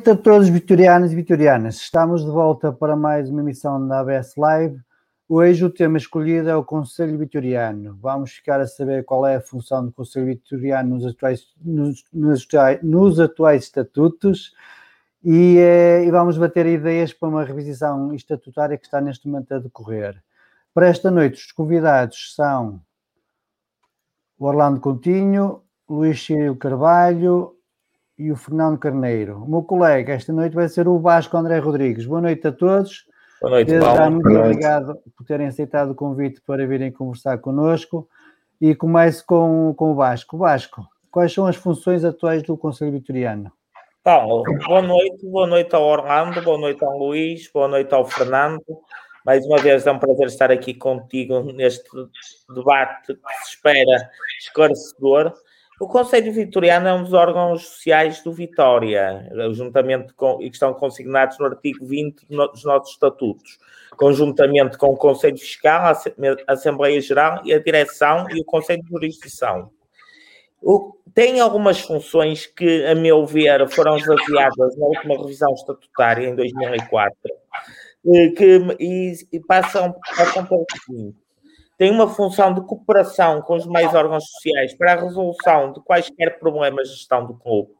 [0.00, 1.76] noite a todos vitorianos e vitorianas.
[1.76, 4.80] Estamos de volta para mais uma emissão da ABS Live.
[5.28, 7.98] Hoje o tema escolhido é o Conselho Vitoriano.
[8.00, 12.48] Vamos ficar a saber qual é a função do Conselho Vitoriano nos atuais, nos, nos,
[12.82, 14.54] nos atuais estatutos
[15.22, 19.58] e, eh, e, vamos bater ideias para uma revisão estatutária que está neste momento a
[19.58, 20.22] decorrer.
[20.72, 22.80] Para esta noite, os convidados são
[24.38, 27.54] Orlando Coutinho, Luís Círio Carvalho,
[28.20, 29.42] e o Fernando Carneiro.
[29.42, 32.04] O meu colega esta noite vai ser o Vasco André Rodrigues.
[32.04, 33.06] Boa noite a todos.
[33.40, 34.10] Boa noite, Desde Paulo.
[34.10, 35.02] muito Boa obrigado noite.
[35.16, 38.06] por terem aceitado o convite para virem conversar connosco.
[38.60, 40.36] E começo com, com o Vasco.
[40.36, 43.50] Vasco, quais são as funções atuais do Conselho Vitoriano?
[44.04, 48.62] Paulo, boa noite, boa noite ao Orlando, boa noite ao Luís, boa noite ao Fernando.
[49.24, 51.88] Mais uma vez é um prazer estar aqui contigo neste
[52.54, 55.32] debate que se espera esclarecedor.
[55.80, 60.74] O Conselho Vitoriano é um dos órgãos sociais do Vitória, juntamente com, e que estão
[60.74, 63.58] consignados no artigo 20 dos nossos estatutos,
[63.96, 65.94] conjuntamente com o Conselho Fiscal,
[66.46, 69.70] a Assembleia Geral e a Direção e o Conselho de Jurisdição.
[70.60, 76.36] O, tem algumas funções que, a meu ver, foram esvaziadas na última revisão estatutária, em
[76.36, 77.16] 2004,
[78.36, 81.19] que, e, e passam, passam pelo seguinte
[81.80, 86.38] tem uma função de cooperação com os demais órgãos sociais para a resolução de quaisquer
[86.38, 87.70] problemas de gestão do clube.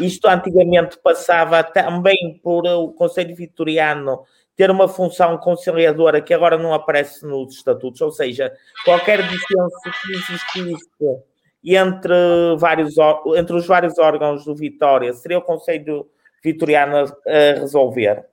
[0.00, 4.24] Isto antigamente passava também por o Conselho Vitoriano
[4.56, 8.52] ter uma função conciliadora que agora não aparece nos estatutos, ou seja,
[8.84, 11.22] qualquer dissenso que existisse
[11.64, 12.96] entre, vários,
[13.36, 16.08] entre os vários órgãos do Vitória seria o Conselho
[16.42, 18.26] Vitoriano a resolver.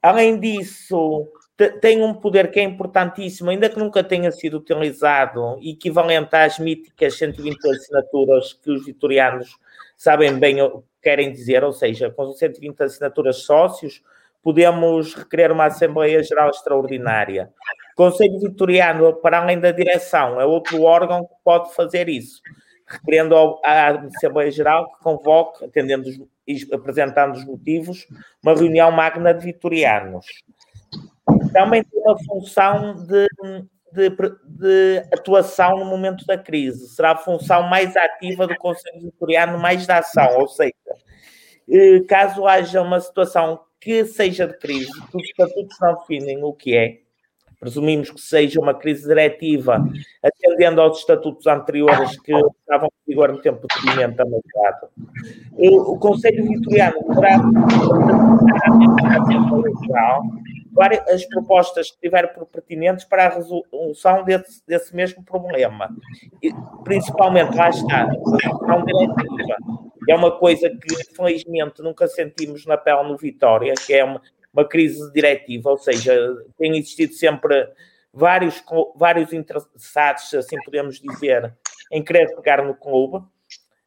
[0.00, 1.28] Além disso,
[1.68, 7.18] tem um poder que é importantíssimo, ainda que nunca tenha sido utilizado, equivalente às míticas
[7.18, 9.58] 120 assinaturas que os vitorianos
[9.96, 14.02] sabem bem o que querem dizer, ou seja, com 120 assinaturas sócios,
[14.42, 17.50] podemos requerer uma Assembleia Geral Extraordinária.
[17.92, 22.40] O Conselho Vitoriano, para além da direção, é outro órgão que pode fazer isso,
[22.86, 23.34] requerendo
[23.64, 26.08] à Assembleia Geral que convoque, atendendo,
[26.72, 28.06] apresentando os motivos,
[28.42, 30.24] uma reunião magna de vitorianos
[31.52, 33.26] também tem uma função de,
[33.92, 34.10] de,
[34.44, 36.88] de, atuação no momento da crise.
[36.88, 40.74] Será a função mais ativa do Conselho Vitoriano, mais da ação, ou seja,
[41.68, 46.52] eh, caso haja uma situação que seja de crise, que os estatutos não definem o
[46.52, 46.98] que é,
[47.60, 49.86] presumimos que seja uma crise diretiva,
[50.22, 54.88] atendendo aos estatutos anteriores que estavam vigor no tempo de pimenta amarelado.
[55.56, 57.38] O Conselho Vitoriano poderá
[61.08, 65.88] as propostas que tiver por pertinentes para a resolução desse, desse mesmo problema.
[66.42, 66.52] E,
[66.84, 69.56] principalmente, lá está, a diretiva,
[70.08, 74.20] é uma coisa que, felizmente, nunca sentimos na pele no Vitória, que é uma,
[74.52, 76.14] uma crise diretiva, ou seja,
[76.58, 77.68] tem existido sempre
[78.12, 78.62] vários,
[78.96, 81.54] vários interessados, assim podemos dizer,
[81.92, 83.24] em querer pegar no clube,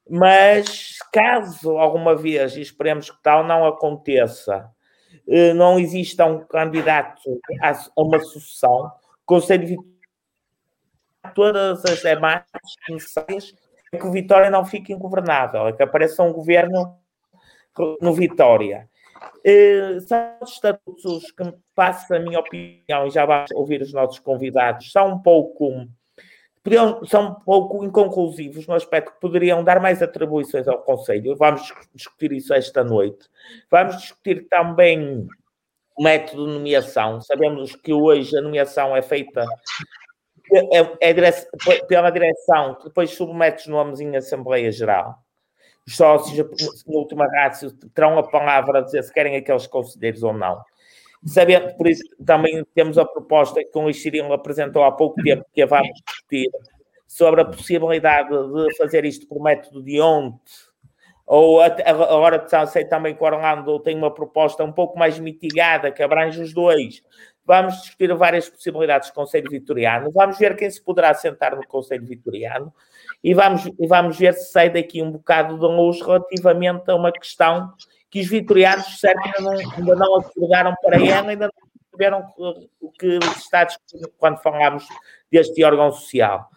[0.10, 4.70] mas caso alguma vez, e esperemos que tal não aconteça,
[5.56, 9.78] não exista um candidato a uma sucessão, o Conselho de
[11.34, 12.46] todas as demandas
[12.90, 13.54] necessárias
[13.92, 16.98] é que o Vitória não fique ingovernável, é que apareça um governo
[18.02, 18.90] no Vitória.
[19.46, 24.92] Uh, são estatutos que, passa a minha opinião, e já vais ouvir os nossos convidados,
[24.92, 25.88] são um pouco
[26.64, 31.36] podiam, são um pouco inconclusivos no aspecto que poderiam dar mais atribuições ao Conselho.
[31.36, 33.28] Vamos discutir isso esta noite.
[33.70, 35.28] Vamos discutir também
[35.98, 37.22] o método de nomeação.
[37.22, 39.46] Sabemos que hoje a nomeação é feita
[40.52, 45.16] é, é pela direção, que depois submete os nomes em Assembleia Geral.
[45.86, 46.38] Os sócios,
[46.88, 50.64] na última rácio, terão a palavra a dizer se querem aqueles conselheiros ou não.
[51.26, 55.46] Sabendo, por isso, também temos a proposta que o Luís Cirilo apresentou há pouco tempo,
[55.54, 55.90] que a vamos
[56.34, 56.50] discutir,
[57.08, 60.40] sobre a possibilidade de fazer isto por método de onde,
[61.26, 66.04] ou agora sei também que o Orlando tem uma proposta um pouco mais mitigada, que
[66.04, 67.02] abrange os dois.
[67.46, 72.06] Vamos discutir várias possibilidades do Conselho Vitoriano, vamos ver quem se poderá sentar no Conselho
[72.06, 72.74] Vitoriano
[73.22, 77.12] e vamos, e vamos ver se sai daqui um bocado de luz relativamente a uma
[77.12, 77.74] questão
[78.10, 81.52] que os vitorianos ainda, não, ainda não acordaram para ela, ainda
[81.94, 82.26] perceberam
[82.82, 84.86] o que está discutindo quando falámos
[85.32, 86.50] deste órgão social.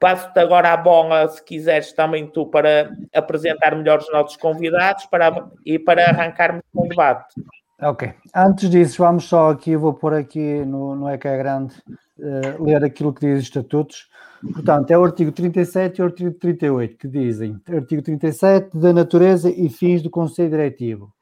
[0.00, 5.48] Passo-te agora a bola, se quiseres também tu, para apresentar melhor os nossos convidados para,
[5.66, 7.34] e para arrancarmos com o debate.
[7.80, 8.12] Ok.
[8.34, 11.74] Antes disso, vamos só aqui, vou pôr aqui no, no ECA grande,
[12.18, 14.08] uh, ler aquilo que diz os estatutos.
[14.52, 19.50] Portanto, é o artigo 37 e o artigo 38 que dizem, artigo 37 da natureza
[19.50, 21.12] e fins do Conselho Diretivo,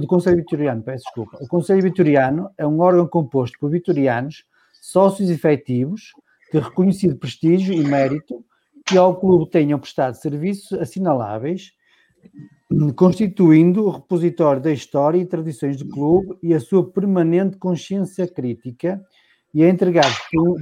[0.00, 1.38] do Conselho Vitoriano, peço desculpa.
[1.40, 4.44] O Conselho Vitoriano é um órgão composto por vitorianos,
[4.80, 6.12] sócios efetivos,
[6.52, 8.44] de reconhecido prestígio e mérito,
[8.84, 11.72] que ao clube tenham prestado serviços assinaláveis,
[12.96, 19.00] constituindo o repositório da história e tradições do clube e a sua permanente consciência crítica,
[19.54, 20.14] e é entregado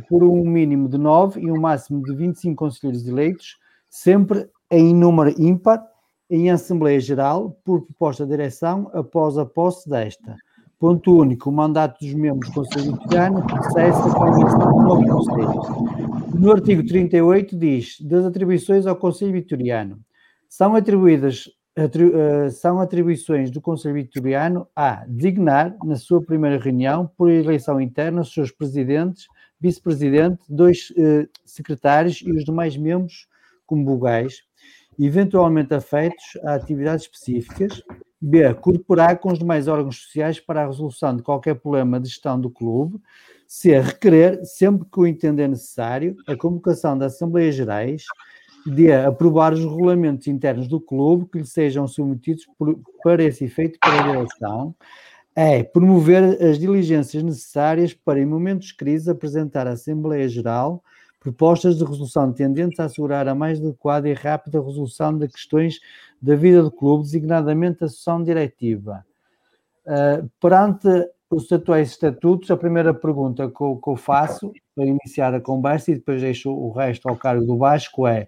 [0.08, 5.30] por, um mínimo de 9 e um máximo de 25 conselheiros eleitos, sempre em número
[5.40, 5.84] ímpar,
[6.30, 10.36] em Assembleia Geral, por proposta da direção, após a posse desta.
[10.78, 15.06] Ponto único, o mandato dos membros do Conselho Vitoriano cessa com a eleição do novo
[15.08, 16.38] Conselho.
[16.38, 19.98] No artigo 38 diz, das atribuições ao Conselho Vitoriano,
[20.48, 27.30] são atribuídas eh, são atribuições do Conselho Vitoriano a designar, na sua primeira reunião, por
[27.30, 29.26] eleição interna, os seus presidentes,
[29.60, 33.28] vice-presidente, dois uh, secretários e os demais membros
[33.66, 34.42] como vogais,
[35.06, 37.82] eventualmente afetos a atividades específicas.
[38.20, 38.52] B.
[38.54, 42.50] Corporar com os demais órgãos sociais para a resolução de qualquer problema de gestão do
[42.50, 43.00] clube.
[43.46, 43.80] C.
[43.80, 48.04] Requerer, sempre que o entender necessário, a convocação das Assembleias Gerais
[48.66, 53.78] de aprovar os regulamentos internos do clube que lhe sejam submetidos por, para esse efeito
[53.80, 54.74] para a direção,
[55.34, 60.84] é promover as diligências necessárias para, em momentos de crise, apresentar à Assembleia Geral
[61.20, 65.78] propostas de resolução tendentes a assegurar a mais adequada e rápida resolução de questões
[66.20, 69.04] da vida do clube, designadamente a sessão diretiva.
[69.86, 70.88] Uh, perante
[71.30, 75.92] os atuais estatutos, a primeira pergunta que eu, que eu, faço para iniciar a conversa
[75.92, 78.26] e depois deixo o resto ao cargo do Vasco é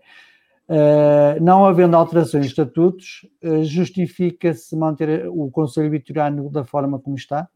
[0.69, 7.17] uh, não havendo alterações de estatutos, uh, justifica-se manter o Conselho Vitoriano da forma como
[7.17, 7.49] está?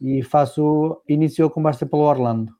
[0.00, 2.52] E faço, inicio a conversa pelo Orlando.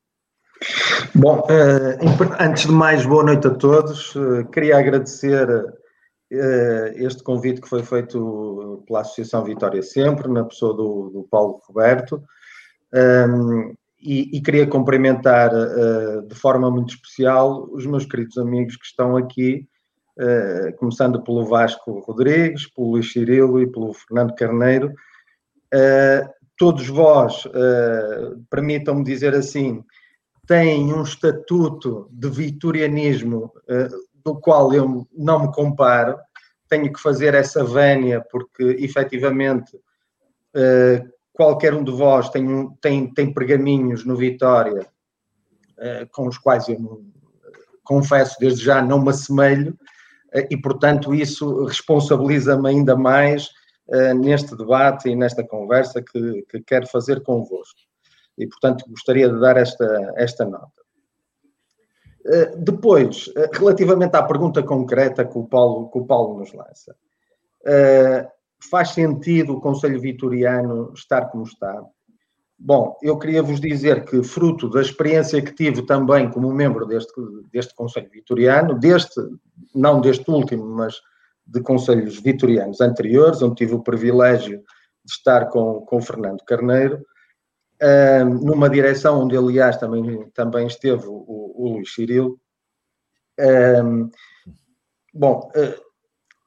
[1.15, 4.15] Bom, uh, antes de mais, boa noite a todos.
[4.53, 5.49] queria agradecer
[6.31, 11.61] eh, este convite que foi feito pela Associação Vitória Sempre, na pessoa do, do Paulo
[11.67, 12.23] Roberto,
[14.01, 15.51] e, e, queria cumprimentar
[16.29, 19.67] de forma muito especial os meus queridos amigos que estão aqui,
[20.77, 24.93] começando pelo Vasco Rodrigues, pelo Luís Cirilo e pelo Fernando Carneiro.
[26.59, 27.45] Todos vós,
[28.51, 29.83] permitam-me dizer assim,
[30.47, 33.53] têm um estatuto de vitorianismo
[34.25, 36.19] do qual eu não me comparo,
[36.69, 43.33] tenho que fazer essa vénia, porque efetivamente uh, qualquer um de vós tem, tem, tem
[43.33, 44.87] pergaminhos no Vitória
[45.79, 47.05] uh, com os quais eu
[47.85, 49.79] confesso desde já não me assemelho,
[50.51, 53.51] e, portanto, isso responsabiliza-me ainda mais
[54.17, 57.79] neste debate e nesta conversa que, que quero fazer convosco.
[58.37, 60.73] E, portanto, gostaria de dar esta, esta nota.
[62.57, 66.97] Depois, relativamente à pergunta concreta que o Paulo, que o Paulo nos lança,
[68.71, 71.85] faz sentido o Conselho Vitoriano estar como está?
[72.59, 77.13] Bom, eu queria vos dizer que, fruto da experiência que tive também como membro deste,
[77.53, 79.21] deste Conselho Vitoriano, deste,
[79.75, 80.95] não deste último, mas
[81.47, 84.59] de conselhos vitorianos anteriores, onde tive o privilégio
[85.05, 87.05] de estar com, com o Fernando Carneiro,
[88.41, 91.25] numa direção onde, aliás, também, também esteve o,
[91.57, 92.39] o Luís Cirilo.
[95.17, 95.81] Bom, uh,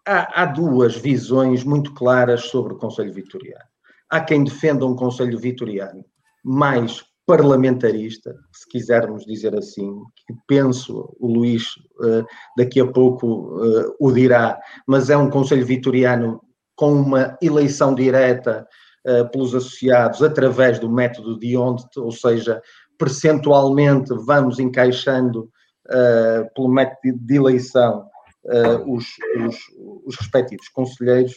[0.06, 3.64] há, há duas visões muito claras sobre o Conselho Vitoriano.
[4.10, 6.04] Há quem defenda um Conselho Vitoriano
[6.44, 11.64] mais parlamentarista, se quisermos dizer assim, que penso, o Luís
[12.00, 12.26] uh,
[12.58, 16.42] daqui a pouco uh, o dirá, mas é um Conselho Vitoriano
[16.76, 18.68] com uma eleição direta
[19.32, 22.62] pelos associados através do método de onde, ou seja,
[22.98, 25.50] percentualmente vamos encaixando
[26.54, 28.06] pelo método de eleição
[28.86, 29.06] os,
[29.46, 29.58] os,
[30.06, 31.34] os respectivos conselheiros.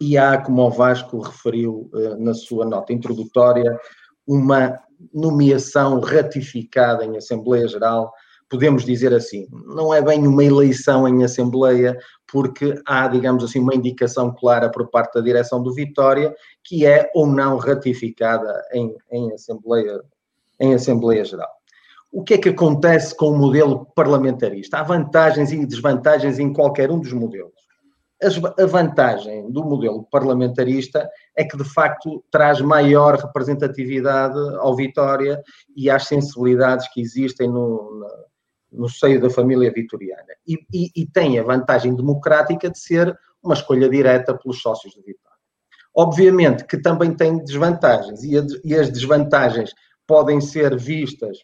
[0.00, 3.76] E há, como o Vasco referiu na sua nota introdutória,
[4.26, 4.78] uma
[5.12, 8.12] nomeação ratificada em Assembleia Geral,
[8.48, 11.96] podemos dizer assim, não é bem uma eleição em Assembleia,
[12.30, 17.10] porque há, digamos assim, uma indicação clara por parte da direção do Vitória, que é
[17.14, 20.00] ou não ratificada em, em, Assembleia,
[20.60, 21.50] em Assembleia Geral.
[22.12, 24.78] O que é que acontece com o modelo parlamentarista?
[24.78, 27.66] Há vantagens e desvantagens em qualquer um dos modelos.
[28.58, 35.42] A vantagem do modelo parlamentarista é que, de facto, traz maior representatividade ao Vitória
[35.76, 38.00] e às sensibilidades que existem no,
[38.76, 40.34] no, seio da família vitoriana.
[40.46, 45.02] E, e, e, tem a vantagem democrática de ser uma escolha direta pelos sócios do
[45.02, 45.36] Vitória.
[45.94, 49.72] Obviamente que também tem desvantagens, e, a, e as desvantagens
[50.06, 51.38] podem ser vistas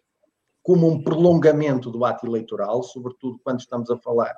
[0.62, 4.34] como um prolongamento do ato eleitoral, sobretudo quando estamos a falar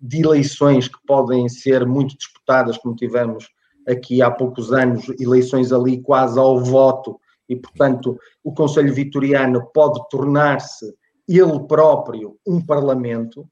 [0.00, 3.48] de eleições que podem ser muito disputadas, como tivemos
[3.86, 10.00] aqui há poucos anos, eleições ali quase ao voto, e portanto o Conselho Vitoriano pode
[10.08, 10.94] tornar-se
[11.28, 13.48] ele próprio um parlamento,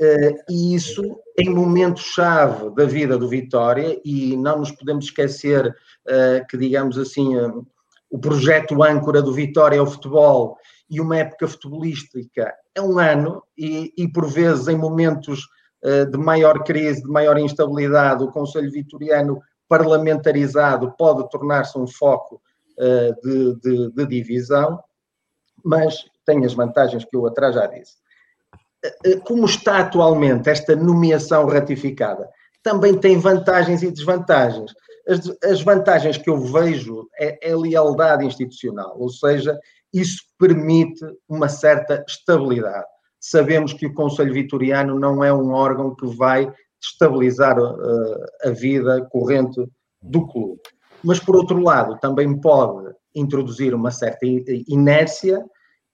[0.00, 5.74] eh, e isso em momento-chave da vida do Vitória, e não nos podemos esquecer
[6.06, 7.52] eh, que, digamos assim, eh,
[8.10, 10.58] o projeto âncora do Vitória é o futebol,
[10.88, 15.48] e uma época futebolística é um ano, e, e por vezes em momentos
[16.10, 22.40] de maior crise, de maior instabilidade, o Conselho Vitoriano parlamentarizado pode tornar-se um foco
[23.22, 24.80] de, de, de, divisão,
[25.66, 27.96] mas tem as vantagens que eu atrás já disse.
[29.04, 32.28] Eh, como está atualmente esta nomeação ratificada?
[32.62, 34.72] Também tem vantagens e desvantagens.
[35.08, 39.58] As, as vantagens que eu vejo é, é a lealdade institucional, ou seja,
[39.92, 42.86] isso permite uma certa estabilidade
[43.30, 49.06] sabemos que o Conselho Vitoriano não é um órgão que vai estabilizar uh, a vida
[49.10, 49.60] corrente
[50.00, 50.60] do clube.
[51.02, 54.26] Mas, por outro lado, também pode introduzir uma certa
[54.68, 55.44] inércia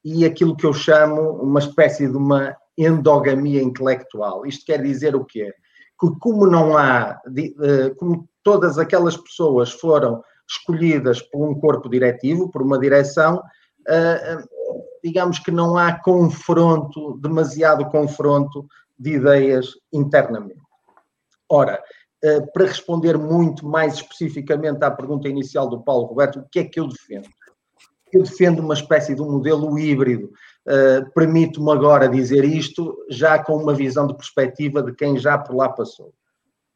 [0.05, 4.47] e aquilo que eu chamo uma espécie de uma endogamia intelectual.
[4.47, 5.53] Isto quer dizer o quê?
[6.01, 12.51] Que como não há, uh, como todas aquelas pessoas foram escolhidas por um corpo diretivo,
[12.51, 14.49] por uma direção, uh,
[15.05, 18.67] digamos que não há confronto, demasiado confronto
[18.99, 20.61] de ideias internamente.
[21.49, 21.83] Ora,
[22.25, 26.65] eh, para responder muito mais especificamente à pergunta inicial do Paulo Roberto, o que é
[26.65, 27.29] que eu defendo?
[28.13, 30.33] Eu defendo uma espécie de um modelo híbrido.
[30.67, 35.57] Uh, Permito-me agora dizer isto, já com uma visão de perspectiva de quem já por
[35.57, 36.13] lá passou.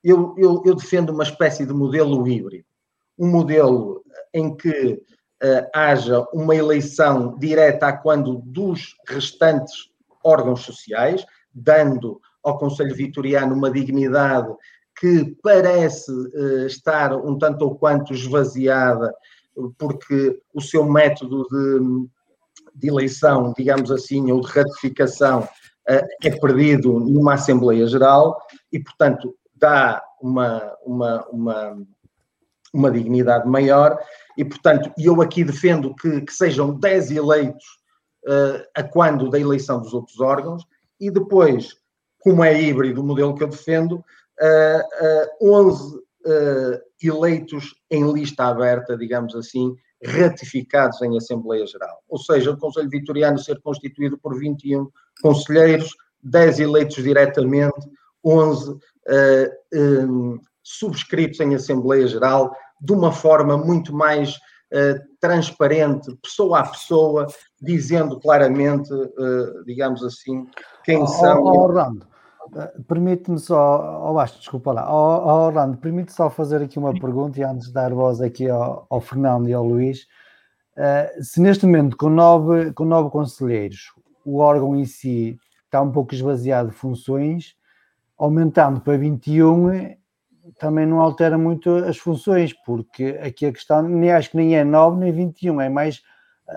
[0.02, 2.64] Eu, eu, eu defendo uma espécie de modelo híbrido.
[3.18, 4.02] Um modelo
[4.32, 4.92] em que
[5.42, 9.90] uh, haja uma eleição direta a quando dos restantes
[10.24, 14.52] órgãos sociais, dando ao Conselho Vitoriano uma dignidade
[14.98, 19.12] que parece uh, estar um tanto ou quanto esvaziada,
[19.78, 22.08] porque o seu método de,
[22.74, 28.36] de eleição, digamos assim, ou de ratificação, uh, é perdido numa Assembleia Geral
[28.72, 31.78] e, portanto, dá uma, uma, uma,
[32.72, 33.98] uma dignidade maior.
[34.36, 37.64] E, portanto, eu aqui defendo que, que sejam 10 eleitos
[38.26, 40.64] uh, a quando da eleição dos outros órgãos
[41.00, 41.76] e depois,
[42.20, 44.04] como é híbrido o modelo que eu defendo,
[44.40, 52.02] uh, uh, 11 uh, eleitos em lista aberta, digamos assim, ratificados em Assembleia Geral.
[52.08, 54.88] Ou seja, o Conselho Vitoriano ser constituído por 21
[55.22, 55.90] conselheiros,
[56.22, 57.88] 10 eleitos diretamente,
[58.24, 58.78] 11 uh,
[59.74, 67.26] um, subscritos em Assembleia Geral, de uma forma muito mais uh, transparente, pessoa a pessoa,
[67.60, 70.46] dizendo claramente, uh, digamos assim,
[70.84, 71.42] quem oh, são.
[71.42, 72.06] Oh, Orlando,
[72.86, 77.44] permite-me só, oh, acho, desculpa lá, oh, Orlando, permite só fazer aqui uma pergunta e
[77.44, 80.06] antes de dar voz aqui ao, ao Fernando e ao Luís.
[80.76, 83.92] Uh, se neste momento, com nove, com nove conselheiros,
[84.24, 87.54] o órgão em si está um pouco esvaziado de funções,
[88.18, 89.96] aumentando para 21,
[90.58, 94.64] também não altera muito as funções, porque aqui a questão, nem acho que nem é
[94.64, 96.02] 9 nem 21, é mais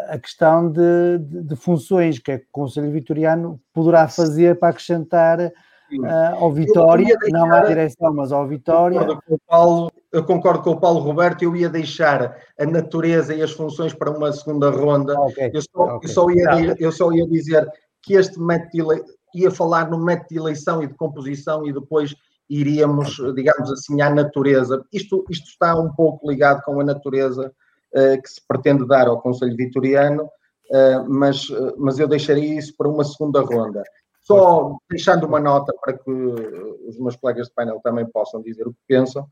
[0.08, 4.70] a questão de, de, de funções que, é que o Conselho Vitoriano poderá fazer para
[4.70, 5.52] acrescentar
[5.98, 8.98] uh, ao Vitória, não à direção, mas ao Vitória.
[8.98, 12.66] Eu concordo, com o Paulo, eu concordo com o Paulo Roberto, eu ia deixar a
[12.66, 15.20] natureza e as funções para uma segunda ronda.
[15.22, 16.10] Okay, eu, só, okay.
[16.10, 17.68] eu, só ia, eu só ia dizer
[18.02, 19.04] que este método
[19.36, 22.16] ia falar no método de eleição e de composição e depois
[22.50, 24.84] iríamos, digamos assim, à natureza.
[24.92, 27.52] Isto, isto está um pouco ligado com a natureza
[27.94, 32.76] uh, que se pretende dar ao Conselho Vitoriano, uh, mas, uh, mas eu deixaria isso
[32.76, 33.84] para uma segunda ronda.
[34.30, 38.74] Só deixando uma nota para que os meus colegas de painel também possam dizer o
[38.74, 39.28] que pensam,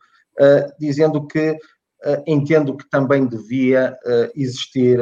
[0.79, 1.57] dizendo que
[2.25, 3.95] entendo que também devia
[4.35, 4.99] existir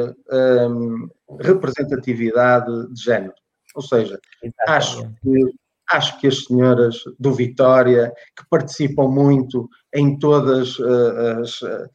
[0.68, 1.08] um,
[1.40, 3.34] representatividade de género.
[3.74, 4.18] Ou seja,
[4.66, 5.54] acho que
[5.90, 11.88] acho que as senhoras do Vitória, que participam muito em todas uh, as, uh,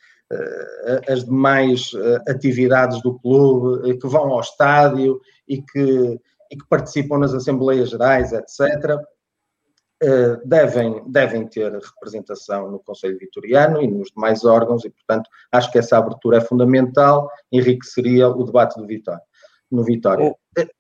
[1.10, 6.20] as demais uh, atividades do clube, que vão ao estádio e que,
[6.52, 8.98] e que participam nas Assembleias Gerais, etc.,
[10.46, 15.78] devem, devem ter representação no Conselho Vitoriano e nos demais órgãos, e, portanto, acho que
[15.78, 19.22] essa abertura é fundamental, enriqueceria o debate do Vitória
[19.72, 20.36] no Vitória.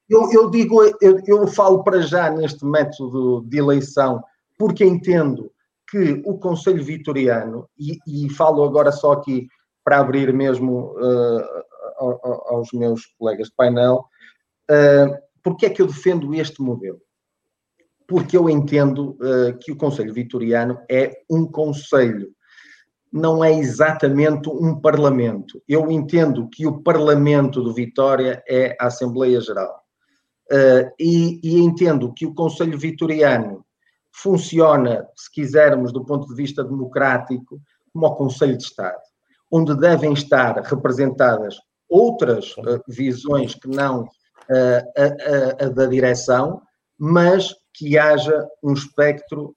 [0.09, 4.21] Eu, eu digo, eu, eu falo para já neste método de eleição,
[4.59, 5.49] porque entendo
[5.89, 9.47] que o Conselho Vitoriano, e, e falo agora só aqui
[9.83, 11.43] para abrir mesmo uh,
[12.47, 14.05] aos meus colegas de painel,
[14.69, 16.99] uh, porque é que eu defendo este modelo?
[18.07, 22.33] Porque eu entendo uh, que o Conselho Vitoriano é um conselho
[23.11, 25.61] não é exatamente um parlamento.
[25.67, 29.81] Eu entendo que o parlamento de Vitória é a Assembleia Geral.
[30.49, 33.65] Uh, e, e, entendo que o Conselho Vitoriano
[34.13, 37.61] funciona, se quisermos, do ponto de vista democrático,
[37.93, 39.01] como o Conselho de Estado,
[39.49, 41.57] onde devem estar representadas
[41.89, 44.07] outras uh, visões que não
[44.51, 46.61] a, a, da direção,
[46.97, 49.55] mas que haja um espectro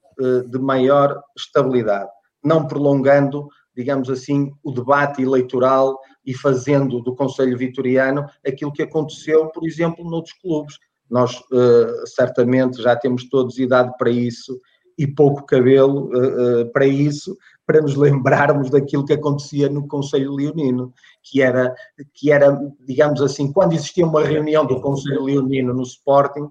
[0.49, 2.11] de maior estabilidade
[2.45, 9.49] não prolongando, digamos assim, o debate eleitoral e fazendo do Conselho Vitoriano aquilo que aconteceu,
[9.49, 10.79] por exemplo, noutros clubes.
[11.11, 14.61] Nós uh, certamente já temos todos idade para isso
[14.99, 20.93] e pouco cabelo uh, para isso, para nos lembrarmos daquilo que acontecia no Conselho Leonino,
[21.23, 21.75] que era,
[22.13, 26.51] que era, digamos assim, quando existia uma reunião do Conselho Leonino no Sporting,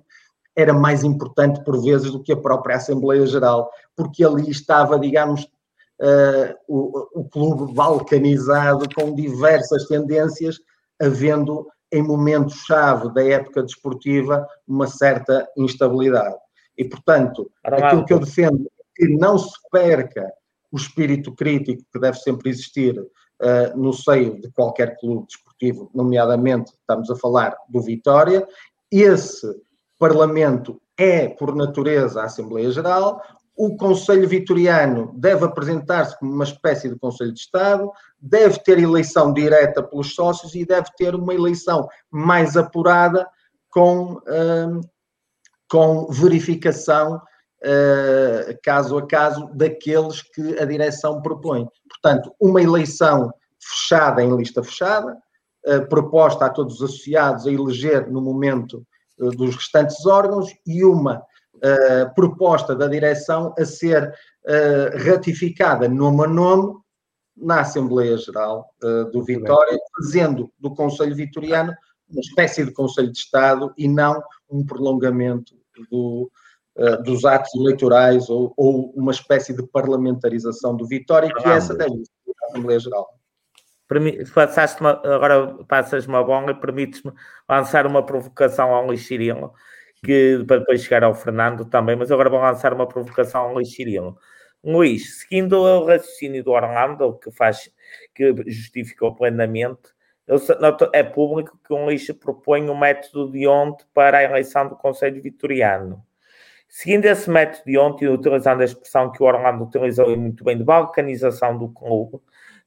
[0.56, 5.44] era mais importante por vezes do que a própria Assembleia Geral, porque ali estava, digamos,
[5.44, 10.60] uh, o, o clube balcanizado com diversas tendências,
[11.02, 16.36] havendo em momentos-chave da época desportiva uma certa instabilidade.
[16.78, 20.32] E, portanto, aquilo que eu defendo é que não se perca
[20.74, 26.72] o espírito crítico que deve sempre existir uh, no seio de qualquer clube desportivo, nomeadamente
[26.72, 28.46] estamos a falar do Vitória.
[28.92, 29.48] Esse
[30.00, 33.22] Parlamento é, por natureza, a Assembleia Geral,
[33.56, 39.32] o Conselho Vitoriano deve apresentar-se como uma espécie de Conselho de Estado, deve ter eleição
[39.32, 43.28] direta pelos sócios e deve ter uma eleição mais apurada
[43.70, 44.82] com, uh,
[45.70, 47.22] com verificação
[47.64, 51.68] uh, caso a caso daqueles que a direção propõe.
[51.90, 55.18] Portanto, uma eleição fechada em lista fechada,
[55.68, 58.86] uh, proposta a todos os associados a eleger no momento
[59.20, 61.24] eh, dos restantes órgãos e uma
[61.56, 66.80] uh, proposta da direção a ser uh, ratificada nome a nome
[67.36, 71.74] na Assembleia Geral uh, do Vitória, fazendo do Conselho Vitoriano
[72.10, 75.56] uma espécie de Conselho de Estado e não um prolongamento
[75.90, 76.30] do,
[77.04, 82.34] dos atos eleitorais ou, ou, uma espécie de parlamentarização do Vitória, que essa deve ser
[82.44, 83.08] a Assembleia Geral.
[84.34, 87.12] Passaste uma, agora passas uma bola e permites-me
[87.48, 89.54] lançar uma provocação ao Luís Cirilo
[90.04, 93.74] que para depois chegar ao Fernando também, mas agora vou lançar uma provocação ao Luís
[93.74, 94.18] Cirilo.
[94.64, 97.72] Luís, seguindo o raciocínio do Orlando, que faz,
[98.14, 99.82] que justificou plenamente,
[100.94, 104.76] é público que o Luís propõe o um método de ontem para a eleição do
[104.76, 106.02] Conselho Vitoriano.
[106.76, 110.64] Seguindo esse método de ontem, utilizando a expressão que o Orlando utilizou muito bem de
[110.64, 112.20] balcanização do clube,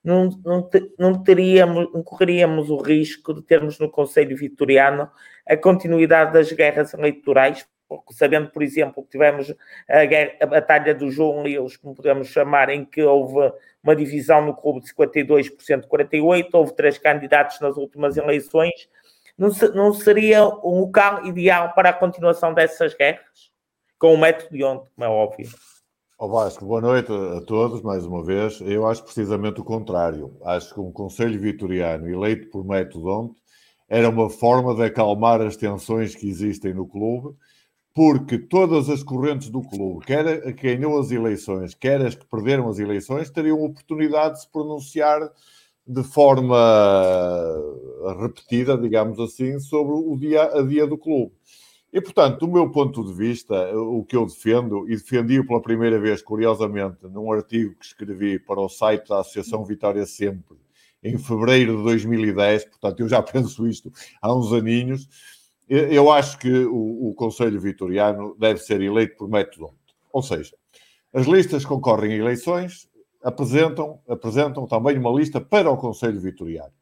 [0.02, 5.10] não, não, não, teríamos, não correríamos o risco de termos no Conselho Vitoriano
[5.44, 9.52] a continuidade das guerras eleitorais, porque sabendo, por exemplo, que tivemos
[9.90, 14.40] a, guerra, a Batalha do João Leos, como podemos chamar, em que houve uma divisão
[14.40, 18.88] no clube de 52% 48%, houve três candidatos nas últimas eleições,
[19.36, 23.55] não, não seria um local ideal para a continuação dessas guerras?
[23.98, 25.48] Com o método de ontem, como é óbvio.
[26.18, 28.60] Oh Vasco, boa noite a todos mais uma vez.
[28.60, 30.36] Eu acho precisamente o contrário.
[30.44, 33.40] Acho que um Conselho Vitoriano eleito por método ontem
[33.88, 37.34] era uma forma de acalmar as tensões que existem no clube,
[37.94, 42.26] porque todas as correntes do clube, quer a que ganhou as eleições, quer as que
[42.26, 45.20] perderam as eleições, teriam oportunidade de se pronunciar
[45.86, 46.58] de forma
[48.20, 51.32] repetida, digamos assim, sobre o dia a dia do clube.
[51.92, 55.98] E, portanto, do meu ponto de vista, o que eu defendo, e defendi-o pela primeira
[55.98, 60.56] vez, curiosamente, num artigo que escrevi para o site da Associação Vitória Sempre,
[61.02, 65.08] em fevereiro de 2010, portanto, eu já penso isto há uns aninhos,
[65.68, 69.70] eu acho que o, o Conselho Vitoriano deve ser eleito por método.
[70.12, 70.54] Ou seja,
[71.12, 72.88] as listas concorrem em eleições,
[73.22, 76.72] apresentam, apresentam também uma lista para o Conselho Vitoriano.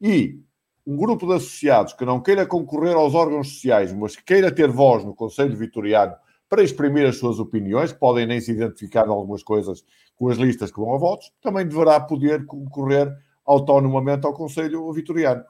[0.00, 0.40] E
[0.86, 4.70] um grupo de associados que não queira concorrer aos órgãos sociais, mas que queira ter
[4.70, 6.14] voz no Conselho Vitoriano
[6.48, 10.70] para exprimir as suas opiniões, podem nem se identificar em algumas coisas com as listas
[10.70, 13.12] que vão a votos, também deverá poder concorrer
[13.44, 15.42] autonomamente ao Conselho Vitoriano.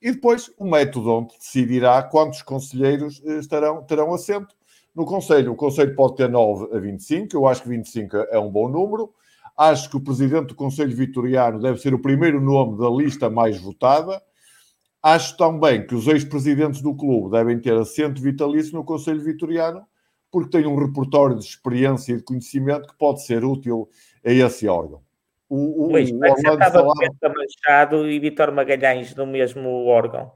[0.00, 4.54] E depois o método onde decidirá quantos conselheiros eh, estarão, terão assento
[4.94, 5.52] no Conselho.
[5.52, 9.12] O Conselho pode ter 9 a 25, eu acho que 25 é um bom número.
[9.56, 13.60] Acho que o Presidente do Conselho Vitoriano deve ser o primeiro nome da lista mais
[13.60, 14.22] votada.
[15.02, 19.86] Acho também que os ex-presidentes do clube devem ter assento vitalício no Conselho Vitoriano,
[20.30, 23.88] porque têm um repertório de experiência e de conhecimento que pode ser útil
[24.24, 25.00] a esse órgão.
[25.48, 26.92] O, o, Luís, o Orlando falava...
[27.34, 30.30] Machado e Vitor Magalhães no mesmo órgão,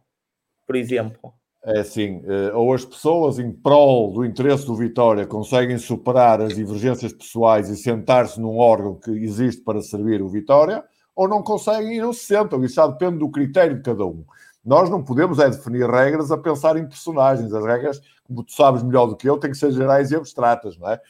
[0.67, 1.35] por exemplo.
[1.65, 6.57] É assim, eh, ou as pessoas em prol do interesse do Vitória conseguem superar as
[6.57, 10.83] divergências pessoais e sentar-se num órgão que existe para servir o Vitória,
[11.15, 12.65] ou não conseguem e não se sentam.
[12.65, 14.25] Isso já depende do critério de cada um.
[14.65, 17.53] Nós não podemos é definir regras a pensar em personagens.
[17.53, 20.79] As regras, como tu sabes melhor do que eu, têm que ser gerais e abstratas,
[20.79, 21.01] não é?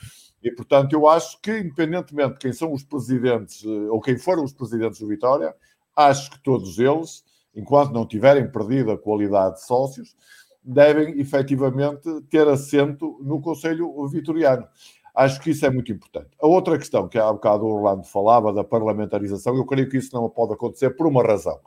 [0.43, 4.43] E, portanto, eu acho que, independentemente de quem são os presidentes, eh, ou quem foram
[4.43, 5.55] os presidentes do Vitória,
[5.95, 10.17] acho que todos eles, enquanto não tiverem perdido a qualidade de sócios,
[10.65, 14.67] devem efetivamente ter assento no Conselho Vitoriano.
[15.15, 16.31] Acho que isso é muito importante.
[16.41, 20.15] A outra questão que há bocado o Orlando falava, da parlamentarização, eu creio que isso
[20.15, 21.61] não pode acontecer por uma razão.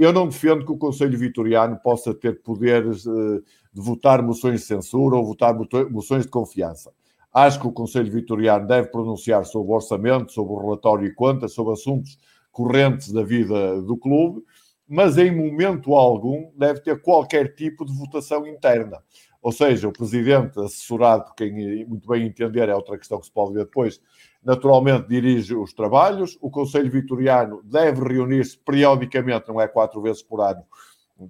[0.00, 4.66] Eu não defendo que o Conselho Vitoriano possa ter poderes eh, de votar moções de
[4.66, 5.54] censura ou votar
[5.90, 6.90] moções de confiança.
[7.30, 11.52] Acho que o Conselho Vitoriano deve pronunciar sobre o orçamento, sobre o relatório e contas,
[11.52, 12.18] sobre assuntos
[12.50, 14.42] correntes da vida do clube,
[14.88, 19.02] mas em momento algum deve ter qualquer tipo de votação interna.
[19.42, 23.32] Ou seja, o presidente, assessorado por quem muito bem entender, é outra questão que se
[23.32, 24.00] pode ver depois,
[24.42, 26.38] naturalmente dirige os trabalhos.
[26.40, 30.62] O Conselho Vitoriano deve reunir-se periodicamente, não é quatro vezes por ano.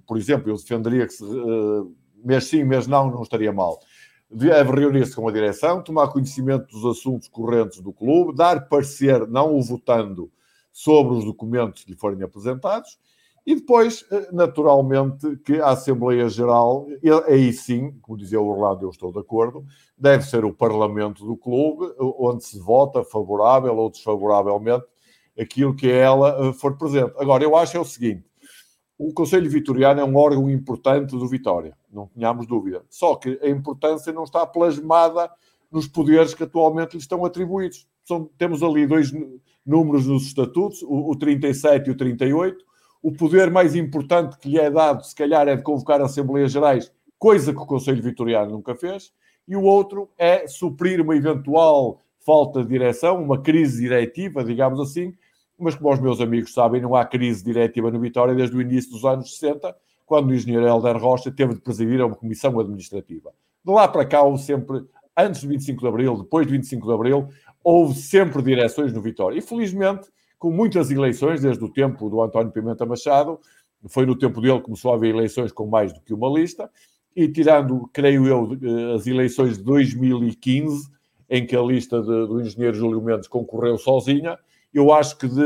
[0.07, 1.93] Por exemplo, eu defenderia que se, uh,
[2.23, 3.79] mês sim, mês não, não estaria mal.
[4.29, 9.53] Deve reunir-se com a direção, tomar conhecimento dos assuntos correntes do clube, dar parecer, não
[9.53, 10.31] o votando,
[10.71, 12.97] sobre os documentos que lhe forem apresentados
[13.45, 16.87] e depois, eh, naturalmente, que a Assembleia Geral,
[17.27, 19.65] aí sim, como dizia o Orlando, eu estou de acordo,
[19.97, 24.85] deve ser o Parlamento do clube, onde se vota favorável ou desfavoravelmente
[25.39, 27.13] aquilo que ela eh, for presente.
[27.17, 28.23] Agora, eu acho é o seguinte:
[28.97, 32.83] o Conselho Vitoriano é um órgão importante do Vitória, não tenhamos dúvida.
[32.89, 35.31] Só que a importância não está plasmada
[35.71, 37.87] nos poderes que atualmente lhe estão atribuídos.
[38.03, 39.11] São, temos ali dois
[39.65, 42.70] números nos estatutos, o, o 37 e o 38
[43.01, 46.91] o poder mais importante que lhe é dado, se calhar, é de convocar Assembleias Gerais,
[47.17, 49.11] coisa que o Conselho Vitoriano nunca fez,
[49.47, 55.13] e o outro é suprir uma eventual falta de direção, uma crise diretiva, digamos assim,
[55.57, 58.91] mas como os meus amigos sabem, não há crise diretiva no Vitória desde o início
[58.91, 63.31] dos anos 60, quando o engenheiro Helder Rocha teve de presidir uma comissão administrativa.
[63.63, 64.83] De lá para cá, houve sempre,
[65.15, 67.29] antes do 25 de Abril, depois do 25 de Abril,
[67.63, 69.37] houve sempre direções no Vitória.
[69.37, 70.09] E felizmente,
[70.41, 73.39] com muitas eleições, desde o tempo do António Pimenta Machado,
[73.87, 76.67] foi no tempo dele que começou a haver eleições com mais do que uma lista,
[77.15, 80.89] e tirando, creio eu, eh, as eleições de 2015,
[81.29, 84.35] em que a lista de, do engenheiro Júlio Mendes concorreu sozinha,
[84.73, 85.43] eu acho que de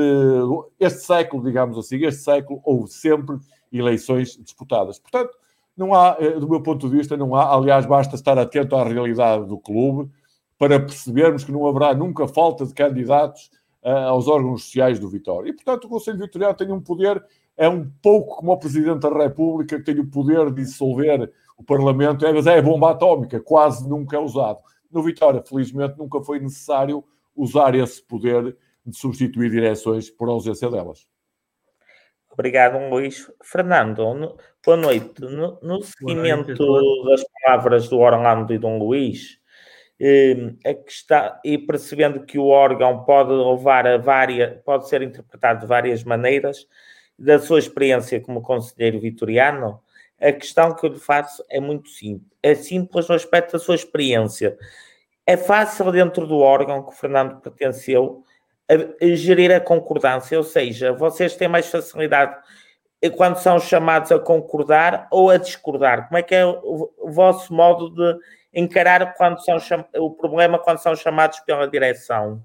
[0.80, 3.36] este século, digamos assim, este século, houve sempre
[3.74, 4.98] eleições disputadas.
[4.98, 5.36] Portanto,
[5.76, 8.84] não há, eh, do meu ponto de vista, não há, aliás, basta estar atento à
[8.86, 10.10] realidade do clube,
[10.58, 13.52] para percebermos que não haverá nunca falta de candidatos
[13.92, 15.50] aos órgãos sociais do Vitória.
[15.50, 17.24] E, portanto, o Conselho Vitoriano tem um poder,
[17.56, 21.64] é um pouco como o Presidente da República, que tem o poder de dissolver o
[21.64, 24.60] Parlamento, é, mas é bomba atómica, quase nunca é usado.
[24.92, 27.04] No Vitória, felizmente, nunca foi necessário
[27.36, 31.08] usar esse poder de substituir direções por ausência delas.
[32.32, 33.32] Obrigado, Luís.
[33.42, 35.22] Fernando, boa noite.
[35.22, 37.10] No, no seguimento noite.
[37.10, 39.40] das palavras do Orlando e do Luís,
[40.00, 45.62] eh, a questão, e percebendo que o órgão pode levar a várias, pode ser interpretado
[45.62, 46.68] de várias maneiras,
[47.18, 49.82] da sua experiência como conselheiro vitoriano,
[50.20, 52.28] a questão que eu lhe faço é muito simples.
[52.42, 54.58] É simples no aspecto da sua experiência.
[55.26, 58.24] É fácil dentro do órgão que o Fernando pertenceu
[58.70, 62.36] a, a gerir a concordância, ou seja, vocês têm mais facilidade
[63.16, 66.08] quando são chamados a concordar ou a discordar?
[66.08, 68.20] Como é que é o, o vosso modo de
[68.56, 69.58] encarar quando são
[69.98, 72.42] o problema quando são chamados pela direção?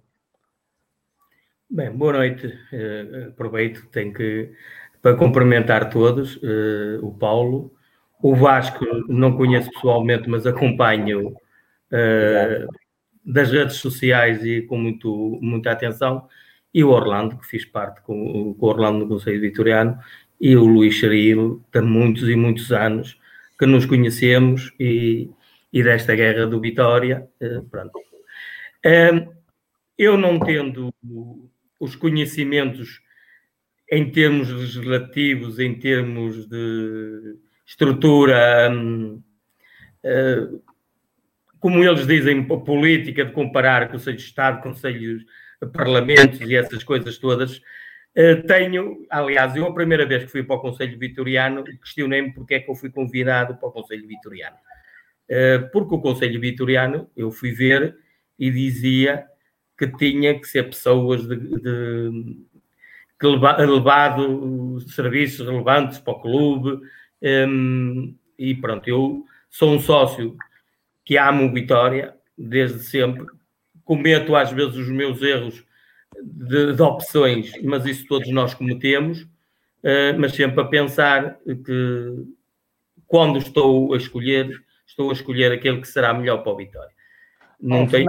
[1.71, 2.47] Bem, boa noite.
[2.47, 4.53] Uh, aproveito, tenho que
[5.01, 7.73] para cumprimentar todos, uh, o Paulo,
[8.23, 12.69] o Vasco não conheço pessoalmente, mas acompanho uh,
[13.25, 16.27] das redes sociais e com muito, muita atenção,
[16.75, 19.99] e o Orlando, que fiz parte com, com o Orlando no Conselho Vitoriano,
[20.41, 23.19] e o Luís Charil, de muitos e muitos anos
[23.59, 25.31] que nos conhecemos e,
[25.73, 27.29] e desta guerra do Vitória.
[27.41, 27.99] Uh, pronto.
[29.97, 30.95] Eu não tendo
[31.79, 33.01] os conhecimentos
[33.91, 38.71] em termos legislativos, em termos de estrutura,
[40.05, 40.63] uh,
[41.59, 45.25] como eles dizem, política de comparar Conselhos de Estado, Conselhos,
[45.73, 47.61] Parlamentos e essas coisas todas,
[48.47, 52.61] tenho, aliás, eu a primeira vez que fui para o Conselho Vitoriano, questionei-me porque é
[52.61, 54.57] que eu fui convidado para o Conselho Vitoriano.
[55.31, 57.97] Uh, porque o Conselho Vitoriano, eu fui ver
[58.37, 59.27] e dizia
[59.79, 62.37] que tinha que ser pessoas de, de
[63.21, 66.81] que levado serviços relevantes para o clube.
[67.23, 70.37] Um, e pronto, eu sou um sócio
[71.05, 73.27] que amo Vitória desde sempre.
[73.85, 75.63] Cometo às vezes os meus erros
[76.23, 79.23] de, de opções, mas isso todos nós cometemos.
[79.83, 82.27] Uh, mas sempre a pensar que
[83.07, 84.51] quando estou a escolher,
[85.01, 86.93] estou a escolher aquele que será melhor para o Vitória.
[87.61, 88.07] Não oh, tem...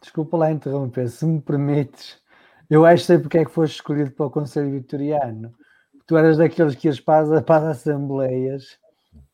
[0.00, 2.20] Desculpa lá interromper, se me permites,
[2.70, 5.52] eu acho que sei porque é que foste escolhido para o Conselho Vitoriano.
[6.06, 8.78] Tu eras daqueles que ias para as, para as assembleias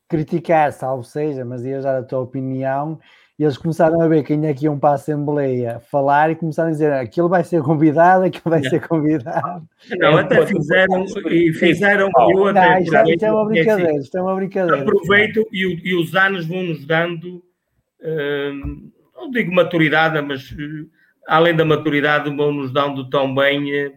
[0.07, 2.99] criticar, salvo seja, mas ias dar a tua opinião.
[3.39, 6.69] E eles começaram a ver quem é que iam para a Assembleia falar e começaram
[6.69, 9.67] a dizer aquilo vai ser convidado, aquilo vai ser convidado.
[9.97, 12.11] Não, até fizeram e fizeram.
[12.29, 13.97] Eu até não, isto, é, isto é uma brincadeira.
[13.97, 14.81] Isto é uma brincadeira.
[14.81, 17.43] Aproveito e, e os anos vão nos dando,
[18.03, 20.55] hum, não digo maturidade, mas
[21.27, 23.93] além da maturidade, vão nos dando tão bem eh,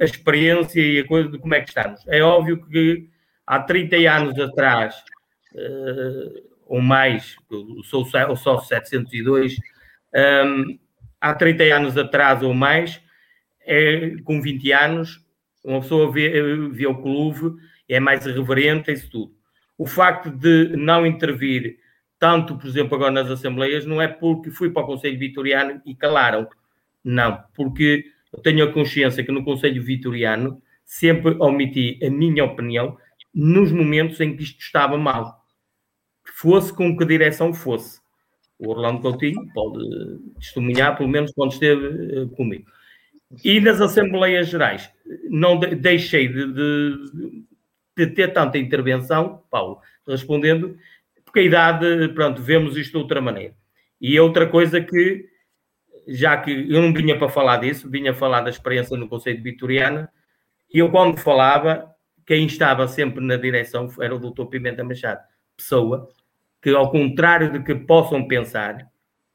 [0.00, 2.00] a experiência e a coisa de como é que estamos.
[2.06, 3.08] É óbvio que
[3.46, 4.94] há 30 anos atrás,
[5.54, 9.56] uh, ou mais, eu sou só 702,
[10.14, 10.78] um,
[11.20, 13.00] há 30 anos atrás ou mais,
[13.66, 15.24] é, com 20 anos,
[15.64, 16.30] uma pessoa vê,
[16.70, 17.56] vê o clube,
[17.88, 19.32] é mais irreverente, isso tudo.
[19.76, 21.78] O facto de não intervir
[22.18, 25.94] tanto, por exemplo, agora nas assembleias, não é porque fui para o Conselho Vitoriano e
[25.94, 26.48] calaram.
[27.04, 32.96] Não, porque eu tenho a consciência que no Conselho Vitoriano sempre omiti a minha opinião
[33.32, 35.37] nos momentos em que isto estava mal.
[36.40, 38.00] Fosse com que direção fosse.
[38.60, 39.84] O Orlando Coutinho pode
[40.38, 42.64] testemunhar, pelo menos quando esteve eh, comigo.
[43.44, 44.88] E nas Assembleias Gerais,
[45.28, 47.42] não deixei de, de,
[47.96, 50.78] de, ter tanta intervenção, Paulo, respondendo,
[51.24, 53.54] porque a idade, pronto, vemos isto de outra maneira.
[54.00, 55.28] E outra coisa que
[56.06, 60.08] já que eu não vinha para falar disso, vinha falar da experiência no Conselho Vitoriano,
[60.72, 61.92] e eu, quando falava,
[62.24, 65.20] quem estava sempre na direção era o doutor Pimenta Machado,
[65.56, 66.08] pessoa
[66.62, 68.86] que, ao contrário de que possam pensar,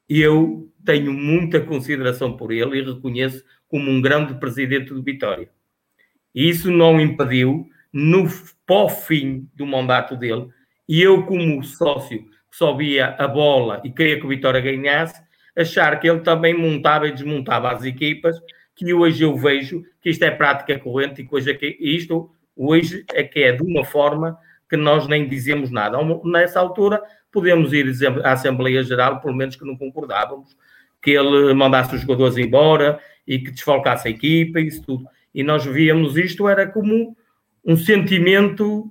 [0.08, 5.48] eu tenho muita consideração por ele e reconheço como um grande presidente do Vitória.
[6.34, 8.26] E isso não impediu, no
[8.66, 10.48] pós-fim do mandato dele,
[10.88, 15.22] e eu, como sócio que só via a bola e queria que o Vitória ganhasse,
[15.56, 18.36] achar que ele também montava e desmontava as equipas,
[18.74, 22.30] que hoje eu vejo que isto é prática corrente e que hoje é que isto
[22.56, 24.36] hoje é que é de uma forma
[24.74, 25.98] que nós nem dizemos nada.
[26.24, 27.86] Nessa altura podemos ir
[28.24, 30.56] à Assembleia Geral, pelo menos que não concordávamos,
[31.00, 35.06] que ele mandasse os jogadores embora e que desfalcasse a equipa e isso tudo.
[35.34, 37.16] E nós víamos isto, era como
[37.64, 38.90] um sentimento,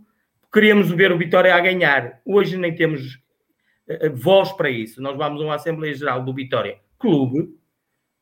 [0.52, 2.22] queríamos ver o Vitória a ganhar.
[2.26, 3.20] Hoje nem temos
[3.88, 5.02] eh, voz para isso.
[5.02, 7.50] Nós vamos a uma Assembleia Geral do Vitória clube,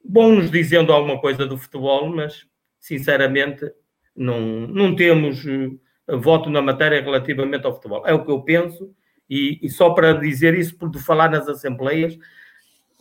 [0.03, 2.47] bom nos dizendo alguma coisa do futebol, mas
[2.79, 3.71] sinceramente
[4.15, 8.05] não, não temos uh, voto na matéria relativamente ao futebol.
[8.05, 8.93] É o que eu penso,
[9.29, 12.17] e, e só para dizer isso, por falar nas assembleias,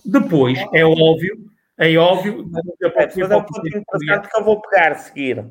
[0.04, 2.50] depois é óbvio, é óbvio.
[2.80, 5.44] É, é um ponto interessante que eu vou pegar a seguir.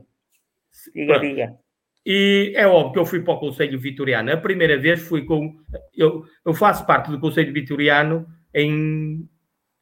[0.94, 1.58] Diga, diga.
[2.06, 4.32] E é óbvio que eu fui para o Conselho Vitoriano.
[4.32, 5.58] A primeira vez fui com.
[5.96, 9.28] Eu, eu faço parte do Conselho Vitoriano em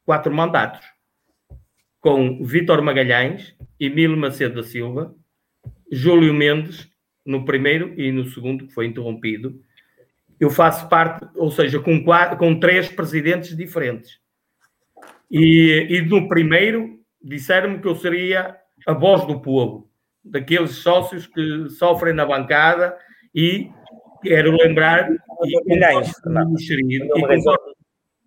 [0.04, 0.84] quatro mandatos,
[2.00, 5.14] com Vítor Magalhães, Emílio Macedo da Silva,
[5.90, 6.90] Júlio Mendes,
[7.28, 9.60] no primeiro e no segundo, que foi interrompido.
[10.40, 14.18] Eu faço parte, ou seja, com, quatro, com três presidentes diferentes.
[15.30, 19.90] E, e no primeiro disseram-me que eu seria a voz do povo
[20.24, 22.96] daqueles sócios que sofrem na bancada
[23.34, 23.68] e
[24.22, 25.10] quero lembrar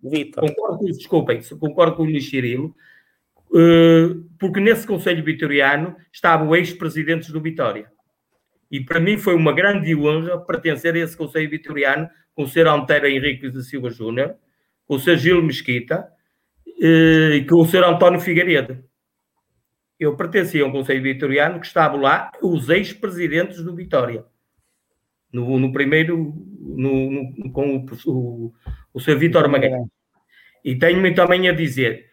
[0.04, 2.74] e concordo desculpem, concordo com o Luís Cirilo,
[3.54, 7.91] eh, porque nesse Conselho Vitoriano estavam ex-presidentes do Vitória.
[8.72, 12.66] E para mim foi uma grande honra pertencer a esse Conselho Vitoriano com o Sr.
[12.66, 14.34] Antero Henrique da Silva Júnior,
[14.88, 15.16] com o Sr.
[15.16, 16.08] Gil Mesquita
[16.80, 17.84] eh, e com o Sr.
[17.84, 18.82] António Figueiredo
[20.04, 24.24] eu pertencia a um conselho vitoriano que estavam lá os ex-presidentes do Vitória.
[25.32, 28.52] No, no primeiro, no, no, com o, o,
[28.92, 29.16] o Sr.
[29.16, 29.86] Vitor Magalhães.
[30.64, 32.10] E tenho-me também a dizer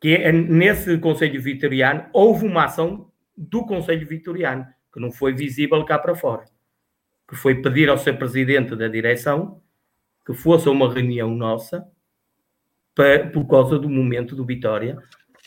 [0.00, 4.64] que é nesse Conselho Vitoriano houve uma ação do Conselho Vitoriano
[4.96, 6.46] que não foi visível cá para fora,
[7.28, 9.60] que foi pedir ao seu presidente da direção
[10.24, 11.86] que fosse uma reunião nossa
[12.94, 14.96] para, por causa do momento do Vitória,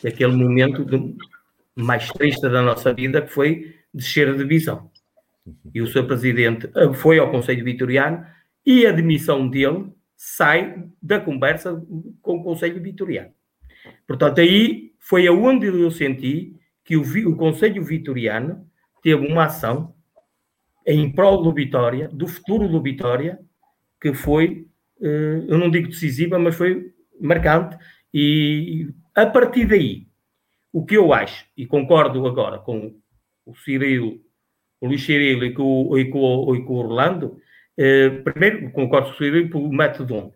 [0.06, 1.16] aquele momento de,
[1.74, 4.88] mais triste da nossa vida, que foi descer a divisão.
[5.74, 8.24] E o seu presidente eh, foi ao Conselho Vitoriano
[8.64, 11.84] e a demissão dele sai da conversa
[12.22, 13.32] com o Conselho Vitoriano.
[14.06, 18.69] Portanto, aí foi aonde eu senti que o, o Conselho Vitoriano
[19.02, 19.94] teve uma ação
[20.86, 23.38] em prol do Vitória, do futuro do Vitória,
[24.00, 24.66] que foi,
[25.00, 27.76] eh, eu não digo decisiva, mas foi marcante.
[28.12, 30.06] E a partir daí,
[30.72, 32.94] o que eu acho, e concordo agora com
[33.44, 34.20] o Cirilo,
[34.80, 37.38] o Luís Cirilo e com, e com, e com o Orlando,
[37.76, 40.32] eh, primeiro concordo com o Cirilo pelo método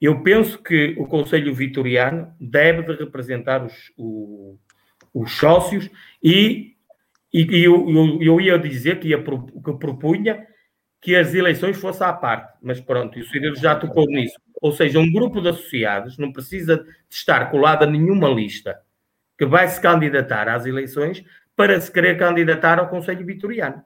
[0.00, 4.58] Eu penso que o Conselho Vitoriano deve de representar os, o,
[5.12, 5.90] os sócios
[6.22, 6.76] e,
[7.32, 10.46] e, e eu, eu, eu, ia dizer que, ia, que propunha
[11.00, 14.38] que as eleições fossem à parte, mas pronto, e o Cirilo já tocou nisso.
[14.60, 18.78] Ou seja, um grupo de associados não precisa de estar colado a nenhuma lista
[19.38, 21.24] que vai se candidatar às eleições
[21.56, 23.82] para se querer candidatar ao Conselho Vitoriano.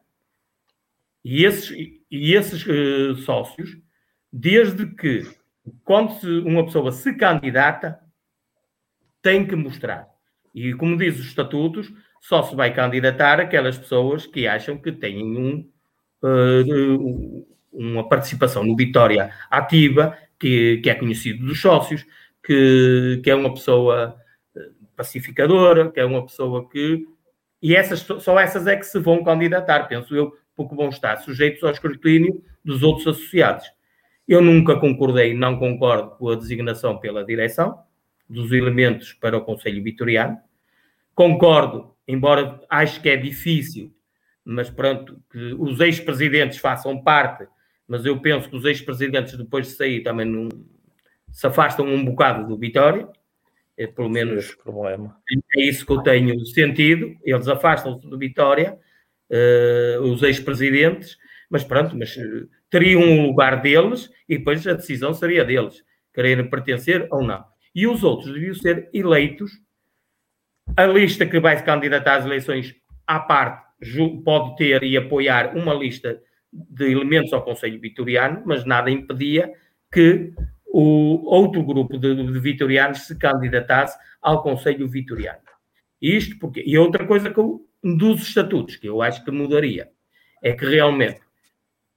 [1.25, 1.71] E esses,
[2.11, 3.79] e esses uh, sócios,
[4.33, 5.23] desde que,
[5.85, 8.01] quando se, uma pessoa se candidata,
[9.23, 10.09] tem que mostrar.
[10.55, 11.93] E como diz os estatutos,
[12.25, 15.71] só se vai candidatar aquelas pessoas que acham que têm um,
[16.23, 22.07] uh, uma participação no Vitória ativa, que, que é conhecido dos sócios,
[22.43, 24.17] que, que é uma pessoa
[24.97, 27.07] pacificadora, que é uma pessoa que.
[27.61, 31.63] E essas, só essas é que se vão candidatar, penso eu, porque vão estar sujeitos
[31.63, 33.71] ao escrutínio dos outros associados.
[34.27, 37.83] Eu nunca concordei, não concordo com a designação pela direção
[38.27, 40.39] dos elementos para o Conselho Vitoriano.
[41.15, 43.95] Concordo, embora acho que é difícil,
[44.45, 47.47] mas pronto, que os ex-presidentes façam parte,
[47.87, 50.49] mas eu penso que os ex-presidentes, depois de sair, também não,
[51.33, 53.09] se afastam um bocado do Vitória
[53.77, 55.17] é, pelo menos problema.
[55.57, 57.17] é isso que eu tenho sentido.
[57.25, 58.79] Eles afastam-se do Vitória,
[59.31, 61.17] uh, os ex-presidentes,
[61.51, 65.83] mas pronto, mas uh, teriam um lugar deles e depois a decisão seria deles,
[66.13, 67.45] quererem pertencer ou não.
[67.75, 69.51] E os outros deviam ser eleitos.
[70.77, 72.75] A lista que vai se candidatar às eleições
[73.07, 73.65] à parte
[74.25, 76.21] pode ter e apoiar uma lista
[76.53, 79.53] de elementos ao Conselho Vitoriano, mas nada impedia
[79.93, 80.33] que
[80.67, 85.39] o outro grupo de, de vitorianos se candidatasse ao Conselho Vitoriano.
[86.01, 86.63] Isto porque.
[86.67, 89.89] E outra coisa que eu, dos estatutos, que eu acho que mudaria,
[90.43, 91.21] é que realmente,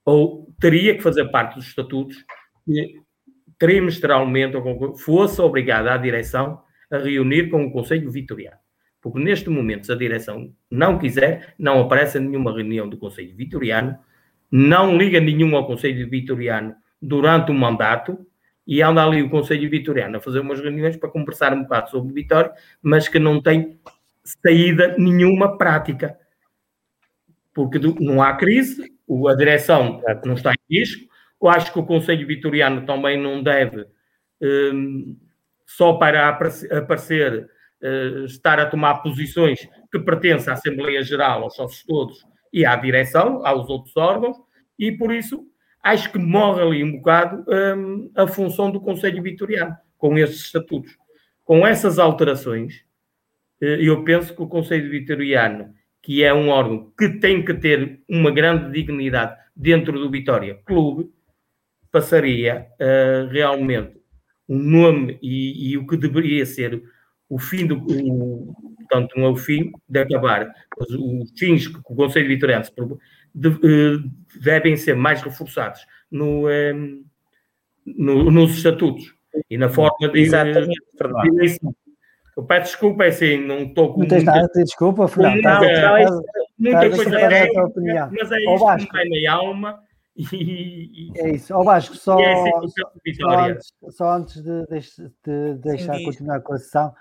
[0.04, 2.24] ou teria que fazer parte dos estatutos,
[2.64, 3.00] que
[3.58, 4.56] trimestralmente
[4.98, 8.58] fosse obrigada a direção a reunir com o Conselho Vitoriano.
[9.00, 13.98] Porque neste momento, se a direção não quiser, não aparece nenhuma reunião do Conselho Vitoriano,
[14.50, 18.26] não liga nenhum ao Conselho Vitoriano durante o mandato,
[18.66, 22.12] e anda ali o Conselho Vitoriano a fazer umas reuniões para conversar um bocado sobre
[22.12, 23.78] Vitória, mas que não tem
[24.22, 26.18] saída nenhuma prática.
[27.54, 28.92] Porque não há crise,
[29.26, 31.08] a direção não está em risco,
[31.40, 33.86] eu acho que o Conselho Vitoriano também não deve
[34.42, 35.16] um,
[35.68, 37.46] só para aparecer,
[37.82, 42.74] uh, estar a tomar posições que pertencem à Assembleia Geral, aos sócios todos e à
[42.74, 44.38] direção, aos outros órgãos,
[44.78, 45.44] e por isso
[45.82, 50.96] acho que morre ali um bocado um, a função do Conselho Vitoriano, com esses estatutos.
[51.44, 52.84] Com essas alterações,
[53.60, 58.02] eh, eu penso que o Conselho Vitoriano, que é um órgão que tem que ter
[58.08, 61.10] uma grande dignidade dentro do Vitória Clube,
[61.90, 63.97] passaria uh, realmente
[64.48, 66.82] um nome e, e, o que deveria ser
[67.28, 67.76] o fim do.
[67.76, 72.64] O, portanto, não é o fim de acabar, mas os fins que o Conselho Vitoriano
[73.34, 77.04] de, uh, devem ser mais reforçados no, um,
[77.84, 79.14] no, nos estatutos
[79.50, 80.20] e na forma de.
[80.20, 81.58] Exatamente, de,
[82.36, 84.00] eu peço desculpa, é assim, não estou com.
[84.00, 85.34] Não tens nada de desculpa, Fernando.
[85.34, 86.22] Muita, muita,
[86.58, 87.48] muita coisa a é,
[88.12, 89.87] mas é isto que me na alma.
[90.32, 91.54] E, é isso.
[91.54, 92.34] Ó Vasco, só, é
[93.14, 96.92] só, antes, só antes de, de, de deixar Sim, continuar com a sessão,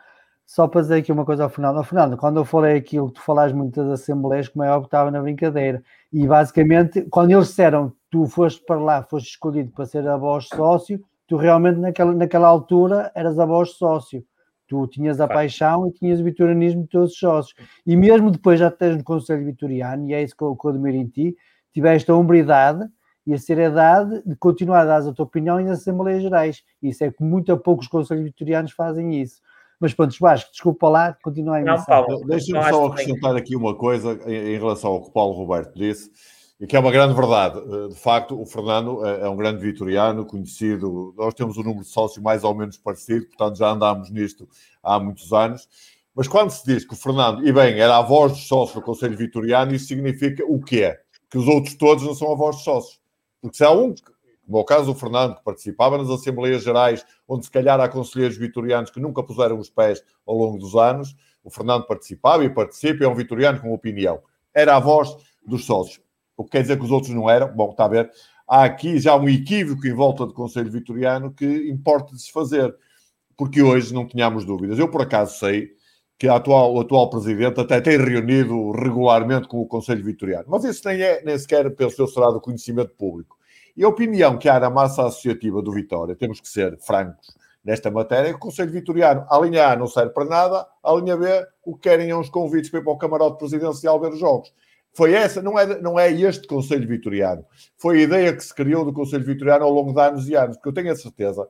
[0.45, 1.77] só para dizer aqui uma coisa ao Fernando.
[1.77, 5.09] Ao Fernando, quando eu falei aquilo, tu falaste muito das assembleias, como é óbvio, estava
[5.09, 5.83] na brincadeira.
[6.13, 10.47] E basicamente, quando eles disseram tu foste para lá, foste escolhido para ser a voz
[10.47, 14.23] sócio, tu realmente naquela, naquela altura eras a voz sócio.
[14.67, 17.55] Tu tinhas a paixão e tinhas o vitorianismo de todos os sócios.
[17.85, 20.71] E mesmo depois já tens no Conselho Vitoriano, e é isso que eu, que eu
[20.71, 21.35] admiro em ti,
[21.73, 22.87] tiveste a hombridade
[23.27, 26.63] e a seriedade de continuar a dar a tua opinião nas Assembleias Gerais.
[26.81, 29.41] Isso é que muito a poucos Conselhos Vitorianos fazem isso.
[29.81, 34.55] Mas pronto, Vasco, desculpa lá, continua a Não, Deixa-me só acrescentar aqui uma coisa em,
[34.55, 36.09] em relação ao que o Paulo Roberto disse
[36.57, 37.59] e que é uma grande verdade.
[37.59, 41.13] Eh, de facto, o Fernando é, é um grande vitoriano, conhecido.
[41.17, 44.47] Nós temos um número de sócios mais ou menos parecido, portanto já andámos nisto
[44.81, 45.67] há muitos anos.
[46.15, 48.81] Mas quando se diz que o Fernando, e bem, era a voz dos sócios do
[48.81, 50.97] Conselho Vitoriano, isso significa o quê?
[51.29, 53.06] Que os outros todos não são a voz dos sócios.
[53.47, 53.93] Porque se há um,
[54.45, 57.89] como é o caso do Fernando, que participava nas Assembleias Gerais, onde se calhar há
[57.89, 62.49] conselheiros vitorianos que nunca puseram os pés ao longo dos anos, o Fernando participava e
[62.49, 64.21] participa, é um vitoriano com opinião.
[64.53, 66.01] Era a voz dos sócios
[66.37, 67.51] o que quer dizer que os outros não eram.
[67.53, 68.11] Bom, está a ver.
[68.47, 72.73] Há aqui já um equívoco em volta do Conselho Vitoriano que importa desfazer,
[73.35, 74.77] porque hoje não tínhamos dúvidas.
[74.77, 75.75] Eu, por acaso, sei
[76.17, 80.81] que atual, o atual presidente até tem reunido regularmente com o Conselho Vitoriano, mas isso
[80.87, 83.36] nem, é, nem sequer, penso eu, será do conhecimento público.
[83.77, 87.27] E a opinião que há na massa associativa do Vitória, temos que ser francos
[87.63, 90.93] nesta matéria, é que o Conselho Vitoriano, a linha A não serve para nada, a
[90.93, 91.27] linha B,
[91.63, 94.51] o que querem é uns convites para ir para o camarote presidencial ver os jogos.
[94.93, 97.45] Foi essa, não é, não é este Conselho Vitoriano.
[97.77, 100.55] Foi a ideia que se criou do Conselho Vitoriano ao longo de anos e anos,
[100.57, 101.47] porque eu tenho a certeza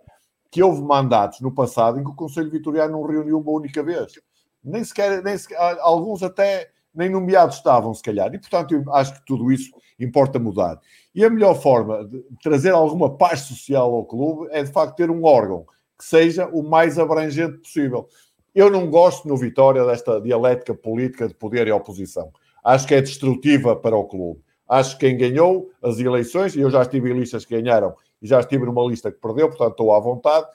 [0.52, 4.20] que houve mandatos no passado em que o Conselho Vitoriano não reuniu uma única vez.
[4.62, 8.34] Nem sequer, nem sequer alguns até nem nomeados estavam, se calhar.
[8.34, 10.80] E, portanto, eu acho que tudo isso importa mudar.
[11.14, 15.10] E a melhor forma de trazer alguma paz social ao clube é, de facto, ter
[15.10, 15.66] um órgão
[15.98, 18.08] que seja o mais abrangente possível.
[18.54, 22.32] Eu não gosto no Vitória desta dialética política de poder e oposição
[22.68, 24.42] acho que é destrutiva para o clube.
[24.68, 28.28] Acho que quem ganhou as eleições, e eu já estive em listas que ganharam e
[28.28, 30.46] já estive numa lista que perdeu, portanto estou à vontade.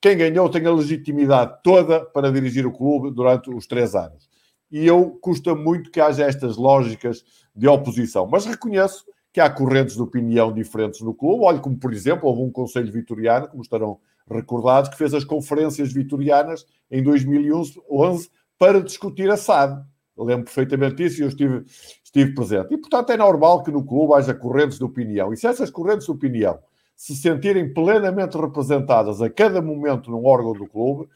[0.00, 4.28] Quem ganhou tem a legitimidade toda para dirigir o clube durante os três anos.
[4.72, 7.22] E eu custa muito que haja estas lógicas
[7.54, 11.44] de oposição, mas reconheço que há correntes de opinião diferentes no clube.
[11.44, 14.00] Olhe, como por exemplo, houve um Conselho Vitoriano, como estarão
[14.30, 19.84] recordados, que fez as conferências vitorianas em 2011 para discutir a SAD.
[20.16, 21.64] Lembro perfeitamente disso e eu estive,
[22.04, 22.72] estive presente.
[22.72, 25.32] E, portanto, é normal que no clube haja correntes de opinião.
[25.32, 26.58] E se essas correntes de opinião
[26.94, 31.08] se sentirem plenamente representadas a cada momento num órgão do clube,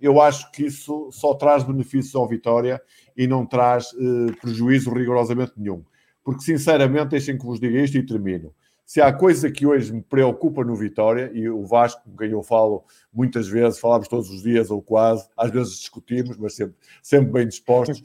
[0.00, 2.80] eu acho que isso só traz benefícios ao Vitória
[3.16, 5.82] e não traz eh, prejuízo rigorosamente nenhum.
[6.22, 8.52] Porque, sinceramente, deixem que vos diga isto e termino.
[8.84, 12.42] Se há coisa que hoje me preocupa no Vitória, e o Vasco, com quem eu
[12.42, 17.32] falo muitas vezes, falamos todos os dias ou quase, às vezes discutimos, mas sempre, sempre
[17.32, 18.02] bem dispostos,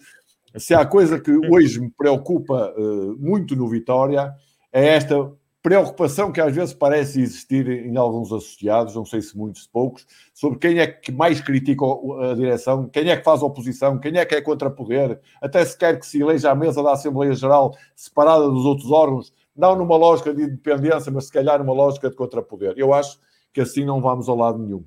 [0.57, 4.33] se há coisa que hoje me preocupa uh, muito no Vitória,
[4.71, 5.31] é esta
[5.69, 10.03] preocupação que às vezes parece existir em alguns associados, não sei se muitos, poucos,
[10.33, 14.25] sobre quem é que mais critica a direção, quem é que faz oposição, quem é
[14.25, 17.77] que é contra poder, até se quer que se eleja a mesa da Assembleia Geral
[17.95, 22.15] separada dos outros órgãos, não numa lógica de independência, mas se calhar numa lógica de
[22.15, 22.73] contrapoder.
[22.75, 23.19] Eu acho
[23.53, 24.83] que assim não vamos a lado nenhum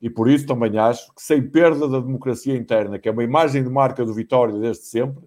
[0.00, 3.62] e por isso também acho que, sem perda da democracia interna, que é uma imagem
[3.62, 5.22] de marca do Vitória desde sempre,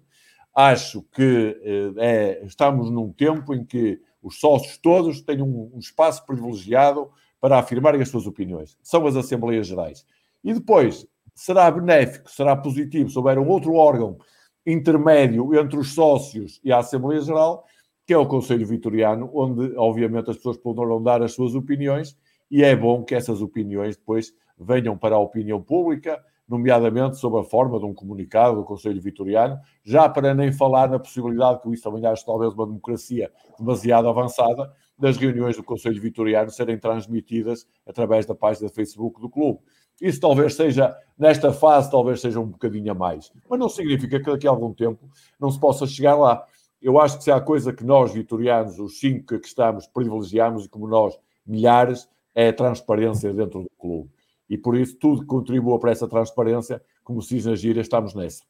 [0.52, 5.78] acho que eh, é, estamos num tempo em que os sócios todos têm um, um
[5.78, 7.08] espaço privilegiado
[7.40, 8.76] para afirmarem as suas opiniões.
[8.82, 10.04] São as Assembleias Gerais.
[10.42, 14.18] E depois, será benéfico, será positivo se houver um outro órgão
[14.66, 17.64] intermédio entre os sócios e a Assembleia Geral,
[18.04, 22.16] que é o Conselho Vitoriano, onde, obviamente, as pessoas poderão dar as suas opiniões
[22.50, 27.44] e é bom que essas opiniões depois venham para a opinião pública, nomeadamente sob a
[27.44, 31.82] forma de um comunicado do Conselho Vitoriano, já para nem falar na possibilidade, que isso
[31.82, 38.24] também acho talvez uma democracia demasiado avançada, das reuniões do Conselho Vitoriano serem transmitidas através
[38.24, 39.60] da página Facebook do clube.
[40.00, 43.32] Isso talvez seja, nesta fase, talvez seja um bocadinho a mais.
[43.48, 46.44] Mas não significa que daqui a algum tempo não se possa chegar lá.
[46.80, 50.68] Eu acho que se há coisa que nós, vitorianos, os cinco que estamos, privilegiamos, e
[50.68, 54.10] como nós, milhares, é a transparência dentro do clube.
[54.48, 58.44] E por isso, tudo que contribua para essa transparência, como se diz na estamos nessa.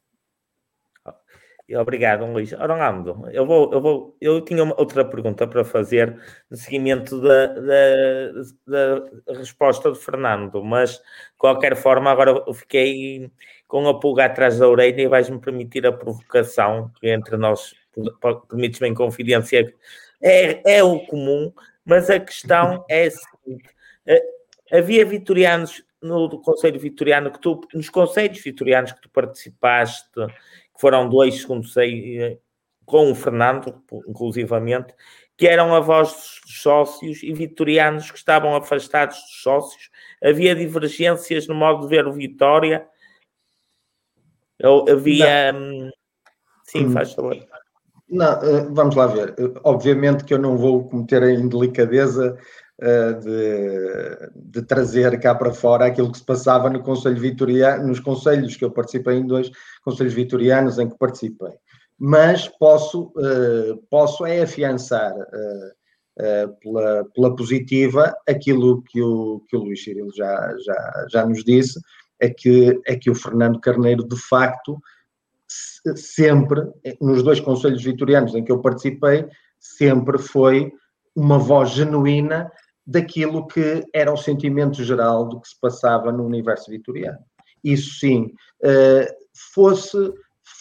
[1.75, 2.53] Obrigado, Luís.
[2.53, 6.17] Orlando, eu vou, eu vou, eu tinha outra pergunta para fazer
[6.49, 13.29] no seguimento da, da, da resposta do Fernando, mas de qualquer forma, agora eu fiquei
[13.67, 17.75] com a pulga atrás da orelha e vais-me permitir a provocação que entre nós,
[18.47, 19.73] permites-me em confidência,
[20.21, 21.51] é, é o comum,
[21.85, 23.69] mas a questão é a seguinte:
[24.05, 24.23] eh,
[24.71, 31.09] havia vitorianos no Conselho Vitoriano que tu, nos Conselhos Vitorianos que tu participaste que foram
[31.09, 32.37] dois, segundo sei, eh,
[32.85, 34.93] com o Fernando, inclusivamente,
[35.35, 39.89] que eram avós dos sócios e vitorianos que estavam afastados dos sócios.
[40.23, 42.87] Havia divergências no modo de ver o Vitória.
[44.89, 45.51] Havia.
[45.51, 45.59] Não.
[45.59, 45.91] Hum,
[46.63, 46.91] sim, hum.
[46.91, 47.37] faz favor.
[48.09, 49.35] Não, eh, vamos lá ver.
[49.63, 52.43] Obviamente que eu não vou cometer a indelicadeza eh,
[52.79, 58.55] de, de, trazer cá para fora aquilo que se passava no Conselho Vitoriano, nos conselhos
[58.55, 59.49] que eu participei em dois
[59.83, 61.53] conselhos vitorianos em que participei.
[61.97, 69.61] Mas posso, uh, posso é afiançar uh, pela, pela positiva aquilo que o, que o
[69.61, 71.79] Luís Cirilo já, já, já nos disse,
[72.19, 74.79] é que, é que o Fernando Carneiro, de facto,
[75.95, 76.61] sempre,
[77.01, 79.25] nos dois conselhos vitorianos em que eu participei,
[79.59, 80.71] sempre foi
[81.15, 82.51] uma voz genuína
[82.87, 87.19] daquilo que era o sentimento geral do que se passava no universo vitoriano.
[87.61, 88.31] Isso sim,
[88.63, 89.13] eh,
[89.53, 89.97] fosse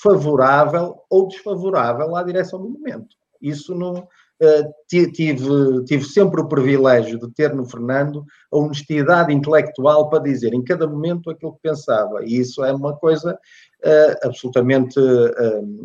[0.03, 3.15] favorável ou desfavorável à direção do momento.
[3.41, 4.09] Isso não.
[4.43, 10.53] Eh, tive, tive sempre o privilégio de ter no Fernando a honestidade intelectual para dizer
[10.53, 15.01] em cada momento aquilo que pensava, e isso é uma coisa uh, absolutamente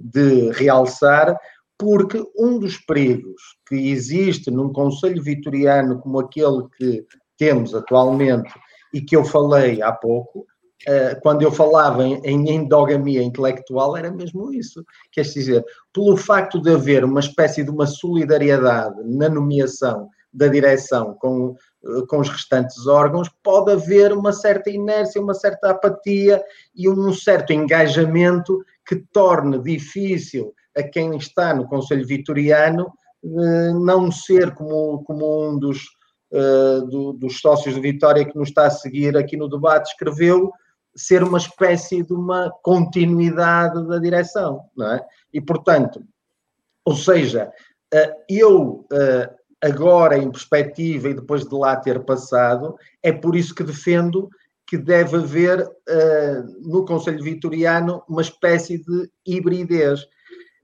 [0.03, 1.37] de realçar,
[1.81, 7.03] porque um dos perigos que existe num Conselho Vitoriano como aquele que
[7.35, 8.53] temos atualmente
[8.93, 10.45] e que eu falei há pouco,
[10.85, 14.85] eh, quando eu falava em endogamia intelectual, era mesmo isso.
[15.11, 21.15] Quer dizer, pelo facto de haver uma espécie de uma solidariedade na nomeação da direção
[21.15, 26.43] com, eh, com os restantes órgãos, pode haver uma certa inércia, uma certa apatia
[26.75, 32.91] e um certo engajamento que torne difícil a quem está no Conselho Vitoriano
[33.23, 35.83] eh, não ser como, como um dos,
[36.31, 40.51] uh, do, dos sócios de Vitória que nos está a seguir aqui no debate escreveu,
[40.95, 45.05] ser uma espécie de uma continuidade da direção, não é?
[45.31, 46.03] E, portanto,
[46.83, 47.51] ou seja,
[47.93, 53.53] uh, eu uh, agora em perspectiva e depois de lá ter passado, é por isso
[53.53, 54.29] que defendo
[54.65, 55.69] que deve haver
[56.61, 60.07] no Conselho Vitoriano uma espécie de hibridez eh,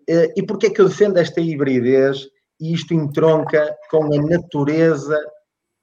[0.08, 2.28] e porquê é que eu defendo esta hibridez
[2.60, 5.20] e isto entronca com a natureza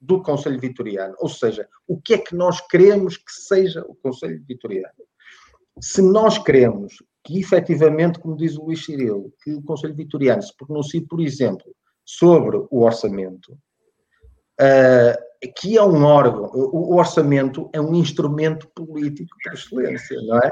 [0.01, 1.15] do Conselho Vitoriano?
[1.19, 4.93] Ou seja, o que é que nós queremos que seja o Conselho Vitoriano?
[5.79, 10.55] Se nós queremos que, efetivamente, como diz o Luís Cirilo, que o Conselho Vitoriano se
[10.55, 11.65] pronuncie, por exemplo,
[12.05, 13.53] sobre o orçamento,
[14.61, 20.51] uh, que é um órgão, o orçamento é um instrumento político por excelência, não é?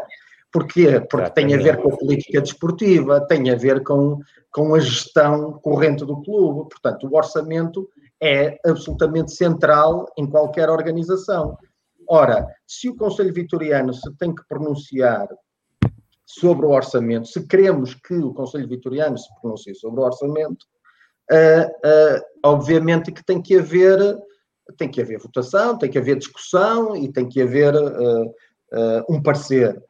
[0.53, 1.01] Porquê?
[1.09, 4.19] Porque tem a ver com a política desportiva, tem a ver com,
[4.51, 6.69] com a gestão corrente do clube.
[6.69, 7.89] Portanto, o orçamento
[8.21, 11.57] é absolutamente central em qualquer organização.
[12.07, 15.27] Ora, se o Conselho Vitoriano se tem que pronunciar
[16.23, 20.65] sobre o orçamento, se queremos que o Conselho Vitoriano se pronuncie sobre o orçamento,
[21.31, 23.99] uh, uh, obviamente que tem que haver
[24.77, 28.33] tem que haver votação, tem que haver discussão e tem que haver uh,
[29.09, 29.81] um parecer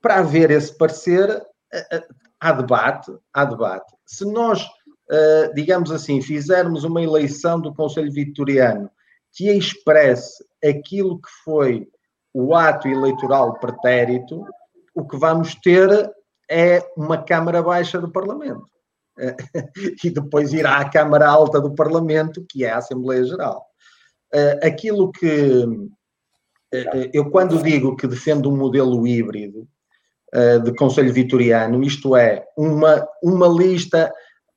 [0.00, 1.28] para haver esse parecer,
[1.72, 2.06] eh, eh,
[2.40, 3.94] há debate, há debate.
[4.06, 4.66] Se nós,
[5.10, 8.90] eh, digamos assim, fizermos uma eleição do Conselho Vitoriano
[9.32, 11.88] que expresse aquilo que foi
[12.32, 14.44] o ato eleitoral pretérito,
[14.94, 16.10] o que vamos ter
[16.50, 18.66] é uma Câmara Baixa do Parlamento.
[20.04, 23.66] E depois irá à Câmara Alta do Parlamento, que é a Assembleia Geral.
[24.62, 25.66] Aquilo que
[27.12, 29.68] eu, quando digo que defendo um modelo híbrido,
[30.34, 34.12] uh, de Conselho Vitoriano, isto é, uma, uma lista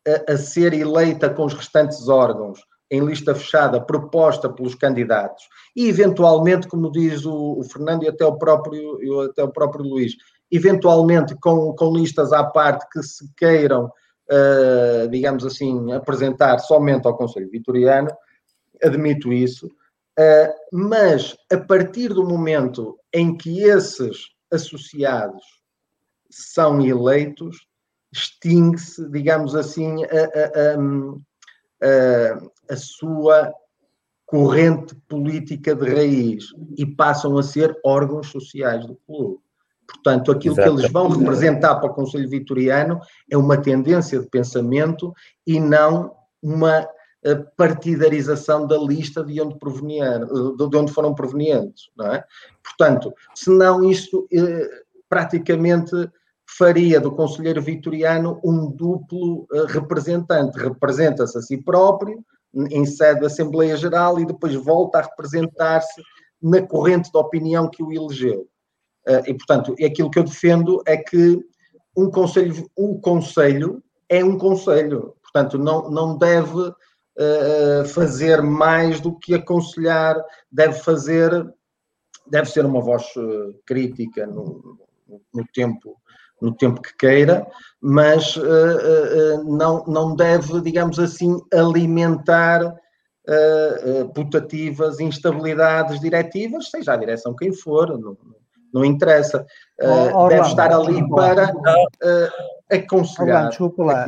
[0.08, 2.60] a, a, ser eleita com os restantes órgãos
[2.92, 5.44] em lista fechada proposta pelos candidatos.
[5.76, 10.14] E, eventualmente, como diz o, o Fernando e até o próprio, até o próprio Luís,
[10.52, 17.18] eventualmente com, com listas à parte que se queiram, uh, digamos assim, apresentar somente ao
[17.18, 18.10] Conselho Vitoriano,
[18.84, 24.18] admito isso, uh, mas a partir do momento em que esses
[24.52, 25.63] associados
[26.34, 27.68] são eleitos,
[28.12, 30.78] extingue-se, digamos assim, a, a,
[31.88, 33.54] a, a, sua
[34.26, 36.46] corrente política de raiz
[36.78, 39.40] e passam a ser órgãos sociais do clube.
[39.88, 40.70] Portanto, aquilo Exato.
[40.70, 45.14] que eles vão representar para o Conselho Vitoriano é uma tendência de pensamento
[45.46, 46.88] e não uma
[47.24, 51.90] eh, partidarização da lista de onde, de onde foram provenientes.
[51.96, 52.24] Não é?
[52.64, 54.70] Portanto, senão isto eh,
[55.08, 55.92] praticamente
[56.58, 60.58] faria do conselheiro vitoriano um duplo eh, representante.
[60.58, 62.24] Representa-se a si próprio
[62.70, 66.02] em sede da Assembleia Geral e depois volta a representar-se
[66.42, 68.48] na corrente de opinião que o elegeu.
[69.08, 71.40] Eh, e, portanto, aquilo que eu defendo é que
[71.96, 75.16] um conselho, um conselho é um conselho.
[75.22, 80.16] Portanto, não, não deve uh, fazer mais do que aconselhar,
[80.52, 81.32] deve fazer,
[82.28, 83.06] deve ser uma voz
[83.66, 84.78] crítica no,
[85.34, 85.98] no tempo
[86.44, 87.48] no tempo que queira,
[87.82, 92.76] mas uh, uh, não, não deve, digamos assim, alimentar
[94.14, 98.18] putativas, instabilidades diretivas, seja a direção quem for, não,
[98.74, 99.46] não interessa.
[100.14, 101.54] Oh, deve estar ali para
[102.70, 103.48] aconselhar.
[103.48, 104.08] desculpa lá.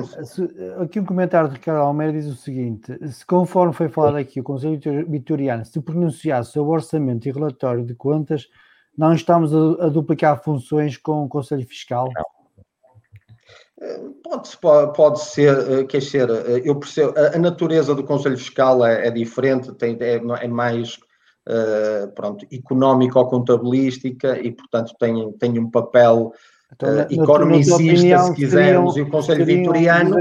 [0.82, 4.44] Aqui um comentário de Ricardo Almeida diz o seguinte: se conforme foi falado aqui, o
[4.44, 8.50] Conselho Vitoriano se pronunciasse sobre o orçamento e relatório de contas
[8.98, 12.10] não estamos a, a duplicar funções com o Conselho Fiscal?
[14.24, 19.08] Pode, pode ser, eh, quer ser, eh, eu percebo, a, natureza do Conselho Fiscal é,
[19.08, 20.98] é diferente, tem, é, é mais
[21.48, 26.32] uh, pronto, económico ou contabilística e, portanto, tem, tem um papel
[26.74, 30.16] então, uh, economicista, opinião, se quisermos, seriam, e o Conselho Vitoriano.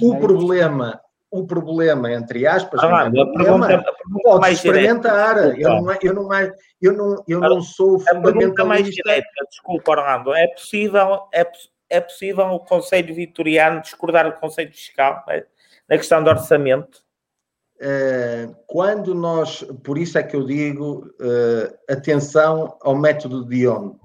[0.00, 1.00] O é problema
[1.30, 3.84] o problema, entre aspas, ah, é um problema,
[4.22, 5.36] pode experimentar.
[5.58, 6.32] Eu não, eu, não,
[6.80, 8.64] eu, não, eu não sou fundamentalista.
[8.64, 10.34] mais direta, desculpa, Orlando.
[10.34, 11.46] É possível, é,
[11.90, 15.24] é possível o Conselho Vitoriano discordar do Conselho Fiscal
[15.88, 17.02] na questão do orçamento?
[17.80, 23.96] Uh, quando nós, por isso é que eu digo, uh, atenção ao método de onde.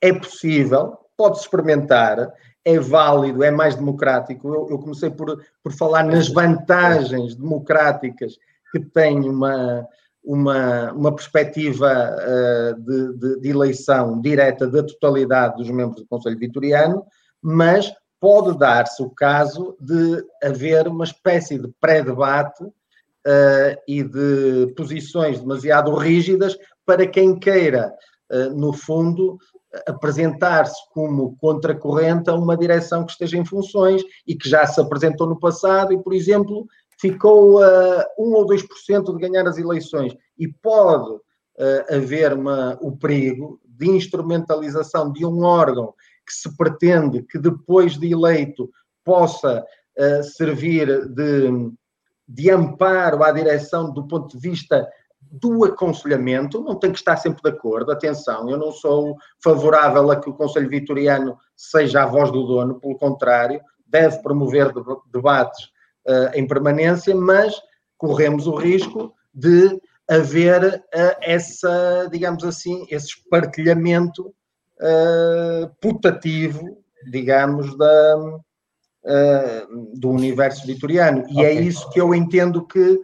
[0.00, 2.32] É possível, pode-se experimentar,
[2.64, 4.48] é válido, é mais democrático.
[4.48, 8.36] Eu, eu, comecei por, por falar nas vantagens democráticas
[8.70, 9.86] que tem uma,
[10.24, 16.38] uma, uma perspectiva uh, de, de, de, eleição direta da totalidade dos membros do Conselho
[16.38, 17.04] Vitoriano,
[17.40, 25.40] mas pode dar-se o caso de haver uma espécie de pré-debate uh, e de posições
[25.40, 26.56] demasiado rígidas
[26.86, 27.92] para quem queira,
[28.30, 29.38] uh, no fundo,
[29.86, 35.26] apresentar-se como contracorrente a uma direção que esteja em funções e que já se apresentou
[35.26, 36.66] no passado e, por exemplo,
[37.00, 42.96] ficou a 1 ou 2% de ganhar as eleições e pode uh, haver uma, o
[42.96, 45.94] perigo de instrumentalização de um órgão
[46.26, 48.70] que se pretende que depois de eleito
[49.04, 49.64] possa
[49.98, 51.72] uh, servir de,
[52.28, 54.86] de amparo à direção do ponto de vista
[55.32, 60.20] do aconselhamento, não tem que estar sempre de acordo, atenção, eu não sou favorável a
[60.20, 64.70] que o Conselho Vitoriano seja a voz do dono, pelo contrário, deve promover
[65.10, 65.64] debates
[66.06, 67.54] uh, em permanência, mas
[67.96, 74.34] corremos o risco de haver uh, essa, digamos assim, esse espartilhamento
[74.82, 76.78] uh, putativo,
[77.10, 78.38] digamos, da,
[79.94, 81.24] do universo vitoriano.
[81.28, 81.58] E é okay.
[81.58, 83.00] é isso que eu entendo que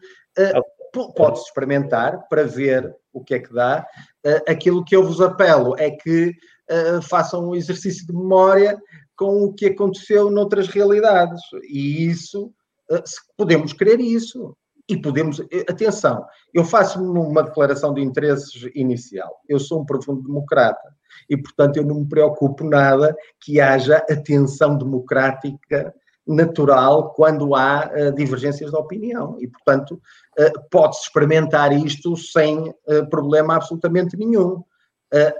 [1.15, 3.87] pode-se experimentar para ver o que é que dá.
[4.25, 6.31] Uh, aquilo que eu vos apelo é que
[6.71, 8.79] uh, façam um exercício de memória
[9.17, 11.41] com o que aconteceu noutras realidades.
[11.69, 12.53] E isso,
[12.91, 13.03] uh,
[13.37, 14.57] podemos querer isso.
[14.91, 15.39] E podemos,
[15.69, 16.25] atenção,
[16.55, 19.39] eu faço uma declaração de interesses inicial.
[19.47, 20.97] Eu sou um profundo democrata
[21.29, 25.95] e, portanto, eu não me preocupo nada que haja atenção democrática
[26.29, 30.01] natural quando há uh, divergências de opinião e, portanto,
[30.39, 34.63] uh, pode-se experimentar isto sem uh, problema absolutamente nenhum.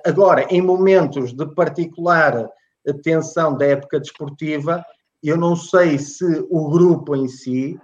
[0.03, 2.49] agora, em momentos de particular
[3.03, 4.83] tensão da época desportiva,
[5.23, 7.79] eu não sei se o grupo em si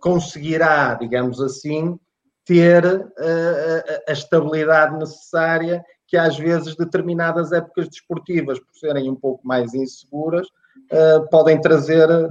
[0.00, 1.98] conseguirá, digamos assim,
[2.44, 2.84] ter
[4.06, 10.46] a estabilidade necessária que às vezes determinadas épocas desportivas, por serem um pouco mais inseguras,
[10.92, 12.30] uh, podem trazer uh,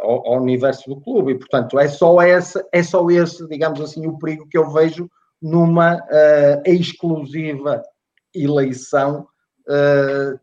[0.00, 1.32] ao, ao, universo do clube.
[1.32, 5.10] E, portanto, é só, esse, é só esse, digamos assim, o perigo que eu vejo
[5.40, 7.82] numa uh, exclusiva
[8.34, 9.26] eleição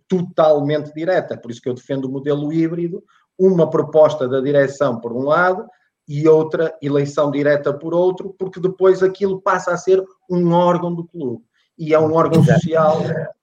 [0.09, 1.38] totalmente direta.
[1.38, 3.01] Por isso que eu defendo o modelo híbrido,
[3.39, 5.65] uma proposta da direção por um lado
[6.07, 11.05] e outra eleição direta por outro, porque depois aquilo passa a ser um órgão do
[11.05, 11.43] clube.
[11.78, 12.99] E é um órgão social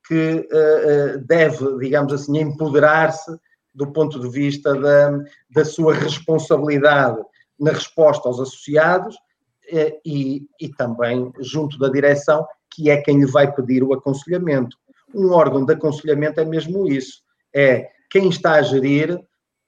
[0.07, 3.31] que uh, deve, digamos assim, empoderar-se
[3.75, 5.19] do ponto de vista da,
[5.51, 7.21] da sua responsabilidade
[7.59, 9.17] na resposta aos associados
[10.05, 14.77] e, e também junto da direção, que é quem lhe vai pedir o aconselhamento.
[15.15, 17.23] Um órgão de aconselhamento é mesmo isso.
[17.55, 19.21] É quem está a gerir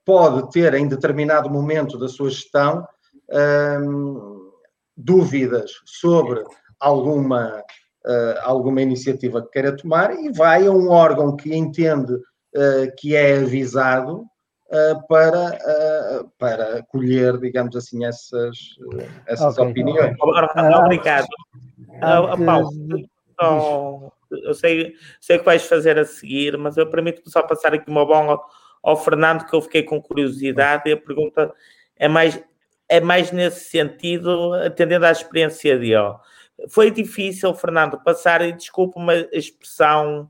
[0.05, 2.87] pode ter em determinado momento da sua gestão
[3.81, 4.51] hum,
[4.97, 6.43] dúvidas sobre
[6.81, 7.63] alguma,
[8.05, 12.19] uh, alguma iniciativa que queira tomar e vai a um órgão que entende
[12.99, 14.27] que é avisado
[14.73, 15.59] uh, para,
[16.39, 18.57] para colher, digamos assim, essas,
[19.27, 19.71] essas okay.
[19.71, 20.17] opiniões.
[20.21, 21.27] Obrigado.
[21.89, 22.71] Uh, Paulo,
[23.31, 27.91] então, eu sei, sei que vais fazer a seguir, mas eu permito-me só passar aqui
[27.91, 28.41] uma bola
[28.83, 31.53] ao, Fernando, que eu fiquei com curiosidade, e a pergunta
[31.97, 32.43] é mais,
[32.89, 36.15] é mais nesse sentido, atendendo à experiência dele.
[36.69, 40.29] Foi difícil, Fernando, passar, e desculpa uma expressão,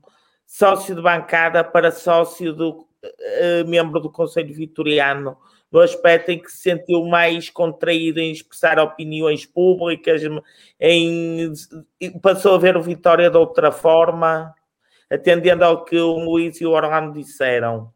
[0.53, 5.35] sócio de bancada para sócio do uh, membro do Conselho Vitoriano
[5.71, 10.21] no aspecto em que se sentiu mais contraído em expressar opiniões públicas,
[10.79, 11.51] em,
[12.21, 14.53] passou a ver o Vitória de outra forma,
[15.09, 17.91] atendendo ao que o Luís e o Orlando disseram?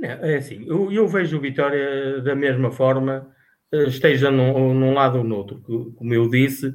[0.00, 3.28] É assim, eu, eu, vejo o Vitória da mesma forma,
[3.72, 5.60] eh, esteja num, num lado ou no outro.
[5.96, 6.72] Como eu disse,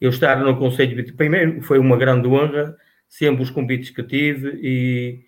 [0.00, 2.74] eu estar no Conselho Vitória, primeiro foi uma grande honra,
[3.08, 5.20] sempre os convites que tive, e,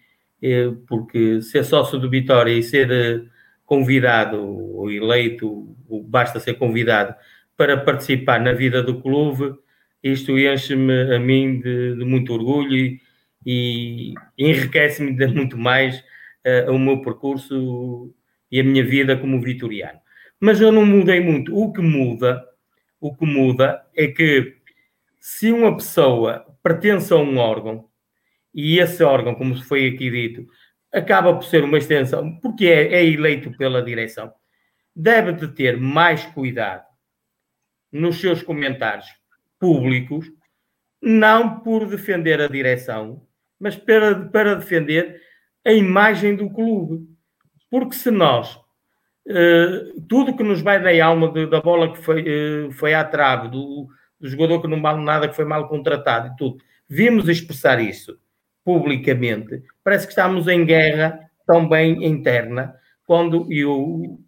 [0.43, 3.23] e porque ser sócio do Vitória e ser eh,
[3.65, 7.15] convidado ou eleito, ou basta ser convidado
[7.57, 9.55] para participar na vida do clube,
[10.03, 13.01] isto enche-me a mim de, de, muito orgulho e,
[13.45, 15.99] e enriquece-me muito mais
[16.47, 18.15] uh, o meu percurso
[18.51, 19.99] e a minha vida como vitoriano.
[20.41, 21.57] Mas eu não mudei muito.
[21.57, 22.45] O que muda,
[23.01, 24.57] o que muda é que
[25.19, 27.89] se uma pessoa pertence a um órgão
[28.55, 30.47] e esse órgão, como foi aqui dito,
[30.93, 34.33] acaba por ser uma extensão, porque é, é eleito pela direção,
[34.95, 36.85] deve de ter mais cuidado
[37.93, 39.07] nos seus comentários
[39.59, 40.27] públicos,
[41.01, 43.23] não por defender a direção,
[43.59, 45.21] mas para, para defender
[45.65, 47.07] a imagem do clube.
[47.71, 48.57] Porque se nós,
[49.27, 53.05] uh, tudo que nos vai da alma de, da bola que foi, uh, foi à
[53.05, 53.89] trave, do,
[54.21, 56.59] do jogador que não vale nada, que foi mal contratado e tudo,
[56.89, 58.19] vimos expressar isso
[58.65, 62.75] publicamente, parece que estamos em guerra também interna,
[63.07, 64.21] quando eu,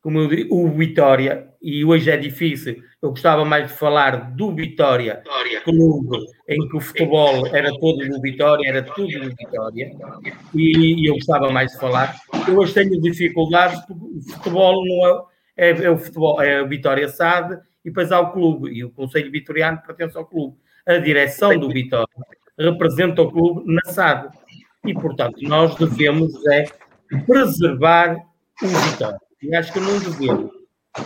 [0.00, 4.54] como eu digo, o Vitória, e hoje é difícil, eu gostava mais de falar do
[4.54, 5.22] Vitória,
[5.64, 6.18] clube
[6.48, 9.90] em que o futebol era todo do Vitória, era tudo do Vitória,
[10.54, 12.14] e, e, eu gostava mais de falar.
[12.46, 15.26] Eu hoje tenho dificuldades porque o futebol não
[15.56, 18.84] é, é, é o futebol, é a Vitória SAD, e depois há o clube, e
[18.84, 20.56] o Conselho Vitoriano pertence ao clube.
[20.86, 22.08] A direção do Vitória
[22.58, 24.28] representa o clube na SAD.
[24.84, 26.64] E, portanto, nós devemos é
[27.26, 28.16] preservar
[28.62, 29.18] o Vitória.
[29.42, 30.50] E acho que não devemos.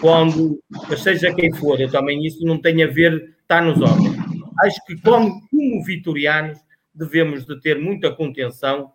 [0.01, 0.61] Quando,
[0.97, 4.17] seja quem for, eu também isso não tem a ver, está nos olhos.
[4.65, 6.59] Acho que como, como vitorianos
[6.95, 8.93] devemos de ter muita contenção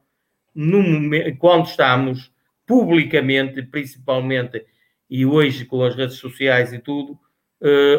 [0.56, 2.32] no momento, quando estamos
[2.66, 4.66] publicamente, principalmente,
[5.10, 7.20] e hoje com as redes sociais e tudo,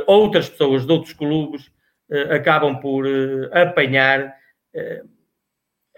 [0.07, 1.67] outras pessoas de outros clubes
[2.11, 4.35] uh, acabam por uh, apanhar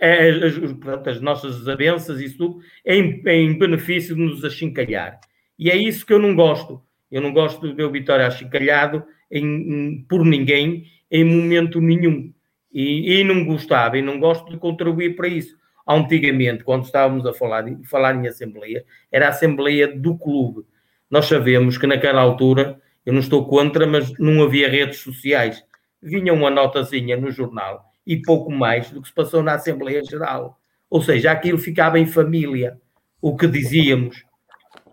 [0.01, 5.21] as, as nossas desavenças e isso em, em benefício de nos achincalhar.
[5.59, 6.83] E é isso que eu não gosto.
[7.11, 12.33] Eu não gosto de ver o Vitória achincalhado em, em, por ninguém em momento nenhum.
[12.73, 15.57] E, e, não gostava, e não gosto de contribuir para isso.
[15.87, 20.65] Antigamente, quando estávamos a falar, falar em Assembleia, era a Assembleia do Clube.
[21.11, 25.65] Nós sabemos que naquela altura, eu não estou contra, mas não havia redes sociais.
[26.01, 30.59] Vinha uma notazinha no jornal e pouco mais do que se passou na Assembleia Geral.
[30.89, 32.79] Ou seja, aquilo ficava em família,
[33.21, 34.25] o que dizíamos.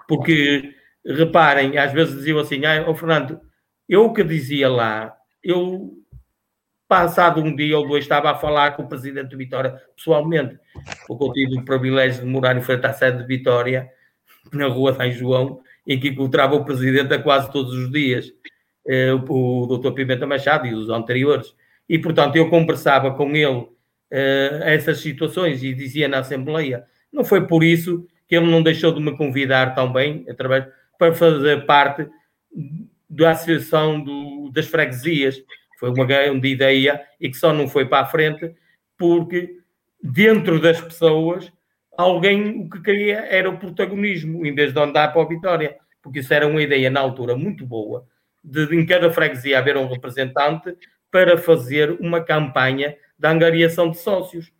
[0.08, 0.74] Porque,
[1.06, 3.40] reparem, às vezes diziam assim, ah, oh, Fernando,
[3.88, 5.92] eu o que dizia lá, eu,
[6.88, 10.60] passado um dia ou dois, estava a falar com o Presidente de Vitória, pessoalmente,
[11.08, 13.90] porque eu tive o privilégio de morar em frente à sede de Vitória,
[14.54, 18.32] na rua São João, em que encontrava o Presidente a quase todos os dias,
[18.88, 19.92] eh, o, o Dr.
[19.92, 21.56] Pimenta Machado e os anteriores.
[21.90, 23.70] E, portanto, eu conversava com ele uh,
[24.62, 26.86] essas situações e dizia na Assembleia.
[27.12, 30.68] Não foi por isso que ele não deixou de me convidar também, através,
[31.00, 32.08] para fazer parte
[33.10, 35.42] da Associação do, das Freguesias.
[35.80, 38.54] Foi uma grande ideia e que só não foi para a frente
[38.96, 39.58] porque
[40.04, 41.52] dentro das pessoas
[42.02, 46.20] alguém o que queria era o protagonismo em vez de andar para a vitória, porque
[46.20, 48.08] isso era uma ideia na altura muito boa
[48.42, 50.76] de em cada freguesia haver um representante
[51.12, 54.52] para fazer uma campanha de angariação de sócios.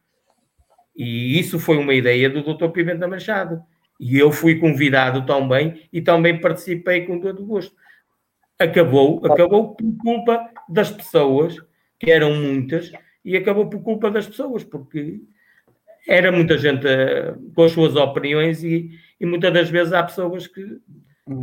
[0.94, 2.68] E isso foi uma ideia do Dr.
[2.70, 3.64] Pimenta Machado.
[3.98, 7.74] E eu fui convidado também e também participei com todo o gosto.
[8.58, 11.56] Acabou, acabou por culpa das pessoas,
[11.98, 12.92] que eram muitas,
[13.24, 15.22] e acabou por culpa das pessoas, porque
[16.08, 20.48] era muita gente uh, com as suas opiniões e, e, muitas das vezes há pessoas
[20.48, 20.66] que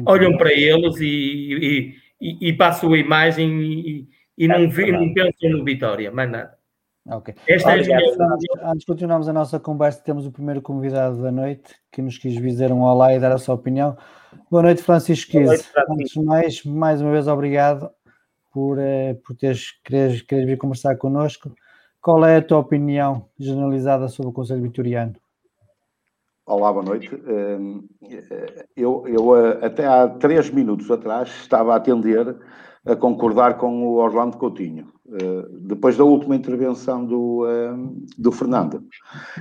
[0.05, 5.51] olham para eles e, e, e passam a imagem e, e não, vi, não pensam
[5.51, 6.57] no Vitória, mais nada.
[7.09, 7.35] Ok.
[7.47, 8.33] Esta Olha, é a minha...
[8.33, 12.19] antes, antes de continuarmos a nossa conversa, temos o primeiro convidado da noite que nos
[12.19, 13.97] quis dizer um olá e dar a sua opinião.
[14.51, 15.65] Boa noite, Francisco Quise.
[15.89, 17.91] Antes de mais, mais uma vez, obrigado
[18.53, 21.55] por, eh, por teres queres, queres vir conversar connosco.
[22.07, 25.15] Qual é a tua opinião generalizada sobre o Conselho Vitoriano?
[26.47, 27.11] Olá, boa noite.
[27.13, 27.85] Hum,
[28.77, 32.37] eu, eu, eh, até há três minutos atrás estava a atender
[32.85, 38.85] a concordar com o Orlando Coutinho, eh, depois da última intervenção do, hum, do Fernando.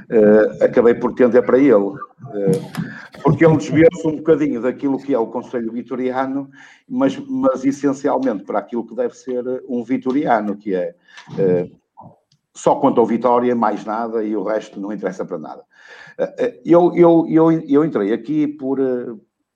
[0.09, 1.93] Eh, acabei por tender para ele,
[3.21, 6.49] porque ele desviou-se um bocadinho daquilo que é o Conselho Vitoriano,
[6.89, 10.95] mas, mas essencialmente para aquilo que deve ser um vitoriano, que é
[12.55, 15.61] só quanto ao Vitória, mais nada, e o resto não interessa para nada.
[16.17, 19.13] Eh, eh, eu, eu, eu, eu entrei aqui por, eh,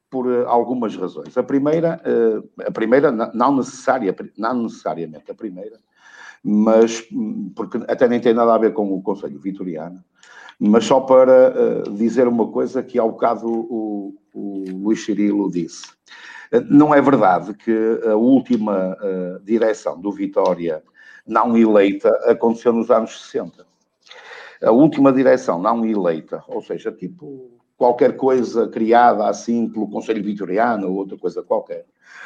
[0.10, 1.38] por algumas razões.
[1.38, 2.02] A primeira,
[2.60, 5.80] a primeira não, necessária, não necessariamente a primeira,
[6.43, 7.04] mas
[7.56, 10.04] porque até nem tem nada a ver com o Conselho Vitoriano,
[10.60, 15.86] mas só para dizer uma coisa que há bocado o, o Luís Cirilo disse.
[16.70, 18.97] Não é verdade que a última
[19.43, 20.82] direção do Vitória
[21.30, 23.65] não eleita aconteceu nos anos 60.
[24.61, 30.89] A última direção não eleita, ou seja, tipo qualquer coisa criada assim pelo Conselho Vitoriano
[30.89, 31.86] ou outra coisa qualquer,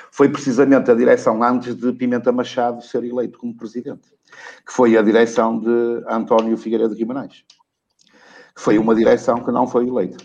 [0.09, 4.09] foi precisamente a direção antes de Pimenta Machado ser eleito como presidente,
[4.65, 7.45] que foi a direção de António Figueiredo Guimarães.
[8.55, 10.23] Foi uma direção que não foi eleita.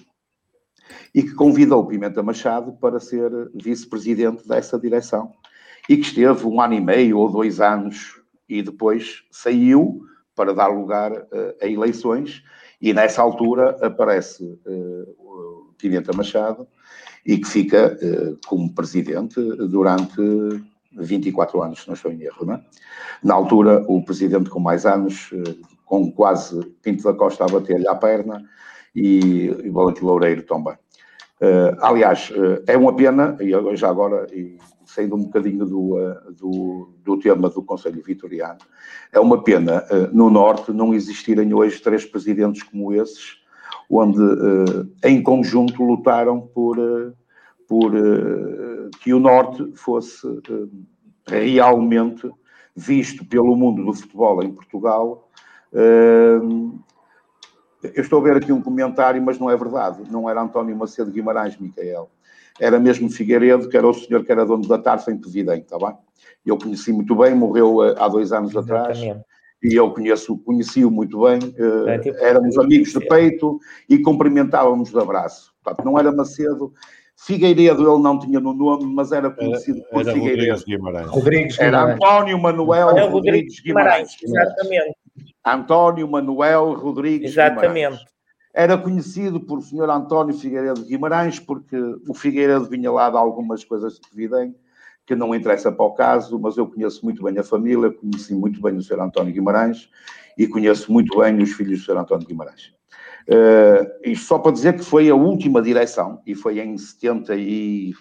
[1.14, 5.32] E que convidou Pimenta Machado para ser vice-presidente dessa direção.
[5.88, 8.17] E que esteve um ano e meio ou dois anos
[8.48, 10.00] e depois saiu
[10.38, 12.42] para dar lugar uh, a eleições
[12.80, 16.66] e nessa altura aparece uh, Pimenta Machado
[17.26, 20.20] e que fica uh, como presidente durante
[20.92, 22.64] 24 anos, se não estou em erro, não é?
[23.22, 25.30] Na altura, o presidente com mais anos,
[25.84, 28.44] com quase Pinto da Costa a bater-lhe à perna
[28.94, 30.76] e, e Valente Loureiro também.
[31.80, 32.32] aliás,
[32.66, 34.56] é uma pena, e já agora, e
[34.98, 38.58] saindo um bocadinho do, eh, do, do, tema do Conselho Vitoriano,
[39.12, 43.36] é uma pena eh, no Norte não existirem hoje três presidentes como esses,
[43.88, 46.76] onde eh, em conjunto lutaram por,
[47.68, 47.92] por
[49.00, 50.26] que o Norte fosse
[51.26, 52.28] realmente
[52.74, 55.28] visto pelo mundo do futebol em Portugal.
[57.82, 60.10] Eu estou a ver aqui um comentário, mas não é verdade.
[60.10, 62.10] Não era António Macedo Guimarães, Micael
[62.60, 65.78] era mesmo Figueiredo, que era o senhor que era dono da Tarfa em Pevidem, está
[65.78, 65.94] bem?
[66.44, 69.10] Eu conheci muito bem, morreu eh, há dois anos Exatamente.
[69.10, 69.22] atrás.
[69.62, 71.40] E eu conheço, conheci-o muito bem,
[71.88, 75.52] é, tipo, éramos amigos de peito e cumprimentávamos de abraço.
[75.64, 76.72] Portanto, não era Macedo,
[77.16, 80.52] Figueiredo ele não tinha no nome, mas era conhecido era, por era Figueiredo.
[80.52, 81.06] Rodrigues Guimarães.
[81.08, 81.82] Rodrigues Guimarães.
[81.82, 84.16] Era António Manuel era Rodrigues Guimarães.
[84.16, 84.46] Guimarães.
[84.46, 84.96] Exatamente.
[85.44, 87.74] António Manuel Rodrigues Exatamente.
[87.74, 88.17] Guimarães
[88.58, 91.76] era conhecido por senhor António Figueiredo Guimarães, porque
[92.08, 94.52] o Figueiredo vinha lá de algumas coisas de Videm,
[95.06, 98.60] que não interessa para o caso, mas eu conheço muito bem a família, conheci muito
[98.60, 99.88] bem o senhor António Guimarães
[100.36, 102.74] e conheço muito bem os filhos do senhor António Guimarães.
[103.28, 107.94] Uh, isto só para dizer que foi a última direção, e foi em 70 e,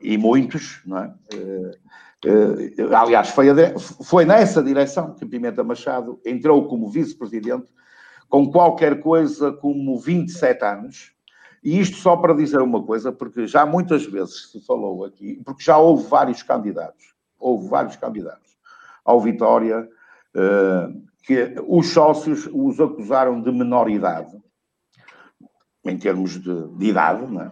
[0.00, 1.14] e muitos, não é?
[1.32, 7.72] Uh, uh, aliás, foi, a, foi nessa direção que Pimenta Machado entrou como vice-presidente
[8.32, 11.12] com qualquer coisa como 27 anos.
[11.62, 15.62] E isto só para dizer uma coisa, porque já muitas vezes se falou aqui, porque
[15.62, 18.56] já houve vários candidatos, houve vários candidatos
[19.04, 19.86] ao Vitória,
[20.34, 20.88] eh,
[21.24, 24.42] que os sócios os acusaram de menor idade,
[25.84, 27.50] em termos de, de idade, não é?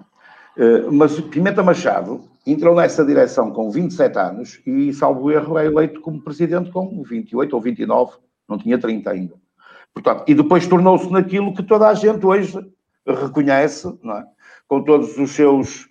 [0.56, 6.00] Eh, mas Pimenta Machado entrou nessa direção com 27 anos e, salvo erro, é eleito
[6.00, 8.12] como presidente com 28 ou 29,
[8.48, 9.49] não tinha 30 ainda.
[9.94, 12.58] Portanto, e depois tornou-se naquilo que toda a gente hoje
[13.06, 14.24] reconhece, é?
[14.68, 15.88] com todos os seus,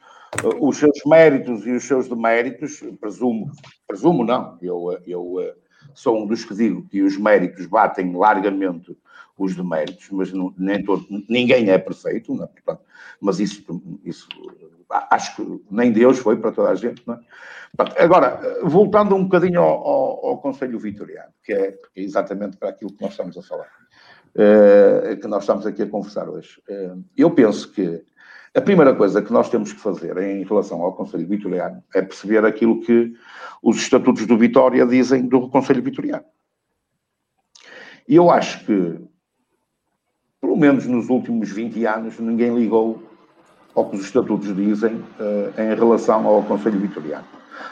[0.60, 3.52] os seus méritos e os seus deméritos, presumo,
[3.88, 5.54] presumo não, eu, eu
[5.93, 8.97] sou um dos que digo que os méritos batem largamente
[9.38, 12.47] os deméritos, mas não, nem todo, ninguém é perfeito, não é?
[12.47, 12.82] Portanto,
[13.22, 13.64] mas isso,
[14.04, 14.28] isso
[14.89, 17.02] acho que nem Deus foi para toda a gente.
[17.06, 17.20] Não é?
[17.76, 22.91] Portanto, agora, voltando um bocadinho ao, ao, ao, Conselho Vitoriano, que é exatamente para aquilo
[22.91, 23.70] que nós estamos a falar,
[25.22, 28.04] que nós estamos aqui a conversar hoje, uh, eu penso que
[28.56, 32.46] a primeira coisa que nós temos que fazer em relação ao Conselho Vitoriano é perceber
[32.46, 33.14] aquilo que
[33.62, 36.26] os estatutos do Vitória dizem do Conselho Vitoriano.
[38.08, 39.10] E eu acho que
[40.42, 43.04] pelo menos nos últimos 20 anos, ninguém ligou
[43.76, 47.26] ao que os estatutos dizem uh, em relação ao Conselho Vitoriano.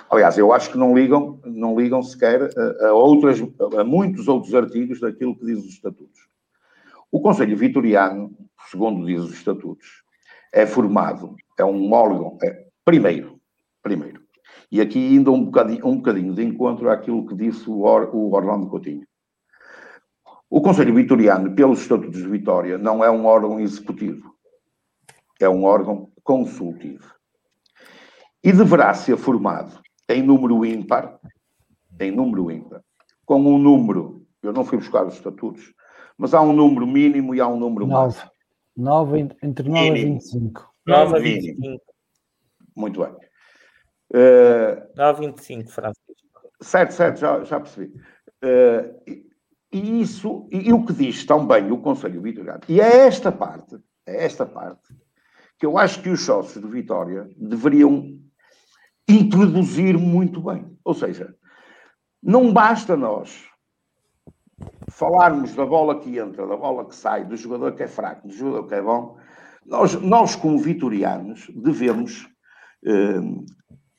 [0.10, 3.42] Aliás, eu acho que não ligam, não ligam sequer a, a, outras,
[3.78, 6.28] a muitos outros artigos daquilo que diz os estatutos.
[7.12, 8.36] O Conselho Vitoriano,
[8.70, 10.04] segundo diz os estatutos,
[10.54, 13.40] é formado, é um órgão, é, primeiro,
[13.82, 14.22] primeiro,
[14.70, 18.34] e aqui ainda um bocadinho, um bocadinho de encontro àquilo que disse o, Or, o
[18.34, 19.08] Orlando Coutinho.
[20.50, 24.36] O Conselho Vitoriano, pelos Estatutos de Vitória, não é um órgão executivo,
[25.40, 27.14] é um órgão consultivo.
[28.44, 31.20] E deverá ser formado em número ímpar,
[32.00, 32.82] em número ímpar,
[33.26, 35.74] com um número, eu não fui buscar os estatutos,
[36.18, 38.32] mas há um número mínimo e há um número máximo.
[38.76, 40.74] 9, entre 9 e 25.
[40.86, 41.82] 9 a 25.
[42.76, 43.14] Muito bem.
[44.12, 46.14] Uh, 9 a 25, Francisco.
[46.62, 47.94] Certo, certo, já, já percebi.
[48.44, 49.26] Uh,
[49.72, 53.78] e isso, e, e o que diz também o Conselho Vitoriano, e é esta parte,
[54.06, 54.96] é esta parte,
[55.60, 58.18] que eu acho que os sócios do Vitória deveriam
[59.08, 60.78] introduzir muito bem.
[60.84, 61.36] Ou seja,
[62.22, 63.46] não basta nós
[64.90, 68.34] falarmos da bola que entra, da bola que sai, do jogador que é fraco, do
[68.34, 69.18] jogador que é bom.
[69.66, 72.28] Nós, nós como vitorianos, devemos
[72.86, 73.22] eh,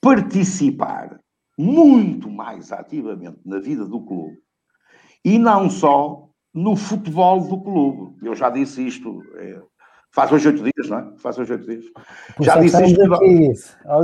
[0.00, 1.20] participar
[1.58, 4.38] muito mais ativamente na vida do clube
[5.24, 8.16] e não só no futebol do clube.
[8.22, 9.22] Eu já disse isto.
[9.36, 9.60] É,
[10.12, 11.16] faz hoje oito dias, não é?
[11.18, 11.84] Faz hoje oito dias.
[12.40, 13.14] já disse isto.
[13.14, 13.54] Aqui,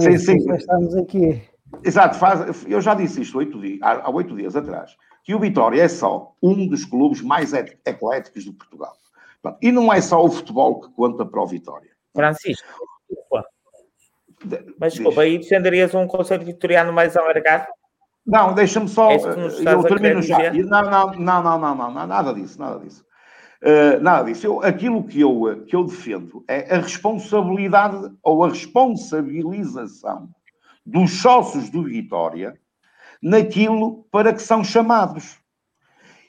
[0.01, 0.53] sim, sim.
[0.53, 1.43] estamos aqui.
[1.83, 5.83] Exato, faz, eu já disse isto oito dias, há oito dias atrás, que o Vitória
[5.83, 8.95] é só um dos clubes mais ecléticos de Portugal.
[9.61, 11.91] E não é só o futebol que conta para o Vitória.
[12.15, 12.69] Francisco,
[13.09, 13.45] desculpa.
[14.79, 17.67] Mas desculpa, aí defenderias um conceito vitoriano mais alargado?
[18.27, 19.11] Não, deixa-me só.
[19.11, 20.53] É eu termino já.
[20.53, 23.05] Não, não, não, não, não, não, nada disso, nada disso.
[23.63, 24.47] Uh, nada disso.
[24.47, 30.29] Eu, aquilo que eu, que eu defendo é a responsabilidade ou a responsabilização
[30.85, 32.55] dos sócios do Vitória
[33.25, 35.39] naquilo para que são chamados.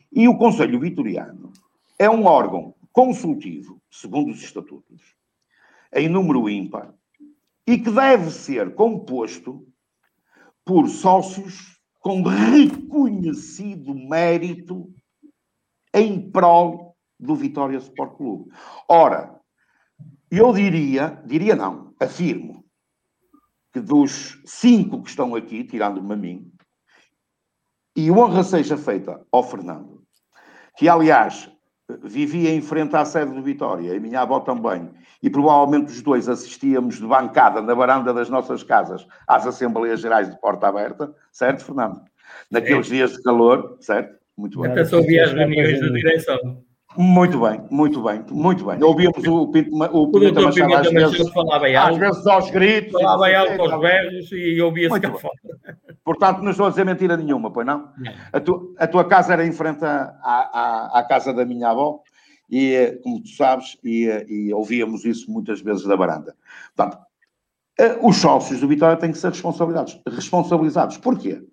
[0.09, 1.51] E o Conselho Vitoriano
[1.99, 5.01] é um órgão consultivo, segundo os estatutos,
[5.93, 6.93] em número ímpar,
[7.67, 9.67] e que deve ser composto
[10.63, 14.89] por sócios com reconhecido mérito
[15.93, 18.51] em prol do Vitória Sport Clube.
[18.87, 19.37] Ora,
[20.31, 22.63] eu diria, diria não, afirmo,
[23.73, 26.54] que dos cinco que estão aqui, tirando-me a mim,
[27.95, 30.01] e honra seja feita ao Fernando,
[30.77, 31.49] que aliás
[32.03, 34.89] vivia em frente à sede do Vitória, e minha avó também,
[35.21, 40.29] e provavelmente os dois assistíamos de bancada na varanda das nossas casas às Assembleias Gerais
[40.29, 42.01] de Porta Aberta, certo, Fernando?
[42.49, 42.95] Naqueles é.
[42.95, 44.15] dias de calor, certo?
[44.35, 44.71] Muito bem.
[44.71, 46.65] Até só ouvia as reuniões da direção.
[46.97, 48.81] Muito bem, muito bem, muito bem.
[48.81, 52.93] Ouvíamos o, Pinto, o Pimenta Machado às vezes, falava alto, às vezes aos gritos.
[52.93, 55.33] Falava alto aos berros e ouvia-se cá fora.
[56.05, 57.91] Portanto, não estou a dizer mentira nenhuma, pois não?
[58.31, 62.03] A, tu, a, tua casa era em frente à, à, à, casa da minha avó
[62.47, 66.35] e, como tu sabes, e, e ouvíamos isso muitas vezes da varanda.
[66.75, 67.03] Portanto,
[67.79, 69.99] eh, os sócios do Vitória têm que ser responsabilizados.
[70.07, 70.97] Responsabilizados.
[70.97, 71.43] Porquê?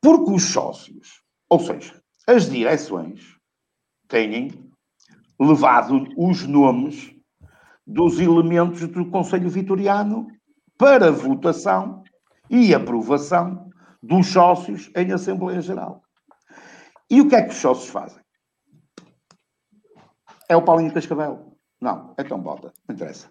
[0.00, 3.36] Porque os sócios, ou seja, as direções,
[4.06, 4.70] têm
[5.40, 7.12] levado os nomes
[7.84, 10.28] dos elementos do Conselho Vitoriano
[10.78, 12.04] para votação
[12.50, 13.70] e aprovação
[14.02, 16.02] dos sócios em Assembleia Geral.
[17.10, 18.20] E o que é que os sócios fazem?
[20.48, 21.56] É o Paulinho Cascavel?
[21.80, 23.28] Não, então bota, não interessa.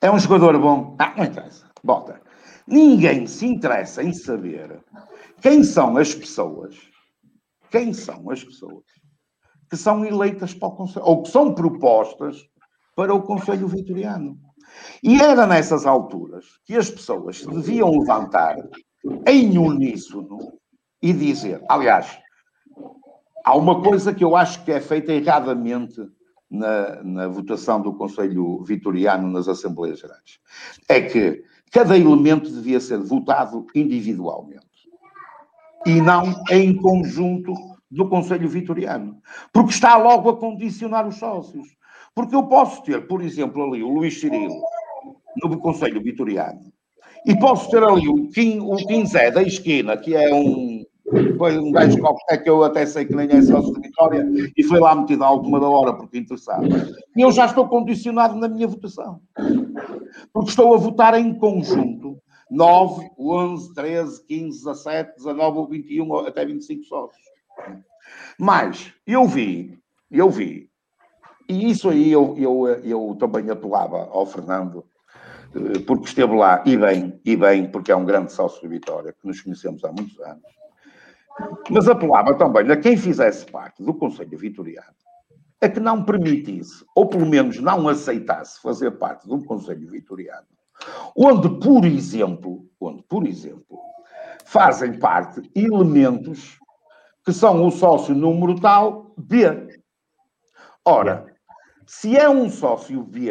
[0.00, 0.96] É um jogador bom?
[0.98, 2.20] Ah, não interessa, bota.
[2.66, 4.82] Ninguém se interessa em saber
[5.40, 6.76] quem são as pessoas,
[7.70, 8.84] quem são as pessoas
[9.68, 12.48] que são eleitas para o Conselho, ou que são propostas
[12.94, 14.38] para o Conselho Vitoriano.
[15.02, 18.56] E era nessas alturas que as pessoas se deviam levantar
[19.26, 20.38] em uníssono
[21.02, 22.18] e dizer, aliás,
[23.44, 26.00] há uma coisa que eu acho que é feita erradamente
[26.50, 30.38] na, na votação do Conselho Vitoriano nas Assembleias Gerais.
[30.88, 34.64] É que cada elemento devia ser votado individualmente
[35.86, 37.52] e não em conjunto
[37.90, 39.20] do Conselho Vitoriano,
[39.52, 41.68] porque está logo a condicionar os sócios.
[42.14, 44.60] Porque eu posso ter, por exemplo, ali o Luís Cirilo
[45.42, 46.72] no Conselho Vitoriano
[47.26, 50.84] e posso ter ali o Kim, o Kim da esquina, que é um,
[51.38, 54.62] foi um gajo qualquer que eu até sei que nem é sócio de Vitória e
[54.62, 56.64] foi lá metido à última da hora porque interessava.
[57.16, 59.20] E eu já estou condicionado na minha votação.
[60.32, 62.18] Porque estou a votar em conjunto
[62.50, 67.24] 9, 11, 13, 15, 17, 19, 21, até 25 sócios.
[68.38, 69.78] Mas eu vi,
[70.10, 70.70] eu vi,
[71.48, 74.84] e isso aí eu, eu, eu também apelava ao Fernando,
[75.54, 79.12] eh, porque esteve lá, e bem, e bem, porque é um grande sócio de Vitória,
[79.12, 80.42] que nos conhecemos há muitos anos.
[81.70, 84.94] Mas apelava também a quem fizesse parte do Conselho Vitoriano
[85.64, 90.46] a que não permitisse, ou pelo menos não aceitasse fazer parte um Conselho Vitoriano,
[91.16, 93.78] onde, por exemplo, onde, por exemplo,
[94.44, 96.58] fazem parte elementos
[97.24, 99.80] que são o sócio número tal B.
[100.84, 101.33] Ora,
[101.86, 103.30] se é um sócio B,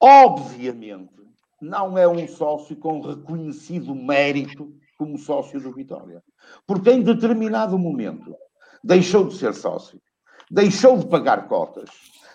[0.00, 1.22] obviamente
[1.60, 6.22] não é um sócio com reconhecido mérito como sócio do Vitória.
[6.66, 8.34] Porque em determinado momento
[8.82, 10.00] deixou de ser sócio,
[10.50, 11.88] deixou de pagar cotas,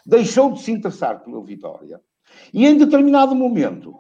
[0.06, 2.02] deixou de se interessar pela Vitória.
[2.54, 3.94] E em determinado momento,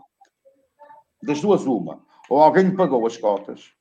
[1.21, 3.73] das duas uma, ou alguém lhe pagou as cotas,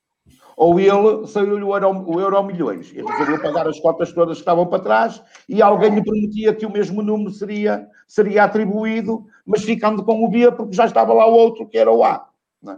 [0.56, 4.40] ou ele saiu-lhe o euro, o euro milhões e resolveu pagar as cotas todas que
[4.40, 9.62] estavam para trás e alguém lhe prometia que o mesmo número seria, seria atribuído, mas
[9.62, 12.26] ficando com o B porque já estava lá o outro que era o A.
[12.66, 12.76] É?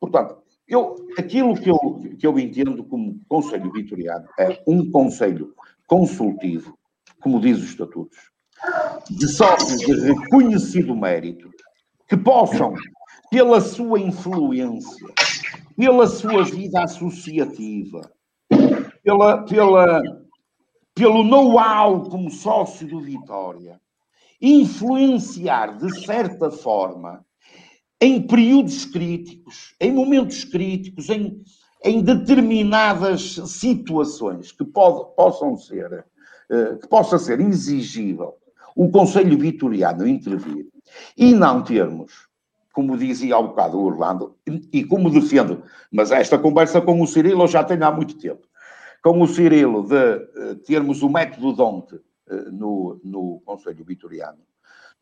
[0.00, 5.52] Portanto, eu, aquilo que eu, que eu entendo como Conselho Vitoriano é um conselho
[5.86, 6.78] consultivo,
[7.20, 8.18] como diz os estatutos,
[9.10, 11.50] de sócios de reconhecido mérito,
[12.08, 12.74] que possam,
[13.30, 15.08] pela sua influência,
[15.78, 18.10] pela sua vida associativa,
[19.00, 20.02] pela, pela,
[20.92, 23.80] pelo know-how como sócio do Vitória,
[24.42, 27.24] influenciar de certa forma
[28.00, 31.40] em períodos críticos, em momentos críticos, em,
[31.84, 36.04] em determinadas situações que pode, possam ser,
[36.50, 38.34] uh, que possa ser exigível
[38.74, 40.66] o Conselho Vitoriano intervir
[41.16, 42.27] e não termos
[42.78, 44.36] como dizia há um bocado o Orlando,
[44.72, 48.46] e como defendo, mas esta conversa com o Cirilo eu já tenho há muito tempo,
[49.02, 54.38] com o Cirilo de uh, termos o método Donte uh, no, no Conselho Vitoriano,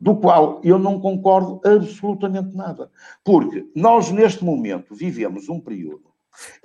[0.01, 2.89] do qual eu não concordo absolutamente nada.
[3.23, 6.11] Porque nós, neste momento, vivemos um período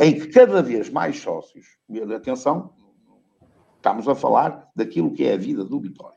[0.00, 1.76] em que cada vez mais sócios,
[2.16, 2.72] atenção,
[3.76, 6.16] estamos a falar daquilo que é a vida do Vitória,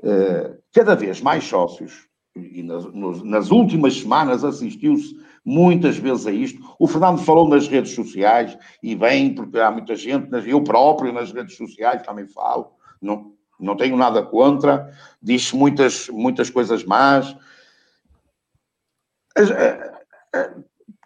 [0.00, 6.32] uh, cada vez mais sócios e nas, nos, nas últimas semanas assistiu-se muitas vezes a
[6.32, 6.74] isto.
[6.78, 11.32] O Fernando falou nas redes sociais, e bem, porque há muita gente, eu próprio nas
[11.32, 17.36] redes sociais também falo, não, não tenho nada contra, diz muitas, muitas coisas más.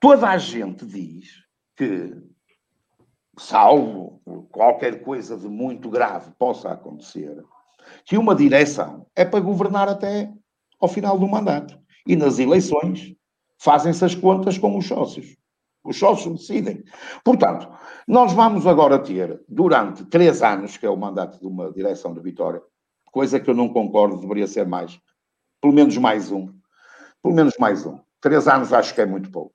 [0.01, 1.43] Toda a gente diz
[1.77, 2.13] que,
[3.39, 4.21] salvo
[4.51, 7.43] qualquer coisa de muito grave possa acontecer,
[8.05, 10.33] que uma direção é para governar até
[10.85, 11.79] ao final do mandato.
[12.07, 13.15] E nas eleições
[13.59, 15.37] fazem-se as contas com os sócios.
[15.83, 16.85] Os sócios decidem.
[17.25, 17.69] Portanto,
[18.07, 22.21] nós vamos agora ter, durante três anos, que é o mandato de uma direção de
[22.21, 22.63] Vitória,
[23.11, 24.99] coisa que eu não concordo, deveria ser mais.
[25.61, 26.49] Pelo menos mais um.
[27.23, 27.99] Pelo menos mais um.
[28.21, 29.55] Três anos acho que é muito pouco.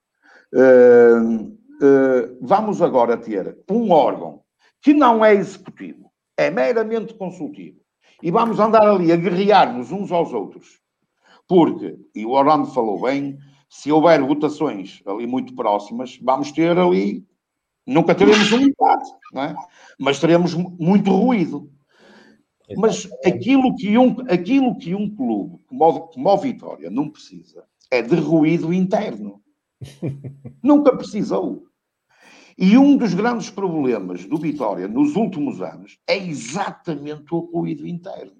[0.54, 4.42] Uh, uh, vamos agora ter um órgão
[4.82, 7.80] que não é executivo, é meramente consultivo.
[8.24, 10.79] E vamos andar ali a guerrear-nos uns aos outros
[11.50, 17.26] porque, e o Orlando falou bem, se houver votações ali muito próximas, vamos ter ali,
[17.88, 19.56] nunca teremos um empate, não é?
[20.00, 21.72] mas teremos muito ruído.
[22.78, 28.04] Mas aquilo que um, aquilo que um clube como, como o Vitória não precisa é
[28.04, 29.42] de ruído interno.
[30.62, 31.64] Nunca precisou.
[32.56, 38.39] E um dos grandes problemas do Vitória nos últimos anos é exatamente o ruído interno.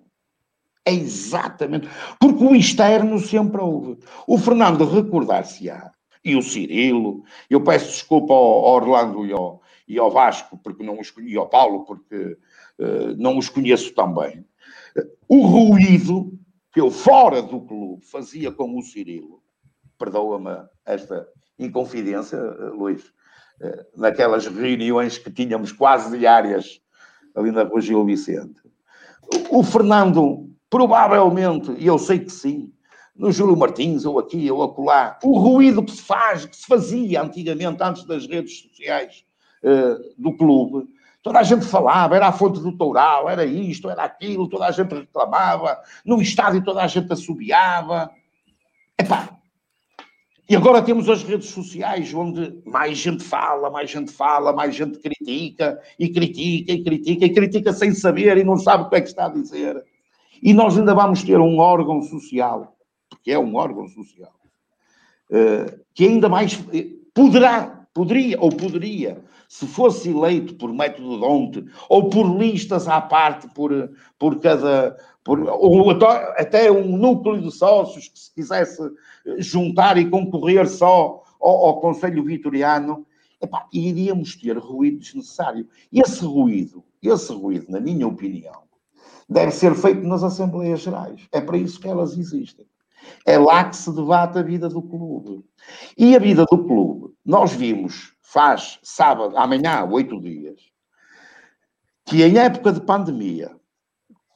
[0.90, 1.88] É exatamente.
[2.20, 4.00] Porque o externo sempre houve.
[4.26, 5.92] O Fernando recordar-se-á,
[6.26, 11.00] e o Cirilo, eu peço desculpa ao Orlando e ao, e ao Vasco, porque não
[11.00, 12.38] os, e ao Paulo, porque
[12.80, 14.44] uh, não os conheço tão bem.
[15.28, 16.34] O ruído
[16.74, 19.42] que eu, fora do clube, fazia com o Cirilo,
[19.98, 23.04] perdoa-me esta inconfidência, uh, Luís,
[23.62, 26.82] uh, naquelas reuniões que tínhamos quase diárias
[27.36, 28.62] ali na Rua Gil Vicente
[29.50, 32.72] o Fernando, provavelmente, e eu sei que sim,
[33.16, 37.22] no Júlio Martins, ou aqui, ou acolá, o ruído que se faz, que se fazia
[37.22, 39.26] antigamente, antes das redes sociais
[39.64, 40.88] uh, do clube,
[41.22, 44.72] toda a gente falava, era a fonte do Toural, era isto, era aquilo, toda a
[44.72, 48.10] gente reclamava, no estádio toda a gente assobiava.
[48.98, 49.40] Epá,
[50.50, 54.98] e agora temos as redes sociais, onde mais gente fala, mais gente fala, mais gente
[54.98, 59.02] critica, e critica, e critica, e critica sem saber e não sabe o que é
[59.02, 59.86] que está a dizer.
[60.42, 62.76] E nós ainda vamos ter um órgão social,
[63.10, 64.34] porque é um órgão social,
[65.32, 71.66] eh, que ainda mais eh, poderá, poderia, ou poderia, se fosse eleito por método de
[71.90, 75.92] ou por listas à parte, por, por cada por, ou
[76.38, 78.82] até um núcleo de sócios que se quisesse
[79.38, 83.06] juntar e concorrer só ao, ao Conselho Vitoriano,
[83.42, 85.68] epá, iríamos ter ruído desnecessário.
[85.92, 88.69] E esse ruído, esse ruído, na minha opinião,
[89.30, 91.28] deve ser feito nas Assembleias Gerais.
[91.32, 92.66] É para isso que elas existem.
[93.26, 95.46] É lá que se debate a vida do clube.
[95.98, 100.60] E a vida do clube, nós vimos, faz sábado, amanhã, oito dias,
[102.06, 103.56] que em época de pandemia,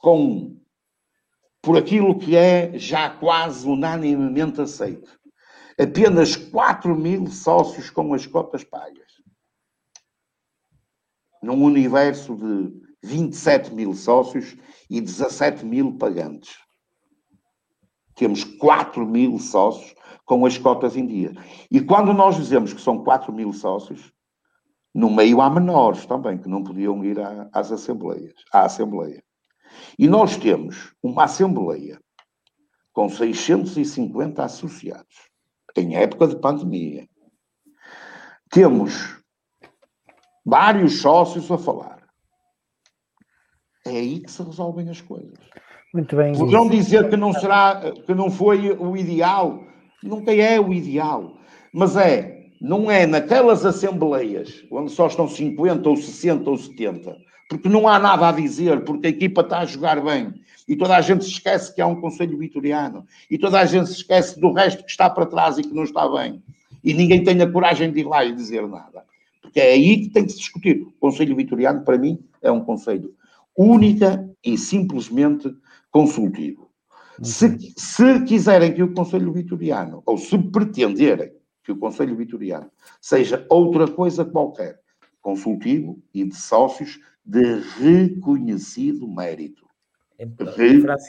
[0.00, 0.56] com
[1.60, 5.18] por aquilo que é já quase unanimemente aceito.
[5.80, 9.14] Apenas 4 mil sócios com as cotas pagas.
[11.42, 14.56] Num universo de 27 mil sócios
[14.88, 16.56] e 17 mil pagantes.
[18.14, 19.94] Temos 4 mil sócios
[20.24, 21.32] com as cotas em dia.
[21.70, 24.12] E quando nós dizemos que são 4 mil sócios,
[24.94, 27.18] no meio há menores também, que não podiam ir
[27.52, 29.22] às assembleias, à Assembleia.
[29.98, 32.00] E nós temos uma Assembleia
[32.92, 35.28] com 650 associados,
[35.76, 37.08] em época de pandemia.
[38.48, 39.20] Temos
[40.46, 41.93] vários sócios a falar.
[43.84, 45.38] É aí que se resolvem as coisas.
[45.92, 46.34] Muito bem.
[46.34, 49.62] Poderão dizer que não será, que não foi o ideal.
[50.02, 51.36] Nunca é o ideal.
[51.72, 57.16] Mas é, não é naquelas assembleias onde só estão 50 ou 60 ou 70
[57.48, 60.34] porque não há nada a dizer, porque a equipa está a jogar bem
[60.66, 63.88] e toda a gente se esquece que há um Conselho Vitoriano e toda a gente
[63.88, 66.42] se esquece do resto que está para trás e que não está bem
[66.82, 69.04] e ninguém tem a coragem de ir lá e dizer nada.
[69.40, 70.82] Porque é aí que tem que se discutir.
[70.82, 73.14] O Conselho Vitoriano, para mim, é um conselho
[73.56, 75.54] única e simplesmente
[75.90, 76.70] consultivo.
[77.22, 81.32] Se, se quiserem que o Conselho Vitoriano, ou se pretenderem
[81.62, 82.70] que o Conselho Vitoriano
[83.00, 84.80] seja outra coisa qualquer,
[85.22, 89.64] consultivo e de sócios, de reconhecido mérito.
[90.18, 90.46] Então,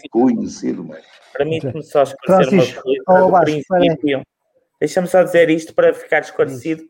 [0.03, 1.07] reconhecido mérito.
[1.33, 4.23] Permite-me só esclarecer uma coisa.
[4.79, 6.83] Deixa-me só dizer isto para ficar esclarecido,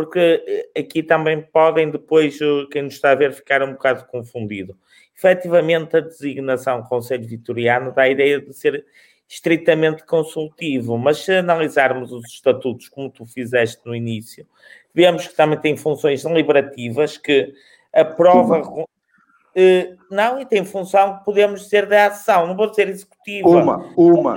[0.00, 0.42] porque
[0.74, 2.38] eh, aqui também podem depois,
[2.70, 4.74] quem nos está a ver, ficar um bocado confundido.
[5.14, 8.82] Efetivamente, a designação Conselho Vitoriano dá a ideia de ser
[9.28, 14.46] estritamente consultivo, mas se analisarmos os estatutos, como tu fizeste no início,
[14.94, 17.52] vemos que também tem funções deliberativas que
[17.92, 18.62] a prova.
[18.62, 23.46] Uh, não, e tem função que podemos dizer de ação, não vou dizer executiva.
[23.46, 24.36] Uma, uma.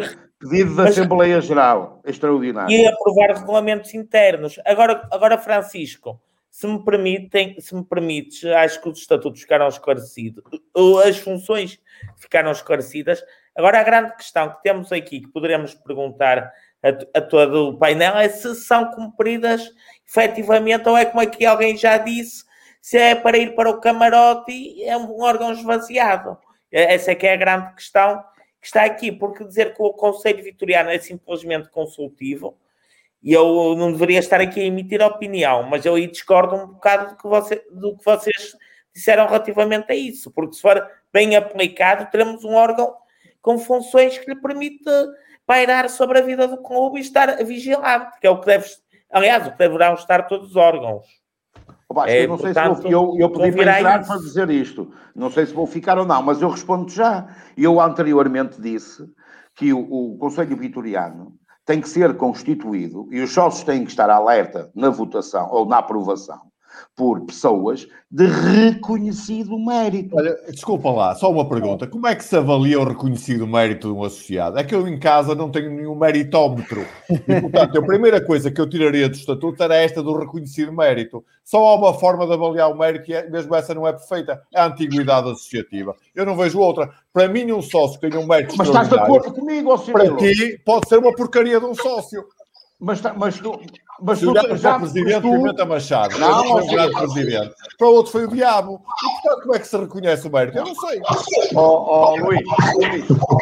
[0.49, 2.75] Pedido da Assembleia Geral, extraordinário.
[2.75, 4.59] E aprovar regulamentos internos.
[4.65, 10.43] Agora, agora, Francisco, se me permitem, se me permites, acho que os estatutos ficaram esclarecidos,
[11.05, 11.79] as funções
[12.17, 13.23] ficaram esclarecidas.
[13.55, 16.51] Agora, a grande questão que temos aqui, que poderemos perguntar
[16.83, 19.71] a, a todo o painel, é se são cumpridas
[20.05, 22.43] efetivamente, ou é como aqui alguém já disse,
[22.81, 26.37] se é para ir para o camarote, é um órgão esvaziado.
[26.69, 28.23] Essa é que é a grande questão
[28.63, 32.57] que está aqui, porque dizer que o Conselho Vitoriano é simplesmente consultivo,
[33.21, 37.09] e eu não deveria estar aqui a emitir opinião, mas eu aí discordo um bocado
[37.09, 38.55] do que, você, do que vocês
[38.93, 40.81] disseram relativamente a isso, porque se for
[41.11, 42.95] bem aplicado, teremos um órgão
[43.41, 44.89] com funções que lhe permite
[45.45, 48.69] pairar sobre a vida do clube e estar vigilante, que é o que deve,
[49.11, 51.05] aliás, o que deverão estar todos os órgãos.
[51.93, 54.49] Opa, é, eu não portanto, sei se vou, eu, eu pedi para entrar para dizer
[54.49, 54.91] isto.
[55.15, 57.27] Não sei se vou ficar ou não, mas eu respondo já.
[57.55, 59.07] Eu anteriormente disse
[59.55, 64.09] que o, o Conselho Vitoriano tem que ser constituído e os sócios têm que estar
[64.09, 66.52] alerta na votação ou na aprovação
[66.95, 70.15] por pessoas de reconhecido mérito.
[70.15, 71.87] Olha, desculpa lá, só uma pergunta.
[71.87, 74.59] Como é que se avalia o reconhecido mérito de um associado?
[74.59, 76.85] É que eu em casa não tenho nenhum meritómetro.
[77.09, 81.25] E, portanto, a primeira coisa que eu tiraria do estatuto era esta do reconhecido mérito.
[81.43, 84.41] Só há uma forma de avaliar o mérito e é, mesmo essa não é perfeita.
[84.53, 85.95] É a antiguidade associativa.
[86.13, 86.91] Eu não vejo outra.
[87.11, 90.61] Para mim, um sócio que tem um mérito Mas estás de acordo comigo, Para ti,
[90.63, 92.23] pode ser uma porcaria de um sócio.
[92.83, 93.57] Mas, tá, mas tu,
[94.01, 95.31] mas tu, já, já presidente tu...
[95.31, 97.55] Pimenta Machado, não, não foi o presidente.
[97.77, 98.81] Para o outro foi o diabo.
[99.01, 100.57] E, como é que se reconhece o mérito?
[100.57, 101.01] Eu não sei.
[101.55, 102.41] Ó oh, Luís,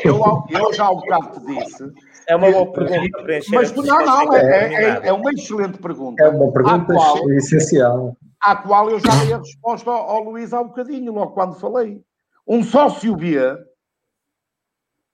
[0.05, 1.91] eu, eu já há um bocado te disse.
[2.27, 3.55] É uma boa pergunta para encher.
[3.55, 6.21] Mas não, não, é, é, é, uma excelente pergunta.
[6.21, 8.15] É uma pergunta qual, essencial.
[8.39, 11.59] À qual eu já dei a resposta ao, ao Luís há um bocadinho, logo quando
[11.59, 11.99] falei.
[12.47, 13.39] Um sócio B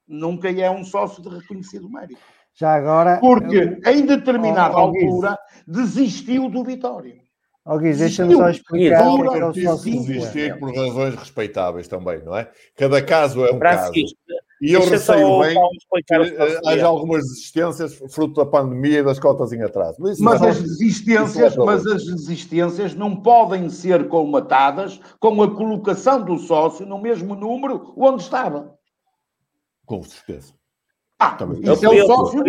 [0.06, 2.20] nunca é um sócio de reconhecido mérito.
[2.60, 3.20] Já agora.
[3.20, 7.16] Porque em determinada oh, altura desistiu do Vitória.
[7.64, 12.36] Oh, deixa-me só explicar o que é, o sócio Desistir por razões respeitáveis também, não
[12.36, 12.50] é?
[12.76, 13.92] Cada caso é um caso.
[14.60, 15.56] E eu receio bem
[16.08, 19.98] que eh, haja algumas desistências fruto da pandemia e das cotas em atraso.
[20.00, 26.24] Mas, mas as desistências, é mas as desistências não podem ser colmatadas com a colocação
[26.24, 28.74] do sócio no mesmo número onde estava.
[29.86, 30.54] Com certeza.
[31.20, 32.44] Ah, isso é, o sócio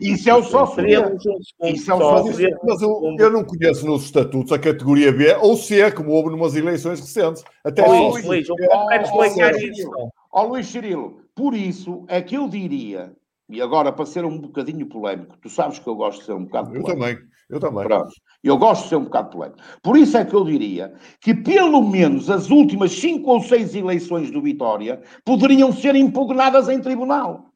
[0.00, 4.50] isso é o sócio Isso é o sócio Mas eu, eu não conheço nos estatutos
[4.50, 7.44] a categoria B ou C, como houve numas eleições recentes.
[7.62, 9.90] Até oh, Luís, Luís, eu quero explicar isso.
[10.32, 13.12] Ó Luís Cirilo, por isso é que eu diria,
[13.46, 16.44] e agora para ser um bocadinho polémico, tu sabes que eu gosto de ser um
[16.44, 16.90] bocado polémico.
[16.90, 17.18] Eu também,
[17.50, 17.84] eu também.
[17.84, 18.12] Pronto.
[18.42, 19.60] Eu gosto de ser um bocado polémico.
[19.82, 24.30] Por isso é que eu diria que pelo menos as últimas cinco ou seis eleições
[24.30, 27.52] do Vitória poderiam ser impugnadas em tribunal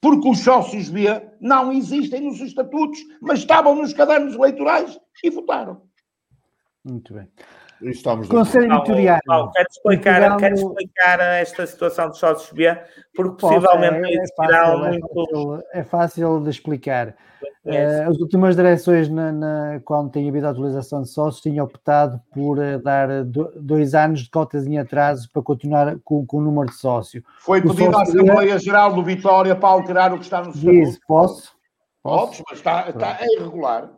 [0.00, 1.06] porque os sócios B
[1.40, 5.82] não existem nos estatutos, mas estavam nos cadernos eleitorais e votaram.
[6.84, 7.28] Muito bem.
[7.82, 9.52] Estamos Conselho Vitoriano.
[9.52, 12.76] quero explicar, quero explicar esta situação dos sócios B,
[13.14, 15.06] porque possivelmente é, é, fácil, muito...
[15.06, 17.14] é, fácil, é fácil de explicar.
[17.64, 22.18] Uh, as últimas direções, na, na, quando tem havido a atualização de sócios, tinham optado
[22.32, 26.40] por uh, dar do, dois anos de cotas em atraso para continuar com, com o
[26.40, 27.22] número de sócio.
[27.40, 31.52] Foi pedido à Assembleia Geral do Vitória para alterar o que está no Diz, posso?
[32.02, 33.90] Posso, mas está, está é irregular.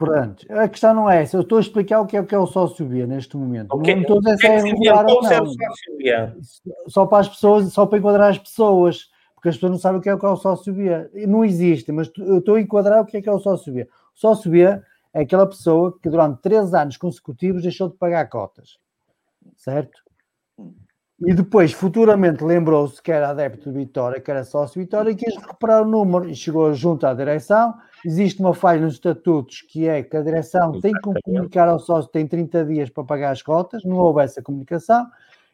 [0.00, 1.36] Pronto, a questão não é essa.
[1.36, 3.74] Eu estou a explicar o que é, o, que é o sócio B neste momento.
[3.74, 3.96] Okay.
[3.96, 6.40] Não estou a dizer se é irregular ou não.
[6.88, 9.10] Só para as pessoas, só para enquadrar as pessoas
[9.40, 11.10] porque as pessoas não sabem o que é, o, que é o sócio B.
[11.26, 13.82] Não existe, mas eu estou a enquadrar o que é, que é o sócio B.
[13.84, 14.82] O sócio B é
[15.20, 18.78] aquela pessoa que durante três anos consecutivos deixou de pagar cotas,
[19.56, 19.98] certo?
[21.26, 25.34] E depois, futuramente, lembrou-se que era adepto de Vitória, que era sócio Vitória, e quis
[25.34, 27.74] recuperar o número e chegou junto à direção.
[28.04, 32.10] Existe uma falha nos estatutos que é que a direção tem que comunicar ao sócio
[32.10, 35.06] tem 30 dias para pagar as cotas, não houve essa comunicação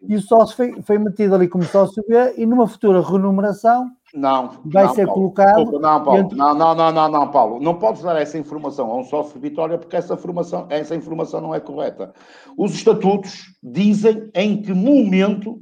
[0.02, 4.60] e o sócio foi, foi metido ali como sócio B e numa futura renumeração não,
[4.64, 5.32] vai não, ser Paulo.
[5.32, 5.78] colocado.
[5.78, 6.38] Não, Paulo, entre...
[6.38, 7.60] não, não, não, não, não, Paulo.
[7.60, 11.54] Não podes dar essa informação a um sócio Vitória porque essa informação, essa informação não
[11.54, 12.14] é correta.
[12.56, 15.60] Os estatutos dizem em que momento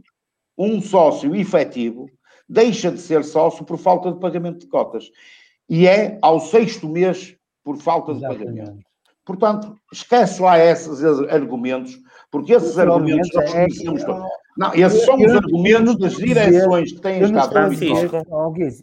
[0.59, 2.06] um sócio efetivo
[2.48, 5.11] deixa de ser sócio por falta de pagamento de cotas.
[5.69, 8.39] E é ao sexto mês por falta Exatamente.
[8.39, 8.85] de pagamento.
[9.24, 11.99] Portanto, esquece lá esses argumentos,
[12.31, 14.28] porque esses argumentos nós é conhecemos é, todos.
[14.57, 18.11] Não, esses são os argumentos das direções que têm estado a dizer,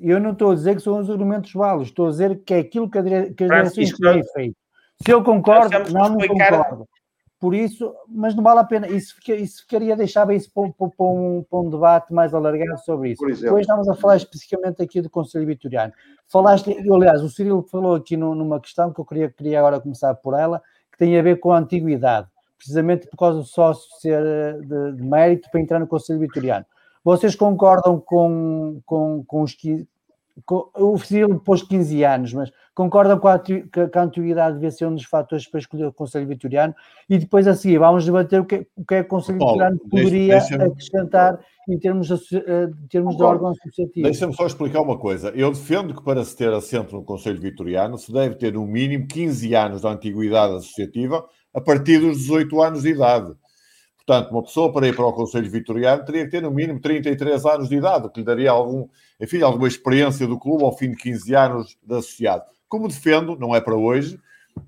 [0.02, 2.60] Eu não estou a dizer que são os argumentos válidos, estou a dizer que é
[2.60, 3.34] aquilo que, a dire...
[3.34, 4.56] que as direções têm feito.
[5.06, 6.88] Se eu concordo, não, não concordo.
[7.42, 8.88] Por isso, mas não vale a pena.
[8.88, 13.14] Isso, isso ficaria, deixava isso para, para, para, um, para, um, debate mais alargado sobre
[13.14, 13.26] isso.
[13.26, 15.92] Depois estamos a falar especificamente aqui do Conselho Vitoriano.
[16.28, 20.36] Falaste, aliás, o Cirilo falou aqui numa questão que eu queria, queria agora começar por
[20.36, 20.62] ela,
[20.92, 22.28] que tem a ver com a antiguidade
[22.62, 24.22] precisamente por causa do sócio ser
[24.62, 26.64] de, de mérito para entrar no Conselho Vitoriano.
[27.04, 29.88] Vocês concordam com, com, com os que.
[30.46, 34.86] Com, o Ciro pôs 15 anos, mas concordam com a, que a antiguidade devia ser
[34.86, 36.74] um dos fatores para escolher o Conselho Vitoriano?
[37.10, 39.54] E depois a seguir vamos debater o que, o que é que o Conselho Paulo,
[39.54, 41.40] Vitoriano poderia deixa, acrescentar
[41.70, 44.04] em termos, de, eh, de termos de órgão associativo.
[44.04, 45.30] Deixa-me só explicar uma coisa.
[45.30, 49.08] Eu defendo que para se ter assento no Conselho Vitoriano se deve ter no mínimo
[49.08, 53.36] 15 anos de antiguidade associativa a partir dos 18 anos de idade.
[54.06, 57.46] Portanto, uma pessoa para ir para o Conselho Vitoriano teria que ter no mínimo 33
[57.46, 58.88] anos de idade, o que lhe daria algum,
[59.20, 62.44] enfim, alguma experiência do clube ao fim de 15 anos de associado.
[62.72, 64.18] Como defendo, não é para hoje,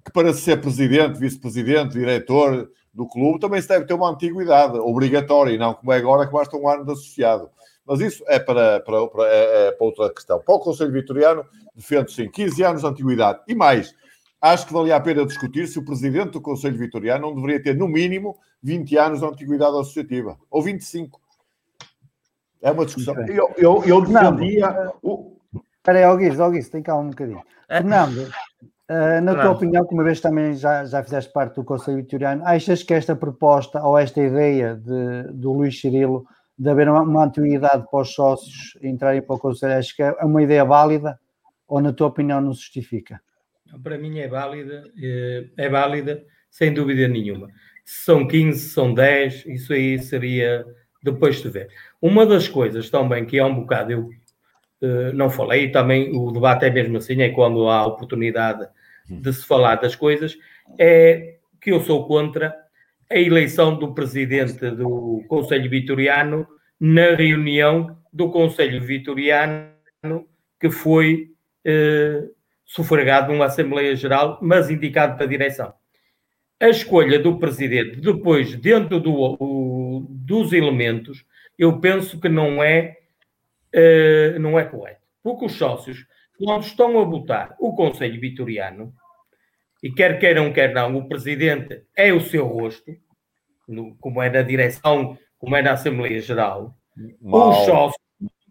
[0.04, 5.54] que para ser presidente, vice-presidente, diretor do clube, também se deve ter uma antiguidade obrigatória,
[5.54, 7.50] e não como é agora que basta um ano de associado.
[7.88, 10.42] Mas isso é para, para, para, é, é para outra questão.
[10.42, 13.40] Para o Conselho Vitoriano, defendo sim 15 anos de antiguidade.
[13.48, 13.96] E mais,
[14.42, 17.74] acho que valia a pena discutir se o presidente do Conselho Vitoriano não deveria ter,
[17.74, 21.22] no mínimo, 20 anos de antiguidade associativa, ou 25.
[22.62, 23.16] É uma discussão.
[23.30, 24.92] Eu, eu, eu defendia.
[25.84, 27.44] Espera aí, Augusto, Augusto, tem calma um bocadinho.
[27.68, 27.82] É.
[27.82, 28.20] Fernando,
[28.90, 32.42] uh, na tua opinião, que uma vez também já, já fizeste parte do Conselho Vitoriano,
[32.46, 36.26] achas que esta proposta ou esta ideia de, do Luís Cirilo
[36.58, 40.12] de haver uma, uma antiguidade para os sócios entrarem para o Conselho, acho que é
[40.24, 41.20] uma ideia válida
[41.68, 43.20] ou, na tua opinião, não se justifica?
[43.84, 47.50] para mim é válida, eh, é válida sem dúvida nenhuma.
[47.84, 50.66] Se são 15, se são 10, isso aí seria
[51.04, 51.68] depois de ver.
[52.02, 54.10] Uma das coisas também que é um bocado eu
[55.14, 58.68] não falei, e também o debate é mesmo assim, é quando há oportunidade
[59.10, 60.38] de se falar das coisas,
[60.78, 62.54] é que eu sou contra
[63.10, 66.48] a eleição do presidente do Conselho Vitoriano
[66.80, 69.74] na reunião do Conselho Vitoriano
[70.60, 71.32] que foi
[71.66, 72.24] eh,
[72.66, 75.74] sufragado numa Assembleia Geral, mas indicado para a direção.
[76.60, 81.26] A escolha do presidente, depois, dentro do, o, dos elementos,
[81.60, 82.98] eu penso que não é,
[83.74, 85.02] eh, não é correto.
[85.24, 86.06] Porque os sócios,
[86.38, 88.94] quando estão a votar o Conselho Vitoriano,
[89.82, 92.92] e quer queiram, quer não, o presidente é o seu rosto,
[93.68, 96.78] no, como é na direção, como é na Assembleia Geral,
[97.20, 97.50] Mal.
[97.50, 98.04] os sócios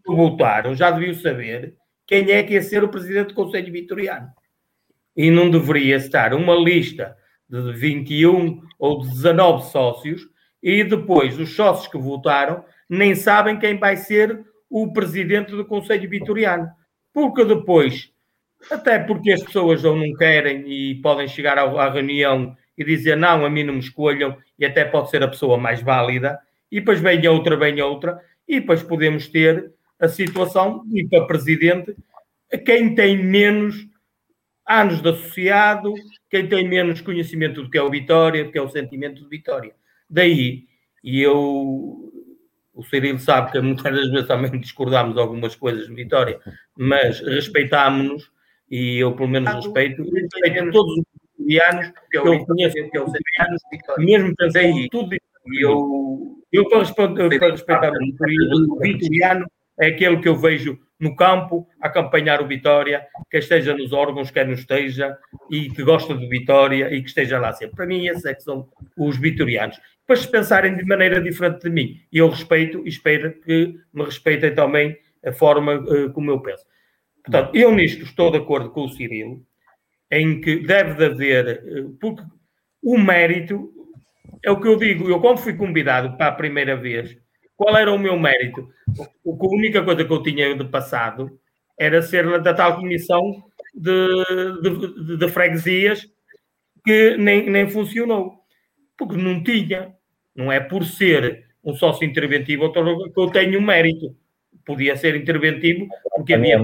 [0.05, 1.75] que votaram já deviam saber
[2.05, 4.29] quem é que ia ser o presidente do Conselho Vitoriano.
[5.15, 7.15] E não deveria estar uma lista
[7.49, 10.21] de 21 ou de 19 sócios
[10.61, 14.43] e depois os sócios que votaram nem sabem quem vai ser
[14.73, 16.67] o presidente do Conselho Vitoriano.
[17.13, 18.11] Porque depois,
[18.71, 23.45] até porque as pessoas ou não querem e podem chegar à reunião e dizer não,
[23.45, 26.39] a mim não me escolham, e até pode ser a pessoa mais válida,
[26.71, 31.27] e depois vem outra, vem outra, e depois podemos ter a situação de ir para
[31.27, 31.95] presidente
[32.65, 33.75] quem tem menos
[34.67, 35.93] anos de associado,
[36.31, 39.29] quem tem menos conhecimento do que é o Vitória, do que é o sentimento de
[39.29, 39.75] Vitória.
[40.09, 40.63] Daí,
[41.03, 42.11] e eu,
[42.73, 46.39] o Cirilo sabe que muitas das vezes também discordámos algumas coisas de Vitória,
[46.75, 48.31] mas respeitámos-nos,
[48.69, 51.03] e eu pelo menos respeito, respeito todos os
[51.37, 53.21] vitorianos que eu conheço, que eu sei,
[53.99, 55.19] mesmo pensei tudo e
[55.61, 59.45] eu, eu para, responder, para respeitar o vitoriano,
[59.79, 64.31] é aquele que eu vejo no campo a acompanhar o Vitória, que esteja nos órgãos,
[64.31, 65.17] quer não esteja,
[65.51, 67.75] e que gosta do Vitória e que esteja lá sempre.
[67.75, 69.79] Para mim, esses é que são os vitorianos.
[70.03, 74.03] Depois, se pensarem de maneira diferente de mim, e eu respeito e espero que me
[74.03, 76.65] respeitem também a forma uh, como eu penso.
[77.23, 79.41] Portanto, eu nisto estou de acordo com o Cirilo,
[80.11, 82.21] em que deve de haver, uh, porque
[82.83, 83.71] o mérito,
[84.43, 87.17] é o que eu digo, eu quando fui convidado para a primeira vez,
[87.55, 88.67] qual era o meu mérito?
[89.23, 91.39] O, a única coisa que eu tinha de passado
[91.79, 93.21] era ser da tal comissão
[93.73, 96.05] de, de, de freguesias
[96.83, 98.42] que nem, nem funcionou.
[99.05, 99.93] Porque não tinha.
[100.35, 102.79] Não é por ser um sócio interventivo que
[103.19, 104.15] eu tenho mérito.
[104.65, 106.57] Podia ser interventivo porque havia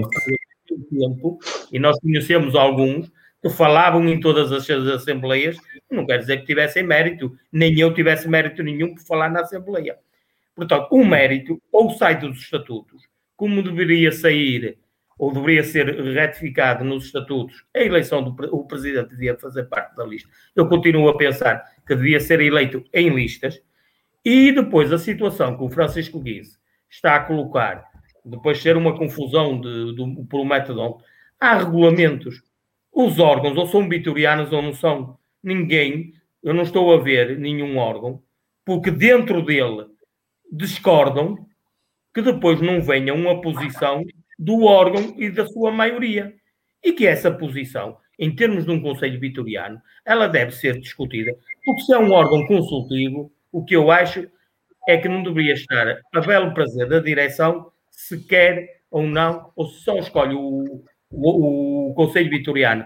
[0.88, 1.38] tempo,
[1.72, 3.10] e nós conhecemos alguns
[3.42, 5.56] que falavam em todas as assembleias,
[5.90, 9.98] não quer dizer que tivessem mérito, nem eu tivesse mérito nenhum por falar na assembleia.
[10.54, 13.02] Portanto, o mérito ou sai dos estatutos,
[13.36, 14.78] como deveria sair
[15.18, 20.04] ou deveria ser retificado nos estatutos, a eleição do o presidente devia fazer parte da
[20.04, 20.30] lista.
[20.56, 23.60] Eu continuo a pensar que devia ser eleito em listas.
[24.24, 26.56] E depois a situação que o Francisco Guise
[26.88, 27.84] está a colocar,
[28.24, 30.46] depois de ser uma confusão de, de, por
[31.40, 32.44] há regulamentos.
[32.92, 35.18] Os órgãos ou são vitorianos ou não são.
[35.42, 36.14] Ninguém,
[36.44, 38.22] eu não estou a ver nenhum órgão,
[38.64, 39.86] porque dentro dele
[40.52, 41.44] discordam
[42.14, 44.04] que depois não venha uma posição
[44.38, 46.36] do órgão e da sua maioria.
[46.84, 51.34] E que essa posição, em termos de um Conselho Vitoriano, ela deve ser discutida.
[51.64, 54.28] Porque se é um órgão consultivo, o que eu acho
[54.86, 59.66] é que não deveria estar a belo prazer da direção se quer ou não, ou
[59.66, 62.84] se só escolhe o, o, o Conselho Vitoriano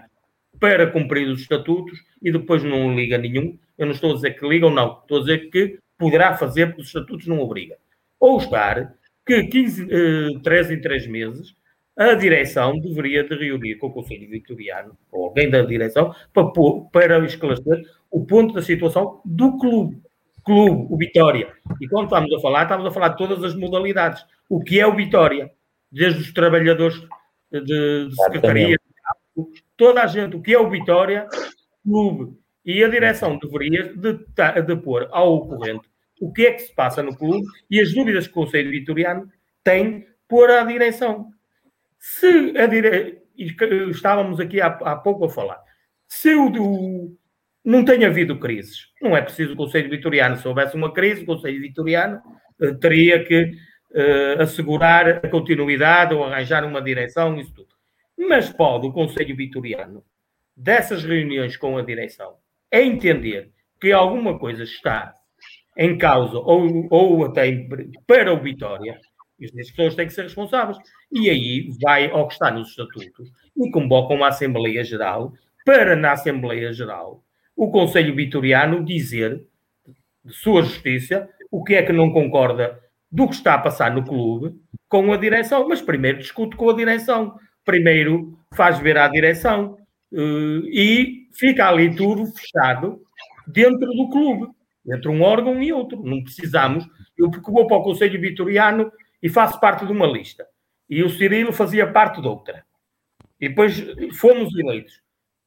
[0.57, 3.57] para cumprir os estatutos e depois não liga nenhum.
[3.77, 6.67] Eu não estou a dizer que liga ou não, estou a dizer que poderá fazer,
[6.67, 7.77] porque os estatutos não obrigam.
[8.19, 8.95] Ou estar
[9.25, 11.55] que 15, eh, 3 em 3 meses
[11.97, 16.51] a direção deveria de reunir com o Conselho Vitoriano, ou alguém da direção, para,
[16.91, 20.01] para esclarecer o ponto da situação do clube.
[20.43, 21.51] Clube, o Vitória.
[21.81, 24.23] E quando estamos a falar, estamos a falar de todas as modalidades.
[24.47, 25.51] O que é o Vitória?
[25.91, 26.99] Desde os trabalhadores
[27.51, 27.61] de,
[28.09, 28.77] de secretaria,
[29.75, 31.27] toda a gente, o que é o Vitória?
[31.83, 32.37] Clube.
[32.63, 35.87] E a direção deveria de, de pôr ao corrente
[36.19, 39.29] o que é que se passa no clube e as dúvidas que o Conselho Vitoriano
[39.63, 41.31] tem por a direção.
[42.07, 43.23] Se a dire...
[43.89, 45.59] Estávamos aqui há, há pouco a falar.
[46.07, 47.17] Se o, o,
[47.65, 50.37] não tem havido crises, não é preciso o Conselho Vitoriano.
[50.37, 52.21] Se houvesse uma crise, o Conselho Vitoriano
[52.61, 53.51] uh, teria que
[53.91, 57.73] uh, assegurar a continuidade ou arranjar uma direção, isso tudo.
[58.17, 60.03] Mas pode o Conselho Vitoriano,
[60.55, 62.35] dessas reuniões com a direção,
[62.71, 63.51] é entender
[63.81, 65.13] que alguma coisa está
[65.75, 67.67] em causa ou, ou até
[68.07, 68.97] para o Vitória,
[69.43, 70.77] as pessoas têm que ser responsáveis.
[71.11, 75.33] E aí vai ao que está nos estatutos e convocam uma Assembleia Geral
[75.65, 77.23] para, na Assembleia Geral,
[77.55, 79.41] o Conselho Vitoriano dizer
[80.23, 82.79] de sua justiça, o que é que não concorda
[83.11, 84.55] do que está a passar no clube
[84.89, 89.77] com a direção, mas primeiro discute com a direção, primeiro faz ver à direção
[90.11, 93.01] uh, e fica ali tudo fechado
[93.47, 94.51] dentro do clube,
[94.87, 96.03] entre um órgão e outro.
[96.03, 96.85] Não precisamos.
[97.17, 98.91] Eu vou para o Conselho Vitoriano
[99.21, 100.45] e faço parte de uma lista.
[100.89, 102.63] E o Cirilo fazia parte de outra.
[103.39, 103.75] E depois
[104.17, 105.01] fomos eleitos.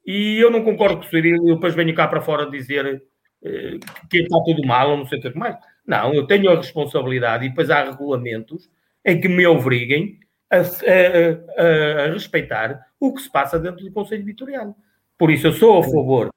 [0.07, 3.03] E eu não concordo com o Cirilo, e depois venho cá para fora dizer
[3.43, 5.57] uh, que está tudo mal, ou não sei o que mais.
[5.87, 8.71] Não, eu tenho a responsabilidade e depois há regulamentos
[9.05, 10.19] em que me obriguem
[10.51, 14.75] a, a, a, a respeitar o que se passa dentro do Conselho Vitoriano.
[15.17, 16.31] Por isso, eu sou a favor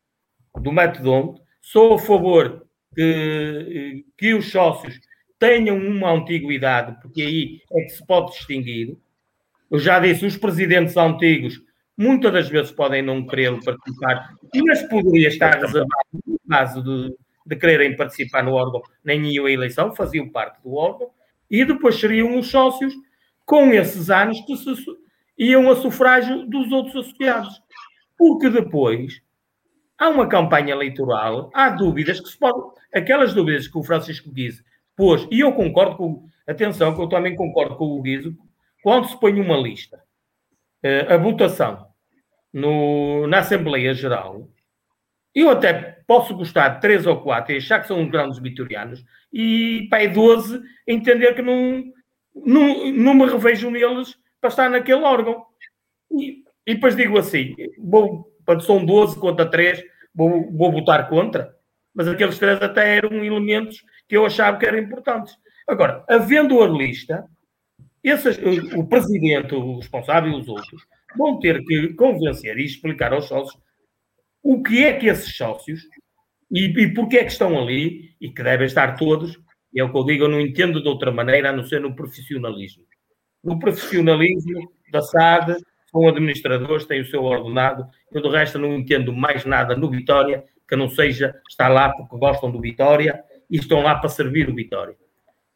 [0.60, 4.99] do método sou a favor que, que os sócios
[5.41, 8.95] tenham uma antiguidade, porque aí é que se pode distinguir.
[9.69, 11.61] Eu já disse, os presidentes antigos
[11.97, 14.35] muitas das vezes podem não querer participar,
[14.65, 15.89] mas poderia estar reservado
[16.26, 17.15] no caso de
[17.45, 21.09] de quererem participar no órgão, nem iam à eleição, faziam parte do órgão,
[21.49, 22.93] e depois seriam os sócios
[23.45, 24.73] com esses anos que se,
[25.38, 27.61] iam a sufrágio dos outros associados.
[28.18, 29.22] Porque depois
[29.97, 32.72] há uma campanha eleitoral, há dúvidas que se podem.
[32.93, 34.63] Aquelas dúvidas que o Francisco Guizo
[34.95, 36.31] pôs, e eu concordo com.
[36.47, 38.35] Atenção, que eu também concordo com o Guizo,
[38.84, 40.03] quando se põe uma lista,
[40.84, 41.88] eh, a votação
[42.51, 44.49] no, na Assembleia Geral,
[45.34, 49.88] eu até posso gostar de três ou quatro e achar que são grandes vitorianos e,
[49.89, 51.84] pai, 12, entender que não,
[52.35, 55.45] não, não me revejo neles para estar naquele órgão.
[56.11, 58.30] E, e depois digo assim, vou,
[58.61, 59.81] são 12 contra 3,
[60.13, 61.55] vou, vou votar contra.
[61.93, 65.38] Mas aqueles três até eram elementos que eu achava que eram importantes.
[65.65, 67.23] Agora, havendo a lista,
[68.03, 68.38] esses,
[68.75, 70.85] o presidente, o responsável e os outros
[71.17, 73.57] vão ter que convencer e explicar aos sócios
[74.43, 75.88] o que é que esses sócios
[76.51, 79.39] e, e porquê é que estão ali e que devem estar todos,
[79.73, 81.95] é o que eu digo, eu não entendo de outra maneira a não ser no
[81.95, 82.83] profissionalismo.
[83.41, 85.55] No profissionalismo da SAD,
[85.89, 90.43] são administradores, têm o seu ordenado, eu do resto não entendo mais nada no Vitória
[90.67, 94.56] que não seja estar lá porque gostam do Vitória e estão lá para servir o
[94.56, 94.95] Vitória.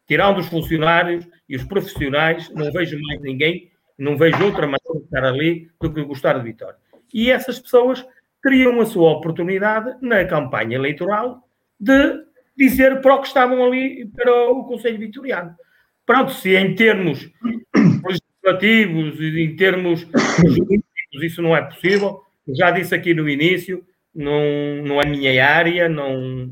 [0.06, 5.04] Tirando os funcionários e os profissionais, não vejo mais ninguém, não vejo outra maneira de
[5.04, 6.76] estar ali do que gostar do Vitória.
[7.12, 8.06] E essas pessoas
[8.42, 11.42] teriam a sua oportunidade na campanha eleitoral
[11.80, 12.24] de
[12.56, 15.54] dizer para o que estavam ali para o Conselho Vitoriano.
[16.04, 17.28] Pronto, se em termos
[17.74, 20.06] legislativos e em termos
[20.44, 24.40] jurídicos isso não é possível, já disse aqui no início, não,
[24.84, 26.48] não é minha área, não,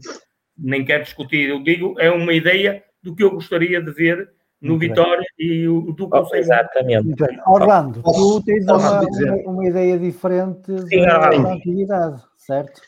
[0.56, 1.48] nem quero discutir.
[1.48, 5.92] Eu digo, é uma ideia do que eu gostaria de ver no Vitória e o
[5.92, 6.40] do Conselho.
[6.40, 7.24] Exatamente.
[7.46, 12.80] Orlando, tu tens uma, uma, uma, ideia diferente Sim, da atividade, certo?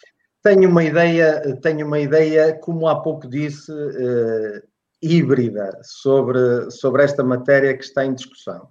[0.43, 4.63] Tenho uma ideia, tenho uma ideia, como há pouco disse, uh,
[5.03, 8.69] híbrida sobre, sobre esta matéria que está em discussão.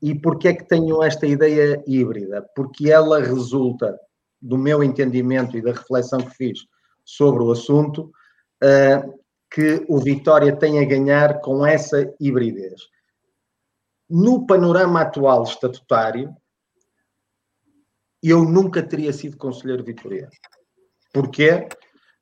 [0.00, 2.46] E porquê é que tenho esta ideia híbrida?
[2.54, 3.98] Porque ela resulta
[4.40, 6.60] do meu entendimento e da reflexão que fiz
[7.04, 8.10] sobre o assunto,
[8.62, 9.18] uh,
[9.50, 12.82] que o Vitória tem a ganhar com essa hibridez.
[14.08, 16.34] No panorama atual estatutário,
[18.22, 20.30] eu nunca teria sido conselheiro vitoriano.
[21.12, 21.68] Porquê?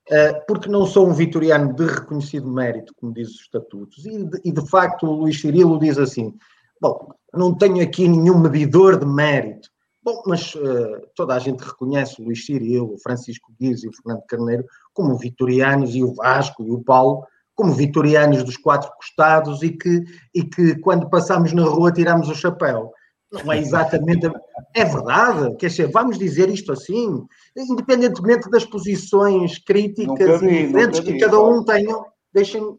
[0.09, 4.41] Uh, porque não sou um vitoriano de reconhecido mérito, como diz os estatutos, e de,
[4.45, 6.33] e de facto o Luís Cirilo diz assim:
[6.81, 9.69] bom, não tenho aqui nenhum medidor de mérito.
[10.07, 13.93] Bom, mas uh, toda a gente reconhece o Luís Cirilo, o Francisco Guiz e o
[13.93, 14.65] Fernando Carneiro
[14.95, 17.25] como vitorianos e o Vasco e o Paulo
[17.57, 22.37] como vitorianos dos quatro costados e que, e que quando passamos na rua tiramos o
[22.37, 22.93] chapéu.
[23.33, 24.31] Não é exatamente.
[24.73, 27.27] É verdade, quer dizer, vamos dizer isto assim,
[27.57, 31.97] independentemente das posições críticas vi, e diferentes que cada um tenha,
[32.33, 32.79] deixem,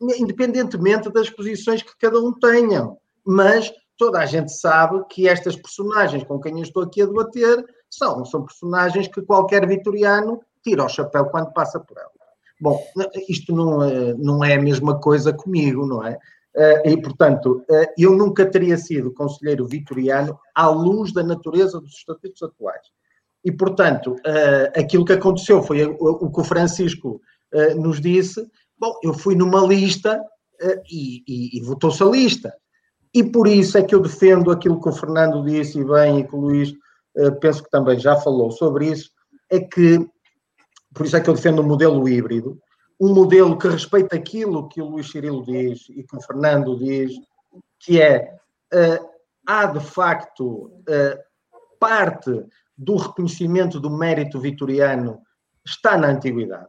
[0.00, 2.88] independentemente das posições que cada um tenha.
[3.26, 7.64] Mas toda a gente sabe que estas personagens com quem eu estou aqui a debater
[7.88, 12.10] são, são personagens que qualquer vitoriano tira o chapéu quando passa por ela.
[12.60, 12.80] Bom,
[13.28, 16.16] isto não, é, não é a mesma coisa comigo, não é?
[16.54, 21.92] Eh, e, portanto, eh, eu nunca teria sido conselheiro vitoriano à luz da natureza dos
[21.92, 22.86] estatutos atuais.
[23.44, 24.14] E, portanto,
[24.76, 27.20] aquilo que aconteceu foi o que o Francisco
[27.74, 28.46] nos disse.
[28.78, 30.22] Bom, eu fui numa lista
[30.88, 32.54] e, e, e votou-se a lista.
[33.14, 36.26] E por isso é que eu defendo aquilo que o Fernando disse e bem, e
[36.26, 36.74] que o Luís
[37.40, 39.10] penso que também já falou sobre isso,
[39.50, 39.98] é que,
[40.94, 42.58] por isso é que eu defendo o um modelo híbrido,
[43.02, 47.12] um modelo que respeita aquilo que o Luís Cirilo diz e que o Fernando diz,
[47.80, 48.34] que é
[48.72, 49.08] uh,
[49.44, 51.18] há de facto uh,
[51.80, 52.46] parte
[52.78, 55.20] do reconhecimento do mérito vitoriano
[55.66, 56.68] está na antiguidade.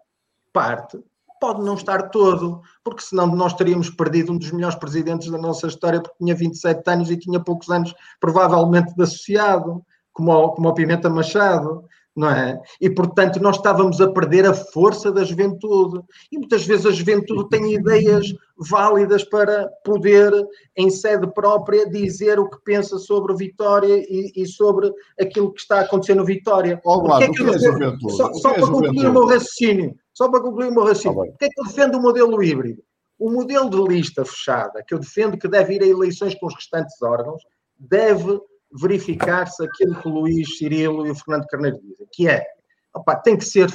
[0.51, 0.99] Parte,
[1.43, 5.67] pode não estar todo, porque senão nós teríamos perdido um dos melhores presidentes da nossa
[5.67, 9.83] história, porque tinha 27 anos e tinha poucos anos, provavelmente, de associado,
[10.13, 11.83] como o, como o Pimenta Machado
[12.15, 12.61] não é?
[12.79, 15.99] E, portanto, nós estávamos a perder a força da juventude.
[16.31, 20.31] E muitas vezes a juventude tem ideias válidas para poder,
[20.77, 25.79] em sede própria, dizer o que pensa sobre Vitória e, e sobre aquilo que está
[25.79, 26.79] acontecendo no Vitória.
[26.85, 28.15] Olá, é que é juventude?
[28.15, 31.31] Só, só é para concluir o meu raciocínio, só para concluir o meu raciocínio, tá
[31.31, 32.83] porque é que eu defendo o modelo híbrido?
[33.17, 36.55] O modelo de lista fechada, que eu defendo que deve ir a eleições com os
[36.55, 37.41] restantes órgãos,
[37.79, 38.39] deve
[38.71, 42.45] verificar-se aquilo que o Luís Cirilo e o Fernando Carneiro dizem, que é,
[42.93, 43.69] opa, tem que ser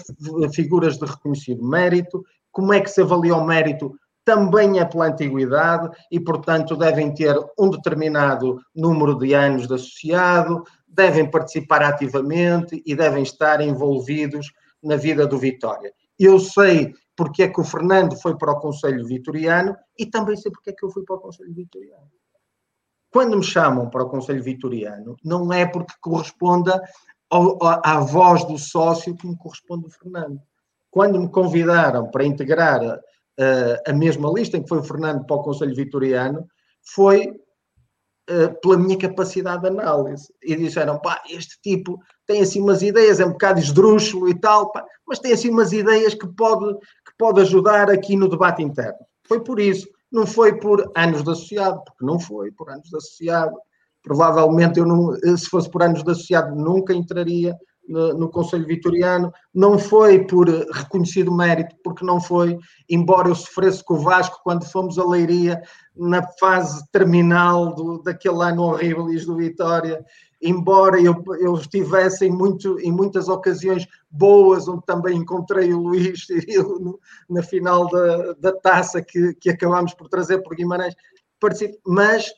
[0.53, 3.95] figuras de reconhecido mérito, como é que se avalia o mérito?
[4.25, 10.65] Também é pela antiguidade e, portanto, devem ter um determinado número de anos de associado,
[10.87, 14.53] devem participar ativamente e devem estar envolvidos
[14.83, 15.93] na vida do Vitória.
[16.19, 20.53] Eu sei porque é que o Fernando foi para o Conselho Vitoriano e também sei
[20.53, 22.11] porque é que eu fui para o Conselho Vitoriano.
[23.11, 26.81] Quando me chamam para o Conselho Vitoriano, não é porque corresponda
[27.31, 30.41] ao, à voz do sócio que me corresponde o Fernando.
[30.91, 33.01] Quando me convidaram para integrar uh,
[33.87, 36.47] a mesma lista em que foi o Fernando para o Conselho Vitoriano,
[36.83, 40.33] foi uh, pela minha capacidade de análise.
[40.43, 44.71] E disseram, pá, este tipo tem assim umas ideias, é um bocado esdrúxulo e tal,
[44.71, 48.99] pá, mas tem assim umas ideias que pode, que pode ajudar aqui no debate interno.
[49.27, 49.89] Foi por isso.
[50.13, 53.57] Não foi por anos de associado, porque não foi por anos de associado.
[54.03, 57.57] Provavelmente eu não, se fosse por anos de associado, nunca entraria
[57.89, 59.33] no, no Conselho Vitoriano.
[59.55, 64.71] Não foi por reconhecido mérito, porque não foi, embora eu sofresse com o Vasco quando
[64.71, 65.63] fomos a Leiria,
[65.97, 70.05] na fase terminal do, daquele ano horrível do Vitória,
[70.41, 76.25] embora eu, eu estivesse em, muito, em muitas ocasiões boas, onde também encontrei o Luís
[76.27, 76.99] Cirilo
[77.29, 80.95] na final da, da taça que, que acabámos por trazer por Guimarães,
[81.87, 82.33] mas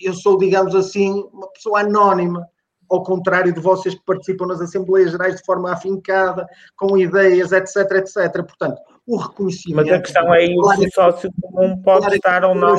[0.00, 2.46] eu sou, digamos assim, uma pessoa anónima,
[2.90, 6.46] ao contrário de vocês que participam nas Assembleias Gerais de forma afincada,
[6.76, 8.32] com ideias, etc, etc.
[8.44, 9.86] Portanto, o reconhecimento...
[9.86, 12.76] Mas a questão é o sócio comum pode estar ou não...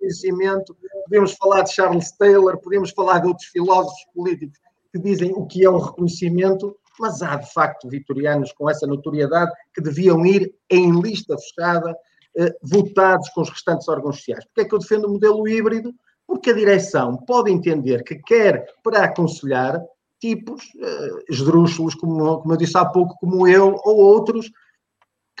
[0.00, 0.76] Reconhecimento
[1.10, 4.58] podemos falar de Charles Taylor, podemos falar de outros filósofos políticos
[4.92, 9.50] que dizem o que é um reconhecimento, mas há de facto vitorianos com essa notoriedade
[9.74, 11.96] que deviam ir em lista fechada,
[12.36, 14.44] eh, votados com os restantes órgãos sociais.
[14.44, 15.92] Porque é que eu defendo o modelo híbrido?
[16.26, 19.80] Porque a direção pode entender que quer para aconselhar
[20.20, 24.50] tipos eh, esdrúxulos, como, como eu disse há pouco, como eu, ou outros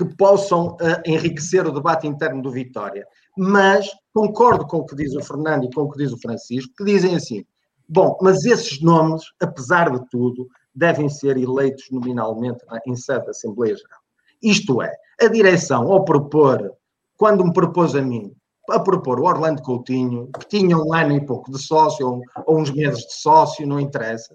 [0.00, 3.06] que possam uh, enriquecer o debate interno do Vitória.
[3.36, 6.72] Mas concordo com o que diz o Fernando e com o que diz o Francisco,
[6.78, 7.44] que dizem assim:
[7.86, 13.76] bom, mas esses nomes, apesar de tudo, devem ser eleitos nominalmente em sede da Assembleia
[13.76, 14.00] Geral.
[14.42, 14.90] Isto é,
[15.20, 16.72] a direção, ao propor,
[17.18, 18.32] quando me propôs a mim,
[18.70, 22.58] a propor o Orlando Coutinho, que tinha um ano e pouco de sócio, ou, ou
[22.58, 24.34] uns meses de sócio, não interessa,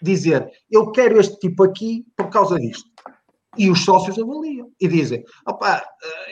[0.00, 2.91] dizer, eu quero este tipo aqui por causa disto
[3.56, 5.84] e os sócios avaliam e dizem: opá,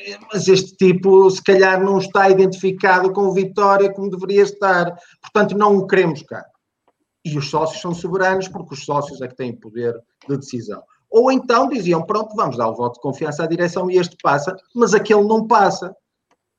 [0.07, 4.97] eh, mas este tipo se calhar não está identificado com o Vitória como deveria estar,
[5.21, 6.45] portanto não o queremos cá.
[7.25, 9.95] E os sócios são soberanos porque os sócios é que têm poder
[10.27, 10.83] de decisão.
[11.11, 14.57] Ou então diziam: pronto, vamos dar o voto de confiança à direção e este passa,
[14.75, 15.95] mas aquele não passa.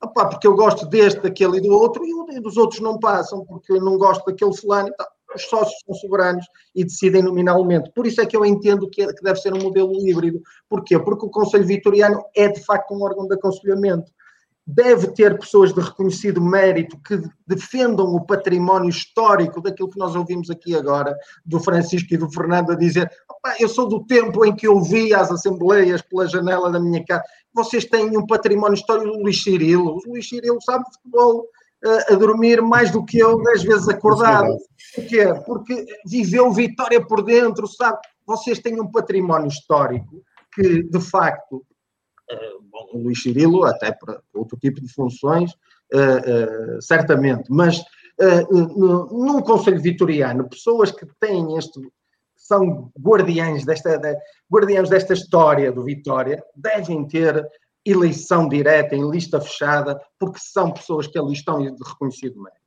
[0.04, 3.72] Opá, porque eu gosto deste, daquele e do outro, e dos outros não passam, porque
[3.72, 6.46] eu não gosto daquele fulano e tal os sócios são soberanos
[6.76, 7.92] e decidem nominalmente.
[7.94, 10.42] Por isso é que eu entendo que, é, que deve ser um modelo híbrido.
[10.70, 10.98] Porquê?
[11.00, 14.12] Porque o Conselho Vitoriano é de facto um órgão de aconselhamento.
[14.66, 20.52] Deve ter pessoas de reconhecido mérito que defendam o património histórico daquilo que nós ouvimos
[20.52, 23.12] aqui agora, do Francisco e do Fernando, a dizer:
[23.60, 27.24] eu sou do tempo em que eu via as assembleias pela janela da minha casa.
[27.54, 29.98] Vocês têm um património histórico do Luís Cirilo.
[29.98, 31.48] O Luís Cirilo sabe futebol
[31.84, 34.56] a dormir mais do que eu, dez vezes acordado.
[34.96, 35.26] Porquê?
[35.46, 37.98] Porque viveu Vitória por dentro, sabe?
[38.26, 41.66] Vocês têm um património histórico que, de facto,
[42.30, 45.52] eh, bom, o Luís Cirilo, até para outro tipo de funções,
[45.94, 47.84] uh, uh, certamente, mas
[48.52, 51.82] num Conselho Vitoriano, pessoas que têm este,
[52.36, 54.16] são guardiães desta, de,
[54.52, 57.44] guardiães desta história do Vitória, devem ter
[57.86, 62.62] eleição direta, em lista fechada, porque são pessoas que ali estão de reconhecido mérito.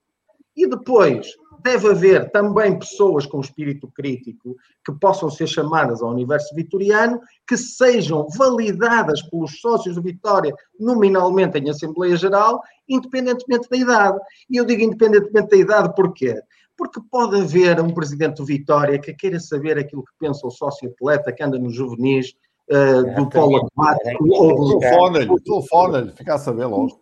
[0.56, 1.34] E depois,
[1.64, 4.54] deve haver também pessoas com espírito crítico
[4.84, 11.58] que possam ser chamadas ao universo vitoriano, que sejam validadas pelos sócios do Vitória nominalmente
[11.58, 14.18] em Assembleia Geral, independentemente da idade.
[14.48, 16.40] E eu digo independentemente da idade porquê?
[16.76, 20.88] Porque pode haver um presidente do Vitória que queira saber aquilo que pensa o sócio
[20.88, 22.34] atleta que anda nos juvenis
[22.70, 25.40] uh, do polo aquático ou do...
[25.40, 27.00] Telefone-lhe, fica a saber logo.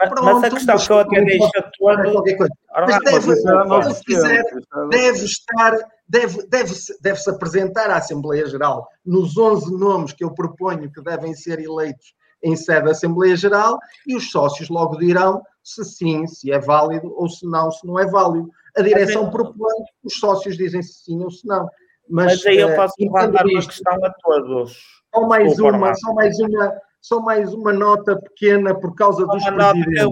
[0.00, 2.24] Mas, Pronto, mas a questão que eu até deixo todo...
[2.72, 4.44] Mas deve, se quiser,
[4.90, 5.76] deve estar,
[6.08, 11.02] deve, deve, deve se apresentar à Assembleia Geral nos 11 nomes que eu proponho que
[11.02, 16.26] devem ser eleitos em sede da Assembleia Geral e os sócios logo dirão se sim,
[16.26, 18.50] se é válido ou se não, se não é válido.
[18.76, 19.72] A direção propõe,
[20.02, 21.68] os sócios dizem se sim ou se não.
[22.08, 24.78] Mas, mas aí eu posso levantar uma questão a todos.
[25.14, 29.44] Só mais Desculpa, uma, só mais uma, só mais uma nota pequena por causa dos
[29.44, 30.02] presidentes.
[30.02, 30.10] Eu...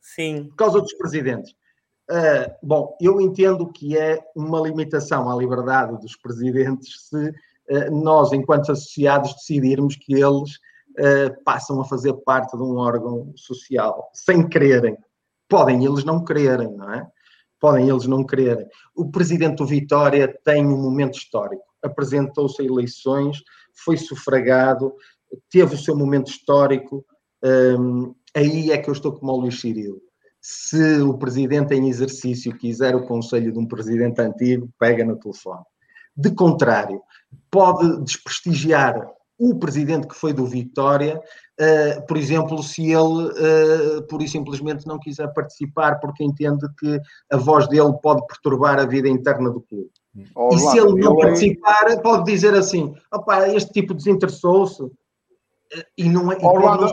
[0.00, 0.44] Sim.
[0.50, 1.54] Por causa dos presidentes.
[2.10, 8.32] Uh, bom, eu entendo que é uma limitação à liberdade dos presidentes se uh, nós,
[8.32, 10.56] enquanto associados, decidirmos que eles
[10.98, 14.96] uh, passam a fazer parte de um órgão social sem quererem.
[15.48, 17.06] Podem eles não quererem, não é?
[17.62, 18.66] Podem eles não quererem.
[18.92, 21.62] O presidente do Vitória tem um momento histórico.
[21.80, 23.38] Apresentou-se a eleições,
[23.84, 24.92] foi sufragado,
[25.48, 27.06] teve o seu momento histórico.
[27.40, 30.00] Um, aí é que eu estou como o Luís Cirilo.
[30.40, 35.62] Se o presidente em exercício quiser o conselho de um presidente antigo, pega no telefone.
[36.16, 37.00] De contrário,
[37.48, 39.08] pode desprestigiar
[39.42, 41.20] o presidente que foi do Vitória,
[41.60, 47.00] uh, por exemplo, se ele uh, pura e simplesmente não quiser participar porque entende que
[47.30, 49.90] a voz dele pode perturbar a vida interna do clube.
[50.36, 52.94] Oh, e se ele não participar, pode dizer assim:
[53.54, 54.84] este tipo desinteressou-se,
[55.98, 56.36] e não é.
[56.36, 56.86] Orlando,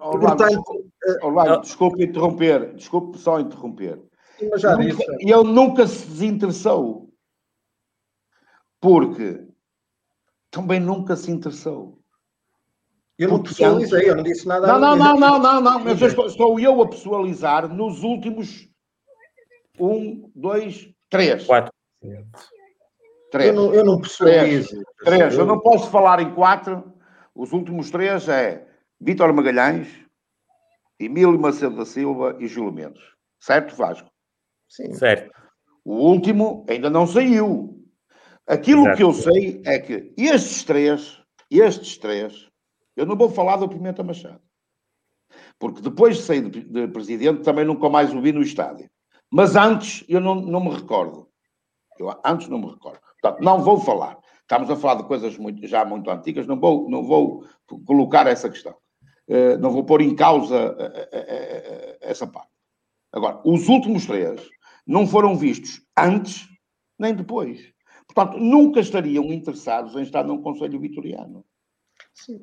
[0.00, 4.02] Orlando, desculpe interromper, desculpe só interromper.
[4.50, 5.04] Mas já nunca, disse.
[5.20, 7.08] Ele nunca se desinteressou.
[8.80, 9.45] Porque
[10.56, 11.98] também nunca se interessou.
[13.18, 14.66] Eu não pessoalizei, eu não disse nada.
[14.66, 18.66] Não, não, não, não, não, não, mas estou eu a pessoalizar nos últimos
[19.78, 21.44] um, dois, três.
[21.44, 21.70] Quatro.
[23.30, 23.48] Três.
[23.48, 24.68] Eu não, eu não pessoalizo.
[25.04, 25.18] Três.
[25.18, 25.34] três.
[25.34, 26.94] Eu não posso falar em quatro
[27.34, 28.66] os últimos três é
[28.98, 29.88] Vítor Magalhães,
[30.98, 33.02] Emílio Macedo da Silva e Júlio Mendes.
[33.38, 34.10] Certo, Vasco?
[34.66, 34.94] Sim.
[34.94, 35.30] Certo.
[35.84, 37.75] O último ainda não saiu.
[38.46, 38.96] Aquilo Exato.
[38.96, 41.20] que eu sei é que estes três,
[41.50, 42.48] estes três,
[42.96, 44.40] eu não vou falar do Pimenta Machado.
[45.58, 48.88] Porque depois de sair de, de presidente também nunca mais o vi no estádio.
[49.30, 51.28] Mas antes eu não, não me recordo.
[51.98, 53.00] Eu antes não me recordo.
[53.20, 54.18] Portanto, não vou falar.
[54.42, 57.44] Estamos a falar de coisas muito, já muito antigas, não vou, não vou
[57.84, 58.76] colocar essa questão.
[59.28, 62.50] Uh, não vou pôr em causa uh, uh, essa parte.
[63.12, 64.40] Agora, os últimos três
[64.86, 66.48] não foram vistos antes
[66.96, 67.72] nem depois.
[68.16, 71.44] Portanto, nunca estariam interessados em estar num Conselho Vitoriano.
[72.14, 72.40] Sim.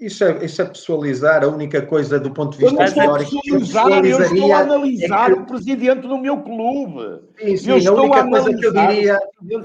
[0.00, 3.30] Isso é, isso é pessoalizar a única coisa do ponto de vista eu teórico.
[3.44, 5.40] Eu, eu estou a analisar é que...
[5.40, 7.20] o presidente do meu clube.
[7.38, 9.20] Sim, sim, eu estou a única a coisa que eu diria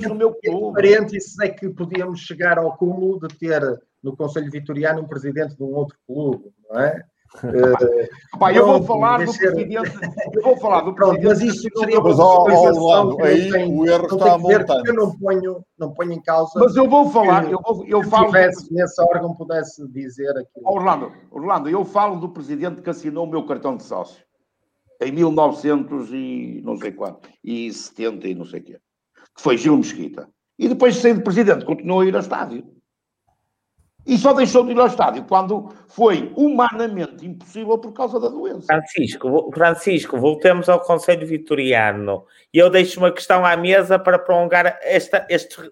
[0.09, 0.73] do meu clube.
[0.73, 3.61] parênteses é que podíamos chegar ao cúmulo de ter
[4.03, 7.01] no Conselho Vitoriano um presidente de um outro clube, não é?
[7.35, 9.91] Uh, Pá, eu vou falar do presidente.
[10.33, 11.45] Eu vou falar do pronto, presidente.
[11.45, 14.81] Mas isso seria mas, ó, ó, aí tem, o erro está a montar.
[14.85, 16.51] Eu não ponho, não ponho em causa.
[16.59, 17.49] Mas eu vou falar.
[17.49, 18.25] eu, vou, eu falo.
[18.27, 20.65] tivesse nesse órgão pudesse dizer aquilo.
[20.65, 24.21] Orlando, Orlando, eu falo do presidente que assinou o meu cartão de sócio
[25.01, 28.79] em 1900 e não sei quanto, e 70 e não sei o quê,
[29.35, 30.29] que foi Gil Mesquita.
[30.59, 32.63] E depois de sair de presidente, continuou a ir ao estádio
[34.05, 38.65] e só deixou de ir ao estádio quando foi humanamente impossível por causa da doença.
[38.65, 42.25] Francisco, Francisco, voltemos ao Conselho Vitoriano.
[42.53, 45.71] E eu deixo uma questão à mesa para prolongar esta, este,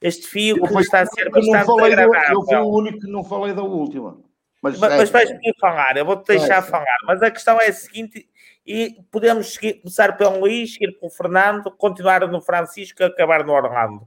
[0.00, 2.34] este fio eu que fui, está a ser bastante falei agradável.
[2.34, 4.18] Do, eu fui o único que não falei da última.
[4.62, 6.98] Mas, mas, é, mas vais-me falar, eu vou-te deixar é, falar.
[7.06, 8.28] Mas a questão é a seguinte,
[8.66, 13.52] e podemos seguir, começar pelo Luís, seguir pelo Fernando, continuar no Francisco e acabar no
[13.52, 14.06] Orlando.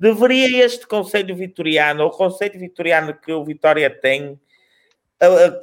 [0.00, 4.38] Deveria este Conselho Vitoriano, ou o Conselho Vitoriano que o Vitória tem,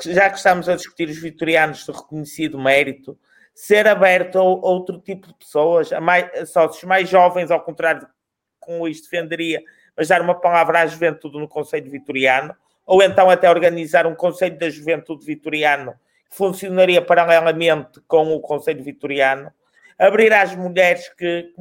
[0.05, 3.17] já que estamos a discutir os vitorianos de reconhecido mérito,
[3.53, 8.05] ser aberto a outro tipo de pessoas, a, mais, a sócios mais jovens, ao contrário
[8.59, 9.61] com o Luís defenderia,
[9.95, 12.53] mas dar uma palavra à juventude no Conselho Vitoriano,
[12.85, 15.93] ou então até organizar um Conselho da Juventude Vitoriano
[16.29, 19.51] que funcionaria paralelamente com o Conselho Vitoriano,
[19.97, 21.53] abrir às mulheres que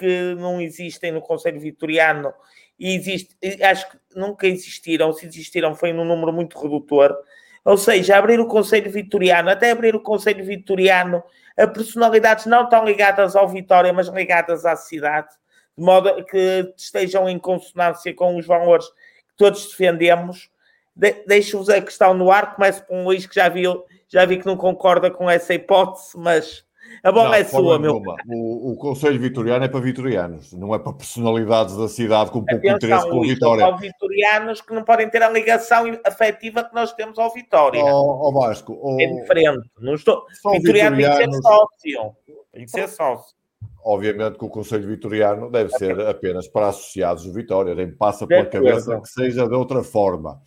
[0.00, 2.32] que não existem no Conselho Vitoriano
[2.78, 7.14] e existe, acho que nunca existiram, se existiram foi num número muito redutor.
[7.62, 11.22] Ou seja, abrir o Conselho Vitoriano, até abrir o Conselho Vitoriano
[11.58, 15.28] a personalidades não tão ligadas ao Vitória, mas ligadas à cidade,
[15.76, 20.48] de modo que estejam em consonância com os valores que todos defendemos.
[20.96, 24.38] De, Deixo-vos a questão no ar, começo com o Luís, que já, viu, já vi
[24.38, 26.64] que não concorda com essa hipótese, mas
[27.02, 28.02] A bola não, é sua, meu.
[28.28, 32.54] O, o Conselho Vitoriano é para vitorianos, não é para personalidades da cidade com pouco
[32.54, 33.66] Atenção, interesse pelo Vitória.
[33.66, 37.80] São vitorianos que não podem ter a ligação afetiva que nós temos ao Vitória.
[37.80, 38.78] Ao, ao Vasco.
[38.82, 39.00] Ao...
[39.00, 39.70] É diferente.
[39.78, 40.24] Não estou...
[40.52, 42.16] Vitoriano tem que ser sócio.
[42.52, 43.40] Tem que ser sócio.
[43.82, 48.44] Obviamente que o Conselho Vitoriano deve ser apenas para associados do Vitória, nem passa pela
[48.44, 50.40] cabeça que seja de outra forma.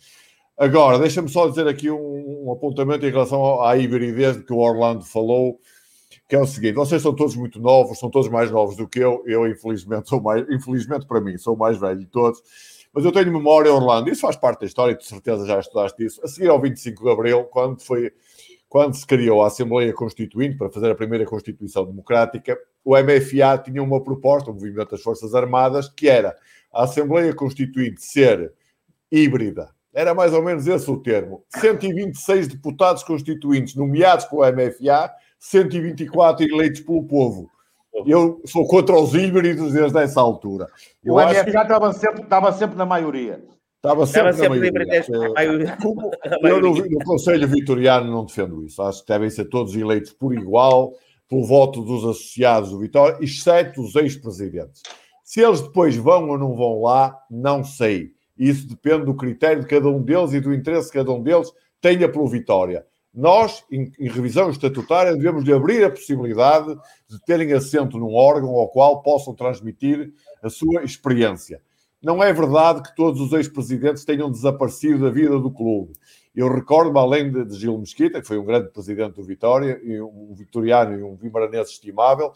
[0.56, 5.04] Agora, deixa-me só dizer aqui um, um, apontamento em relação à hibridez que o Orlando
[5.04, 5.58] falou,
[6.28, 9.00] que é o seguinte: vocês são todos muito novos, são todos mais novos do que
[9.00, 9.22] eu.
[9.26, 12.42] Eu, infelizmente, sou mais, infelizmente para mim, sou mais velho de todos.
[12.92, 16.24] Mas eu tenho memória, Orlando, isso faz parte da história, de certeza já estudaste isso.
[16.24, 18.12] A seguir ao 25 de Abril, quando foi
[18.74, 23.80] quando se criou a Assembleia Constituinte para fazer a primeira Constituição Democrática, o MFA tinha
[23.80, 26.36] uma proposta, o Movimento das Forças Armadas, que era
[26.72, 28.52] a Assembleia Constituinte ser
[29.12, 29.70] híbrida.
[29.94, 31.44] Era mais ou menos esse o termo.
[31.50, 37.50] 126 deputados constituintes nomeados pelo MFA, 124 eleitos pelo povo.
[38.06, 40.66] Eu sou contra os híbridos desde essa altura.
[41.04, 41.50] Eu o MFA que...
[41.50, 43.44] estava, sempre, estava sempre na maioria.
[43.76, 45.76] Estava sempre, Estava sempre na maioria.
[45.76, 46.10] Como,
[46.42, 48.82] eu no, no, Conselho Vitoriano não defendo isso.
[48.82, 50.94] Acho que devem ser todos eleitos por igual,
[51.28, 54.82] pelo voto dos associados do Vitória, exceto os ex-presidentes.
[55.22, 58.12] Se eles depois vão ou não vão lá, não sei.
[58.36, 61.52] Isso depende do critério de cada um deles e do interesse que cada um deles
[61.80, 62.84] tenha pelo Vitória.
[63.14, 66.76] Nós, em, em revisão estatutária, devemos de abrir a possibilidade
[67.08, 70.12] de terem assento num órgão ao qual possam transmitir
[70.42, 71.62] a sua experiência.
[72.02, 75.92] Não é verdade que todos os ex-presidentes tenham desaparecido da vida do clube.
[76.34, 80.34] Eu recordo-me, além de, de Gil Mesquita, que foi um grande presidente do Vitória, um
[80.34, 82.32] vitoriano e um vimaranense estimável,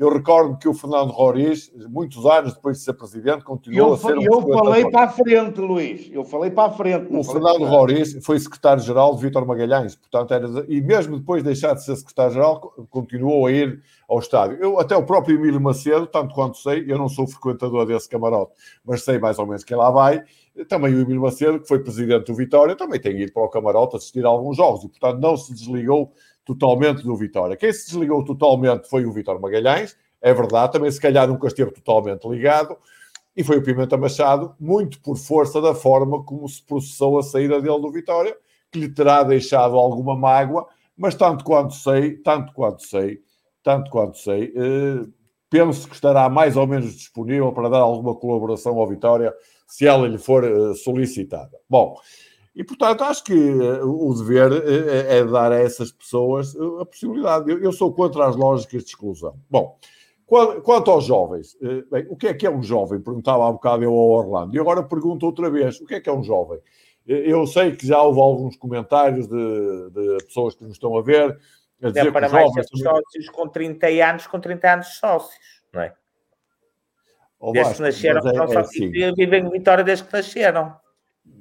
[0.00, 3.98] eu recordo que o Fernando Roriz, muitos anos depois de ser presidente, continuou eu, a
[3.98, 6.10] ser um Eu falei para a frente, Luís.
[6.10, 7.14] Eu falei para a frente.
[7.14, 11.74] O Fernando Roriz foi secretário-geral de Vítor Magalhães, portanto, era, e mesmo depois de deixar
[11.74, 14.56] de ser secretário-geral, continuou a ir ao estádio.
[14.58, 18.52] Eu, até o próprio Emílio Macedo, tanto quanto sei, eu não sou frequentador desse camarote,
[18.82, 20.22] mas sei mais ou menos quem lá vai.
[20.66, 23.96] Também o Emílio Macedo, que foi presidente do Vitória, também tem ido para o camarote
[23.96, 26.10] assistir a alguns jogos e, portanto, não se desligou
[26.44, 27.56] totalmente do Vitória.
[27.56, 31.70] Quem se desligou totalmente foi o Vitor Magalhães, é verdade, também se calhar nunca esteve
[31.70, 32.76] totalmente ligado,
[33.36, 37.60] e foi o Pimenta Machado, muito por força da forma como se processou a saída
[37.60, 38.36] dele do Vitória,
[38.70, 43.20] que lhe terá deixado alguma mágoa, mas tanto quanto sei, tanto quanto sei,
[43.62, 45.06] tanto quanto sei, eh,
[45.48, 49.34] penso que estará mais ou menos disponível para dar alguma colaboração ao Vitória,
[49.66, 51.56] se ela lhe for eh, solicitada.
[51.68, 51.96] Bom,
[52.54, 57.50] e, portanto, acho que uh, o dever uh, é dar a essas pessoas a possibilidade.
[57.50, 59.38] Eu, sou contra as lógicas de exclusão.
[59.48, 59.78] Bom,
[60.26, 61.56] quanto, aos jovens,
[61.90, 63.00] bem, o que é que é um jovem?
[63.00, 64.54] Perguntava há bocado eu ao Orlando.
[64.54, 66.58] E agora pergunto outra vez: o que é que é um jovem?
[67.06, 71.38] Eu sei que já houve alguns comentários de, de pessoas que nos estão a ver.
[71.82, 72.66] A dizer é para que mais jovens...
[72.74, 75.34] sócios com 30 anos, com 30 anos sócios,
[75.72, 75.94] não é?
[77.52, 78.90] desde que nasceram, é, é assim.
[78.90, 80.76] vivem em Vitória desde que nasceram.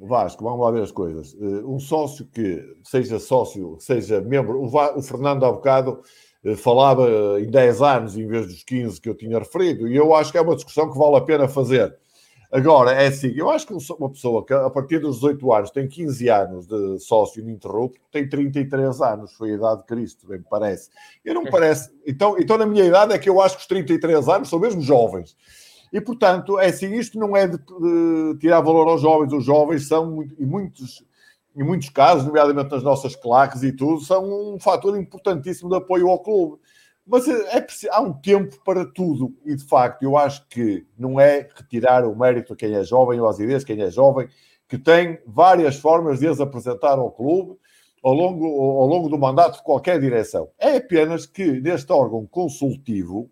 [0.07, 1.35] Vasco, vamos lá ver as coisas.
[1.39, 6.01] Eh, um sócio que seja sócio, seja membro, o, Fernando há bocado
[6.43, 7.07] eh, falava
[7.39, 10.37] em 10 anos em vez dos 15 que eu tinha referido, e eu acho que
[10.37, 11.95] é uma discussão que vale a pena fazer.
[12.51, 15.87] Agora, é assim, eu acho que uma pessoa que a partir dos 18 anos tem
[15.87, 20.45] 15 anos de sócio ininterrupto, tem 33 anos, foi a idade de Cristo, bem me
[20.49, 20.89] parece.
[21.23, 21.91] Eu não me parece.
[22.07, 24.81] Então, então, na minha idade, é que eu acho que os 33 anos são mesmo
[24.81, 25.37] jovens.
[25.91, 29.33] E, portanto, é assim, isto não é de, de tirar valor aos jovens.
[29.33, 31.03] Os jovens são, em muitos,
[31.55, 36.09] em muitos casos, nomeadamente nas nossas claques e tudo, são um fator importantíssimo de apoio
[36.09, 36.57] ao clube.
[37.05, 39.33] Mas é, é, há um tempo para tudo.
[39.45, 43.19] E, de facto, eu acho que não é retirar o mérito a quem é jovem
[43.19, 44.27] ou às ideias, quem é jovem,
[44.67, 47.57] que tem várias formas de as apresentar ao clube
[48.03, 50.49] ao longo, ao longo do mandato de qualquer direção.
[50.57, 53.29] É apenas que neste órgão consultivo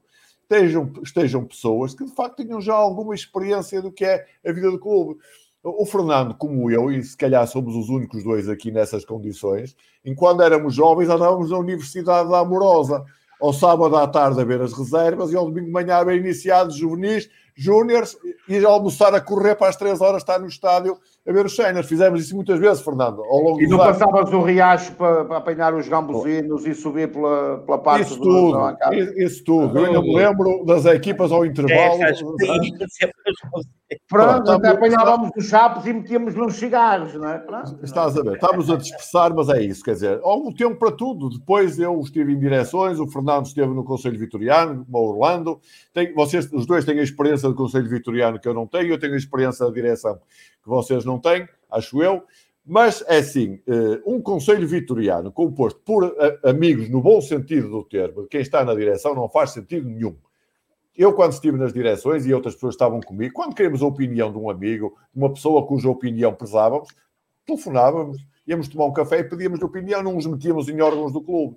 [0.50, 4.72] estejam, estejam pessoas que de facto tenham já alguma experiência do que é a vida
[4.72, 5.20] do clube.
[5.62, 9.76] O Fernando, como eu, e se calhar somos os únicos dois aqui nessas condições,
[10.06, 13.04] enquanto éramos jovens andávamos na Universidade da Amorosa,
[13.40, 16.76] ao sábado à tarde a ver as reservas e ao domingo de manhã ver iniciados
[16.76, 18.18] juvenis, júniores,
[18.48, 20.98] e almoçar a correr para as três horas estar no estádio
[21.28, 21.86] a ver os cenas.
[21.86, 25.74] Fizemos isso muitas vezes, Fernando, ao longo E não passavas o riacho para, para, apanhar
[25.74, 29.78] os gambuzinos e subir pela, pela parte isso do tudo, isso, isso tudo.
[29.78, 32.02] Eu ainda me lembro das equipas ao intervalo.
[32.02, 37.38] É, Pronto, até apanhávamos os chapos e metíamos nos cigarros, não é?
[37.40, 37.80] Pronto.
[37.82, 40.92] Estás a ver, estamos a dispersar, mas é isso, quer dizer, há um tempo para
[40.92, 41.30] tudo.
[41.30, 45.62] Depois eu estive em direções, o Fernando esteve no Conselho Vitoriano, o Orlando.
[45.94, 49.00] Tem, vocês, os dois têm a experiência do Conselho Vitoriano que eu não tenho, eu
[49.00, 50.20] tenho a experiência da direção
[50.68, 52.24] que vocês não têm, acho eu.
[52.66, 56.14] Mas é assim: eh, um conselho vitoriano composto por
[56.44, 60.16] amigos, no bom sentido do termo, quem está na direção, não faz sentido nenhum.
[60.96, 64.38] Eu, quando estive nas direções e outras pessoas estavam comigo, quando queremos a opinião de
[64.38, 66.90] um amigo, uma pessoa cuja opinião prezávamos,
[67.46, 71.56] telefonávamos, íamos tomar um café e pedíamos opinião, não nos metíamos em órgãos do clube.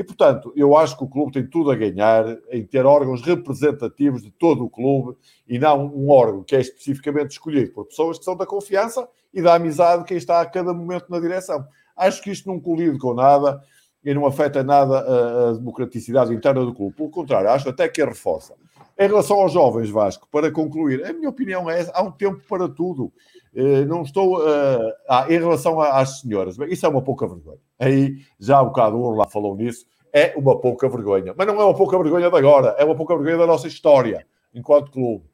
[0.00, 4.22] E, portanto, eu acho que o clube tem tudo a ganhar em ter órgãos representativos
[4.22, 5.14] de todo o clube
[5.46, 9.42] e não um órgão que é especificamente escolhido por pessoas que são da confiança e
[9.42, 11.66] da amizade de quem está a cada momento na direção.
[11.94, 13.62] Acho que isto não colide com nada
[14.02, 16.96] e não afeta nada a, a democraticidade interna do clube.
[16.96, 18.54] Pelo contrário, acho até que a reforça.
[19.00, 22.68] Em relação aos jovens, Vasco, para concluir, a minha opinião é há um tempo para
[22.68, 23.10] tudo.
[23.54, 24.40] Uh, não estou.
[24.40, 27.62] Uh, ah, em relação às senhoras, isso é uma pouca vergonha.
[27.78, 31.32] Aí, já há um bocado o Orlá falou nisso, é uma pouca vergonha.
[31.34, 34.26] Mas não é uma pouca vergonha de agora, é uma pouca vergonha da nossa história,
[34.52, 35.24] enquanto clube.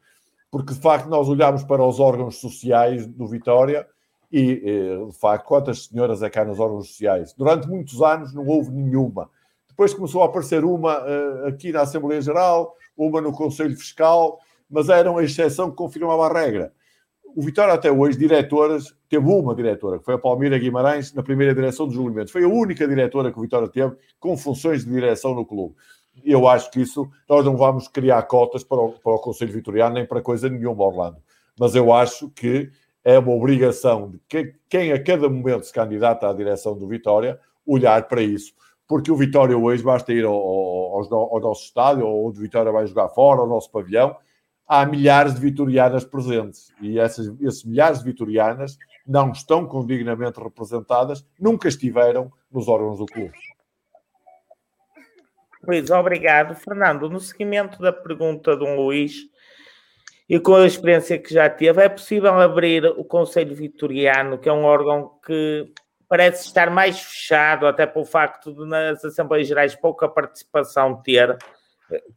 [0.48, 3.84] Porque, de facto, nós olhamos para os órgãos sociais do Vitória
[4.30, 7.34] e, eh, de facto, quantas senhoras é cá nos órgãos sociais?
[7.36, 9.28] Durante muitos anos não houve nenhuma.
[9.68, 11.05] Depois começou a aparecer uma
[11.47, 14.39] aqui na Assembleia Geral, uma no Conselho Fiscal,
[14.70, 16.73] mas eram a exceção que confirmava a regra.
[17.36, 21.55] O Vitória até hoje, diretoras, teve uma diretora, que foi a Palmeira Guimarães, na primeira
[21.55, 22.32] direção dos julgamentos.
[22.32, 25.74] Foi a única diretora que o Vitória teve com funções de direção no clube.
[26.24, 29.97] Eu acho que isso, nós não vamos criar cotas para o, para o Conselho Vitoriano,
[29.97, 31.18] nem para coisa nenhuma, Orlando.
[31.59, 32.70] Mas eu acho que
[33.05, 37.39] é uma obrigação de que, quem a cada momento se candidata à direção do Vitória
[37.66, 38.55] olhar para isso
[38.86, 42.70] porque o Vitória hoje basta ir ao, ao, ao nosso estádio, ou onde o Vitória
[42.70, 44.16] vai jogar fora, ao nosso pavilhão,
[44.66, 48.76] há milhares de vitorianas presentes e essas, esses milhares de vitorianas
[49.06, 53.34] não estão condignamente representadas, nunca estiveram nos órgãos do clube.
[55.66, 56.54] Luís, obrigado.
[56.54, 59.28] Fernando, no seguimento da pergunta de um Luís,
[60.28, 64.52] e com a experiência que já teve, é possível abrir o Conselho Vitoriano, que é
[64.52, 65.72] um órgão que
[66.08, 71.36] parece estar mais fechado, até pelo facto de nas Assembleias Gerais pouca participação ter.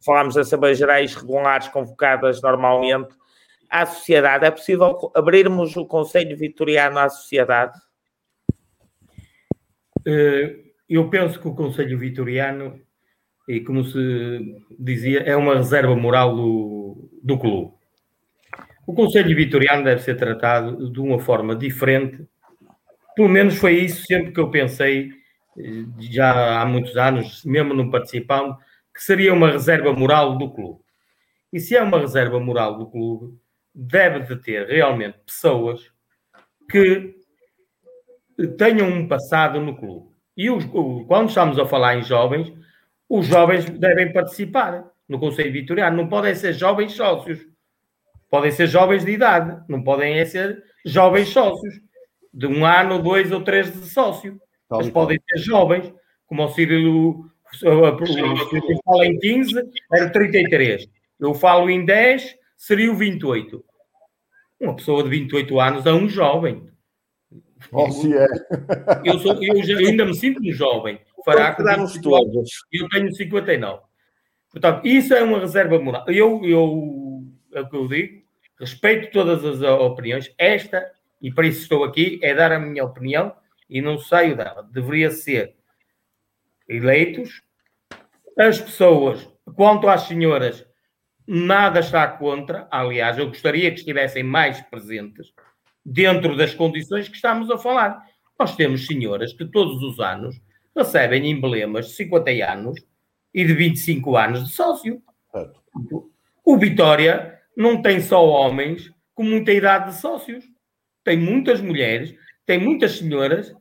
[0.04, 3.14] Falámos de Assembleias Gerais regulares convocadas normalmente.
[3.68, 7.78] À sociedade, é possível abrirmos o Conselho Vitoriano à sociedade?
[10.04, 10.56] Eh,
[10.88, 12.80] eu penso que o Conselho Vitoriano,
[13.46, 17.72] e como se dizia, é uma reserva moral do, do clube.
[18.84, 22.26] O Conselho Vitoriano deve ser tratado de uma forma diferente
[23.14, 25.10] pelo menos foi isso sempre que eu pensei,
[25.58, 28.56] eh, já há muitos anos, mesmo não participando,
[28.94, 30.80] que seria uma reserva moral do clube.
[31.52, 33.36] E se é uma reserva moral do clube,
[33.74, 35.90] deve de ter realmente pessoas
[36.70, 37.14] que
[38.56, 40.10] tenham um passado no clube.
[40.36, 40.64] E os,
[41.06, 42.52] quando estamos a falar em jovens,
[43.08, 45.96] os jovens devem participar no Conselho Vitoriano.
[45.96, 47.40] Não podem ser jovens sócios.
[48.30, 49.62] Podem ser jovens de idade.
[49.68, 51.80] Não podem ser jovens sócios
[52.32, 54.40] de um ano, dois ou três de sócio.
[54.68, 55.92] Tá Mas podem ser jovens,
[56.26, 59.62] como o Cirilo, o Cirilo fala em 15,
[59.92, 60.88] era 33.
[61.18, 63.64] Eu falo em 10, seria o 28.
[64.60, 66.70] Uma pessoa de 28 anos é um jovem.
[67.72, 68.26] Oh, se é.
[69.04, 71.00] Eu, sou, eu, já, ainda me sinto um jovem.
[71.24, 71.64] Fará com
[72.00, 72.50] todos.
[72.72, 73.82] Eu tenho 59.
[74.50, 76.04] Portanto, isso é uma reserva moral.
[76.08, 78.22] Eu, eu, é o que eu digo,
[78.58, 80.32] respeito todas as opiniões.
[80.36, 80.90] Esta
[81.20, 83.34] e para isso estou aqui, é dar a minha opinião
[83.68, 84.68] e não saio dela.
[84.72, 85.54] Deveria ser
[86.68, 87.42] eleitos
[88.38, 90.66] as pessoas, quanto às senhoras,
[91.26, 95.32] nada está contra, aliás, eu gostaria que estivessem mais presentes
[95.84, 98.02] dentro das condições que estamos a falar.
[98.38, 100.40] Nós temos senhoras que todos os anos
[100.74, 102.80] recebem emblemas de 50 anos
[103.34, 105.02] e de 25 anos de sócio.
[106.44, 110.44] O Vitória não tem só homens com muita idade de sócios
[111.10, 112.14] tem muitas mulheres,
[112.46, 113.52] tem muitas senhoras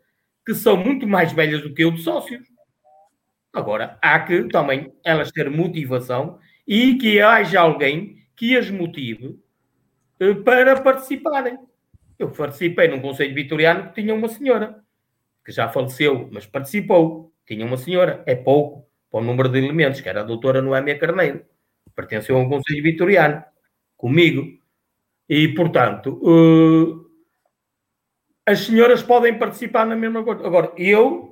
[0.46, 2.48] que são muito mais velhas do que eu de sócios.
[3.52, 9.40] Agora, há que também elas ter motivação e que haja alguém que as motive
[10.20, 11.58] eh, para participarem.
[12.20, 14.80] Eu participei num conselho vitoriano que tinha uma senhora,
[15.44, 17.34] que já faleceu, mas participou.
[17.48, 21.00] Tinha uma senhora, é pouco para o número de elementos, que era a doutora Noémia
[21.00, 21.44] Carneiro.
[21.96, 23.44] Pertenceu a um conselho vitoriano,
[23.98, 24.46] comigo.
[25.28, 27.09] E, portanto, uh,
[28.50, 30.44] as senhoras podem participar na mesma coisa.
[30.44, 31.32] Agora, eu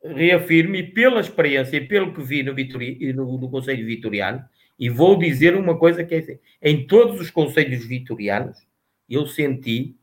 [0.00, 4.44] reafirmo, e pela experiência e pelo que vi no, Vitori, no, no Conselho Vitoriano,
[4.78, 8.64] e vou dizer uma coisa que é assim, em todos os conselhos vitorianos,
[9.10, 9.96] eu senti,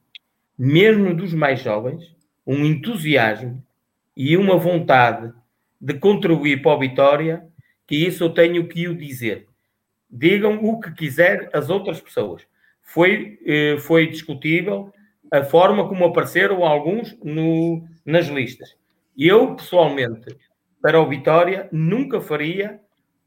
[0.60, 2.14] mesmo dos mais jovens,
[2.46, 3.64] um entusiasmo
[4.18, 5.32] e uma vontade
[5.80, 7.48] de contribuir para a vitória,
[7.88, 9.48] que isso eu tenho que o dizer.
[10.10, 12.46] Digam o que quiser as outras pessoas.
[12.82, 14.92] Foi, eh, foi discutível,
[15.34, 18.78] a forma como apareceram alguns no, nas listas.
[19.18, 20.38] Eu, pessoalmente,
[20.80, 22.80] para o Vitória, nunca faria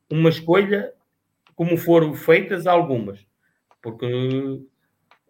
[0.09, 0.93] uma escolha
[1.57, 3.27] como foram feitas algumas,
[3.83, 4.07] porque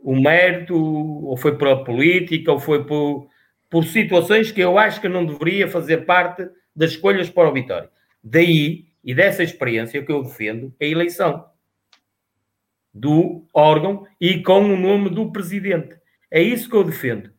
[0.03, 3.27] o mérito ou foi pela política ou foi por,
[3.71, 7.89] por situações que eu acho que não deveria fazer parte das escolhas para o Vitória.
[8.23, 11.47] Daí e dessa experiência que eu defendo a eleição
[12.93, 15.97] do órgão e com o nome do presidente.
[16.37, 17.31] É isso que eu defendo.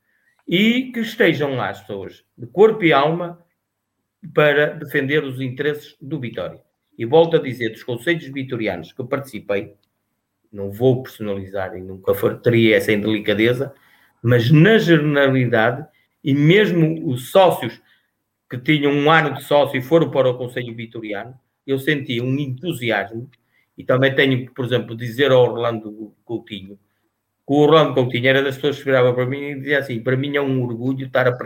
[0.48, 3.38] E que estejam lá as pessoas de corpo e alma
[4.34, 6.60] para defender os interesses do Vitória.
[6.98, 9.76] E volto a dizer, dos conselhos vitorianos que participei,
[10.52, 13.72] não vou personalizar e nunca teria essa indelicadeza,
[14.20, 15.86] mas na generalidade,
[16.24, 17.80] e mesmo os sócios
[18.50, 22.36] que tinham um ano de sócio e foram para o Conselho Vitoriano, eu senti um
[22.40, 23.30] entusiasmo
[23.78, 26.80] e também tenho por exemplo, dizer ao Orlando Coutinho
[27.48, 30.36] o Orlando Coutinho era das pessoas que virava para mim e dizia assim: para mim
[30.36, 31.38] é um orgulho estar a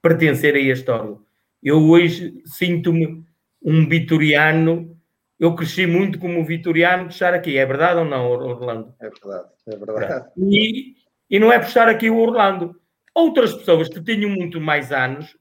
[0.00, 1.22] pertencer a este órgão.
[1.62, 3.22] Eu hoje sinto-me
[3.62, 4.96] um vitoriano.
[5.38, 7.58] Eu cresci muito como vitoriano de estar aqui.
[7.58, 8.94] É verdade ou não, Orlando?
[8.98, 10.30] É verdade, é verdade.
[10.38, 10.94] E,
[11.28, 12.74] e não é por estar aqui o Orlando.
[13.14, 15.36] Outras pessoas que tinham muito mais anos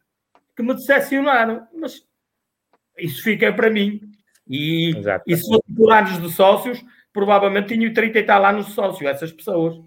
[0.56, 2.06] que me decepcionaram, mas
[2.98, 4.02] isso fica para mim.
[4.48, 4.92] E,
[5.26, 6.84] e se fosse por anos de sócios,
[7.16, 9.80] provavelmente tinham 30 e tal anos de sócio, essas pessoas.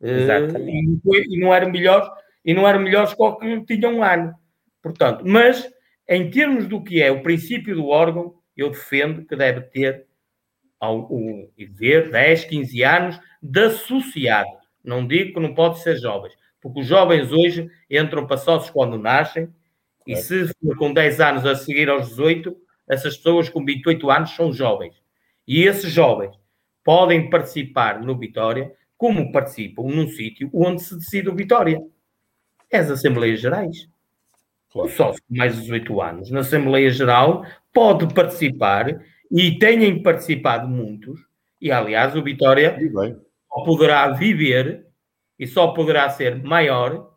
[0.00, 1.00] Exatamente.
[1.04, 2.08] E, não eram melhores,
[2.44, 4.32] e não eram melhores que que tinham um ano.
[4.80, 5.68] Portanto, mas
[6.08, 10.06] em termos do que é o princípio do órgão, eu defendo que deve ter
[10.80, 14.48] um, ver 10, 15 anos de associado.
[14.84, 18.96] Não digo que não pode ser jovens, porque os jovens hoje entram para sócios quando
[18.96, 19.48] nascem,
[20.06, 20.16] e é.
[20.16, 22.56] se for com 10 anos a seguir aos 18,
[22.88, 24.94] essas pessoas com 28 anos são jovens.
[25.48, 26.36] E esses jovens
[26.86, 31.82] podem participar no Vitória como participam num sítio onde se decide o Vitória.
[32.70, 33.88] É as Assembleias Gerais.
[34.70, 34.88] Claro.
[34.88, 37.44] O sócio mais de 18 anos na Assembleia Geral
[37.74, 39.02] pode participar
[39.32, 41.20] e têm participado muitos.
[41.60, 42.78] E, aliás, o Vitória
[43.48, 44.86] só poderá viver
[45.38, 47.16] e só poderá ser maior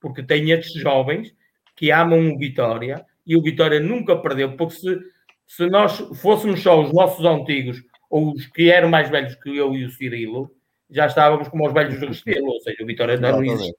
[0.00, 1.32] porque tem estes jovens
[1.76, 4.98] que amam o Vitória e o Vitória nunca perdeu, porque se,
[5.46, 7.82] se nós fôssemos só os nossos antigos
[8.14, 10.48] ou os que eram mais velhos que eu e o Cirilo,
[10.88, 13.74] já estávamos como os velhos do Restelo, ou seja, o Vitória não existe.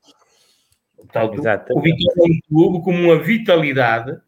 [0.97, 1.39] Portanto,
[1.71, 4.19] o Vitória é um clube com uma vitalidade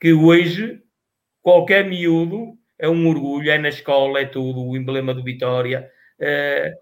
[0.00, 0.82] que hoje
[1.40, 5.88] qualquer miúdo é um orgulho, é na escola, é tudo, o emblema do Vitória,
[6.18, 6.74] é,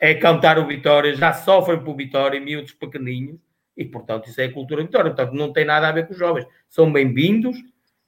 [0.00, 3.38] é cantar o Vitória, já sofrem por Vitória, miúdos pequeninhos,
[3.76, 5.14] e, portanto, isso é a cultura vitória.
[5.14, 6.48] Portanto, não tem nada a ver com os jovens.
[6.68, 7.56] São bem-vindos,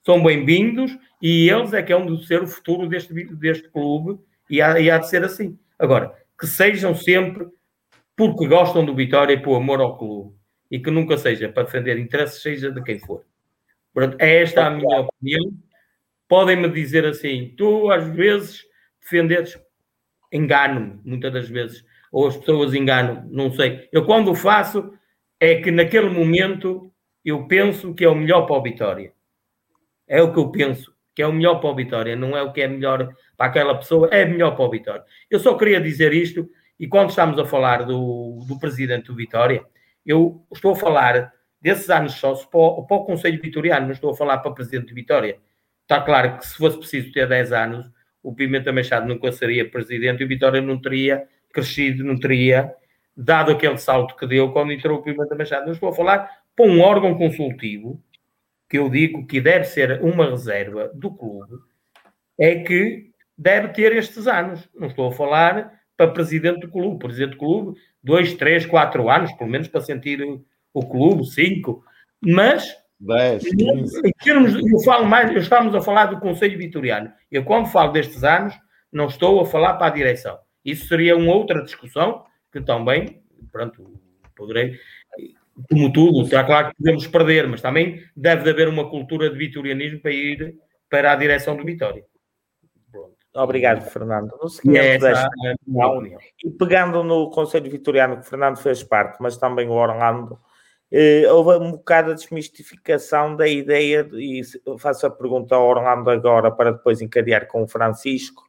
[0.05, 4.63] são bem-vindos e eles é que é de ser o futuro deste, deste clube e
[4.63, 5.59] há, e há de ser assim.
[5.79, 7.47] Agora, que sejam sempre
[8.17, 10.35] porque gostam do Vitória e por amor ao clube
[10.71, 13.25] e que nunca seja para defender interesses, seja de quem for.
[14.19, 15.53] É esta a minha opinião.
[16.29, 18.65] Podem-me dizer assim, tu às vezes
[19.01, 19.59] defendes,
[20.33, 23.89] engano-me, muitas das vezes, ou as pessoas enganam, não sei.
[23.91, 24.93] Eu quando faço,
[25.41, 26.93] é que naquele momento
[27.25, 29.13] eu penso que é o melhor para o Vitória.
[30.09, 32.53] É o que eu penso, que é o melhor para o Vitória, não é o
[32.53, 35.05] que é melhor para aquela pessoa, é melhor para o Vitória.
[35.31, 36.49] Eu só queria dizer isto,
[36.81, 39.65] e quando estamos a falar do, do presidente do Vitória,
[40.07, 44.17] eu estou a falar desses anos sócios para, para o Conselho Vitoriano, não estou a
[44.17, 45.39] falar para o presidente do Vitória.
[45.83, 47.91] Está claro que se fosse preciso ter 10 anos,
[48.23, 52.73] o Pimenta Machado nunca seria presidente e o Vitória não teria crescido, não teria
[53.17, 55.69] dado aquele salto que deu quando entrou o Pimenta Machado.
[55.69, 58.03] Eu estou a falar para um órgão consultivo,
[58.69, 61.57] que eu digo que deve ser uma reserva do clube,
[62.39, 64.69] é que deve ter estes anos.
[64.75, 66.99] Não estou a falar para presidente do clube.
[66.99, 70.21] Presidente do clube, dois, três, quatro anos, pelo menos para sentir
[70.73, 71.85] o clube, cinco.
[72.21, 74.01] Mas, 10, 15.
[74.05, 77.13] em termos, eu falo mais, estamos a falar do Conselho Vitoriano.
[77.31, 78.55] Eu, quando falo destes anos,
[78.93, 80.39] não estou a falar para a direção.
[80.65, 83.23] Isso seria uma outra discussão que também,
[83.53, 84.01] pronto,
[84.35, 84.79] poderei,
[85.69, 90.01] como tudo, está claro que podemos perder, mas também deve haver uma cultura de vitorianismo
[90.01, 90.57] para ir
[90.89, 92.05] para a direção do Vitória.
[92.91, 93.17] Pronto.
[93.35, 94.35] Obrigado, Fernando.
[94.41, 95.31] No seguimento é desta
[96.45, 100.39] e pegando no Conselho Vitoriano que Fernando fez parte, mas também o Orlando,
[100.91, 104.43] eh, houve um bocado de desmistificação da ideia, de, e
[104.79, 108.43] faço a pergunta ao Orlando agora para depois encadear com o Francisco,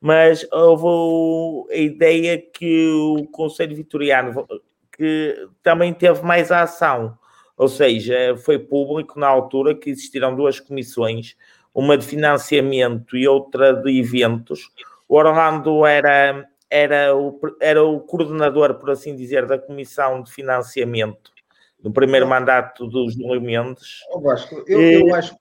[0.00, 4.46] mas houve a ideia que o Conselho Vitoriano
[4.96, 7.18] que também teve mais ação,
[7.56, 11.36] ou seja, foi público na altura que existiram duas comissões,
[11.74, 14.70] uma de financiamento e outra de eventos.
[15.08, 21.30] O Orlando era era o, era o coordenador, por assim dizer, da Comissão de Financiamento
[21.84, 24.00] no primeiro mandato do Júlio Mendes.
[24.10, 24.22] Oh,
[24.66, 25.36] eu, eu acho.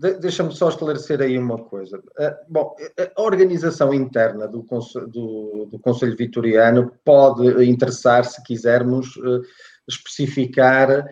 [0.00, 1.98] Deixa-me só esclarecer aí uma coisa.
[1.98, 2.74] Uh, bom,
[3.16, 4.64] a organização interna do,
[5.08, 9.42] do, do Conselho Vitoriano pode interessar, se quisermos, uh,
[9.88, 11.06] especificar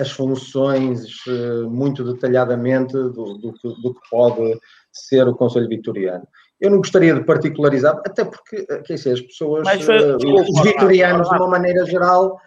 [0.00, 1.14] as funções
[1.70, 4.58] muito detalhadamente do, do, do, que pode
[4.90, 6.26] ser o Conselho Vitoriano.
[6.58, 11.36] Eu não gostaria de particularizar, até porque, quer dizer, as pessoas, foi, os vitorianos, de
[11.36, 12.40] uma maneira geral,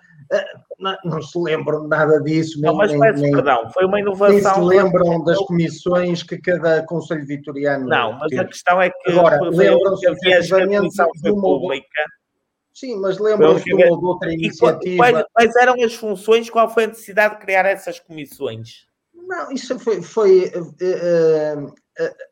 [0.80, 2.60] não, não, se lembram nada disso.
[2.62, 4.36] Não, mas peço nem, perdão, foi uma inovação.
[4.36, 7.88] Nem se lembram das comissões que cada Conselho Vitoriano.
[7.88, 8.42] Não, mas teve.
[8.42, 9.12] a questão é que.
[9.12, 11.42] Agora, lembram-se efetivamente de uma.
[11.42, 12.06] Pública.
[12.74, 14.98] Sim, mas lembram-se de uma outra iniciativa.
[14.98, 16.50] Quais, quais, eram as funções?
[16.50, 18.88] Qual foi a necessidade de criar essas comissões?
[19.14, 20.02] Não, isso foi.
[20.02, 21.74] foi uh, uh,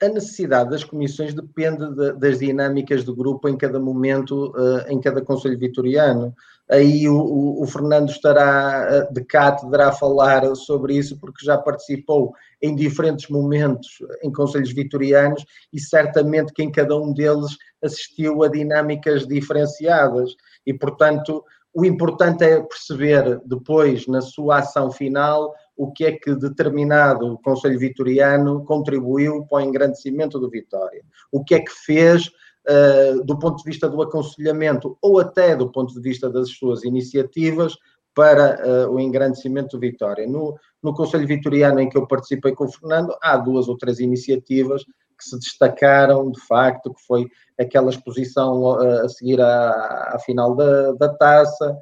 [0.02, 5.00] a necessidade das comissões depende de, das dinâmicas do grupo em cada momento, uh, em
[5.02, 6.34] cada Conselho Vitoriano
[6.70, 12.34] aí o, o, Fernando estará eh, de cátedra a falar sobre isso, porque já participou
[12.62, 15.44] em diferentes momentos em conselhos vitorianos
[15.74, 20.36] e certamente que em cada um deles assistiu a dinâmicas diferenciadas.
[20.66, 21.44] E, portanto,
[21.74, 27.80] o importante é perceber depois, na sua ação final, o que é que determinado Conselho
[27.80, 31.04] Vitoriano contribuiu para o engrandecimento do Vitória.
[31.32, 32.30] O que é que fez
[32.70, 36.84] uh, do ponto de vista do aconselhamento ou até do ponto de vista das suas
[36.84, 37.76] iniciativas
[38.14, 40.28] para uh, o engrandecimento do Vitória.
[40.28, 44.00] No, no Conselho Vitoriano em que eu participei com o Fernando, há duas ou três
[44.00, 47.28] iniciativas que se destacaram, de facto, que foi
[47.60, 51.78] aquela exposição uh, a seguir à, à final da, da taça,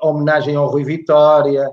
[0.00, 1.70] a homenagem ao Rui Vitória,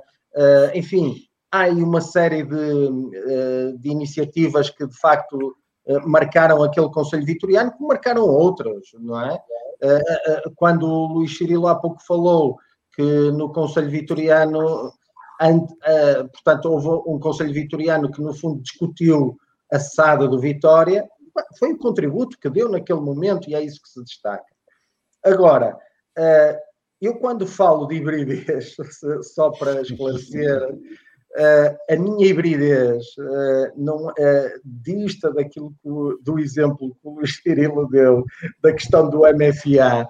[0.76, 1.16] enfim,
[1.52, 5.59] há aí uma série de, de iniciativas que, de facto, eh,
[6.06, 9.42] marcaram aquele Conselho Vitoriano, como marcaram outros, não é?
[9.82, 12.58] Eh, eh, quando o Luís Cirilo há pouco falou
[12.94, 13.02] que
[13.32, 14.94] no Conselho Vitoriano,
[16.34, 19.38] portanto, houve um Conselho Vitoriano que no fundo discutiu
[19.72, 21.08] a SADA do Vitória,
[21.58, 24.44] foi o contributo que deu naquele momento e é isso que se destaca.
[25.24, 25.78] Agora,
[27.00, 28.76] eu quando falo de hibridez,
[29.34, 30.60] só para esclarecer,
[31.90, 34.14] a minha hibridez uh, não uh,
[34.64, 35.90] dista daquilo que,
[36.24, 38.24] do exemplo que o Luís Cirilo deu
[38.62, 40.08] da questão do MFA,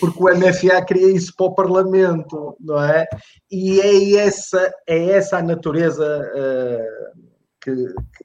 [0.00, 3.06] porque o MFA cria isso para o Parlamento, não é?
[3.50, 6.04] E é essa, é essa a natureza
[7.60, 7.74] que,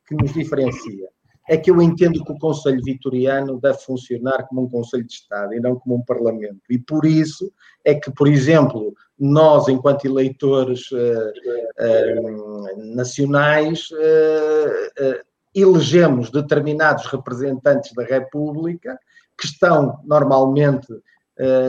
[0.08, 1.10] que nos diferencia
[1.48, 5.54] é que eu entendo que o Conselho Vitoriano deve funcionar como um Conselho de Estado
[5.54, 6.62] e não como um Parlamento.
[6.70, 7.52] E por isso
[7.86, 15.24] é que, por exemplo, nós, enquanto eleitores uh, uh, nacionais, uh,
[15.56, 19.00] elegemos determinados representantes da República
[19.40, 20.88] que estão normalmente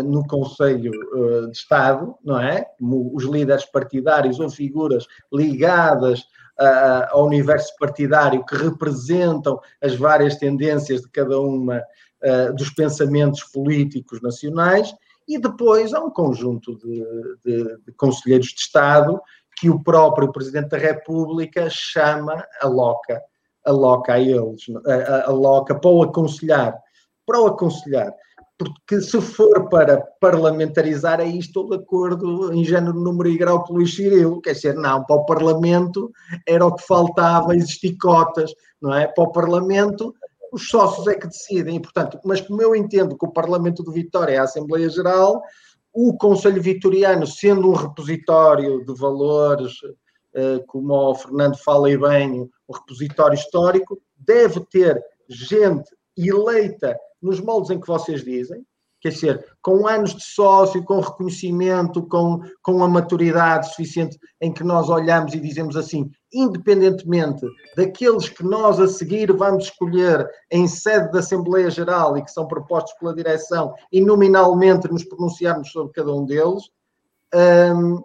[0.06, 0.90] no Conselho
[1.50, 2.64] de Estado, não é?
[2.78, 6.24] Como os líderes partidários ou figuras ligadas
[7.10, 11.82] ao universo partidário que representam as várias tendências de cada uma
[12.56, 14.92] dos pensamentos políticos nacionais
[15.28, 17.04] e depois há um conjunto de,
[17.44, 19.20] de, de conselheiros de Estado
[19.60, 23.20] que o próprio Presidente da República chama, aloca,
[23.64, 24.62] aloca a eles,
[25.26, 26.74] aloca para o aconselhar,
[27.26, 28.12] para o aconselhar.
[28.58, 33.72] Porque se for para parlamentarizar, aí estou de acordo em género, número e grau com
[33.72, 34.40] o Luís Cirilo.
[34.40, 36.10] Quer dizer, não, para o Parlamento
[36.44, 38.52] era o que faltava, existir cotas,
[38.82, 39.06] não é?
[39.06, 40.12] Para o Parlamento
[40.52, 43.92] os sócios é que decidem, e, portanto, mas como eu entendo que o Parlamento de
[43.92, 45.42] Vitória é a Assembleia Geral,
[45.92, 49.74] o Conselho Vitoriano, sendo um repositório de valores,
[50.34, 55.90] eh, como o Fernando fala bem, um repositório histórico, deve ter gente
[56.26, 58.64] eleita nos moldes em que vocês dizem,
[59.00, 64.64] quer dizer, com anos de sócio, com reconhecimento, com, com a maturidade suficiente em que
[64.64, 67.46] nós olhamos e dizemos assim, independentemente
[67.76, 72.46] daqueles que nós a seguir vamos escolher em sede da Assembleia Geral e que são
[72.46, 76.64] propostos pela direção e nominalmente nos pronunciarmos sobre cada um deles,
[77.34, 78.02] um,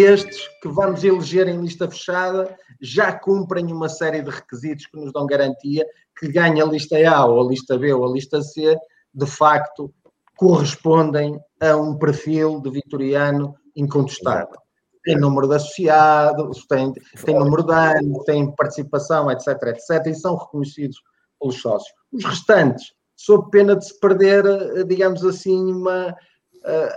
[0.00, 5.12] estes que vamos eleger em lista fechada já cumprem uma série de requisitos que nos
[5.12, 5.86] dão garantia
[6.18, 8.76] que ganha a lista A ou a lista B ou a lista C
[9.14, 9.94] de facto,
[10.36, 14.56] correspondem a um perfil de vitoriano incontestável.
[15.04, 16.92] Tem número de associados, tem,
[17.24, 21.00] tem número de anos, tem participação, etc, etc, e são reconhecidos
[21.38, 21.94] pelos sócios.
[22.10, 24.42] Os restantes, sob pena de se perder,
[24.86, 26.16] digamos assim, uma,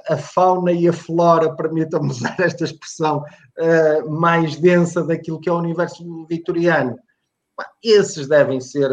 [0.07, 3.23] a fauna e a flora, permitam-me usar esta expressão,
[4.07, 6.97] mais densa daquilo que é o universo vitoriano.
[7.83, 8.89] Esses devem ser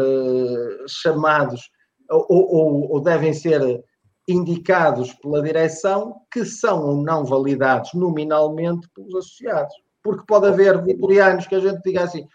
[0.87, 1.69] chamados
[2.09, 3.83] ou, ou, ou devem ser
[4.27, 9.73] indicados pela direção que são ou não validados nominalmente pelos associados.
[10.03, 12.27] Porque pode haver vitorianos que a gente diga assim,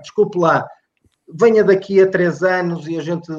[0.00, 0.66] desculpe lá,
[1.28, 3.30] venha daqui a três anos e a gente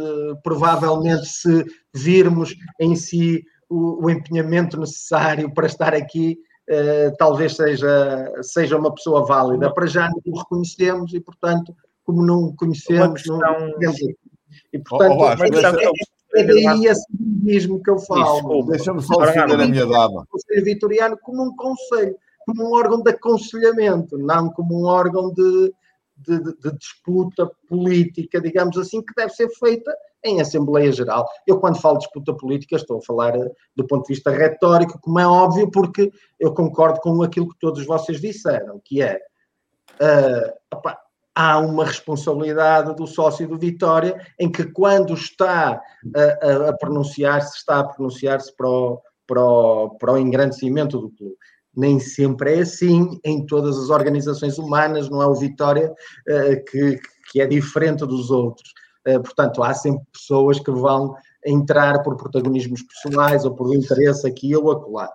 [0.44, 6.38] provavelmente se virmos em si o, o empenhamento necessário para estar aqui,
[6.70, 9.74] uh, talvez seja, seja uma pessoa válida.
[9.74, 11.74] Para já não o reconhecemos e, portanto,
[12.04, 13.40] como não conhecemos, questão...
[13.40, 13.94] não
[14.74, 18.64] E, portanto, oh, oh, é, é daí esse mesmo que eu falo.
[18.64, 20.24] Deixa-me só defender a minha dama.
[20.24, 22.16] O Conselho Vitoriano como um conselho,
[22.46, 25.74] como um órgão de aconselhamento, não como um órgão de,
[26.18, 31.28] de, de, de disputa política, digamos assim, que deve ser feita em Assembleia Geral.
[31.48, 35.00] Eu, quando falo de disputa política, estou a falar eh, do ponto de vista retórico,
[35.02, 39.20] como é óbvio, porque eu concordo com aquilo que todos vocês disseram, que é
[40.00, 40.98] uh, opa,
[41.36, 45.82] há uma responsabilidade do sócio do Vitória em que quando está
[46.16, 51.10] a, a, a pronunciar-se, está a pronunciar-se para o, para, o, para o engrandecimento do
[51.12, 51.36] clube.
[51.74, 57.00] Nem sempre é assim em todas as organizações humanas, não é o Vitória uh, que,
[57.32, 58.74] que é diferente dos outros.
[59.08, 61.16] Uh, portanto, há sempre pessoas que vão
[61.46, 65.10] entrar por protagonismos pessoais ou por interesse aqui ou acolá.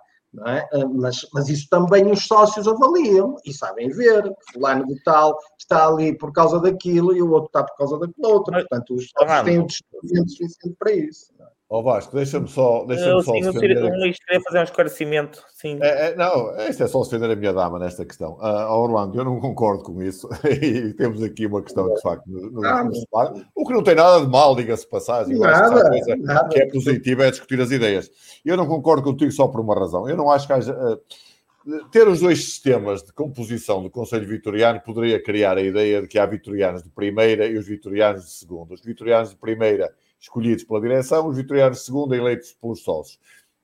[0.45, 0.59] É?
[0.73, 5.35] Ah, mas, mas isso também os sócios avaliam e sabem ver que fulano de tal
[5.57, 8.53] está ali por causa daquilo e o outro está por causa daquilo outro.
[8.53, 11.33] Portanto, os sócios têm o discernimento suficiente para isso.
[11.39, 11.49] Não é?
[11.69, 12.85] Ó oh Vasco, deixa-me só.
[12.85, 13.75] Deixa eu, só sim, defender...
[13.75, 15.43] eu queria fazer um esclarecimento.
[15.53, 15.77] Sim.
[15.81, 18.37] É, é, não, isto é só defender a minha dama nesta questão.
[18.37, 20.29] Uh, Orlando, eu não concordo com isso.
[20.47, 24.23] e temos aqui uma questão que, de facto, no, no, o que não tem nada
[24.23, 25.37] de mal, diga-se passagem.
[25.37, 26.47] Nada, que, nada.
[26.47, 28.09] que é positivo é discutir as ideias.
[28.45, 30.07] Eu não concordo contigo só por uma razão.
[30.07, 30.73] Eu não acho que haja.
[30.73, 31.01] Uh,
[31.91, 36.17] ter os dois sistemas de composição do Conselho Vitoriano poderia criar a ideia de que
[36.17, 38.73] há vitorianos de primeira e os vitorianos de segunda.
[38.73, 43.19] Os vitorianos de primeira escolhidos pela direção, os vitorianos de segunda eleitos pelos sócios.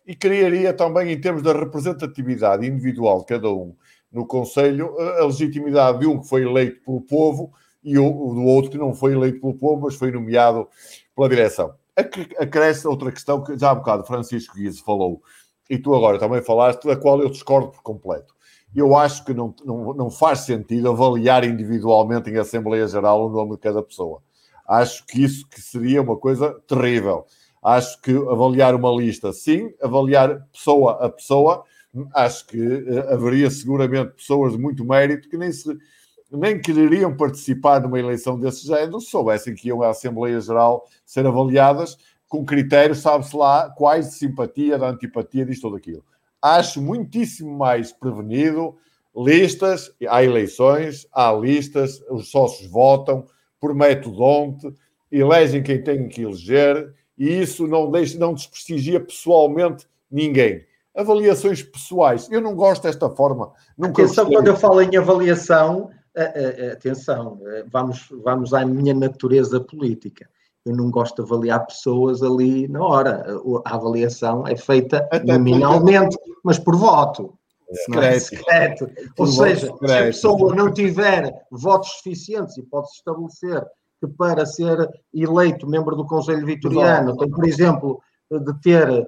[0.06, 3.76] E criaria também, em termos da representatividade individual de cada um
[4.12, 7.52] no Conselho, a legitimidade de um que foi eleito pelo povo
[7.84, 10.68] e o, do outro que não foi eleito pelo povo, mas foi nomeado
[11.16, 11.74] pela direção.
[12.38, 15.22] Acresce outra questão que já há bocado Francisco Guiz falou,
[15.70, 18.34] e tu agora também falaste, da qual eu discordo por completo.
[18.76, 23.52] Eu acho que não, não, não faz sentido avaliar individualmente em Assembleia Geral o nome
[23.52, 24.22] de cada pessoa.
[24.68, 27.26] Acho que isso que seria uma coisa terrível.
[27.62, 31.64] Acho que avaliar uma lista, sim, avaliar pessoa a pessoa,
[32.14, 35.78] acho que uh, haveria seguramente pessoas de muito mérito que nem, se,
[36.32, 41.26] nem quereriam participar numa eleição desse género se soubessem que iam à Assembleia Geral ser
[41.26, 46.04] avaliadas com critérios, sabe-se lá, quais de simpatia, de antipatia, disto ou daquilo.
[46.42, 48.76] Acho muitíssimo mais prevenido
[49.16, 53.28] listas, há eleições, há listas, os sócios votam,
[53.64, 54.76] por metodonte,
[55.10, 60.66] elegem quem tem que eleger e isso não, deixa, não desprestigia pessoalmente ninguém.
[60.94, 63.54] Avaliações pessoais, eu não gosto desta forma.
[63.78, 65.90] Nunca atenção, quando eu falo em avaliação,
[66.74, 67.40] atenção,
[67.72, 70.30] vamos, vamos à minha natureza política.
[70.66, 73.26] Eu não gosto de avaliar pessoas ali na hora.
[73.64, 76.34] A avaliação é feita Até nominalmente, porque...
[76.44, 77.34] mas por voto.
[77.74, 78.26] Secreto.
[78.26, 78.92] Secreto.
[79.18, 79.88] Ou seja, secreto.
[79.88, 83.64] se a pessoa não tiver votos suficientes e pode-se estabelecer
[84.00, 89.08] que para ser eleito membro do Conselho Vitoriano tem, por exemplo, de ter 50%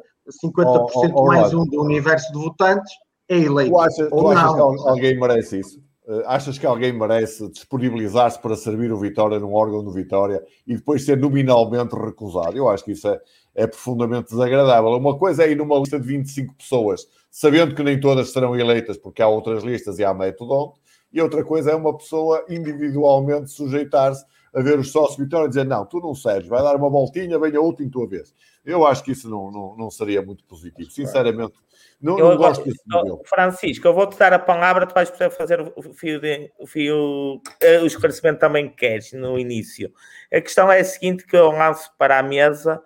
[0.63, 2.91] oh, oh, mais um do universo de votantes,
[3.29, 3.71] é eleito.
[3.71, 5.85] Tu, acha, tu achas que alguém merece isso?
[6.07, 10.75] Uh, achas que alguém merece disponibilizar-se para servir o Vitória num órgão do Vitória e
[10.75, 12.55] depois ser nominalmente recusado?
[12.55, 13.19] Eu acho que isso é,
[13.55, 14.91] é profundamente desagradável.
[14.91, 18.97] Uma coisa é ir numa lista de 25 pessoas sabendo que nem todas serão eleitas,
[18.97, 20.73] porque há outras listas e há método,
[21.11, 25.65] e outra coisa é uma pessoa individualmente sujeitar-se a ver os sócios Vitória e dizer:
[25.65, 28.33] Não, tu não serves, vai dar uma voltinha, venha outra em tua vez.
[28.65, 31.55] Eu acho que isso não, não, não seria muito positivo, sinceramente.
[32.01, 33.21] Não, eu, não gosto desse modelo.
[33.25, 37.41] Francisco, eu vou-te dar a palavra, tu vais poder fazer o fio, de, o, fio
[37.59, 39.91] eh, o esclarecimento também que queres no início.
[40.31, 42.81] A questão é a seguinte: que eu lanço para a mesa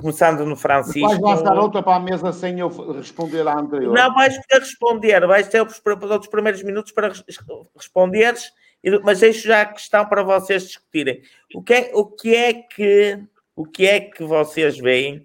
[0.00, 1.08] começando no Francisco.
[1.08, 3.92] Vais lançar outra para a mesa sem eu responder à anterior.
[3.92, 5.82] Não, vais poder responder, vais ter os,
[6.20, 7.12] os primeiros minutos para
[7.76, 8.50] responderes,
[9.02, 11.20] mas deixo já a questão para vocês discutirem.
[11.54, 13.18] O que é, o que, é que,
[13.54, 15.22] o que, é que vocês veem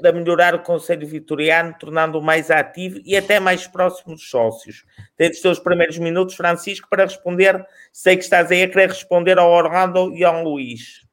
[0.00, 4.84] para melhorar o Conselho Vitoriano, tornando-o mais ativo e até mais próximo dos sócios?
[5.16, 7.64] Tens os teus primeiros minutos, Francisco, para responder.
[7.92, 11.06] Sei que estás aí a querer responder ao Orlando e ao Luís.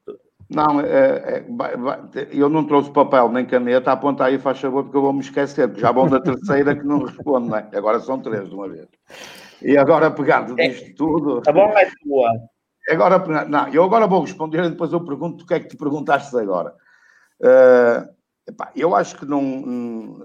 [0.52, 5.02] Não, é, é, eu não trouxe papel nem caneta, aponta aí, faz favor, porque eu
[5.02, 7.68] vou me esquecer, porque já vão da terceira que não responde, não é?
[7.72, 8.88] Agora são três de uma vez.
[9.62, 11.40] E agora, pegando disto tudo.
[11.42, 12.32] Tá bom, é tua.
[12.88, 15.76] Agora, não, eu agora vou responder e depois eu pergunto o que é que te
[15.76, 16.74] perguntaste agora.
[17.40, 18.08] Uh,
[18.48, 19.40] Epá, eu acho que não.
[19.40, 20.18] Hum,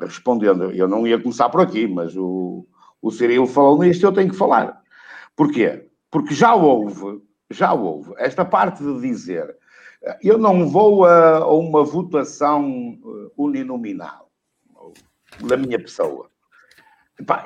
[0.00, 2.66] respondendo, eu não ia começar por aqui, mas o,
[3.00, 4.82] o Cirilo falou nisto eu tenho que falar.
[5.34, 5.88] Porquê?
[6.10, 9.56] Porque já houve, já houve, esta parte de dizer
[10.22, 12.98] eu não vou a, a uma votação
[13.36, 14.30] uninominal
[15.40, 16.30] da minha pessoa.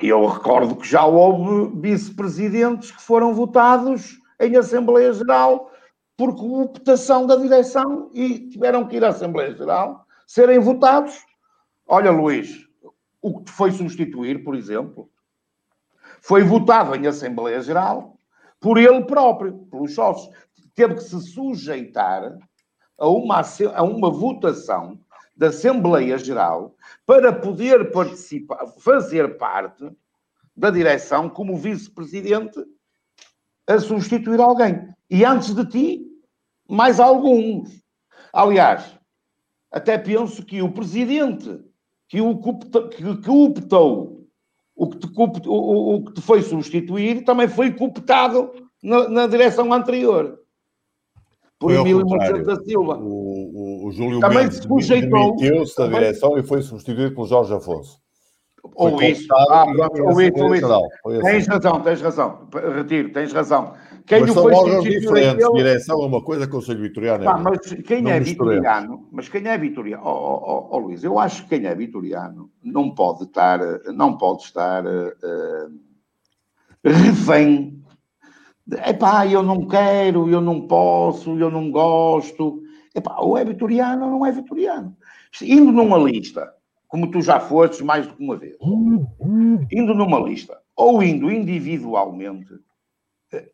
[0.02, 5.70] Eu recordo que já houve vice-presidentes que foram votados em Assembleia Geral
[6.16, 11.24] por cooptação da direção e tiveram que ir à Assembleia Geral serem votados.
[11.86, 12.66] Olha, Luís,
[13.22, 15.08] o que foi substituir, por exemplo,
[16.20, 18.18] foi votado em Assembleia Geral
[18.60, 20.34] por ele próprio, pelos sócios.
[20.74, 22.38] Teve que se sujeitar
[22.98, 23.42] a uma,
[23.74, 25.00] a uma votação
[25.36, 26.74] da Assembleia Geral
[27.06, 29.90] para poder participar, fazer parte
[30.54, 32.62] da direção como vice-presidente
[33.66, 34.88] a substituir alguém.
[35.08, 36.06] E antes de ti,
[36.68, 37.82] mais alguns.
[38.32, 38.94] Aliás,
[39.72, 41.64] até penso que o presidente
[42.10, 44.09] que o que, que optou,
[44.80, 48.50] o que, te, o, o que te foi substituir, também foi cooptado
[48.82, 50.38] na, na direção anterior
[51.58, 52.96] por Emílio Marcelo da Silva.
[52.96, 55.36] O, o, o Júlio também Mendes se sujeitou.
[55.36, 58.00] demitiu-se da direção e foi substituído pelo Jorge Afonso.
[58.74, 61.22] Ou isso, ah, ou isso, ou isso.
[61.22, 61.50] Tens assim.
[61.50, 62.48] razão, tens razão.
[62.74, 63.74] Retiro, tens razão.
[64.06, 65.44] Quem mas órgãos diferentes.
[65.44, 65.52] Aquele...
[65.52, 69.46] Direção é uma coisa, Conselho Vitoriano é Pá, Mas quem não é vitoriano, mas quem
[69.46, 73.24] é vitoriano, oh, oh, oh, oh, Luís, eu acho que quem é vitoriano não pode
[73.24, 73.58] estar,
[73.92, 75.70] não pode estar uh,
[76.84, 77.80] refém
[78.86, 82.62] Epá, eu não quero, eu não posso, eu não gosto.
[82.94, 84.96] Epá, ou é vitoriano ou não é vitoriano.
[85.42, 86.52] Indo numa lista,
[86.86, 88.56] como tu já fostes mais do que uma vez,
[89.72, 92.52] indo numa lista, ou indo individualmente,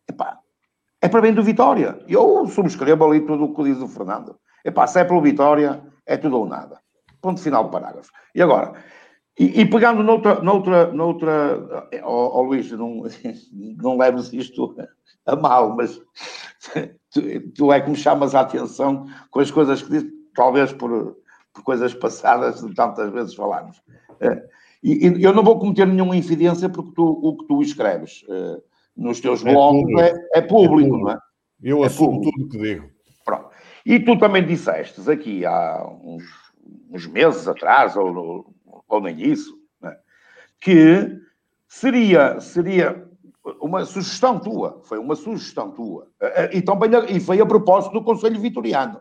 [0.08, 0.38] epá,
[1.00, 1.98] é para bem do Vitória.
[2.08, 4.36] Eu subscrevo ali tudo o que diz o Fernando.
[4.64, 6.80] Epá, se é pelo Vitória, é tudo ou nada.
[7.20, 8.10] Ponto final do parágrafo.
[8.34, 8.72] E agora,
[9.38, 13.02] e, e, pegando noutra, noutra, noutra oh, oh Luís, não,
[13.76, 14.74] não leves isto
[15.26, 16.00] a mal, mas
[17.12, 17.20] tu,
[17.54, 21.16] tu, é que me chamas a atenção com as coisas que dizes, talvez por,
[21.52, 23.82] por coisas passadas de tantas vezes falarmos.
[24.20, 24.42] Eh,
[24.82, 28.24] e, e, eu não vou cometer nenhuma infidência porque tu, o que tu escreves
[28.96, 30.00] nos teus é blogs público.
[30.00, 31.18] É, é, público, é, público, não é?
[31.62, 32.32] Eu é assumo público.
[32.32, 32.90] tudo o que digo.
[33.24, 33.50] Pronto.
[33.84, 36.24] E tu também disseste aqui há uns,
[36.90, 38.54] uns meses atrás, ou
[38.88, 39.96] ou nem isso, né?
[40.60, 41.20] que
[41.68, 43.06] seria, seria
[43.60, 46.08] uma sugestão tua, foi uma sugestão tua,
[46.52, 49.00] e, também, e foi a propósito do Conselho Vitoriano,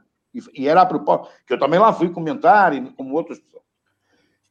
[0.53, 3.63] e, era a propósito, que eu também lá fui comentar, e como outras pessoas,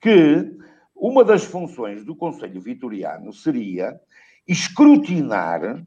[0.00, 0.56] que
[0.94, 4.00] uma das funções do Conselho Vitoriano seria
[4.46, 5.84] escrutinar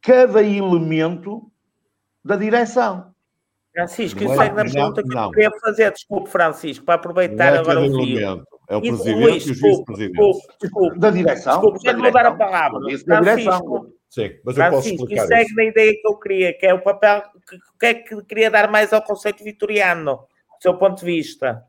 [0.00, 1.50] cada elemento
[2.24, 3.12] da direção.
[3.72, 5.92] Francisco, isso é na pergunta que eu queria fazer.
[5.92, 8.44] Desculpe, Francisco, para aproveitar é agora o fio.
[8.68, 10.38] É o presidente Luís, e os vice-presidentes.
[10.60, 11.52] Desculpe, da direção.
[11.54, 12.80] Desculpe, já lhe vou dar a palavra.
[13.04, 15.54] Francisco, Sim, mas eu posso explicar segue isso.
[15.54, 18.70] na ideia que eu queria, que é o papel que, que é que queria dar
[18.70, 21.62] mais ao conceito vitoriano, do seu ponto de vista.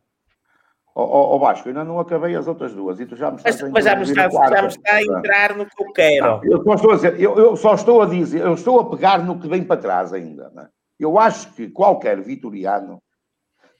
[0.95, 3.61] Ó oh, oh, Vasco, ainda não acabei as outras duas e tu já me estás
[3.63, 6.25] mas, a mas já me está, já me está a entrar no que eu quero.
[6.27, 8.89] Não, eu, só estou a dizer, eu, eu, só estou a dizer, eu estou a
[8.91, 10.51] pegar no que vem para trás ainda.
[10.51, 10.69] Né?
[10.99, 13.01] Eu acho que qualquer vitoriano,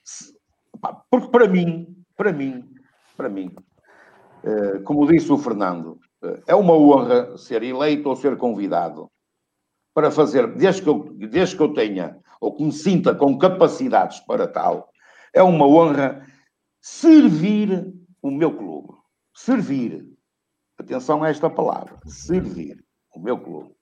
[0.04, 0.34] se,
[1.12, 2.68] porque para mim, para mim,
[3.16, 3.54] para mim,
[4.44, 9.08] eh, como disse o Fernando, eh, é uma honra ser eleito ou ser convidado
[9.94, 14.20] para fazer, desde que eu, desde que eu tenha ou que me sinta com capacidades
[14.22, 14.90] para tal,
[15.32, 16.26] é uma honra
[16.84, 18.94] servir o meu clube.
[19.34, 20.06] Servir.
[20.78, 21.98] Atenção a esta palavra.
[22.06, 22.84] Servir
[23.16, 23.74] o meu clube.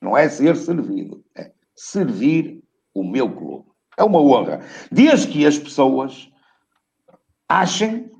[0.00, 2.62] Não é ser servido, é servir
[2.94, 3.68] o meu clube.
[3.98, 4.60] É uma honra.
[4.90, 6.30] Desde que as pessoas
[7.48, 8.10] achem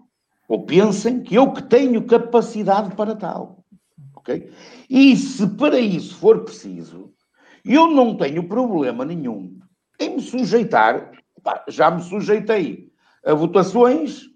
[0.49, 3.65] ou pensem que eu que tenho capacidade para tal.
[4.15, 4.53] Ok?
[4.91, 7.15] E se para isso for preciso,
[7.65, 9.59] eu não tenho problema nenhum
[9.99, 11.13] em me sujeitar,
[11.69, 12.93] já me sujeitei
[13.27, 14.31] a votações,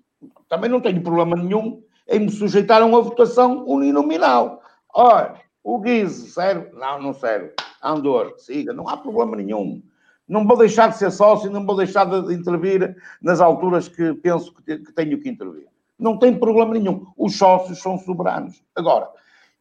[0.48, 4.60] também não tenho problema nenhum em me sujeitar a uma votação uninominal.
[4.92, 6.76] Ora, o Guise serve?
[6.76, 7.52] Não, não serve.
[7.80, 9.80] Andor, siga, não há problema nenhum.
[10.28, 14.52] Não vou deixar de ser sócio, não vou deixar de intervir nas alturas que penso
[14.54, 15.66] que tenho que intervir.
[15.98, 17.06] Não tem problema nenhum.
[17.16, 18.62] Os sócios são soberanos.
[18.74, 19.08] Agora,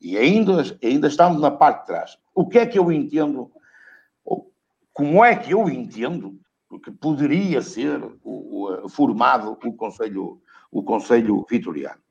[0.01, 2.17] e ainda, ainda estamos na parte de trás.
[2.33, 3.51] O que é que eu entendo?
[4.93, 6.39] Como é que eu entendo
[6.77, 10.39] que poderia ser o, o, formado o Conselho,
[10.71, 12.01] o Conselho Vitoriano?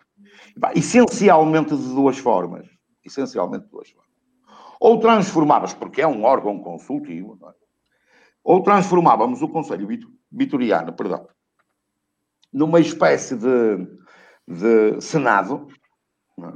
[0.75, 2.67] Essencialmente de duas formas.
[3.05, 4.09] Essencialmente de duas formas.
[4.81, 7.53] Ou transformávamos, porque é um órgão consultivo, é?
[8.43, 9.89] ou transformávamos o Conselho
[10.31, 11.29] Vitoriano, perdão,
[12.53, 13.87] numa espécie de,
[14.47, 15.69] de Senado,
[16.41, 16.53] é?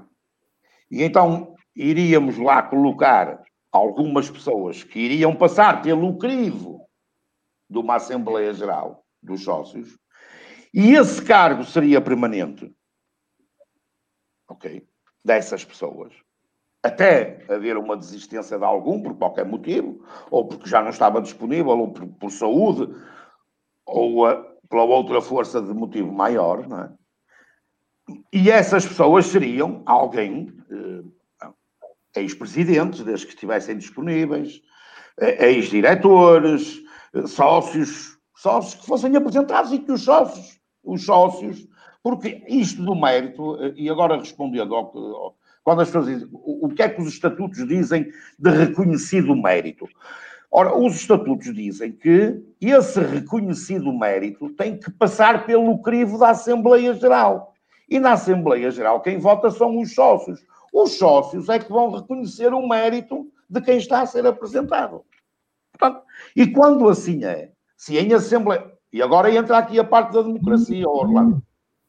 [0.90, 3.42] e então iríamos lá colocar
[3.72, 6.86] algumas pessoas que iriam passar pelo crivo
[7.72, 9.98] de uma Assembleia Geral dos Sócios,
[10.74, 12.72] e esse cargo seria permanente.
[14.48, 14.86] Ok?
[15.24, 16.12] Dessas pessoas.
[16.82, 21.78] Até haver uma desistência de algum, por qualquer motivo, ou porque já não estava disponível,
[21.78, 22.92] ou por, por saúde,
[23.86, 24.36] ou a,
[24.68, 26.92] pela outra força de motivo maior, não é?
[28.32, 34.60] E essas pessoas seriam alguém, eh, ex-presidentes, desde que estivessem disponíveis,
[35.20, 36.82] eh, ex-diretores,
[37.26, 41.66] sócios, sócios que fossem apresentados e que os sócios, os sócios,
[42.02, 46.68] porque isto do mérito, eh, e agora respondendo ao, ao quando as pessoas dizem o
[46.68, 49.86] que é que os estatutos dizem de reconhecido mérito?
[50.50, 56.92] Ora, os estatutos dizem que esse reconhecido mérito tem que passar pelo crivo da Assembleia
[56.94, 57.54] Geral.
[57.88, 60.44] E na Assembleia Geral quem vota são os sócios.
[60.72, 65.04] Os sócios é que vão reconhecer o mérito de quem está a ser apresentado.
[65.72, 66.04] Portanto,
[66.36, 68.70] e quando assim é, se em Assembleia.
[68.92, 71.42] E agora entra aqui a parte da democracia, Orlando.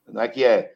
[0.07, 0.73] Não é que é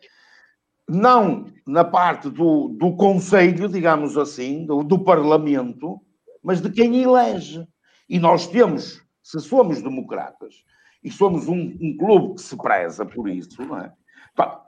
[0.87, 5.99] não na parte do, do Conselho, digamos assim, do, do Parlamento,
[6.43, 7.67] mas de quem elege.
[8.09, 10.63] E nós temos, se somos democratas
[11.03, 13.91] e somos um, um clube que se preza por isso, não é?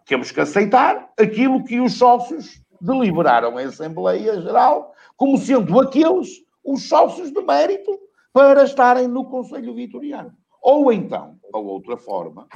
[0.05, 6.87] temos que aceitar aquilo que os sócios deliberaram em Assembleia Geral como sendo aqueles os
[6.87, 7.99] sócios de mérito
[8.33, 10.33] para estarem no Conselho Vitoriano.
[10.61, 12.47] Ou então, a outra forma,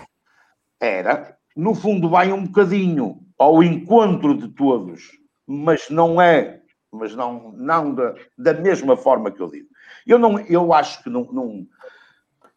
[0.80, 5.12] era, no fundo, vai um bocadinho ao encontro de todos,
[5.48, 9.68] mas não é, mas não, não da, da mesma forma que eu digo.
[10.06, 11.68] Eu, não, eu acho que não, não,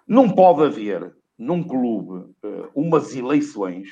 [0.07, 3.89] não pode haver num clube uh, umas eleições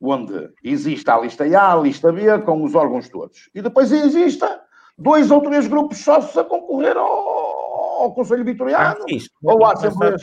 [0.00, 3.48] onde existe a lista A, a lista B, com os órgãos todos.
[3.54, 4.62] E depois exista
[4.98, 7.63] dois ou três grupos sócios a concorrer ao,
[8.04, 9.04] ao Conselho Vitoriano
[9.42, 10.16] ou à Assembleia.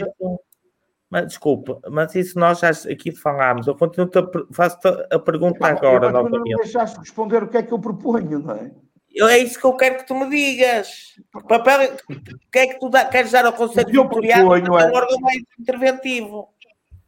[1.10, 3.68] Mas desculpa, mas isso nós já aqui falámos.
[3.68, 4.78] Eu continuo a faço
[5.12, 6.10] a pergunta ah, agora.
[6.10, 6.52] Novamente.
[6.52, 8.72] não deixaste responder o que é que eu proponho, não é?
[9.14, 11.16] Eu, é isso que eu quero que tu me digas.
[11.48, 14.56] Papel, o que é que tu dá, queres dar ao Conselho Vitoriano?
[14.56, 16.48] É um órgão mais interventivo.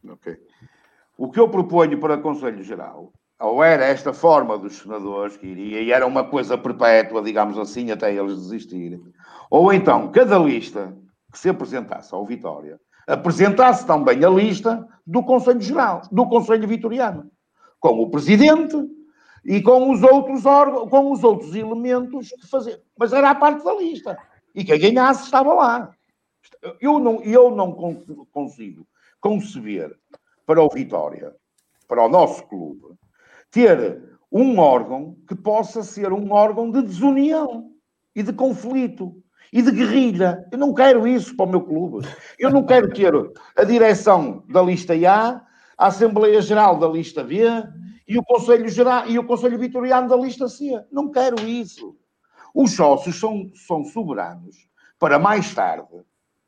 [0.10, 0.36] Ok.
[1.18, 5.48] O que eu proponho para o Conselho Geral, ou era esta forma dos senadores que
[5.48, 9.02] iria, e era uma coisa perpétua, digamos assim, até eles desistirem,
[9.54, 10.98] ou então cada lista
[11.32, 17.30] que se apresentasse ao Vitória apresentasse também a lista do Conselho Geral, do Conselho Vitoriano,
[17.80, 18.76] com o presidente
[19.46, 22.82] e com os outros órgãos, com os outros elementos que fazer.
[22.98, 24.18] Mas era a parte da lista.
[24.56, 25.92] E quem ganhasse estava lá.
[26.82, 27.74] Eu não, eu não
[28.32, 28.88] consigo
[29.22, 29.96] conceber
[30.48, 31.32] para o Vitória,
[31.88, 32.96] para o nosso clube,
[33.52, 34.02] ter
[34.32, 37.70] um órgão que possa ser um órgão de desunião
[38.16, 39.23] e de conflito
[39.54, 40.44] e de guerrilha.
[40.52, 42.08] Eu não quero isso para o meu clube.
[42.40, 43.14] Eu não quero ter
[43.56, 45.42] a direção da lista A,
[45.78, 47.44] a Assembleia Geral da lista B
[48.08, 50.84] e o Conselho Geral e o Conselho Vitoriano da lista C.
[50.92, 51.96] Não quero isso.
[52.54, 54.68] Os sócios são, são soberanos
[54.98, 56.02] para mais tarde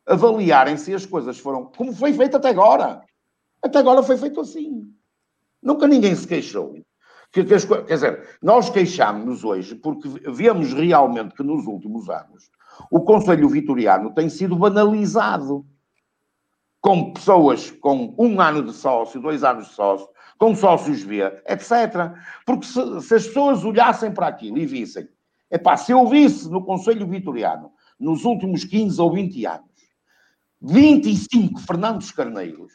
[0.07, 3.03] avaliarem se as coisas foram como foi feito até agora.
[3.61, 4.91] Até agora foi feito assim.
[5.61, 6.76] Nunca ninguém se queixou.
[7.32, 12.49] Que, que as, quer dizer, nós queixámos-nos hoje porque vemos realmente que nos últimos anos
[12.90, 15.66] o Conselho Vitoriano tem sido banalizado
[16.82, 20.08] com pessoas com um ano de sócio, dois anos de sócio,
[20.38, 22.14] com sócios B, etc.
[22.46, 25.08] Porque se, se as pessoas olhassem para aquilo e vissem,
[25.50, 29.72] epá, se eu visse no Conselho Vitoriano, nos últimos 15 ou 20 anos,
[30.62, 32.74] 25 Fernandos Carneiros,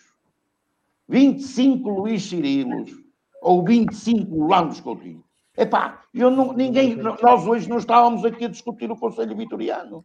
[1.09, 2.91] 25 Luís Cirilos,
[3.41, 5.25] ou 25 Landos Coutinho,
[5.61, 10.03] Epá, eu não, ninguém, nós hoje não estávamos aqui a discutir o Conselho Vitoriano.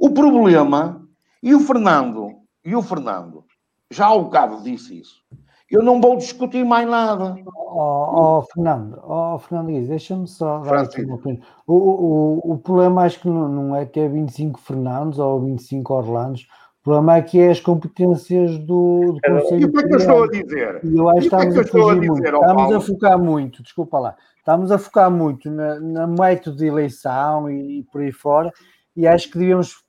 [0.00, 1.06] O problema,
[1.40, 2.32] e o Fernando,
[2.64, 3.44] e o Fernando,
[3.88, 5.22] já há um bocado disse isso,
[5.70, 7.36] eu não vou discutir mais nada.
[7.46, 11.44] Oh, oh Fernando, oh, Fernando deixa-me só dar aqui uma opinião.
[11.68, 15.94] O, o, o problema acho que não, não é que é 25 Fernandos ou 25
[15.94, 16.48] Orlandos,
[16.80, 19.60] o problema é que é as competências do, do Conselho.
[19.60, 20.80] E o que é que eu estou a dizer?
[20.82, 22.24] E eu acho que estamos, a, a muito.
[22.24, 27.50] estamos a focar muito, desculpa lá, estamos a focar muito na, na método de eleição
[27.50, 28.52] e, e, por aí fora,
[28.94, 29.82] e acho que devíamos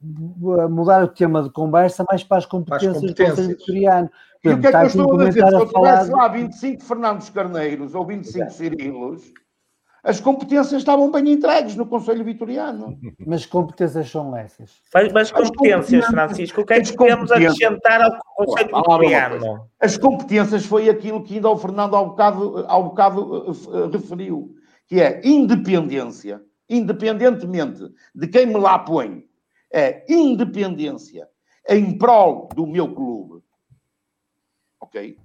[0.00, 3.48] mudar o tema de conversa mais para as competências, para as competências.
[3.48, 4.10] do Conselho.
[4.44, 5.46] E o que é que eu estou a dizer?
[5.48, 9.32] Se eu tivesse lá 25 Fernandos Carneiros ou 25 Cirilos,
[10.08, 12.98] as competências estavam bem entregues no Conselho Vitoriano.
[13.26, 14.80] Mas competências são essas?
[15.12, 19.70] Mas competências, Francisco, o que é que podemos acrescentar ao Conselho Vitoriano?
[19.78, 24.54] As competências foi aquilo que ainda o Fernando ao bocado, ao bocado uh, referiu,
[24.86, 29.26] que é independência, independentemente de quem me lá põe,
[29.70, 31.28] é independência
[31.68, 33.42] em prol do meu clube.
[34.80, 35.18] Ok?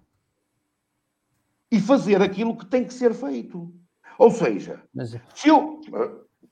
[1.71, 3.73] E fazer aquilo que tem que ser feito.
[4.17, 5.15] Ou seja, Mas...
[5.33, 5.79] se eu.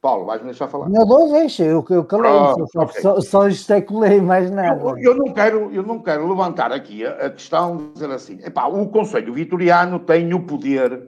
[0.02, 0.90] Paulo, vais-me deixar falar?
[0.90, 3.02] Não, não deixa, eu, eu calei, ah, só, okay.
[3.02, 4.82] só, só especulei mais nada.
[4.82, 8.40] Eu, eu, não quero, eu não quero levantar aqui a, a questão de dizer assim:
[8.44, 11.08] epá, o Conselho Vitoriano tem o poder,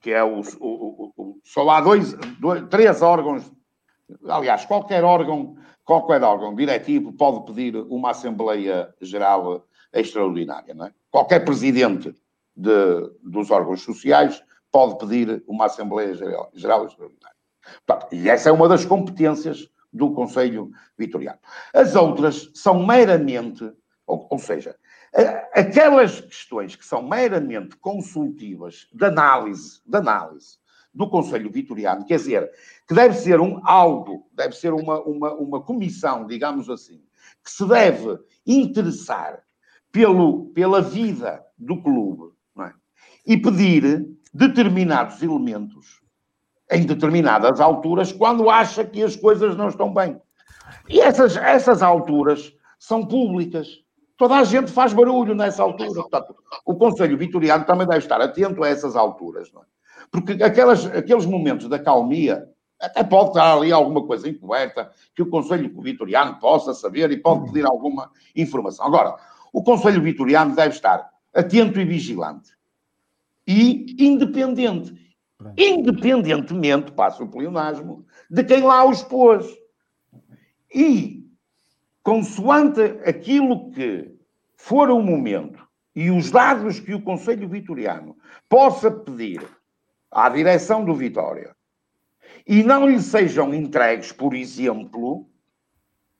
[0.00, 0.40] que é o.
[0.58, 3.50] o, o só há dois, dois, três órgãos,
[4.28, 10.92] aliás, qualquer órgão, qualquer órgão diretivo pode pedir uma Assembleia Geral extraordinária, não é?
[11.10, 12.14] Qualquer presidente
[12.56, 17.36] de, dos órgãos sociais pode pedir uma Assembleia Geral, Geral Extraordinária.
[17.86, 21.38] Portanto, e essa é uma das competências do Conselho Vitoriano.
[21.74, 23.72] As outras são meramente,
[24.06, 24.76] ou, ou seja,
[25.52, 30.58] aquelas questões que são meramente consultivas de análise, de análise
[30.92, 32.50] do Conselho Vitoriano, quer dizer,
[32.86, 37.02] que deve ser um algo, deve ser uma, uma, uma comissão, digamos assim,
[37.44, 39.40] que se deve interessar
[39.92, 42.72] pelo, pela vida do clube é?
[43.26, 46.00] e pedir determinados elementos
[46.70, 50.20] em determinadas alturas quando acha que as coisas não estão bem.
[50.88, 53.82] E essas, essas alturas são públicas.
[54.16, 55.92] Toda a gente faz barulho nessa altura.
[55.92, 59.52] Portanto, o Conselho Vitoriano também deve estar atento a essas alturas.
[59.52, 59.64] Não é?
[60.10, 62.48] Porque aquelas, aqueles momentos da calmia,
[62.80, 67.46] até pode estar ali alguma coisa encoberta que o Conselho Vitoriano possa saber e pode
[67.46, 68.86] pedir alguma informação.
[68.86, 69.16] Agora,
[69.52, 72.52] o Conselho Vitoriano deve estar atento e vigilante
[73.46, 74.94] e independente.
[75.56, 79.46] Independentemente, passa o pleonasmo, de quem lá os pôs.
[80.74, 81.26] E,
[82.02, 84.14] consoante aquilo que
[84.56, 88.16] for o momento e os dados que o Conselho Vitoriano
[88.48, 89.42] possa pedir
[90.10, 91.56] à direção do Vitória
[92.46, 95.28] e não lhe sejam entregues, por exemplo,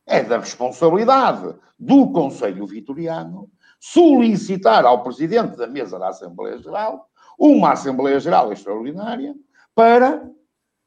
[0.06, 7.09] é da responsabilidade do Conselho Vitoriano solicitar ao Presidente da Mesa da Assembleia Geral
[7.40, 9.34] uma Assembleia Geral Extraordinária
[9.74, 10.28] para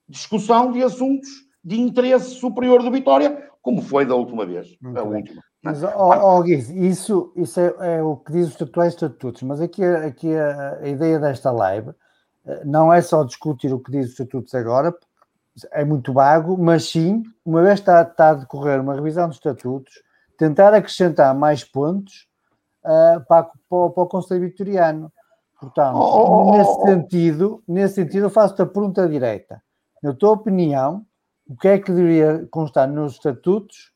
[0.08, 1.30] discussão de assuntos
[1.64, 4.78] de interesse superior do Vitória, como foi da última vez.
[4.80, 5.42] Muito a última.
[5.64, 9.84] Mas, oh, oh, isso, isso é, é, o que diz os atuais estatutos, mas aqui,
[9.84, 11.92] aqui a, a, ideia desta live
[12.46, 14.94] eh, não é só discutir o que diz os estatutos agora,
[15.72, 19.94] é muito vago, mas sim, uma vez está, está a decorrer uma revisão dos estatutos,
[20.38, 22.28] tentar acrescentar mais pontos
[22.84, 25.14] uh, para, para, para o Conselho Vitoriano.
[25.64, 26.86] Portanto, oh, oh, oh nesse oh.
[26.86, 29.64] sentido, nesse sentido, eu faço-te a pergunta direta.
[30.02, 31.06] Na tua opinião,
[31.48, 33.94] o que é que deveria constar nos estatutos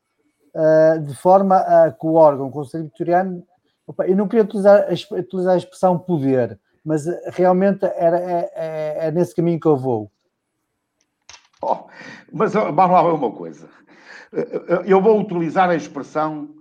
[0.56, 3.44] uh, de forma a que o órgão, o Conselho Vitoriano,
[3.86, 9.08] opa, eu não queria utilizar a, utilizar a expressão poder, mas realmente era, é, é,
[9.08, 10.10] é nesse caminho que eu vou.
[11.62, 11.80] Oh,
[12.32, 13.68] mas vamos lá ver uma coisa.
[14.86, 16.57] Eu vou utilizar a expressão eh,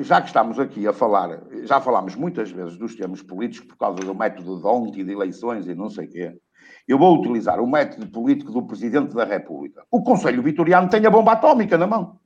[0.00, 4.00] já que estamos aqui a falar, já falámos muitas vezes dos termos políticos por causa
[4.00, 6.38] do método de ontem, de eleições e não sei o quê,
[6.86, 9.84] eu vou utilizar o método político do Presidente da República.
[9.90, 12.18] O Conselho Vitoriano tem a bomba atómica na mão.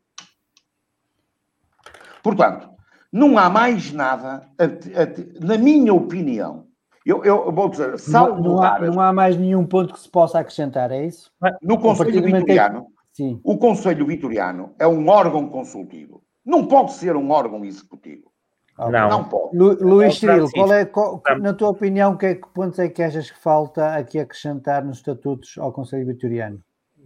[2.22, 2.70] Portanto,
[3.12, 6.66] não há mais nada, a, a, na minha opinião,
[7.04, 10.38] eu, eu vou dizer, não, não, há, não há mais nenhum ponto que se possa
[10.38, 11.30] acrescentar, é isso?
[11.60, 13.38] No Conselho Vitoriano, que...
[13.42, 16.22] o Conselho Vitoriano é um órgão consultivo.
[16.44, 18.32] Não pode ser um órgão executivo.
[18.78, 19.08] Não.
[19.08, 19.56] não pode.
[19.56, 23.02] Lu, Luís Cirilo, qual é, qual, na tua opinião, que, é, que pontos é que
[23.02, 26.60] achas que falta aqui acrescentar nos estatutos ao Conselho Vitoriano?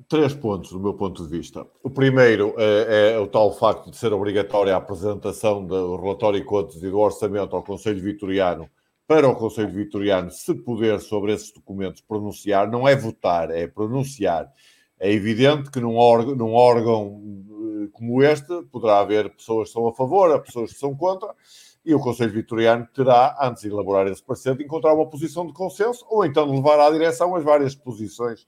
[0.09, 1.67] Três pontos, do meu ponto de vista.
[1.83, 6.47] O primeiro é, é o tal facto de ser obrigatória a apresentação do relatório de
[6.47, 8.69] contas e do orçamento ao Conselho Vitoriano
[9.07, 14.51] para o Conselho Vitoriano se poder sobre esses documentos pronunciar, não é votar, é pronunciar.
[14.99, 17.23] É evidente que num órgão, num órgão
[17.89, 21.35] como este, poderá haver pessoas que são a favor, pessoas que são contra,
[21.85, 25.53] e o Conselho Vitoriano terá, antes de elaborar esse parecer, de encontrar uma posição de
[25.53, 28.47] consenso ou então levar à direção as várias posições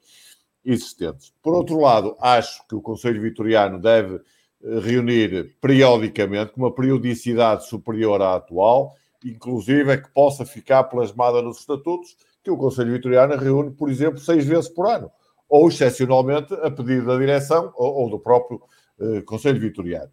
[0.64, 1.32] existentes.
[1.40, 7.66] Por outro lado, acho que o Conselho Vitoriano deve eh, reunir periodicamente, com uma periodicidade
[7.66, 8.94] superior à atual,
[9.24, 14.18] inclusive é que possa ficar plasmada nos estatutos, que o Conselho Vitoriano reúne, por exemplo,
[14.18, 15.10] seis vezes por ano,
[15.48, 18.60] ou excepcionalmente a pedido da direção ou, ou do próprio
[19.00, 20.10] eh, Conselho Vitoriano.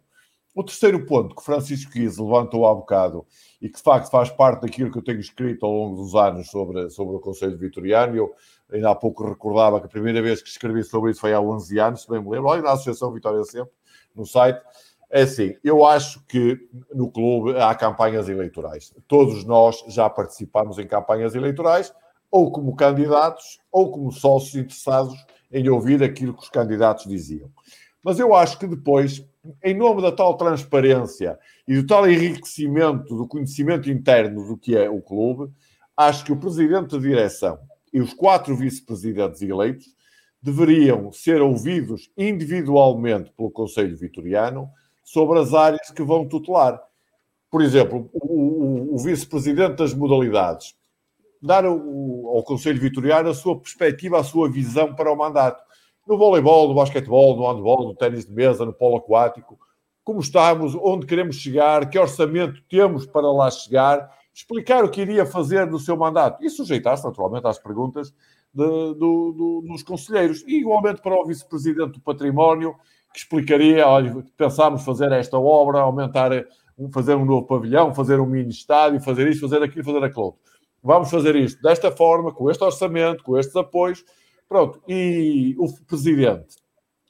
[0.54, 3.26] O terceiro ponto que Francisco Guiz levantou há bocado
[3.60, 6.48] e que de facto faz parte daquilo que eu tenho escrito ao longo dos anos
[6.48, 8.34] sobre, sobre o Conselho Vitoriano, eu
[8.72, 11.78] ainda há pouco recordava que a primeira vez que escrevi sobre isso foi há 11
[11.78, 13.70] anos, se bem me lembro, olha na Associação Vitória Sempre,
[14.14, 14.58] no site.
[15.10, 16.58] É assim, eu acho que
[16.92, 18.94] no clube há campanhas eleitorais.
[19.06, 21.92] Todos nós já participamos em campanhas eleitorais,
[22.30, 25.14] ou como candidatos, ou como sócios interessados
[25.52, 27.50] em ouvir aquilo que os candidatos diziam.
[28.06, 29.26] Mas eu acho que depois,
[29.64, 31.36] em nome da tal transparência
[31.66, 35.52] e do tal enriquecimento do conhecimento interno do que é o clube,
[35.96, 37.58] acho que o presidente de direção
[37.92, 39.88] e os quatro vice-presidentes eleitos
[40.40, 44.70] deveriam ser ouvidos individualmente pelo Conselho Vitoriano
[45.02, 46.80] sobre as áreas que vão tutelar.
[47.50, 50.76] Por exemplo, o, o, o vice-presidente das modalidades
[51.42, 55.65] dar o, ao Conselho Vitoriano a sua perspectiva, a sua visão para o mandato.
[56.06, 59.58] No voleibol, no basquetebol, no handball, no ténis de mesa, no polo aquático,
[60.04, 65.26] como estamos, onde queremos chegar, que orçamento temos para lá chegar, explicar o que iria
[65.26, 68.14] fazer no seu mandato e sujeitar-se, naturalmente, às perguntas
[68.54, 70.44] de, do, do, dos conselheiros.
[70.46, 72.76] E, igualmente, para o vice-presidente do património,
[73.12, 76.30] que explicaria, olha, pensámos fazer esta obra, aumentar,
[76.92, 80.40] fazer um novo pavilhão, fazer um mini estádio, fazer isto, fazer aquilo, fazer aquilo outro.
[80.82, 84.04] Vamos fazer isto desta forma, com este orçamento, com estes apoios.
[84.48, 84.80] Pronto.
[84.88, 86.56] E o presidente,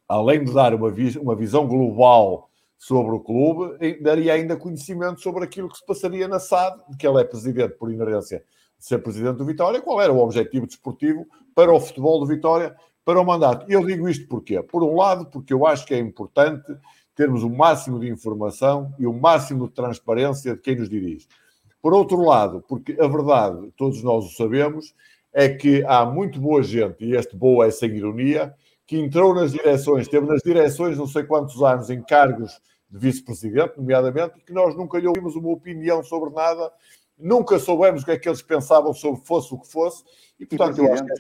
[0.09, 5.45] além de dar uma, vis uma visão global sobre o clube, daria ainda conhecimento sobre
[5.45, 8.43] aquilo que se passaria na SAD, de que ele é presidente por inerência
[8.79, 12.77] de ser presidente do Vitória, qual era o objetivo desportivo para o futebol do Vitória,
[13.05, 13.65] para o mandato.
[13.71, 14.63] E eu digo isto porquê?
[14.63, 16.77] Por um lado, porque eu acho que é importante
[17.15, 21.27] termos o máximo de informação e o máximo de transparência de quem nos dirige.
[21.81, 24.95] Por outro lado, porque a verdade, todos nós o sabemos,
[25.39, 28.55] é que há muito boa gente, e este boa é sem ironia,
[28.87, 32.59] que entrou nas direções, teve nas direções não sei quantos anos em cargos
[32.89, 36.73] de vice-presidente, nomeadamente, e que nós nunca lhe ouvimos uma opinião sobre nada,
[37.19, 40.05] nunca soubemos o que é que eles pensavam sobre fosse o que fosse,
[40.41, 41.13] e portanto eu acho que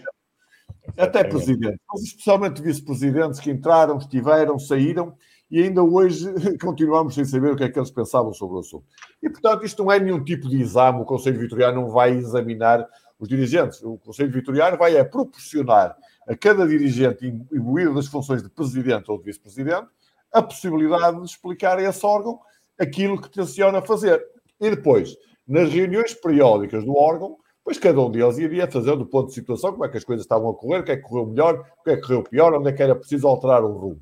[0.96, 5.14] até presidente, mas especialmente vice-presidentes que entraram, estiveram, saíram,
[5.50, 6.26] e ainda hoje
[6.58, 8.86] continuamos sem saber o que é que eles pensavam sobre o assunto.
[9.22, 12.88] E, portanto, isto não é nenhum tipo de exame, o Conselho Vitoriano não vai examinar
[13.18, 13.82] os dirigentes.
[13.82, 15.96] O Conselho Vitoriano vai é proporcionar
[16.26, 19.88] a cada dirigente imbuído das funções de presidente ou de vice-presidente
[20.32, 22.38] a possibilidade de explicar a esse órgão
[22.78, 24.24] aquilo que tenciona fazer.
[24.60, 29.28] E depois, nas reuniões periódicas do órgão, pois cada um deles iria fazendo o ponto
[29.28, 31.26] de situação, como é que as coisas estavam a correr, o que é que correu
[31.26, 34.00] melhor, o que é que correu pior, onde é que era preciso alterar o rumo.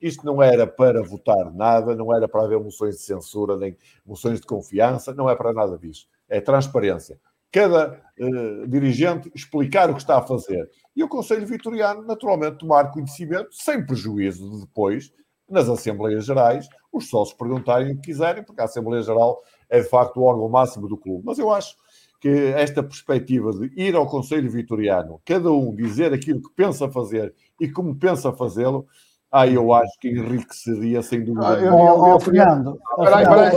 [0.00, 4.40] Isto não era para votar nada, não era para haver moções de censura, nem moções
[4.40, 6.06] de confiança, não é para nada disso.
[6.28, 7.20] É transparência.
[7.52, 10.68] Cada uh, dirigente explicar o que está a fazer.
[10.94, 15.12] E o Conselho Vitoriano, naturalmente, tomar conhecimento, sem prejuízo de depois,
[15.48, 19.88] nas Assembleias Gerais, os sócios perguntarem o que quiserem, porque a Assembleia Geral é de
[19.88, 21.24] facto o órgão máximo do clube.
[21.24, 21.74] Mas eu acho
[22.20, 27.34] que esta perspectiva de ir ao Conselho Vitoriano, cada um dizer aquilo que pensa fazer
[27.58, 28.86] e como pensa fazê-lo,
[29.32, 31.48] ah, eu acho que enriqueceria sem dúvida.
[31.48, 32.78] Ah, eu, eu, eu, Fernando.
[32.96, 33.50] Peraí, peraí,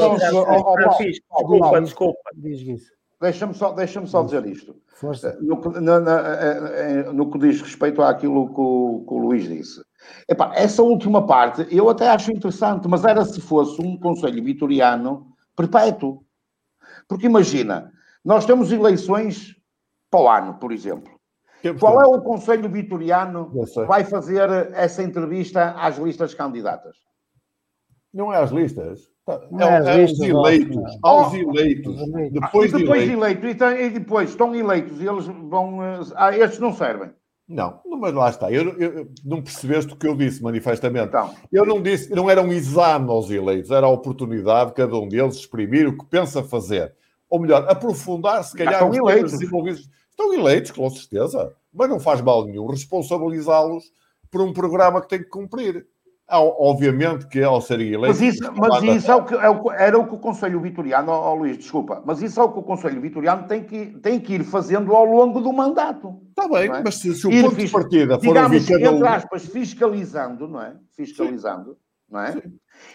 [1.11, 2.19] desculpa, desculpa.
[2.35, 2.91] Diz isso.
[3.23, 4.75] Deixa-me só, deixa só dizer isto.
[4.99, 5.37] Força.
[5.41, 9.47] No, na, na, eh, eh, no que diz respeito àquilo que o, que o Luís
[9.47, 9.81] disse.
[10.27, 15.25] Epá, essa última parte eu até acho interessante, mas era se fosse um Conselho Vitoriano
[15.55, 16.25] perpétuo.
[17.07, 17.93] Porque imagina,
[18.25, 19.55] nós temos eleições
[20.11, 21.17] para o ano, por exemplo.
[21.79, 26.97] Qual é o Conselho Vitoriano que vai fazer essa entrevista às listas candidatas?
[28.13, 29.12] Não é às listas.
[29.51, 30.77] Não é, é, é listas, eleitos.
[31.01, 31.95] Aos oh, eleitos.
[32.31, 33.49] Depois, ah, depois de eleitos.
[33.79, 35.79] E depois estão eleitos e eles vão.
[36.15, 37.11] Ah, estes não servem.
[37.47, 38.51] Não, mas lá está.
[38.51, 41.07] Eu, eu, não percebeste o que eu disse manifestamente.
[41.07, 44.95] Então, eu não disse, não era um exame aos eleitos, era a oportunidade de cada
[44.97, 46.95] um deles exprimir o que pensa fazer.
[47.29, 49.33] Ou melhor, aprofundar, se calhar, os eleitos.
[49.33, 53.85] desenvolvidos Estão eleitos, com certeza, mas não faz mal nenhum responsabilizá-los
[54.29, 55.87] por um programa que tem que cumprir.
[56.35, 58.19] Obviamente que ao serem eleitos.
[58.19, 61.11] Mas isso, mas isso é o que, é o, era o que o Conselho Vitoriano,
[61.11, 64.33] oh, Luís, desculpa, mas isso é o que o Conselho Vitoriano tem que, tem que
[64.35, 66.19] ir fazendo ao longo do mandato.
[66.29, 66.81] Está bem, é?
[66.83, 70.61] mas se, se o ir ponto de partida for digamos, cada entre aspas, fiscalizando, não
[70.61, 70.75] é?
[70.95, 71.77] Fiscalizando, Sim.
[72.09, 72.31] não é?
[72.31, 72.41] Sim.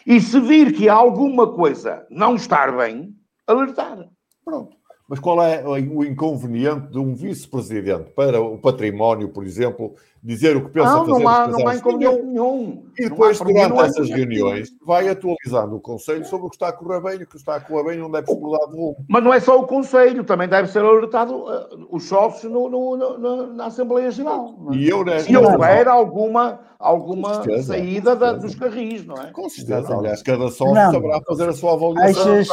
[0.07, 3.15] E se vir que alguma coisa não está bem,
[3.47, 4.09] alertar.
[4.45, 4.78] Pronto.
[5.09, 10.67] Mas qual é o inconveniente de um vice-presidente para o património, por exemplo, dizer o
[10.67, 11.25] que pensa não, fazer?
[11.25, 12.85] Não há, não há inconveniente nenhum.
[12.99, 17.01] E depois, durante essas reuniões, vai atualizando o Conselho sobre o que está a correr
[17.01, 18.97] bem, o que está a correr bem não deve ser mudado de rumo.
[19.09, 22.97] Mas não é só o Conselho, também deve ser alertado uh, os sócios no, no,
[23.17, 24.59] no, na Assembleia Geral.
[24.73, 24.77] É?
[24.77, 29.31] E eu, né, Se houver alguma, alguma saída da, dos carris, não é?
[29.31, 29.97] Com certeza.
[29.97, 30.93] Aliás, cada sócio não.
[30.93, 32.35] saberá fazer a sua avaliação.
[32.35, 32.49] Achas...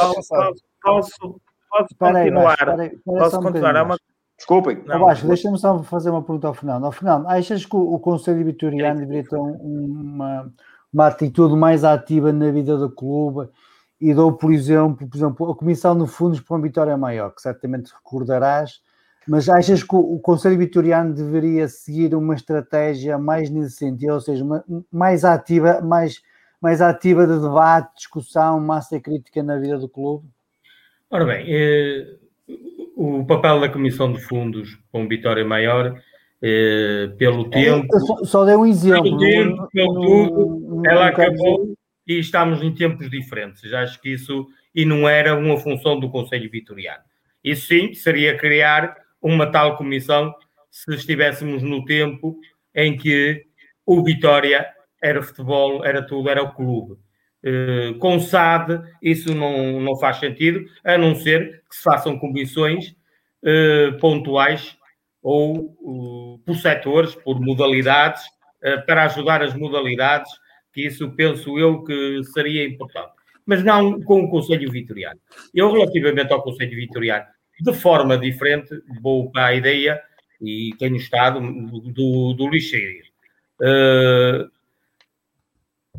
[0.82, 1.40] Posso,
[1.76, 2.56] posso continuar.
[3.04, 3.76] Posso continuar.
[3.76, 3.98] É uma...
[4.36, 4.82] Desculpem.
[4.86, 6.84] Não, deixa-me só fazer uma pergunta ao final.
[6.84, 10.52] Ao final, achas que o, o Conselho Vitoriano deveria ter uma,
[10.92, 13.48] uma atitude mais ativa na vida do clube
[14.00, 17.40] e dou, por exemplo, por exemplo, a Comissão de Fundos para uma Vitória Maior, que
[17.40, 18.82] certamente recordarás,
[19.26, 24.20] mas achas que o, o Conselho Vitoriano deveria seguir uma estratégia mais nesse sentido, ou
[24.20, 26.20] seja, uma, mais ativa, mais,
[26.60, 30.28] mais ativa de debate, discussão, massa crítica na vida do clube?
[31.10, 32.16] Ora bem, eh,
[32.96, 36.00] o papel da Comissão de Fundos com Vitória Maior,
[36.42, 37.86] eh, pelo tempo.
[38.00, 39.02] Só, só dei um exemplo.
[39.04, 41.74] Pelo tempo, pelo tudo, ela acabou
[42.06, 43.72] e estamos em tempos diferentes.
[43.72, 44.46] Acho que isso.
[44.74, 47.02] E não era uma função do Conselho Vitoriano.
[47.42, 50.34] Isso sim seria criar uma tal comissão
[50.70, 52.36] se estivéssemos no tempo
[52.74, 53.44] em que
[53.86, 54.66] o Vitória
[55.02, 56.98] era futebol, era tudo, era o clube.
[57.44, 62.96] Eh, com SAD, isso não, não faz sentido, a não ser que se façam comissões
[63.42, 64.76] uh, pontuais
[65.22, 68.24] ou uh, por setores, por modalidades,
[68.84, 70.32] para ajudar as modalidades,
[70.72, 73.12] que isso penso eu que seria importante.
[73.44, 75.20] Mas não com o Conselho Vitoriano.
[75.54, 77.26] Eu, relativamente ao Conselho Vitoriano,
[77.60, 80.02] de forma diferente, vou para a ideia,
[80.40, 83.06] e tenho estado, do, do lixeiro.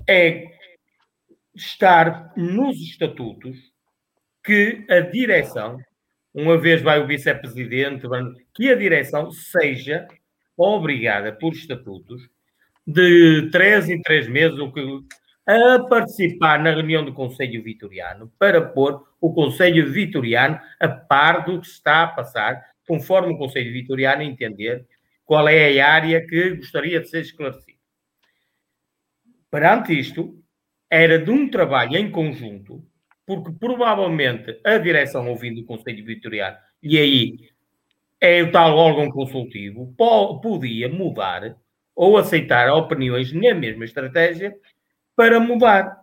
[0.05, 0.56] é
[1.57, 3.57] estar nos estatutos
[4.43, 5.77] que a direção,
[6.33, 8.07] uma vez vai o vice-presidente,
[8.53, 10.07] que a direção seja
[10.55, 12.29] obrigada por estatutos
[12.85, 14.57] de três em três meses
[15.45, 21.59] a participar na reunião do Conselho Vitoriano para pôr o Conselho Vitoriano a par do
[21.59, 24.85] que está a passar, conforme o Conselho Vitoriano entender
[25.25, 27.77] qual é a área que gostaria de ser esclarecida.
[29.51, 30.41] Perante isto,
[30.89, 32.83] era de um trabalho em conjunto,
[33.25, 37.37] porque provavelmente a direção, ouvindo o Conselho Vitoriano, e aí
[38.19, 39.93] é o tal órgão consultivo,
[40.41, 41.57] podia mudar
[41.95, 44.55] ou aceitar opiniões na mesma estratégia
[45.15, 45.99] para mudar.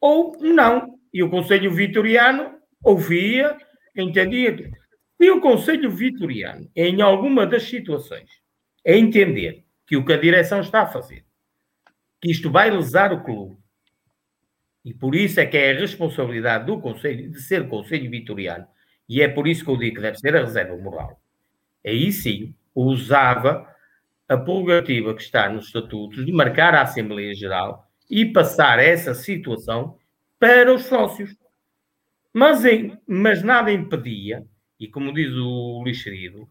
[0.00, 0.98] Ou não.
[1.12, 3.56] E o Conselho Vitoriano ouvia,
[3.94, 4.70] entendia.
[5.18, 8.30] E o Conselho Vitoriano, em alguma das situações,
[8.84, 11.24] é entender que o que a direção está a fazer,
[12.22, 13.59] que isto vai lesar o clube,
[14.84, 18.66] e por isso é que é a responsabilidade do Conselho de ser Conselho Vitoriano.
[19.08, 21.20] E é por isso que eu digo que deve ser a reserva moral.
[21.84, 23.68] Aí sim, usava
[24.28, 29.98] a prerrogativa que está nos estatutos de marcar a Assembleia Geral e passar essa situação
[30.38, 31.36] para os sócios.
[32.32, 34.46] Mas, em, mas nada impedia,
[34.78, 36.48] e como diz o lixerido,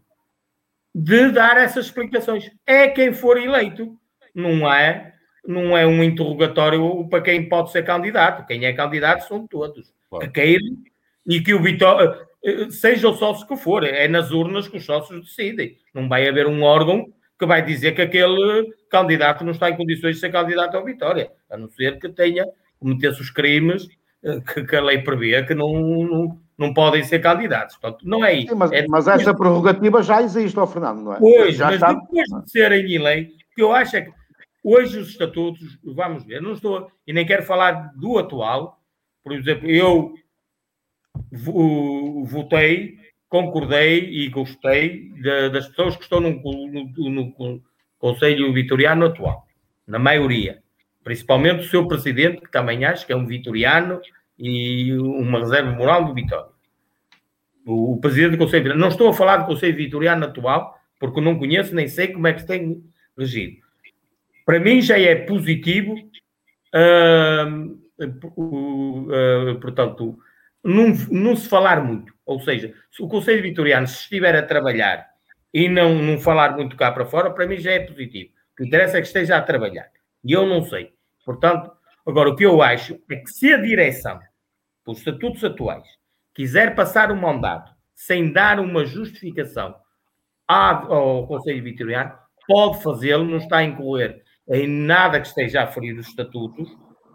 [0.94, 2.52] de dar essas explicações.
[2.66, 3.98] É quem for eleito,
[4.36, 5.16] não é
[5.50, 8.46] não é um interrogatório para quem pode ser candidato.
[8.46, 9.92] Quem é candidato são todos.
[10.08, 10.26] Claro.
[10.26, 10.78] Que queiram
[11.26, 14.86] e que o Vitória, eh, seja o sócio que for, é nas urnas que os
[14.86, 15.76] sócios decidem.
[15.92, 20.16] Não vai haver um órgão que vai dizer que aquele candidato não está em condições
[20.16, 22.46] de ser candidato ao Vitória, a não ser que tenha
[22.80, 23.88] cometesse os crimes
[24.24, 27.76] eh, que, que a lei prevê que não, não, não podem ser candidatos.
[27.78, 28.50] Portanto, não é isso.
[28.50, 31.20] Sim, mas, é, mas essa prerrogativa já existe, ó Fernando, não é?
[31.20, 31.94] Pois, já mas está...
[31.94, 34.19] depois de serem eleitos, que eu acho é que
[34.64, 38.82] Hoje os estatutos, vamos ver, não estou, e nem quero falar do atual,
[39.24, 40.14] por exemplo, eu
[42.26, 42.98] votei,
[43.30, 47.64] concordei e gostei de, das pessoas que estão no, no, no,
[47.98, 49.46] Conselho Vitoriano atual,
[49.86, 50.62] na maioria.
[51.04, 54.00] Principalmente o seu presidente, que também acho que é um vitoriano
[54.38, 56.52] e uma reserva moral do Vitória.
[57.66, 58.82] O, o presidente do Conselho Vitoriano.
[58.82, 62.34] Não estou a falar do Conselho Vitoriano atual, porque não conheço nem sei como é
[62.34, 62.84] que se tem
[63.18, 63.69] regido
[64.50, 65.94] para mim já é positivo,
[66.74, 67.80] uh,
[69.62, 70.18] portanto,
[70.64, 72.12] não, não se falar muito.
[72.26, 75.08] Ou seja, se o Conselho Vitoriano se estiver a trabalhar
[75.54, 78.32] e não, não falar muito cá para fora, para mim já é positivo.
[78.54, 79.92] O que interessa é que esteja a trabalhar.
[80.24, 80.94] E eu não sei.
[81.24, 81.72] Portanto,
[82.04, 84.20] agora o que eu acho é que se a direção,
[84.84, 85.86] pelos estatutos atuais,
[86.34, 89.76] quiser passar um mandato sem dar uma justificação
[90.48, 92.14] ao Conselho Vitoriano,
[92.48, 96.70] pode fazê-lo, não está a incorrer em nada que esteja a ferir os estatutos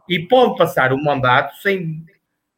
[0.08, 2.04] e pode passar o mandato sem,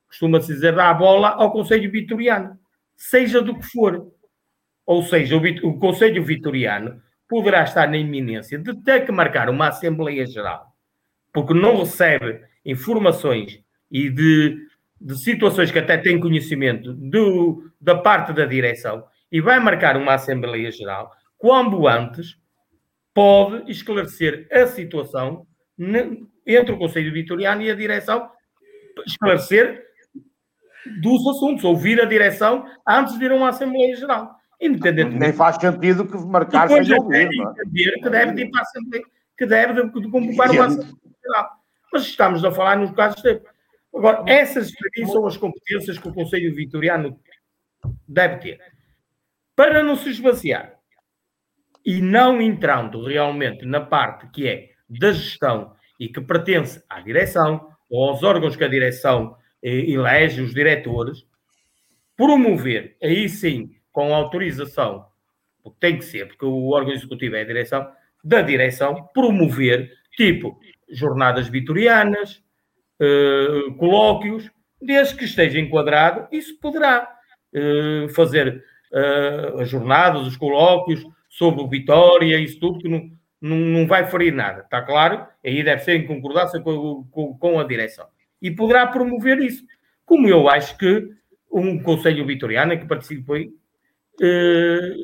[0.07, 2.59] costuma-se dizer, dar a bola ao Conselho Vitoriano.
[2.97, 4.13] seja do que for.
[4.85, 9.69] Ou seja, o, o Conselho Vitoriano poderá estar na iminência de ter que marcar uma
[9.69, 10.67] Assembleia Geral,
[11.33, 14.57] porque não recebe informações e de,
[15.01, 20.15] de situações que até tem conhecimento do, da parte da direção e vai marcar uma
[20.15, 22.37] Assembleia Geral, quando antes
[23.17, 25.47] pode esclarecer a situação
[26.47, 28.31] entre o Conselho Vitoriano e a direção,
[29.07, 29.87] esclarecer
[31.01, 34.37] dos assuntos, ouvir a direção antes de ir a uma Assembleia Geral.
[34.61, 35.19] Independentemente.
[35.19, 37.17] Nem faz sentido que marcar sem ouvir.
[37.17, 37.23] É?
[37.25, 39.05] Entender que deve ir para a Assembleia,
[39.39, 41.51] que deve de, de convocar uma Assembleia Geral.
[41.93, 43.41] Mas estamos a falar nos casos de.
[43.95, 44.71] Agora, essas
[45.11, 47.19] são as competências que o Conselho Vitoriano
[48.07, 48.61] deve ter.
[49.55, 50.76] Para não se esvaziar
[51.87, 57.69] e não entrando realmente na parte que é da gestão e que pertence à direção
[57.89, 61.25] ou aos órgãos que a direção eh, elege, os diretores,
[62.17, 65.07] promover, aí sim, com autorização,
[65.63, 67.89] porque tem que ser, porque o órgão executivo é a direção,
[68.25, 70.59] da direção, promover, tipo,
[70.91, 72.43] jornadas vitorianas,
[72.99, 74.51] eh, colóquios,
[74.83, 77.09] desde que esteja enquadrado, isso poderá
[77.55, 81.07] eh, fazer eh, as jornadas, os colóquios
[81.37, 85.27] sobre o Vitória, isso tudo, que não, não, não vai ferir nada, está claro?
[85.45, 88.07] Aí deve ser em concordância com, com, com a direção.
[88.41, 89.63] E poderá promover isso.
[90.07, 91.11] Como eu acho que
[91.53, 93.51] um Conselho Vitoriano que participei
[94.21, 94.95] eh,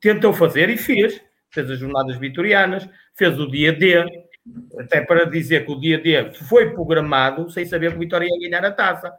[0.00, 1.22] tentou fazer e fez.
[1.50, 4.04] Fez as jornadas vitorianas, fez o dia D,
[4.78, 8.50] até para dizer que o dia D foi programado sem saber que o Vitória ia
[8.50, 9.12] ganhar a taça.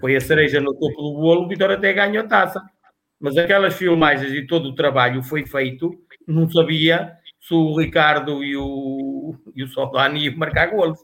[0.00, 2.62] Foi a cereja no topo do bolo, o Vitória até ganhou a taça.
[3.22, 8.56] Mas aquelas filmagens e todo o trabalho foi feito, não sabia se o Ricardo e
[8.56, 10.98] o, e o Soldani iam marcar golos.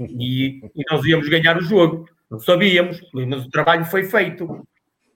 [0.00, 2.08] E, e, nós íamos ganhar o jogo.
[2.28, 4.66] Não sabíamos, mas o trabalho foi feito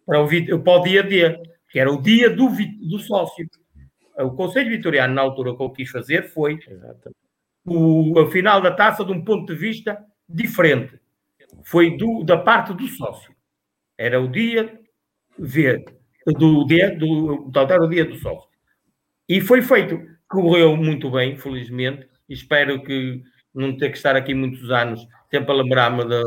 [0.07, 1.37] para o, para o dia D,
[1.69, 3.49] que era o dia do, do sócio.
[4.17, 6.61] O Conselho Vitoriano, na altura, o que eu quis fazer foi
[7.65, 11.01] o, a final da taça de um ponto de vista diferente.
[11.65, 13.35] Foi do, da parte do sócio.
[13.99, 14.79] Era o dia
[15.37, 15.85] V,
[16.33, 18.49] do dia do, era o dia do sócio.
[19.29, 20.01] E foi feito
[20.31, 23.21] correu muito bem, felizmente, e espero que
[23.53, 26.23] não ter que estar aqui muitos anos, sempre a lembrar-me de,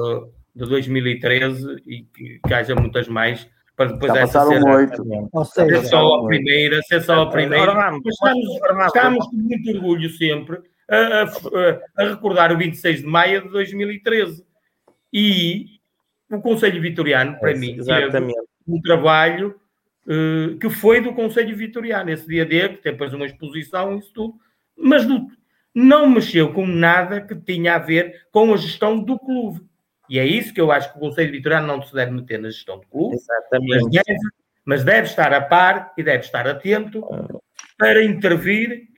[0.54, 5.04] de 2013 e que, que haja muitas mais, para depois Já essa ser, oito.
[5.46, 7.72] ser só a primeira, ser só a primeira.
[8.06, 13.50] Estamos, estamos com muito orgulho sempre a, a, a, recordar o 26 de maio de
[13.50, 14.46] 2013.
[15.14, 15.66] E
[16.30, 18.34] o Conselho Vitoriano, para é, mim, teve
[18.68, 19.56] um trabalho
[20.08, 24.12] uh, que foi do Conselho Vitoriano, esse dia D, que tem depois uma exposição, isso
[24.14, 24.36] tudo,
[24.78, 25.28] mas do,
[25.74, 29.62] não mexeu com nada que tinha a ver com a gestão do clube.
[30.10, 32.50] E é isso que eu acho que o Conselho Vitoriano não se deve meter na
[32.50, 33.18] gestão do clube,
[33.52, 34.20] mas deve,
[34.66, 37.04] mas deve estar a par e deve estar atento
[37.78, 38.90] para intervir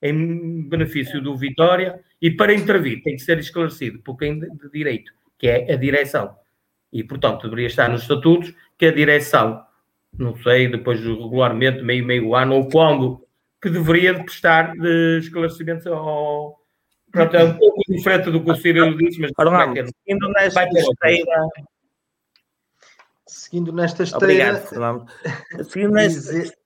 [0.00, 5.12] em benefício do Vitória e para intervir tem que ser esclarecido por quem de direito,
[5.38, 6.36] que é a direção.
[6.92, 9.64] E, portanto, deveria estar nos estatutos que a direção
[10.18, 13.26] não sei, depois regularmente, meio, meio ano, ou quando,
[13.60, 16.60] que deveria de prestar de esclarecimentos ao.
[17.10, 20.32] Pronto, é um pouco diferente do que o Ciro disse, mas Armando, vai ter, seguindo
[20.32, 21.48] nesta esteira.
[23.26, 24.24] Seguindo nesta esteira.
[24.24, 25.06] Obrigado, Fernando.
[25.68, 26.62] Seguindo nesta.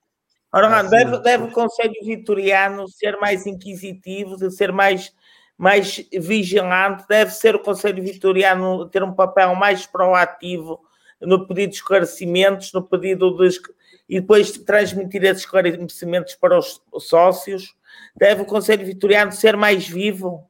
[0.52, 5.12] Orlando, deve, deve o Conselho Vitoriano ser mais inquisitivo, de ser mais,
[5.58, 10.80] mais vigilante, deve ser o Conselho Vitoriano ter um papel mais proativo
[11.20, 13.60] no pedido de esclarecimentos, no pedido de
[14.08, 17.74] e depois transmitir esses esclarecimentos para os sócios?
[18.16, 20.48] Deve o Conselho Vitoriano ser mais vivo?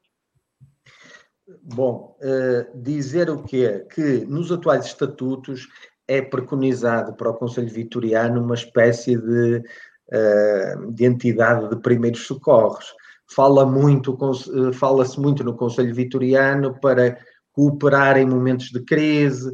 [1.63, 5.69] Bom, uh, dizer o que é que nos atuais estatutos
[6.09, 12.95] é preconizado para o Conselho Vitoriano uma espécie de, uh, de entidade de primeiros socorros.
[13.29, 17.19] Fala muito, uh, fala-se muito no Conselho Vitoriano para
[17.53, 19.53] cooperar em momentos de crise,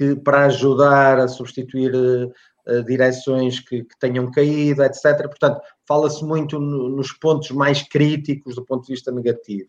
[0.00, 5.26] que para ajudar a substituir uh, direções que, que, tenham caído, etc.
[5.26, 9.68] Portanto, fala-se muito no, nos pontos mais críticos do ponto de vista negativo.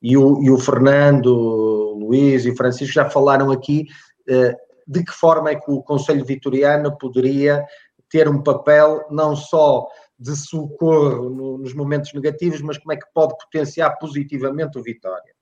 [0.00, 3.86] E o, e o Fernando, o Luís e o Francisco já falaram aqui
[4.30, 7.66] uh, de que forma é que o Conselho Vitoriano poderia
[8.08, 13.12] ter um papel não só de socorro no, nos momentos negativos, mas como é que
[13.12, 15.32] pode potenciar positivamente o Vitória.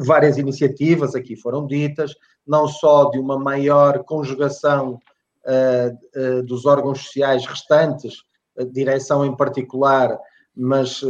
[0.00, 2.14] Várias iniciativas aqui foram ditas,
[2.46, 5.00] não só de uma maior conjugação
[5.44, 8.14] uh, uh, dos órgãos sociais restantes,
[8.58, 10.18] a direção em particular,
[10.54, 11.02] mas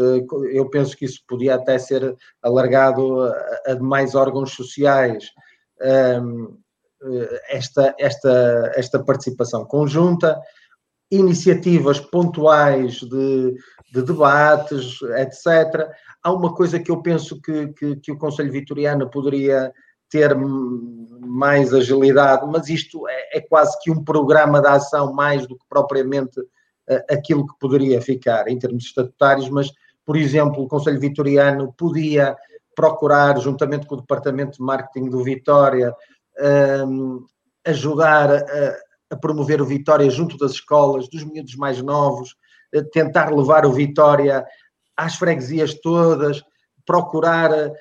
[0.51, 3.33] eu penso que isso podia até ser alargado a,
[3.69, 5.31] a demais órgãos sociais,
[6.21, 6.59] um,
[7.49, 10.41] esta, esta, esta participação conjunta,
[11.11, 13.55] iniciativas pontuais de,
[13.93, 15.89] de debates, etc.
[16.23, 19.73] Há uma coisa que eu penso que, que, que, o Conselho Vitoriano poderia
[20.11, 25.57] ter mais agilidade, mas isto é, é, quase que um programa de ação mais do
[25.57, 29.71] que propriamente uh, aquilo que poderia ficar em termos estatutários, mas,
[30.05, 32.37] por exemplo, o Conselho Vitoriano podia
[32.75, 35.95] procurar, juntamente com o Departamento de Marketing do Vitória,
[36.87, 37.25] um,
[37.65, 38.77] ajudar a,
[39.11, 42.37] a, promover o Vitória junto das escolas, dos miúdos mais novos,
[42.93, 44.47] tentar levar o Vitória
[44.97, 46.43] às freguesias todas,
[46.85, 47.73] procurar, uh,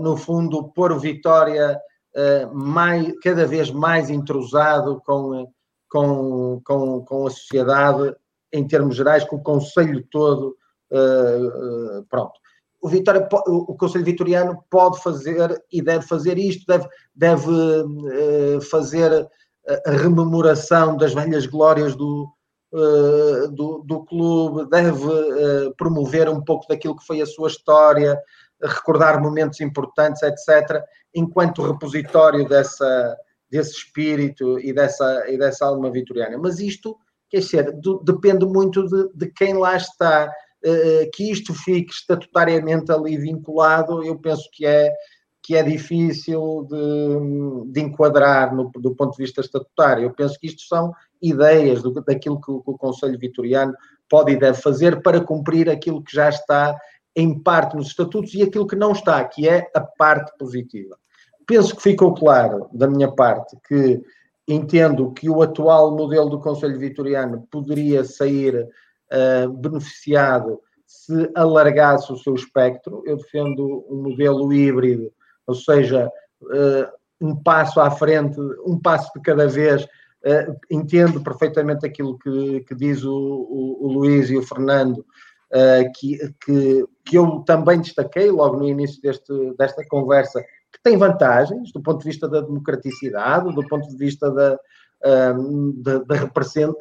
[0.00, 1.78] no fundo, pôr o Vitória
[2.16, 5.50] uh, mais, cada vez mais entrosado com,
[5.90, 8.14] com, com, com a sociedade,
[8.52, 10.56] em termos gerais, com o Conselho todo.
[10.90, 12.40] Uh, pronto
[12.80, 19.28] o, Vitória, o Conselho Vitoriano pode fazer e deve fazer isto, deve, deve fazer
[19.86, 22.26] a rememoração das velhas glórias do,
[22.72, 25.04] do, do, clube, deve
[25.76, 28.18] promover um pouco daquilo que foi a sua história,
[28.62, 30.82] recordar momentos importantes, etc.,
[31.14, 33.16] enquanto repositório dessa,
[33.50, 36.38] desse espírito e dessa, e dessa alma vitoriana.
[36.38, 36.96] Mas isto,
[37.28, 40.30] quer dizer, do, depende muito de, de quem lá está
[40.62, 44.92] eh, que isto fique estatutariamente ali vinculado, eu penso que é,
[45.42, 50.04] que é difícil de, de enquadrar no, do ponto de vista estatutário.
[50.04, 53.74] Eu penso que isto são ideias do, daquilo que o, que o Conselho Vitoriano
[54.08, 56.76] pode e deve fazer para cumprir aquilo que já está
[57.20, 60.96] em parte nos estatutos e aquilo que não está, que é a parte positiva.
[61.46, 64.00] Penso que ficou claro da minha parte que
[64.48, 72.16] entendo que o atual modelo do Conselho Vitoriano poderia sair uh, beneficiado se alargasse o
[72.16, 73.02] seu espectro.
[73.06, 75.12] Eu defendo um modelo híbrido,
[75.46, 76.10] ou seja,
[76.42, 79.84] uh, um passo à frente, um passo de cada vez.
[79.84, 85.04] Uh, entendo perfeitamente aquilo que, que diz o, o, o, Luís e o Fernando,
[85.52, 90.40] uh, que, que, que, eu também destaquei logo no início deste, desta conversa,
[90.72, 94.58] que tem vantagens do ponto de vista da democraticidade, do ponto de vista da,
[95.04, 95.82] uh,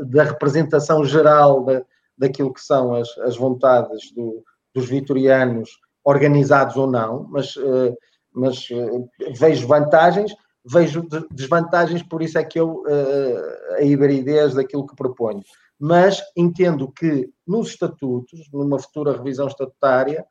[0.05, 1.83] da, representação geral da,
[2.17, 5.69] daquilo que são as, as vontades do, dos vitorianos,
[6.03, 7.95] organizados ou não, mas, uh,
[8.33, 10.33] mas uh, vejo vantagens,
[10.65, 15.41] vejo desvantagens, por isso é que eu uh, a hibridez daquilo que proponho.
[15.79, 20.25] Mas entendo que nos estatutos, numa futura revisão estatutária,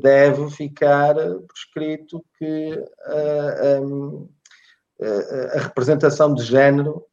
[0.00, 1.14] deve ficar
[1.46, 2.84] prescrito que
[3.82, 4.28] um,
[5.56, 7.04] a representação de género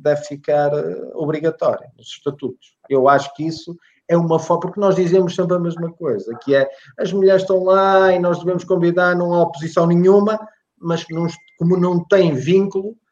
[0.00, 0.70] deve ficar
[1.14, 2.76] obrigatória nos estatutos.
[2.88, 3.76] Eu acho que isso
[4.08, 6.68] é uma forma, porque nós dizemos sempre a mesma coisa, que é
[6.98, 10.38] as mulheres estão lá e nós devemos convidar, não há oposição nenhuma,
[10.78, 11.26] mas não,
[11.58, 13.07] como não tem vínculo, eh,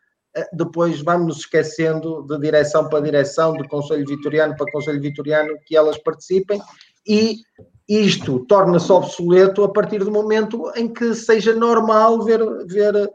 [0.53, 5.77] depois vamos nos esquecendo de direção para direção, de Conselho Vitoriano para Conselho Vitoriano, que
[5.77, 6.61] elas participem,
[7.07, 7.37] e
[7.89, 13.09] isto torna-se obsoleto a partir do momento em que seja normal ver, ver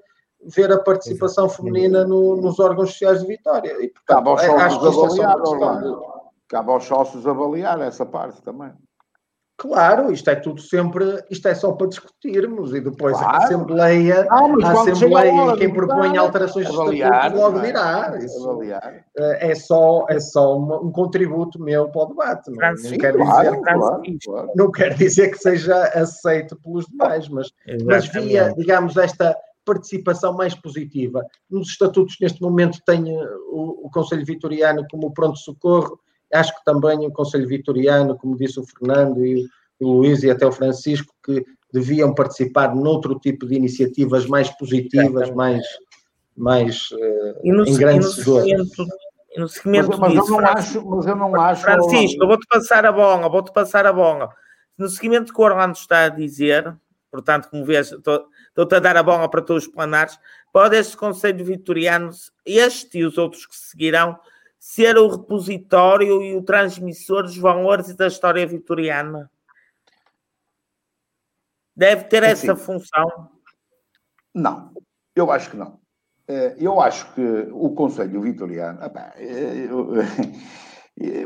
[0.43, 3.73] ver a participação feminina no, nos órgãos sociais de Vitória.
[3.81, 8.71] E, portanto, cabe aos é, sócios avaliar, é cabe aos sócios avaliar essa parte também.
[9.61, 13.35] Claro, isto é tudo sempre, isto é só para discutirmos e depois claro.
[13.35, 18.17] a Assembleia, não, a Assembleia quem propõe alterações de estatuto logo dirá.
[18.17, 19.05] Isso avaliar.
[19.15, 22.49] É só, é só um, um contributo meu para o debate.
[22.49, 24.51] Não, não, quer claro, dizer, claro, claro.
[24.55, 27.51] não quer dizer que seja aceito pelos demais, mas,
[27.85, 31.23] mas via, digamos, esta participação mais positiva.
[31.47, 33.15] Nos estatutos, neste momento, tem
[33.51, 35.99] o, o Conselho Vitoriano como pronto-socorro,
[36.33, 39.47] acho que também o Conselho Vitoriano, como disse o Fernando e
[39.79, 45.31] o Luís e até o Francisco, que deviam participar noutro tipo de iniciativas mais positivas,
[45.31, 45.63] mais,
[46.35, 48.47] mais uh, no, engrandecedoras.
[49.33, 51.61] E no seguimento mas, mas disso, eu não acho, mas eu não acho.
[51.61, 54.29] Francisco, eu vou-te passar a bola, vou-te passar a bola.
[54.77, 56.75] No seguimento que o Orlando está a dizer,
[57.09, 60.19] portanto, como vês, estou, estou-te a dar a bola para todos os planares,
[60.51, 62.11] pode este Conselho Vitoriano,
[62.45, 64.19] este e os outros que seguirão,
[64.61, 69.27] ser o repositório e o transmissor dos valores da história vitoriana?
[71.75, 73.31] Deve ter é essa função?
[74.31, 74.71] Não,
[75.15, 75.81] eu acho que não.
[76.27, 78.79] Eh, eu acho que o Conselho Vitoriano.
[79.15, 79.67] Eh,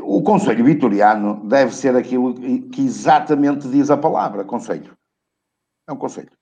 [0.02, 2.34] o Conselho Vitoriano deve ser aquilo
[2.70, 4.96] que exatamente diz a palavra, Conselho.
[5.86, 6.32] É um conselho.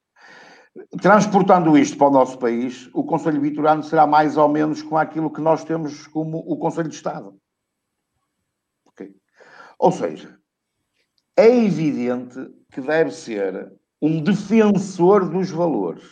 [1.00, 5.32] Transportando isto para o nosso país, o Conselho Vitoriano será mais ou menos com aquilo
[5.32, 7.38] que nós temos como o Conselho de Estado.
[8.86, 9.14] Okay?
[9.78, 10.36] Ou seja,
[11.36, 12.36] é evidente
[12.72, 13.72] que deve ser
[14.02, 16.04] um defensor dos valores.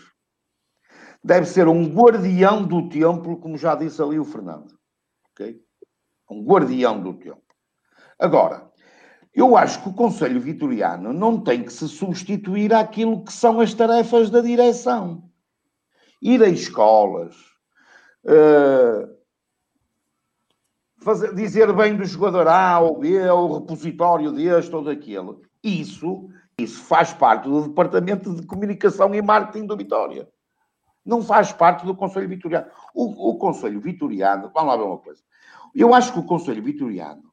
[1.24, 4.76] deve ser um guardião do templo, como já disse ali o Fernando.
[5.30, 5.60] Ok?
[6.30, 7.42] Um guardião do templo.
[8.18, 8.71] Agora,
[9.34, 13.72] eu acho que o Conselho Vitoriano não tem que se substituir àquilo que são as
[13.72, 15.24] tarefas da direção.
[16.20, 17.34] Ir a escolas,
[18.24, 19.08] uh,
[20.98, 25.40] fazer, dizer bem do jogador A ou B, o repositório deste ou daquele.
[25.64, 26.28] Isso,
[26.58, 30.28] isso faz parte do Departamento de Comunicação e Marketing do Vitória.
[31.04, 32.66] Não faz parte do Conselho Vitoriano.
[32.94, 35.22] O, o Conselho Vitoriano, vamos lá ver uma coisa.
[35.74, 37.31] Eu acho que o Conselho Vitoriano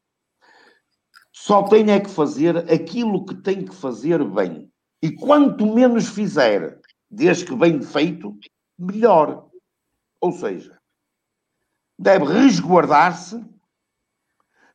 [1.41, 4.69] só tem é que fazer aquilo que tem que fazer bem.
[5.01, 6.77] E quanto menos fizer,
[7.09, 8.37] desde que bem feito,
[8.77, 9.49] melhor.
[10.19, 10.77] Ou seja,
[11.97, 13.41] deve resguardar-se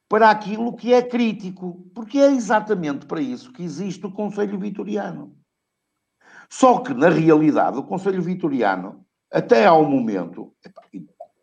[0.08, 5.36] para aquilo que é crítico, porque é exatamente para isso que existe o Conselho Vitoriano.
[6.48, 10.54] Só que, na realidade, o Conselho Vitoriano, até ao momento,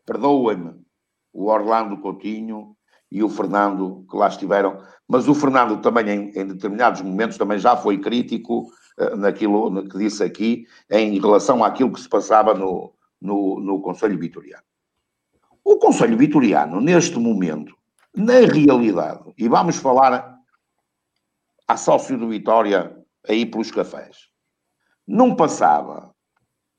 [0.04, 0.84] perdoem-me,
[1.32, 2.76] o Orlando Coutinho
[3.12, 7.60] e o Fernando que lá estiveram, mas o Fernando também, em, em determinados momentos, também
[7.60, 12.94] já foi crítico uh, naquilo que disse aqui, em relação àquilo que se passava no,
[13.20, 14.64] no, no Conselho Vitoriano.
[15.64, 17.76] O Conselho Vitoriano, neste momento,
[18.16, 20.38] na realidade, e vamos falar
[21.68, 24.30] a sócio do Vitória aí pelos cafés,
[25.06, 26.14] não passava,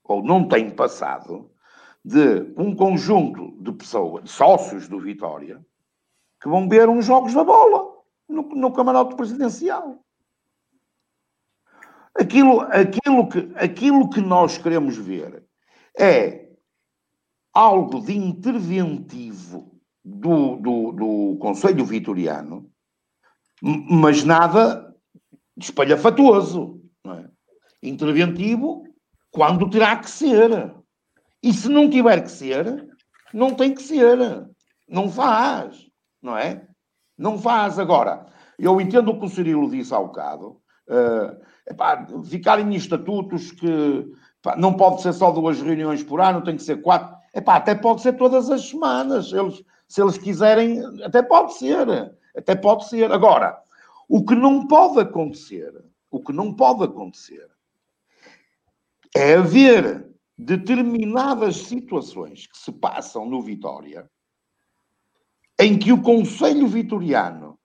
[0.05, 1.51] ou não tem passado,
[2.05, 5.65] de um conjunto de pessoas, de sócios do Vitória,
[6.43, 10.05] que vão ver uns jogos da bola no, no camarote presidencial.
[12.15, 15.45] Aquilo, aquilo, que, aquilo que nós queremos ver
[15.97, 16.51] é
[17.55, 22.69] algo de interventivo do, do, do Conselho Vitoriano,
[23.63, 24.95] mas nada
[25.57, 26.83] de espalhafatoso.
[27.07, 27.31] É?
[27.89, 28.85] Interventivo
[29.31, 30.75] quando terá que ser.
[31.41, 32.89] E se não tiver que ser,
[33.33, 34.19] não tem que ser.
[34.89, 35.92] Não faz
[36.23, 36.67] não é?
[37.19, 38.27] Não faz agora.
[38.59, 40.61] Eu entendo o que o Cirilo disse há bocado.
[40.89, 43.67] Uh, epá, ficarem em estatutos que
[44.41, 47.17] epá, não pode ser só duas reuniões por ano, tem que ser quatro.
[47.35, 49.33] Epá, até pode ser todas as semanas.
[49.33, 52.15] Eles, se eles quiserem, até pode ser.
[52.37, 53.11] Até pode ser.
[53.11, 53.61] Agora,
[54.09, 55.73] o que não pode acontecer,
[56.11, 57.49] o que não pode acontecer
[59.15, 64.11] é haver determinadas situações que se passam no Vitória
[65.63, 67.57] em que o Conselho Vitoriano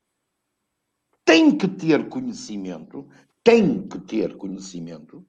[1.25, 3.07] tem que ter conhecimento,
[3.43, 5.25] tem que ter conhecimento.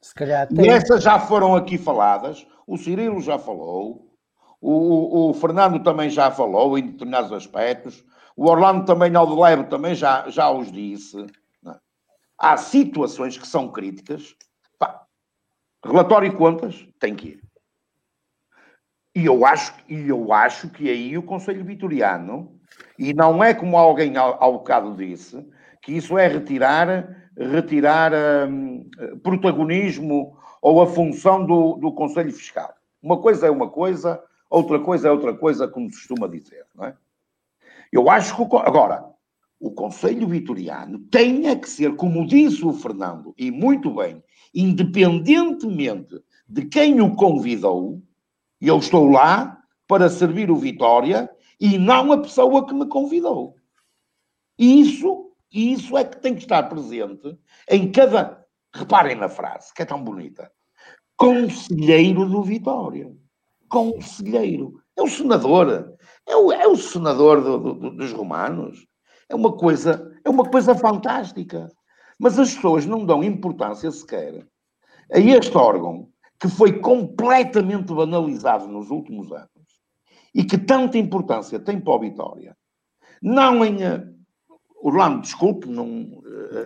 [0.00, 0.66] Se calhar tem.
[0.66, 4.08] E essas já foram aqui faladas, o Cirilo já falou,
[4.60, 8.04] o, o Fernando também já falou em determinados aspectos,
[8.36, 11.26] o Orlando também, ao de leve, também já, já os disse.
[11.66, 11.74] É?
[12.38, 14.36] Há situações que são críticas.
[14.78, 15.04] Pá,
[15.84, 17.41] relatório e contas tem que ir.
[19.14, 22.58] E eu acho, e eu acho que aí o Conselho Vitoriano,
[22.98, 25.44] e não é como alguém ao, ao bocado disse,
[25.82, 28.12] que isso é retirar, retirar
[28.48, 28.88] um,
[29.22, 32.72] protagonismo ou a função do, do Conselho Fiscal.
[33.02, 36.86] Uma coisa é uma coisa, outra coisa é outra coisa, como se costuma dizer, não
[36.86, 36.94] é?
[37.92, 39.04] Eu acho que, agora,
[39.60, 44.22] o Conselho Vitoriano tem é que ser, como disse o Fernando, e muito bem,
[44.54, 48.02] independentemente de quem o convidou,
[48.62, 51.28] e eu estou lá para servir o Vitória
[51.60, 53.56] e não a pessoa que me convidou.
[54.56, 57.36] Isso, isso é que tem que estar presente
[57.68, 58.40] em cada.
[58.72, 60.50] Reparem na frase, que é tão bonita.
[61.16, 63.12] Conselheiro do Vitória.
[63.68, 64.80] Conselheiro.
[64.96, 65.96] É o senador.
[66.24, 68.86] É o, é o senador do, do, dos romanos.
[69.28, 71.68] É uma coisa, é uma coisa fantástica.
[72.16, 74.46] Mas as pessoas não dão importância sequer
[75.12, 76.11] a este órgão
[76.42, 79.48] que foi completamente banalizado nos últimos anos
[80.34, 82.56] e que tanta importância tem para o Vitória,
[83.22, 83.84] não em.
[83.84, 84.04] Eh,
[84.84, 86.20] Orlando, desculpe não,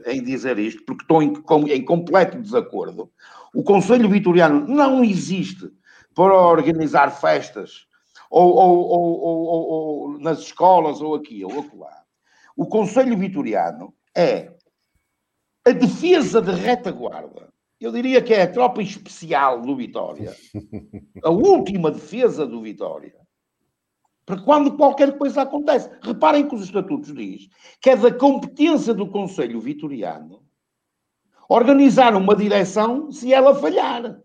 [0.07, 1.35] eh, em dizer isto, porque estou em,
[1.71, 3.13] em completo desacordo.
[3.55, 5.71] O Conselho Vitoriano não existe
[6.15, 7.87] para organizar festas
[8.31, 12.03] ou, ou, ou, ou, nas escolas ou aqui ou acolá.
[12.57, 14.55] O Conselho Vitoriano é
[15.67, 20.35] a defesa de retaguarda eu diria que é a tropa especial do Vitória,
[21.23, 23.15] a última defesa do Vitória.
[24.25, 25.89] Para quando qualquer coisa acontece.
[26.03, 27.49] Reparem que os estatutos diz
[27.81, 30.45] que é da competência do Conselho Vitoriano
[31.49, 34.21] organizar uma direção se ela falhar.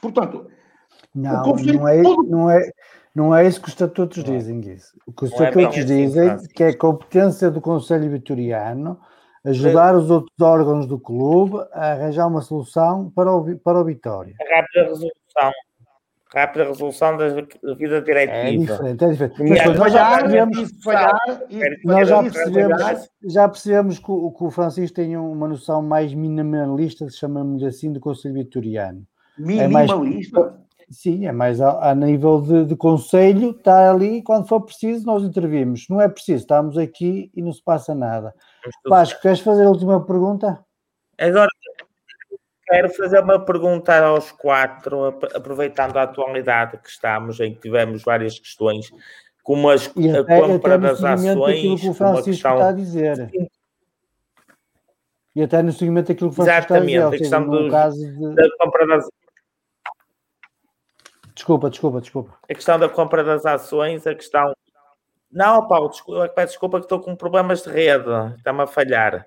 [0.00, 0.48] Portanto,
[1.12, 2.22] não, Conselho, não, é, todo...
[2.30, 2.70] não, é,
[3.12, 4.96] não é isso que os estatutos dizem, isso.
[5.04, 9.00] O que os é estatutos é dizem é que é competência do Conselho Vitoriano
[9.48, 14.34] ajudar os outros órgãos do clube a arranjar uma solução para o, para o Vitória.
[14.40, 15.52] A rápida resolução.
[16.34, 18.36] Rápida resolução da vida diretiva.
[18.36, 19.42] É diferente, é diferente.
[19.48, 21.12] Mas, nós já percebemos, falhar,
[21.84, 27.08] nós já percebemos, já percebemos que, o, que o Francisco tem uma noção mais minimalista,
[27.08, 29.02] chamamos assim, do Conselho Vitoriano.
[29.38, 30.38] Minimalista?
[30.38, 30.54] É mais,
[30.90, 35.22] sim, é mais a, a nível de, de conselho, está ali, quando for preciso, nós
[35.22, 35.86] intervimos.
[35.88, 38.34] Não é preciso, estamos aqui e não se passa nada.
[38.86, 40.64] Vasco, queres fazer a última pergunta?
[41.18, 41.48] Agora,
[42.66, 48.38] quero fazer uma pergunta aos quatro, aproveitando a atualidade que estamos, em que tivemos várias
[48.38, 48.90] questões,
[49.42, 52.54] como as, até, a compra das ações, que o Francisco questão...
[52.54, 53.30] está a dizer.
[55.34, 57.24] E até no seguimento daquilo que o Francisco Exatamente, está a dizer.
[57.24, 58.34] Exatamente, a questão do, caso de...
[58.34, 59.08] da compra das
[61.38, 62.38] Desculpa, desculpa, desculpa.
[62.42, 64.52] A questão da compra das ações, a questão
[65.30, 69.26] não, Paulo, desculpa, peço desculpa que estou com problemas de rede, está-me a falhar.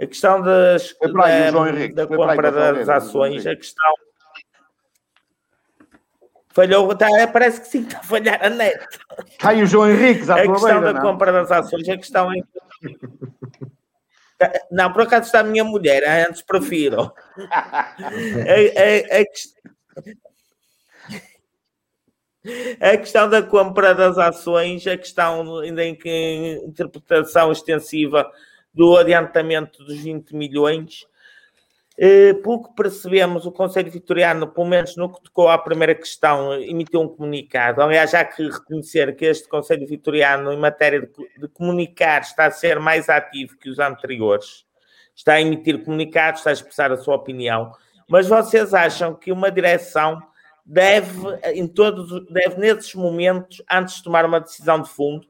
[0.00, 3.94] A questão das, aí, da, Henrique, da compra das ações, a questão.
[6.50, 8.78] Falhou, tá, parece que sim, está a falhar a net.
[9.26, 11.02] Está aí o João Henrique, A questão beira, da não?
[11.02, 12.40] compra das ações, a questão é.
[14.70, 17.10] Não, por acaso está a minha mulher, antes prefiro.
[17.50, 17.94] a, a,
[19.18, 19.24] a,
[22.80, 28.30] a questão da compra das ações, a questão ainda em que interpretação extensiva
[28.72, 31.06] do adiantamento dos 20 milhões.
[31.98, 36.52] Eh, pelo que percebemos, o Conselho Vitoriano, pelo menos no que tocou à primeira questão,
[36.60, 37.80] emitiu um comunicado.
[37.80, 41.08] Aliás, há que reconhecer que este Conselho Vitoriano, em matéria de,
[41.40, 44.66] de comunicar, está a ser mais ativo que os anteriores.
[45.14, 47.72] Está a emitir comunicados, está a expressar a sua opinião.
[48.06, 50.20] Mas vocês acham que uma direção
[50.66, 51.20] deve,
[51.54, 55.26] em todos, deve nesses momentos, antes de tomar uma decisão de fundo,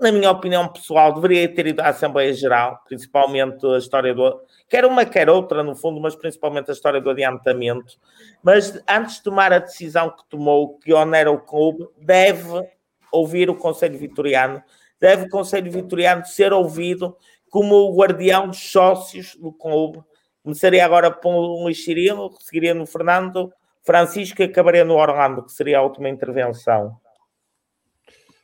[0.00, 4.40] na minha opinião pessoal, deveria ter ido à Assembleia Geral, principalmente a história do.
[4.68, 7.94] Quer uma, quer outra, no fundo, mas principalmente a história do adiantamento.
[8.42, 12.68] Mas antes de tomar a decisão que tomou, que onera o clube, deve
[13.12, 14.60] ouvir o Conselho Vitoriano,
[15.00, 17.16] deve o Conselho Vitoriano ser ouvido
[17.48, 20.02] como o guardião dos sócios do clube.
[20.42, 23.52] Começaria agora por um Luís Cirilo, seguiria no Fernando,
[23.84, 26.96] Francisco, acabaria no Orlando, que seria a última intervenção.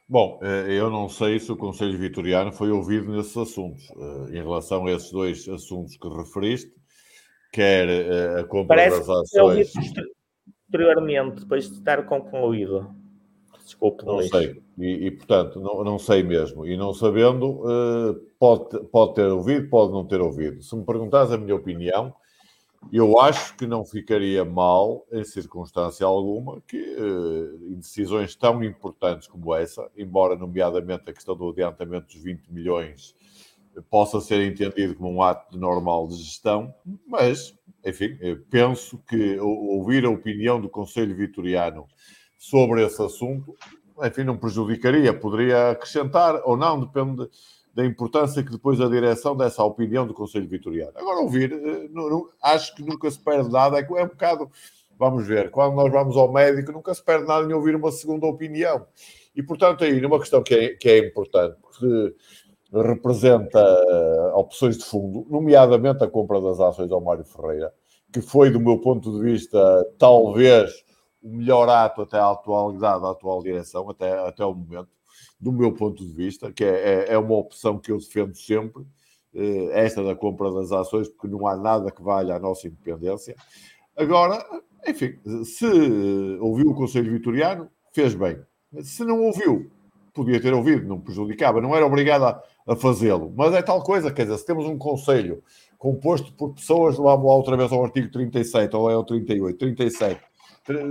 [0.08, 3.91] Bom, eh, eu não sei se o Conselho Vitoriano foi ouvido nesses assuntos.
[3.91, 6.73] Eh, em relação a esses dois assuntos que referiste,
[7.52, 9.73] quer eh, a compra Parece das ações.
[10.70, 12.91] Posteriormente, depois de estar concluído.
[13.62, 14.62] Desculpe, não sei.
[14.78, 16.67] E, e, portanto, não, não sei mesmo.
[16.67, 17.62] E não sabendo,
[18.39, 20.62] pode, pode ter ouvido, pode não ter ouvido.
[20.62, 22.15] Se me perguntares a minha opinião,
[22.92, 26.97] eu acho que não ficaria mal, em circunstância alguma, que
[27.70, 33.15] em decisões tão importantes como essa, embora, nomeadamente, a questão do adiantamento dos 20 milhões
[33.90, 36.74] possa ser entendido como um ato de normal de gestão,
[37.07, 38.16] mas, enfim,
[38.50, 41.86] penso que ouvir a opinião do Conselho Vitoriano
[42.39, 43.55] sobre esse assunto,
[44.02, 47.28] enfim, não prejudicaria, poderia acrescentar ou não, depende
[47.78, 50.90] da importância que depois a direção dessa opinião do Conselho Vitoriano.
[50.97, 54.50] Agora, ouvir, eh, não, não, acho que nunca se perde nada, é, é um bocado,
[54.98, 58.26] vamos ver, quando nós vamos ao médico, nunca se perde nada em ouvir uma segunda
[58.26, 58.84] opinião.
[59.32, 62.16] E, portanto, aí, numa questão que é, que é importante, porque
[62.73, 67.73] representa eh, opções de fundo, nomeadamente a compra das ações ao Mário Ferreira,
[68.12, 70.73] que foi, do meu ponto de vista, talvez
[71.23, 74.98] o melhor ato até à atualidade, à atual direção, até, até o momento
[75.41, 78.84] do meu ponto de vista, que é, é, é uma opção que eu defendo sempre,
[79.34, 83.36] eh, esta da compra das ações, porque não há nada que valha à nossa independência.
[83.97, 84.44] Agora,
[84.86, 85.67] enfim, se
[86.41, 88.39] ouviu o Conselho Vitoriano, fez bem.
[88.83, 89.70] Se não ouviu,
[90.12, 93.33] podia ter ouvido, não prejudicava, não era obrigado a, a fazê-lo.
[93.36, 95.42] Mas é tal coisa, quer dizer, se temos um Conselho
[95.78, 100.20] composto por pessoas, vamos lá outra vez ao artigo 37, ou é o 38, 37,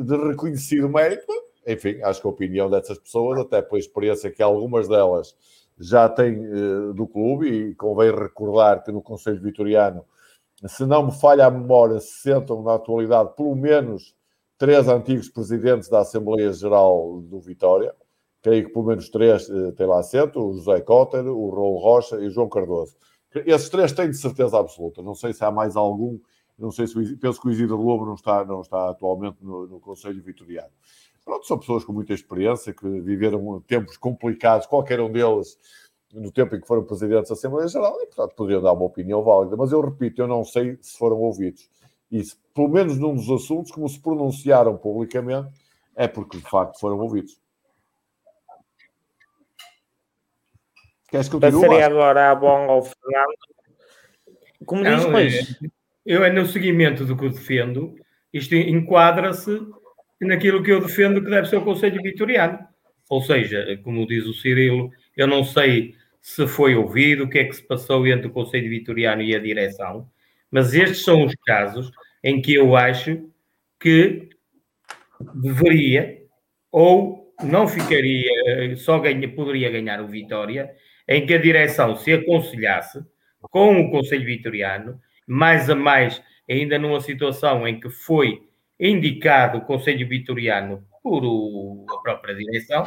[0.06, 1.26] de reconhecido mérito,
[1.68, 5.36] enfim, acho que a opinião dessas pessoas, até pela experiência que algumas delas
[5.78, 10.04] já têm uh, do clube, e convém recordar que no Conselho Vitoriano,
[10.66, 14.16] se não me falha a memória, se sentam na atualidade pelo menos
[14.58, 17.94] três antigos presidentes da Assembleia Geral do Vitória,
[18.42, 22.16] creio que pelo menos três uh, têm lá assento, o José Cotter, o Raul Rocha
[22.16, 22.96] e o João Cardoso.
[23.46, 26.18] Esses três têm de certeza absoluta, não sei se há mais algum,
[26.58, 29.80] não sei se penso que o Isidro Lobo não está, não está atualmente no, no
[29.80, 30.72] Conselho Vitoriano.
[31.28, 35.60] Pronto, são pessoas com muita experiência, que viveram tempos complicados, qualquer um deles,
[36.14, 39.22] no tempo em que foram presidentes da Assembleia Geral, e, portanto, poderiam dar uma opinião
[39.22, 39.58] válida.
[39.58, 41.70] Mas eu repito, eu não sei se foram ouvidos.
[42.10, 45.50] E, se, pelo menos num dos assuntos, como se pronunciaram publicamente,
[45.98, 47.38] é porque, de facto, foram ouvidos.
[51.10, 51.60] Queres continuar?
[51.60, 53.36] Passaria agora a bola ao Fernando.
[54.66, 55.60] Como diz, não, pois.
[56.06, 57.96] Eu é no seguimento do que eu defendo,
[58.32, 59.60] isto enquadra-se
[60.22, 62.60] naquilo que eu defendo que deve ser o Conselho Vitoriano.
[63.10, 67.44] Ou seja, como diz o Cirilo, eu não sei se foi ouvido, o que é
[67.46, 70.10] que se passou entre o Conselho Vitoriano e a direção,
[70.52, 71.92] mas estes são os casos
[72.24, 73.30] em que eu acho
[73.80, 74.30] que
[75.36, 76.22] deveria
[76.72, 80.72] ou não ficaria, só ganha, poderia ganhar o Vitória,
[81.08, 83.00] em que a direção se aconselhasse
[83.40, 88.42] com o Conselho Vitoriano, mais a mais, ainda numa situação em que foi
[88.80, 92.84] indicado o Conselho Vitoriano por o, a própria direção,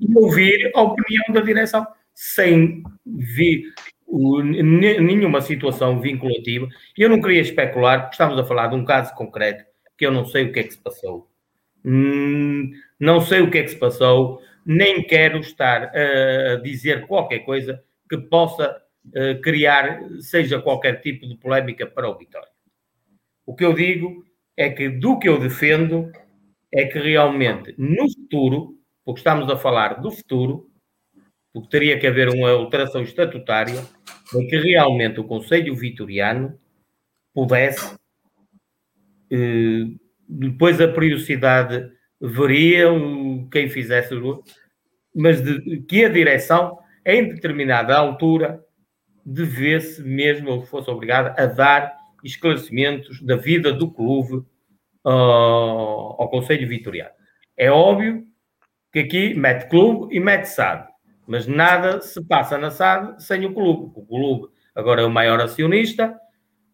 [0.00, 3.72] e ouvir a opinião da direção, sem vir
[4.06, 6.68] nenhuma situação vinculativa.
[6.96, 9.64] Eu não queria especular, porque estamos a falar de um caso concreto,
[9.98, 11.28] que eu não sei o que é que se passou.
[11.84, 17.40] Hum, não sei o que é que se passou, nem quero estar a dizer qualquer
[17.40, 22.48] coisa que possa uh, criar, seja qualquer tipo de polémica para o Vitória.
[23.44, 24.24] O que eu digo
[24.56, 26.10] é que do que eu defendo
[26.72, 30.68] é que realmente no futuro, porque estamos a falar do futuro,
[31.52, 33.80] porque teria que haver uma alteração estatutária,
[34.34, 36.58] é que realmente o Conselho Vitoriano
[37.32, 37.94] pudesse,
[39.30, 39.84] eh,
[40.28, 41.88] depois a periodicidade
[42.20, 42.88] veria
[43.52, 44.14] quem fizesse,
[45.14, 48.60] mas de, que a direção, em determinada altura,
[49.24, 54.36] devesse mesmo, ou fosse obrigada a dar esclarecimentos da vida do clube
[55.04, 57.12] uh, ao Conselho Vitoriano.
[57.56, 58.24] É óbvio
[58.92, 60.88] que aqui mete clube e mete SAD,
[61.26, 63.92] mas nada se passa na SAD sem o clube.
[63.94, 66.18] O clube agora é o maior acionista,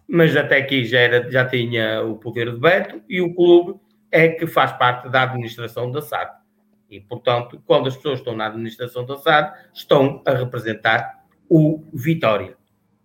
[0.09, 3.79] mas até aqui já, era, já tinha o poder de veto e o clube
[4.11, 6.31] é que faz parte da administração da SAD.
[6.91, 12.57] E, portanto, quando as pessoas estão na administração da SAD, estão a representar o Vitória.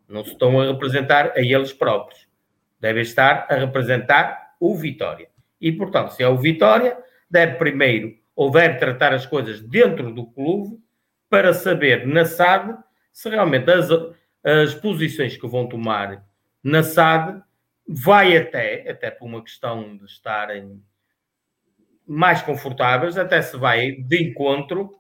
[0.07, 2.24] Não se estão a representar a eles próprios.
[2.85, 5.27] Devem estar a representar o Vitória.
[5.59, 6.95] E, portanto, se é o Vitória,
[7.27, 10.77] deve primeiro ou deve tratar as coisas dentro do clube
[11.27, 12.77] para saber na SAD
[13.11, 13.89] se realmente as,
[14.43, 16.23] as posições que vão tomar
[16.63, 17.41] na SAD
[17.87, 20.79] vai até, até por uma questão de estarem
[22.05, 24.91] mais confortáveis, até se vai de encontro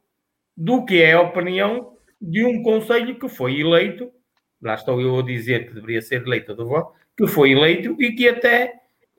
[0.57, 4.11] do que é a opinião de um conselho que foi eleito,
[4.59, 8.13] lá estou eu a dizer que deveria ser eleito do voto, que foi eleito e
[8.13, 8.73] que até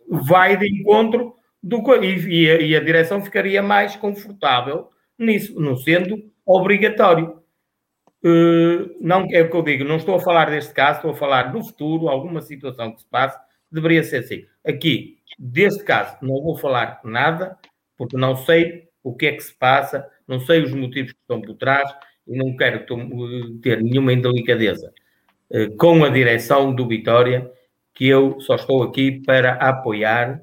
[0.08, 6.22] vai de encontro do e, a, e a direção ficaria mais confortável nisso, não sendo
[6.44, 7.42] obrigatório.
[8.24, 11.16] Uh, não é o que eu digo, não estou a falar deste caso, estou a
[11.16, 13.38] falar do futuro, alguma situação que se passe,
[13.70, 14.44] deveria ser assim.
[14.66, 17.56] Aqui, deste caso, não vou falar nada,
[17.96, 21.40] porque não sei o que é que se passa, não sei os motivos que estão
[21.40, 21.88] por trás
[22.26, 22.84] e não quero
[23.62, 24.92] ter nenhuma indelicadeza
[25.50, 27.50] eh, com a direção do Vitória,
[27.96, 30.42] que eu só estou aqui para apoiar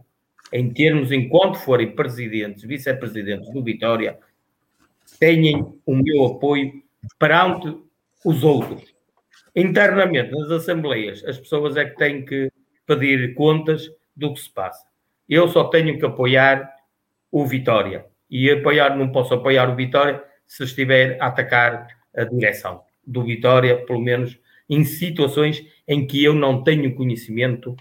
[0.52, 4.20] em termos, enquanto forem presidentes, vice-presidentes do Vitória,
[5.20, 6.84] tenham o meu apoio
[7.20, 7.78] perante
[8.26, 8.94] os outros.
[9.56, 12.52] Internamente, nas assembleias, as pessoas é que têm que
[12.88, 14.86] pedir contas do que se passa.
[15.30, 16.74] Eu só tenho que apoiar
[17.32, 18.06] o Vitória.
[18.30, 23.86] E apoiar, não posso apoiar o Vitória se estiver a atacar a direção do Vitória,
[23.86, 27.76] pelo menos em situações em que eu não tenho conhecimento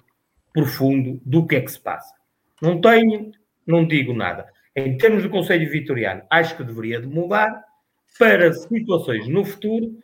[0.52, 2.14] profundo do que é que se passa.
[2.60, 3.30] Não tenho,
[3.66, 4.46] não digo nada.
[4.74, 7.64] Em termos do Conselho Vitoriano, acho que deveria de mudar
[8.18, 9.98] para situações no futuro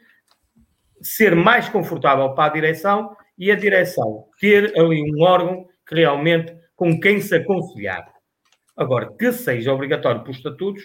[1.01, 6.57] ser mais confortável para a direção e a direção ter ali um órgão que realmente
[6.75, 8.13] com quem se aconselhar.
[8.77, 10.85] Agora, que seja obrigatório por estatutos,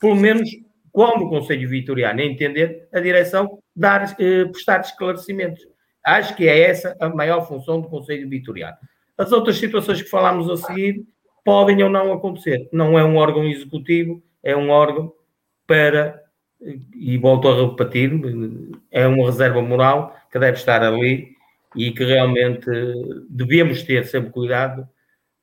[0.00, 0.48] pelo menos
[0.90, 5.66] quando o Conselho Vitoriano entender, a direção dar, eh, prestar esclarecimentos.
[6.04, 8.76] Acho que é essa a maior função do Conselho Vitoriano.
[9.16, 11.06] As outras situações que falámos a seguir
[11.44, 12.68] podem ou não acontecer.
[12.72, 15.12] Não é um órgão executivo, é um órgão
[15.66, 16.20] para,
[16.94, 18.10] e volto a repetir,
[18.90, 21.36] é uma reserva moral que deve estar ali
[21.76, 22.66] e que realmente
[23.28, 24.88] devemos ter sempre cuidado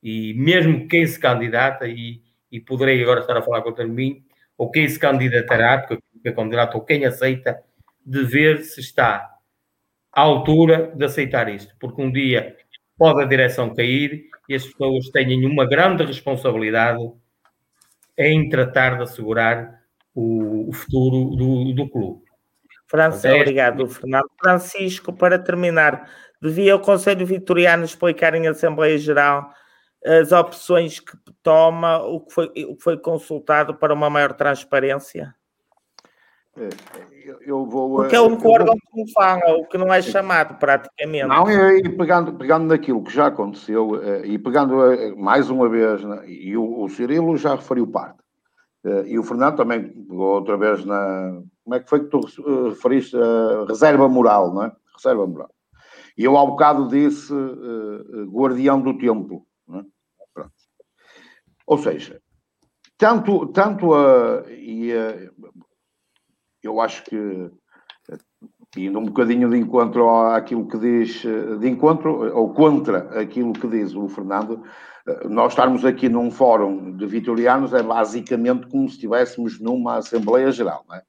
[0.01, 2.21] e mesmo quem se candidata, e,
[2.51, 4.23] e poderei agora estar a falar contra mim,
[4.57, 7.61] ou quem se candidatará, porque é candidato, ou quem aceita,
[8.05, 9.29] de ver se está
[10.11, 12.55] à altura de aceitar isto, porque um dia
[12.97, 16.99] pode a direção cair e as pessoas têm uma grande responsabilidade
[18.17, 19.81] em tratar de assegurar
[20.13, 22.23] o, o futuro do, do clube.
[22.87, 24.29] Francisco, é obrigado, Fernando.
[24.41, 26.09] Francisco, para terminar,
[26.41, 29.53] devia o Conselho Vitoriano explicar em Assembleia Geral
[30.03, 35.35] as opções que toma, o que foi, o que foi consultado para uma maior transparência?
[36.59, 36.69] eu,
[37.41, 37.97] eu vou.
[37.97, 41.27] Porque é o único órgão que me fala, o que não é chamado praticamente.
[41.27, 43.91] Não, e, e pegando, pegando naquilo que já aconteceu,
[44.23, 44.75] e pegando
[45.17, 48.19] mais uma vez, e o, o Cirilo já referiu parte,
[49.05, 51.41] e o Fernando também pegou outra vez na.
[51.63, 52.21] Como é que foi que tu
[52.69, 53.15] referiste?
[53.67, 54.71] reserva moral, não é?
[54.95, 55.49] Reserva moral.
[56.19, 59.47] E eu, ao bocado, disse uh, guardião do tempo.
[59.73, 59.83] É?
[61.65, 62.19] Ou seja,
[62.97, 64.43] tanto, tanto a.
[64.49, 64.91] E,
[66.63, 67.49] eu acho que,
[68.77, 71.21] indo um bocadinho de encontro àquilo que diz,
[71.59, 74.63] de encontro ou contra aquilo que diz o Fernando,
[75.25, 80.85] nós estarmos aqui num fórum de vitorianos é basicamente como se estivéssemos numa Assembleia Geral,
[80.87, 81.03] não é?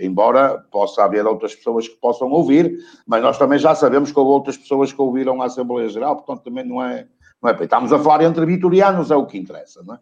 [0.00, 4.30] embora possa haver outras pessoas que possam ouvir, mas nós também já sabemos que houve
[4.30, 7.08] outras pessoas que ouviram a Assembleia Geral, portanto também não é,
[7.42, 9.98] não é Estamos a falar entre vitorianos, é o que interessa, não é?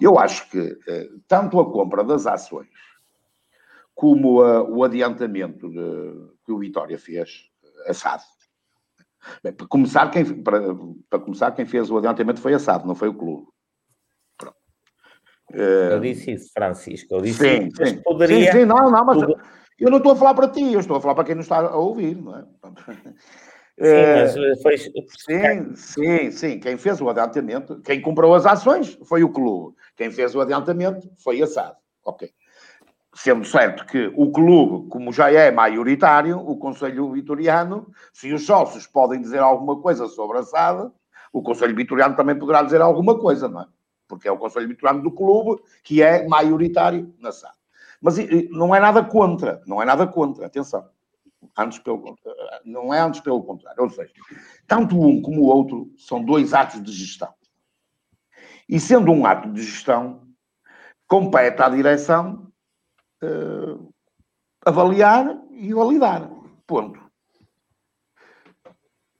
[0.00, 2.68] Eu acho que eh, tanto a compra das ações
[3.98, 7.50] como a, o adiantamento de, que o Vitória fez,
[7.88, 8.22] assado.
[9.42, 10.60] Bem, para, começar, quem, para,
[11.10, 13.48] para começar, quem fez o adiantamento foi assado, não foi o clube.
[15.50, 17.12] Eu eh, disse isso, Francisco.
[17.12, 18.00] Eu disse sim, isso, sim.
[18.02, 18.52] Poderia...
[18.52, 19.20] sim, sim, não, não, mas
[19.80, 21.58] eu não estou a falar para ti, eu estou a falar para quem não está
[21.58, 22.44] a ouvir, não é?
[23.80, 24.76] Sim, mas eh, foi...
[24.78, 26.60] sim, sim, sim.
[26.60, 29.76] Quem fez o adiantamento, quem comprou as ações foi o clube.
[29.96, 31.76] Quem fez o adiantamento foi assado.
[32.04, 32.32] Ok.
[33.20, 38.86] Sendo certo que o clube, como já é maioritário, o Conselho Vitoriano, se os sócios
[38.86, 40.88] podem dizer alguma coisa sobre a SAD,
[41.32, 43.66] o Conselho Vitoriano também poderá dizer alguma coisa, não é?
[44.06, 47.54] porque é o Conselho Vitoriano do clube que é maioritário na SAD.
[48.00, 48.18] Mas
[48.50, 50.88] não é nada contra, não é nada contra, atenção.
[51.58, 52.16] Antes pelo,
[52.64, 53.82] não é antes pelo contrário.
[53.82, 54.12] Ou seja,
[54.64, 57.34] tanto um como o outro são dois atos de gestão.
[58.68, 60.22] E sendo um ato de gestão,
[61.08, 62.47] compete à direção
[63.22, 63.92] uh,
[64.64, 66.30] avaliar e validar.
[66.66, 67.00] Ponto.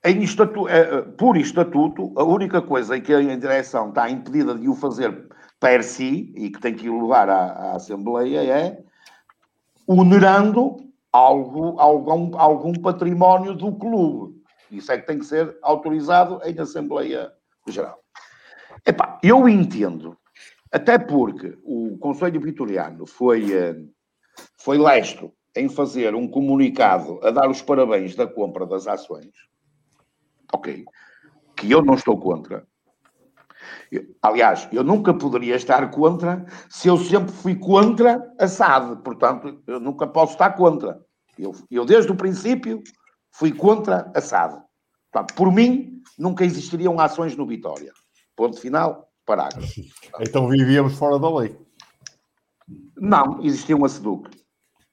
[0.05, 4.69] Em estatu, eh, por estatuto, a única coisa em que a direção está impedida de
[4.69, 5.29] o fazer
[5.59, 8.83] per si, e que tem que levar à, à Assembleia, é
[9.87, 10.77] onerando
[11.13, 14.41] algo, algum, algum património do clube.
[14.71, 17.33] Isso é que tem que ser autorizado em Assembleia
[17.67, 17.99] Geral.
[18.87, 20.17] Epá, eu entendo,
[20.73, 23.77] até porque o Conselho Vitoriano foi, eh,
[24.57, 29.33] foi lestro em fazer um comunicado a dar os parabéns da compra das ações
[30.53, 30.85] ok,
[31.57, 32.67] que eu não estou contra.
[33.91, 39.63] Eu, aliás, eu nunca poderia estar contra se eu sempre fui contra a SAD, portanto,
[39.67, 41.01] eu nunca posso estar contra.
[41.39, 42.83] Eu, eu desde o princípio,
[43.31, 44.63] fui contra a SAD.
[45.11, 47.93] Portanto, por mim, nunca existiriam ações no Vitória.
[48.37, 49.69] Ponto final, parágrafo.
[50.21, 51.57] Então vivíamos fora da lei.
[52.97, 54.31] Não, existia uma SEDUC.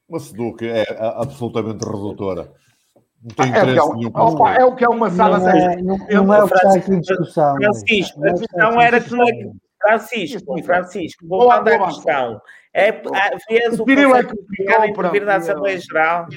[0.08, 0.84] Uma SEDUC é
[1.16, 2.52] absolutamente redutora.
[3.20, 4.10] Não tem é, interesse é, nenhum.
[4.14, 6.74] Opa, é o que é uma sala não é, não, não é o que está
[6.74, 7.56] aqui em discussão.
[7.56, 9.50] Francisco, a questão era que não é.
[9.82, 12.40] Francisco, Francisco, vou mandar a questão.
[12.72, 12.92] É,
[13.48, 16.28] fez o que é que vir na Assembleia Geral.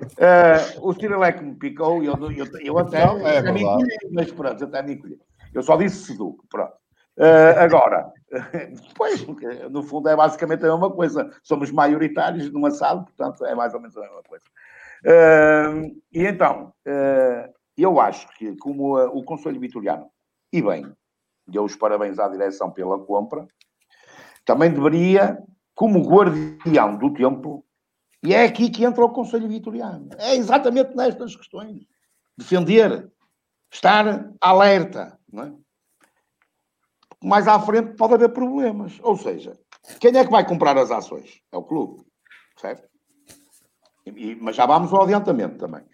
[0.00, 3.62] Uh, o Cyril é que me picou e eu, eu, eu até, não, é me
[3.62, 5.18] encolhi, mas pronto, até me encolhi.
[5.54, 6.74] Eu só disse Seduc, pronto.
[7.16, 8.12] Uh, agora,
[8.94, 9.26] pois,
[9.70, 11.30] no fundo é basicamente a mesma coisa.
[11.42, 14.44] Somos maioritários numa sala, portanto é mais ou menos a mesma coisa.
[15.04, 20.08] Uh, e então, uh, eu acho que, como o Conselho Vitoriano,
[20.52, 20.92] e bem,
[21.46, 23.46] deu os parabéns à direção pela compra,
[24.44, 25.38] também deveria,
[25.74, 27.64] como guardião do tempo,
[28.22, 30.08] e é aqui que entra o Conselho Vitoriano.
[30.18, 31.86] É exatamente nestas questões.
[32.36, 33.10] Defender,
[33.72, 35.17] estar alerta.
[35.34, 35.52] É?
[37.22, 38.98] Mais à frente pode haver problemas.
[39.02, 39.58] Ou seja,
[40.00, 41.42] quem é que vai comprar as ações?
[41.52, 42.04] É o clube.
[42.56, 42.88] Certo?
[44.06, 45.84] E, mas já vamos ao adiantamento também.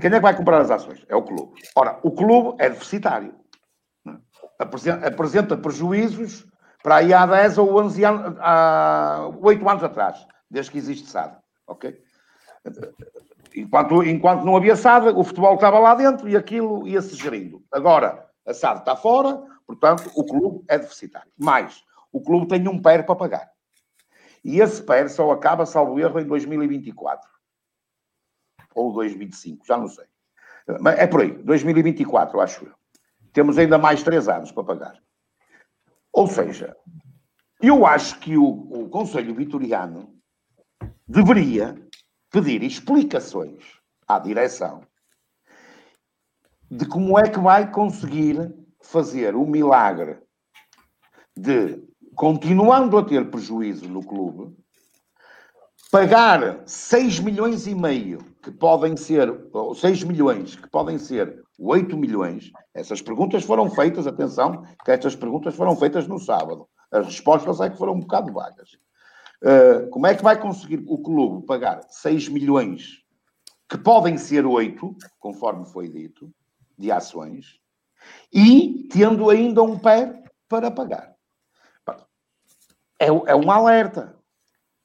[0.00, 1.04] Quem é que vai comprar as ações?
[1.08, 1.60] É o clube.
[1.74, 3.34] Ora, o clube é deficitário.
[4.58, 6.46] Apresenta, apresenta prejuízos
[6.82, 11.36] para aí há 10 ou 11 anos, há 8 anos atrás, desde que existe SAD.
[11.66, 11.98] Ok?
[13.54, 17.62] Enquanto, enquanto não havia SAD, o futebol estava lá dentro e aquilo ia-se gerindo.
[17.72, 21.30] Agora, a SAD está fora, portanto, o clube é deficitário.
[21.38, 23.50] Mais, o clube tem um PER para pagar.
[24.44, 27.28] E esse PER só acaba, salvo erro, em 2024
[28.74, 30.06] ou 2025, já não sei.
[30.80, 32.74] Mas é por aí, 2024, acho eu.
[33.32, 35.02] Temos ainda mais três anos para pagar.
[36.12, 36.76] Ou seja,
[37.60, 40.14] eu acho que o, o Conselho Vitoriano
[41.06, 41.74] deveria
[42.30, 43.64] pedir explicações
[44.06, 44.82] à direção
[46.70, 50.18] de como é que vai conseguir fazer o milagre
[51.36, 51.82] de,
[52.14, 54.56] continuando a ter prejuízo no clube,
[55.90, 61.96] pagar 6 milhões e meio, que podem ser, ou 6 milhões, que podem ser 8
[61.96, 66.68] milhões, essas perguntas foram feitas, atenção, que estas perguntas foram feitas no sábado.
[66.92, 68.70] As respostas é que foram um bocado vagas.
[69.42, 72.98] Uh, como é que vai conseguir o clube pagar 6 milhões,
[73.68, 76.30] que podem ser 8, conforme foi dito,
[76.80, 77.60] de ações,
[78.32, 81.14] e tendo ainda um pé para pagar?
[82.98, 84.18] É, é um alerta.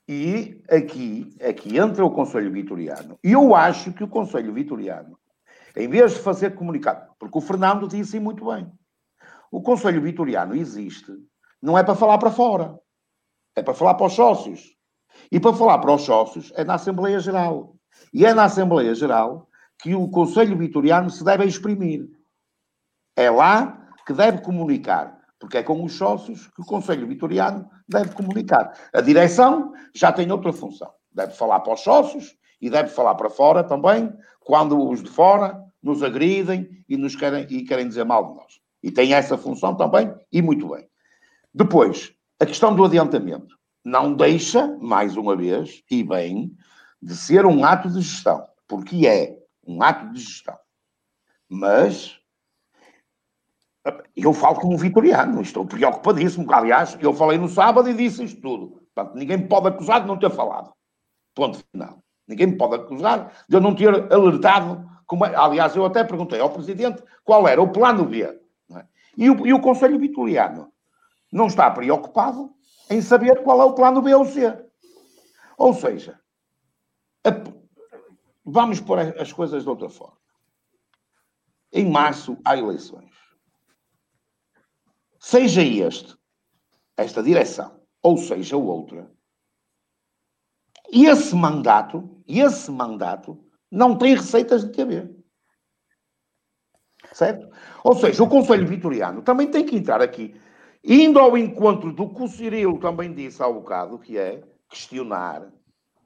[0.08, 3.18] E aqui, aqui entra o Conselho Vitoriano.
[3.24, 5.18] E eu acho que o Conselho Vitoriano,
[5.76, 8.72] em vez de fazer comunicado, porque o Fernando disse muito bem,
[9.52, 11.12] o Conselho Vitoriano existe,
[11.62, 12.80] não é para falar para fora,
[13.56, 14.76] é para falar para os sócios.
[15.32, 17.76] E para falar para os sócios é na Assembleia Geral.
[18.14, 22.10] E é na Assembleia Geral que o Conselho Vitoriano se deve exprimir.
[23.16, 28.14] É lá que deve comunicar porque é com os sócios que o Conselho Vitoriano deve
[28.14, 28.74] comunicar.
[28.94, 30.92] A direção já tem outra função.
[31.12, 35.62] Deve falar para os sócios e deve falar para fora também, quando os de fora
[35.84, 38.60] nos agridem e, nos querem, e querem dizer mal de nós.
[38.82, 40.88] E tem essa função também, e muito bem.
[41.54, 43.56] Depois, a questão do adiantamento.
[43.84, 46.52] Não deixa, mais uma vez, e bem,
[47.00, 50.58] de ser um ato de gestão, porque é um ato de gestão.
[51.50, 52.20] Mas
[54.16, 56.52] eu falo como vitoriano, estou preocupadíssimo.
[56.52, 58.82] Aliás, eu falei no sábado e disse isto tudo.
[58.94, 60.74] Portanto, ninguém pode acusar de não ter falado.
[61.36, 62.00] Ponto final.
[62.28, 64.90] Ninguém me pode acusar de eu não ter alertado.
[65.06, 65.36] Como é.
[65.36, 68.24] Aliás, eu até perguntei ao Presidente qual era o plano B.
[68.24, 68.86] É?
[69.16, 70.72] E, o, e o Conselho Vitoriano
[71.32, 72.52] não está preocupado
[72.90, 74.66] em saber qual é o plano B ou C.
[75.58, 76.20] Ou seja,
[77.24, 77.30] a,
[78.46, 80.18] vamos pôr as coisas de outra forma.
[81.74, 83.16] Em março há eleições
[85.26, 86.16] seja este,
[86.96, 89.12] esta direção, ou seja outra,
[90.88, 95.16] esse mandato, esse mandato não tem receitas de TV.
[97.12, 97.50] Certo?
[97.84, 100.40] Ou seja, o Conselho Vitoriano também tem que entrar aqui,
[100.84, 105.52] indo ao encontro do que o Cirilo também disse há um bocado, que é questionar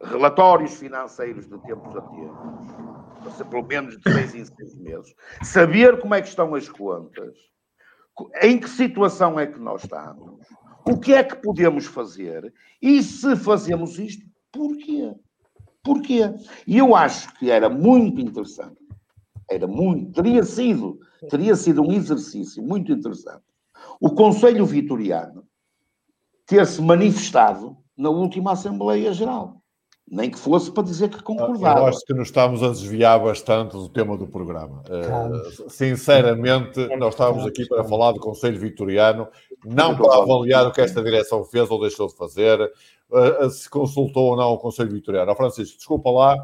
[0.01, 5.13] relatórios financeiros de tempos a tempos, pelo menos de seis em seis meses,
[5.43, 7.35] saber como é que estão as contas,
[8.41, 10.39] em que situação é que nós estamos,
[10.85, 12.53] o que é que podemos fazer.
[12.81, 15.13] E se fazemos isto, porquê?
[15.83, 16.33] Porquê?
[16.67, 18.77] E eu acho que era muito interessante,
[19.49, 23.43] era muito, teria sido, teria sido um exercício muito interessante,
[23.99, 25.45] o Conselho Vitoriano
[26.45, 29.58] ter-se manifestado na última Assembleia Geral.
[30.11, 31.81] Nem que fosse para dizer que concordava.
[31.81, 34.81] Eu acho que nos estamos a desviar bastante do tema do programa.
[34.89, 39.27] Uh, sinceramente, nós estávamos aqui para falar do Conselho Vitoriano,
[39.63, 42.59] não para avaliar o que esta direção fez ou deixou de fazer,
[43.11, 45.31] uh, se consultou ou não o Conselho Vitoriano.
[45.31, 46.35] Oh, Francisco, desculpa lá,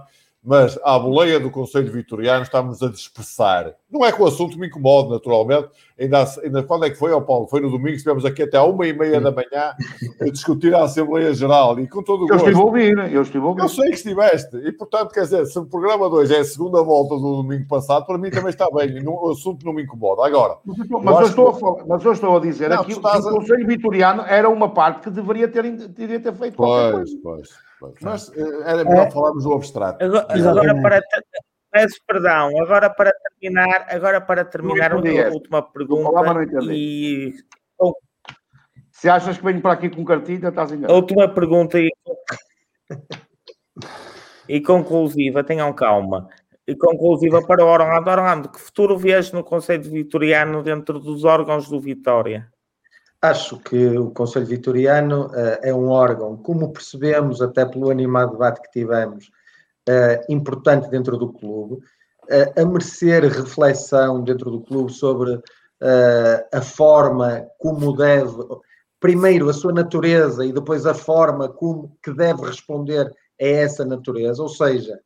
[0.43, 3.73] mas à boleia do Conselho Vitoriano estamos a dispersar.
[3.89, 5.69] Não é que o assunto me incomode, naturalmente.
[5.97, 7.47] Ainda, ainda quando é que foi, ao Paulo?
[7.47, 9.73] Foi no domingo, estivemos aqui até à uma e meia da manhã
[10.19, 12.33] a discutir a Assembleia Geral e com todo o gosto.
[12.33, 13.61] Eu estive a ouvir, eu estive a ouvir.
[13.61, 14.57] Eu sei que estiveste.
[14.57, 17.65] E, portanto, quer dizer, se o programa de hoje é a segunda volta do domingo
[17.67, 19.01] passado, para mim também está bem.
[19.07, 20.27] o assunto não me incomoda.
[20.27, 20.57] Agora...
[20.65, 21.57] Mas eu, mas eu estou, que...
[21.57, 24.67] a falar, mas eu estou a dizer não, aqui que o Conselho Vitoriano era uma
[24.67, 27.17] parte que deveria ter, deveria ter feito pois, qualquer coisa.
[27.23, 27.49] Pois.
[28.01, 29.11] Mas eh, era melhor é.
[29.11, 30.03] falarmos do abstrato.
[30.03, 31.01] Agora, agora para
[31.75, 36.09] peço perdão, agora para terminar, agora para terminar a última pergunta.
[36.71, 37.33] E...
[38.93, 40.93] Se achas que venho para aqui com cartilha, estás enganado.
[40.93, 41.91] A última pergunta e,
[44.47, 46.29] e conclusiva, tenham calma.
[46.65, 48.09] E conclusiva para o Orlando.
[48.09, 52.49] Orlando, que futuro vês no Conselho Vitoriano dentro dos órgãos do Vitória?
[53.21, 58.61] Acho que o Conselho Vitoriano uh, é um órgão, como percebemos até pelo animado debate
[58.61, 59.29] que tivemos,
[59.89, 65.41] uh, importante dentro do clube, uh, a merecer reflexão dentro do clube sobre
[66.53, 68.31] a forma como deve,
[68.99, 73.05] primeiro a sua natureza e depois a forma como que deve responder
[73.39, 74.97] a essa natureza, ou seja,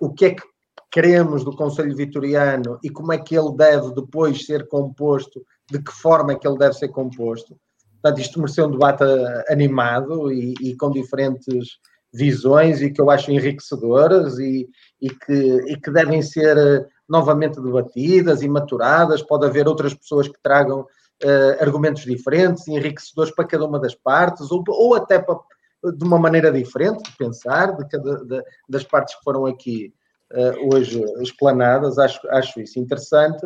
[0.00, 0.42] o que é que
[0.90, 5.92] queremos do Conselho Vitoriano e como é que ele deve depois ser composto de que
[5.92, 7.56] forma é que ele deve ser composto.
[8.02, 9.02] Portanto, isto mereceu um debate
[9.48, 11.78] animado e, e com diferentes
[12.14, 14.68] visões e que eu acho enriquecedoras e,
[15.00, 19.22] e, que, e que devem ser eh, novamente debatidas e maturadas.
[19.22, 24.50] Pode haver outras pessoas que tragam uh, argumentos diferentes, enriquecedores para cada uma das partes,
[24.50, 25.36] ou, ou até para,
[25.82, 29.92] de uma maneira diferente de pensar de cada de, das partes que foram aqui
[30.32, 31.98] uh, hoje explanadas.
[31.98, 33.44] Acho, acho isso interessante.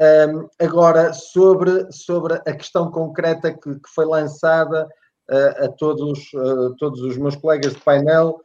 [0.00, 4.88] Um, agora, sobre, sobre a questão concreta que, que foi lançada
[5.30, 6.30] uh, a todos,
[6.78, 8.40] todos os meus colegas de painel,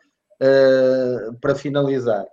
[1.40, 2.26] para finalizar.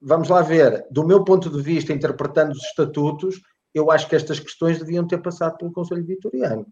[0.00, 3.40] Vamos lá ver, do meu ponto de vista, interpretando os estatutos,
[3.74, 6.66] eu acho que estas questões deviam ter passado pelo Conselho Vitoriano.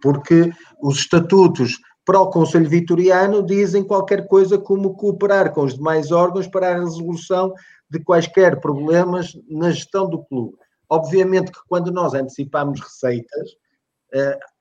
[0.00, 0.50] Porque
[0.80, 6.46] os estatutos para o Conselho Vitoriano dizem qualquer coisa como cooperar com os demais órgãos
[6.46, 7.52] para a resolução
[7.90, 10.56] de quaisquer problemas na gestão do clube.
[10.88, 13.50] Obviamente que quando nós antecipamos receitas,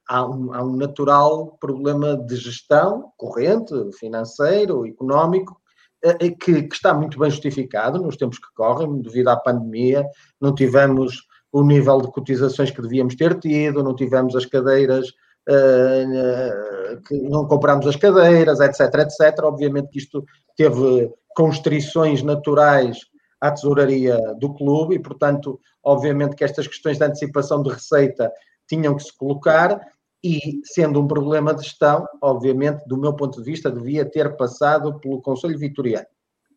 [0.10, 5.62] há, um, há um, natural problema de gestão corrente, financeiro, económico,
[6.04, 10.04] uh, que, que, está muito bem justificado nos tempos que correm, devido à pandemia,
[10.42, 15.08] não tivemos o nível de cotizações que devíamos ter tido, não tivemos as cadeiras
[15.48, 19.44] uh, que não compramos as cadeiras, etc, etc.
[19.44, 20.26] Obviamente que isto
[20.58, 22.98] teve constrições naturais
[23.40, 28.32] à tesouraria do clube e, portanto, obviamente que estas questões de antecipação de receita
[28.68, 29.80] tinham que se colocar
[30.24, 35.00] e, sendo um problema de gestão, obviamente, do meu ponto de vista, devia ter passado
[35.00, 36.08] pelo Conselho Vitoriano.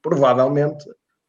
[0.01, 0.85] Provavelmente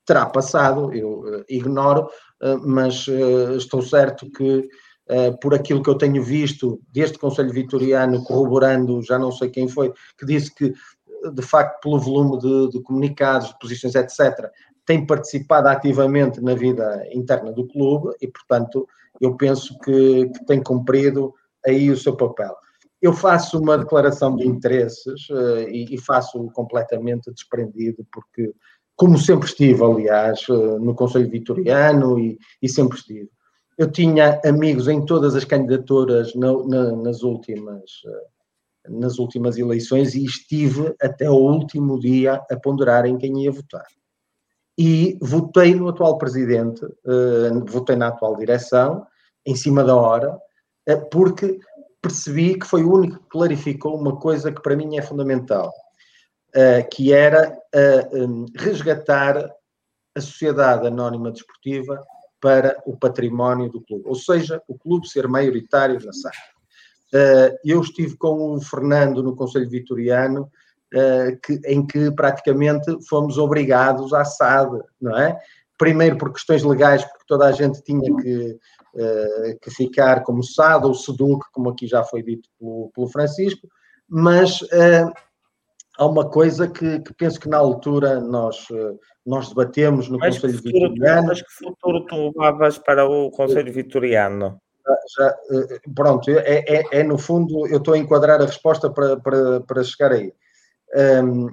[0.06, 2.10] terá passado, eu uh, ignoro,
[2.42, 4.68] uh, mas uh, estou certo que
[5.42, 9.92] por aquilo que eu tenho visto deste Conselho Vitoriano, corroborando, já não sei quem foi,
[10.18, 10.74] que disse que,
[11.34, 14.50] de facto, pelo volume de, de comunicados, de posições, etc.,
[14.86, 18.88] tem participado ativamente na vida interna do clube e, portanto,
[19.20, 21.34] eu penso que, que tem cumprido
[21.66, 22.56] aí o seu papel.
[23.02, 28.54] Eu faço uma declaração de interesses uh, e, e faço completamente desprendido, porque,
[28.96, 33.30] como sempre estive, aliás, uh, no Conselho Vitoriano e, e sempre estive
[33.78, 37.82] eu tinha amigos em todas as candidaturas na, na, nas últimas
[38.86, 43.88] nas últimas eleições e estive até o último dia a ponderar em quem ia votar.
[44.78, 49.08] E votei no atual presidente, uh, votei na atual direção,
[49.46, 50.40] em cima da hora, uh,
[51.12, 51.60] porque
[52.02, 55.72] percebi que foi o único que clarificou uma coisa que para mim é fundamental,
[56.50, 57.58] uh, que era
[58.14, 59.38] um, resgatar
[60.16, 62.04] a sociedade anónima desportiva
[62.42, 66.36] para o património do clube, ou seja, o clube ser maioritário na SAD.
[67.14, 70.52] Uh, eu estive com o Fernando no Conselho Vitoriano,
[71.66, 75.36] em que praticamente fomos obrigados à SAD, não é?
[75.76, 78.60] Primeiro por questões legais, porque toda a gente tinha que,
[79.62, 83.68] que ficar como SAD ou SEDUC, como aqui já foi dito pelo, pelo Francisco,
[84.08, 84.60] mas
[85.98, 90.36] há uma coisa que, que, penso que na altura nós, eh, nós debatemos no mas
[90.36, 91.28] Conselho futuro, Vitoriano.
[91.28, 94.60] Mas que futuro tu levavas para o Conselho Vitoriano?
[95.18, 99.18] Já, eh, pronto, é, é, é, no fundo, eu estou a enquadrar a resposta para,
[99.18, 100.34] para, para chegar aí.
[101.24, 101.48] Um,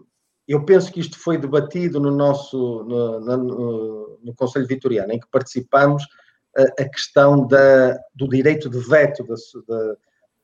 [0.49, 5.31] eu penso que isto foi debatido no nosso no, no, no Conselho Vitoriano, em que
[5.31, 6.05] participamos
[6.57, 9.35] a, questão da, do direito de veto da,
[9.69, 9.97] da,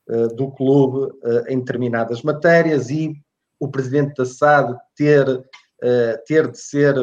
[0.08, 1.12] eh, do clube
[1.48, 3.14] em determinadas matérias e
[3.58, 6.94] o presidente da SAD ter, uh, ter de ser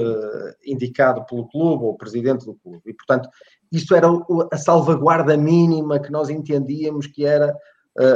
[0.66, 2.82] indicado pelo clube ou presidente do clube.
[2.86, 3.28] E, portanto,
[3.72, 4.08] isto era
[4.52, 7.54] a salvaguarda mínima que nós entendíamos que era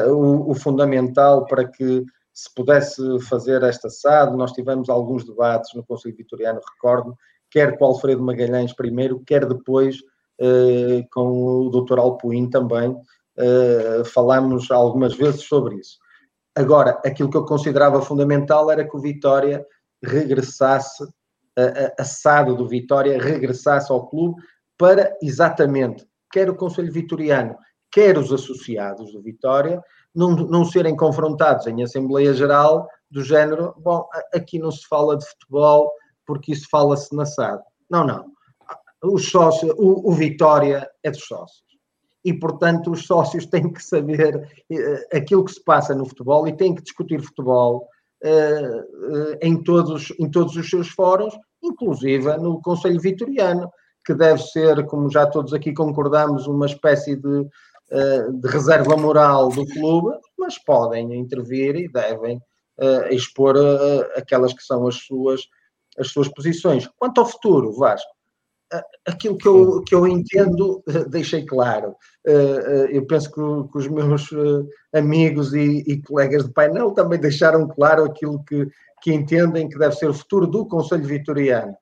[0.10, 4.38] o, o, fundamental para que se pudesse fazer esta SAD.
[4.38, 7.18] Nós tivemos alguns debates no Conselho Vitoriano, recordo,
[7.50, 9.98] quer com Alfredo Magalhães primeiro, quer depois
[11.12, 12.00] com o Dr.
[12.00, 12.96] Alpuim também.
[14.14, 15.98] falámos algumas vezes sobre isso.
[16.58, 19.64] Agora, aquilo que eu considerava fundamental era que o Vitória
[20.04, 21.04] regressasse,
[21.56, 24.42] a, a, SAD do Vitória regressasse ao clube
[24.76, 27.56] para exatamente, quer o Conselho Vitoriano,
[27.92, 29.82] quer os associados do Vitória,
[30.16, 35.28] não, não serem confrontados em Assembleia Geral do género, bom, aqui não se fala de
[35.28, 35.92] futebol
[36.26, 37.62] porque isso fala-se na SAD.
[37.90, 38.26] Não, não.
[39.04, 41.68] Os sócios, o, o Vitória é dos sócios
[42.28, 46.52] e, portanto, os sócios têm que saber uh, aquilo que se passa no futebol e
[46.52, 47.88] têm que discutir futebol
[48.22, 53.72] uh, uh, em, todos, em todos os seus fóruns, inclusive no Conselho Vitoriano,
[54.06, 57.48] que deve ser, como já todos aqui concordamos, uma espécie de,
[58.40, 62.40] de reserva moral do clube, mas podem intervir e devem
[63.10, 63.56] expor
[64.16, 65.42] aquelas que são as suas,
[65.98, 66.88] as suas posições.
[66.98, 68.10] Quanto ao futuro, Vasco,
[69.06, 71.96] aquilo que eu, que eu entendo, deixei claro.
[72.26, 76.92] Eh, eh, eu penso que, que os meus eh, amigos e, e, colegas de painel
[76.92, 78.68] também deixaram claro aquilo que,
[79.02, 81.76] que entendem que deve ser o futuro do Conselho Vitoriano.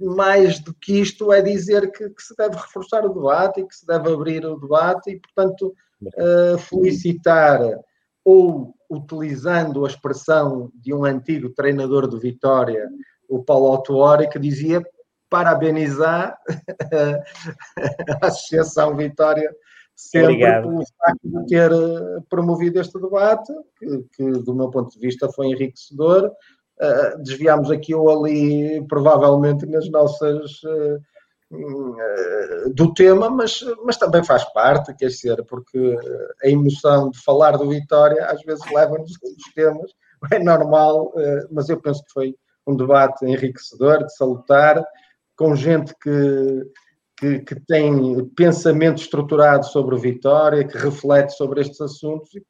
[0.00, 3.76] Mais do que isto é dizer que, que se deve reforçar o debate e que
[3.76, 5.72] se deve abrir o debate e, portanto,
[6.58, 7.60] felicitar
[8.24, 12.88] ou utilizando a expressão de um antigo treinador do Vitória,
[13.28, 14.82] o Paulo Autuori, que dizia
[15.30, 16.38] parabenizar
[18.22, 19.54] a Associação Vitória
[19.98, 20.68] sempre Obrigado.
[20.68, 25.28] pelo facto de ter eh, promovido este debate, que, que do meu ponto de vista
[25.28, 26.30] foi enriquecedor.
[26.80, 30.62] Uh, desviámos aqui ou ali, provavelmente, nas nossas.
[30.62, 31.00] Uh,
[31.50, 35.98] uh, do tema, mas, mas também faz parte, quer dizer, porque
[36.44, 39.90] a emoção de falar do Vitória às vezes leva-nos a outros temas,
[40.30, 41.12] é normal,
[41.50, 42.36] mas eu penso que foi
[42.68, 44.84] um debate enriquecedor, de salutar,
[45.34, 46.66] com gente que,
[47.16, 52.42] que, que, tem pensamento estruturado sobre Vitória, que reflete sobre estes assuntos, e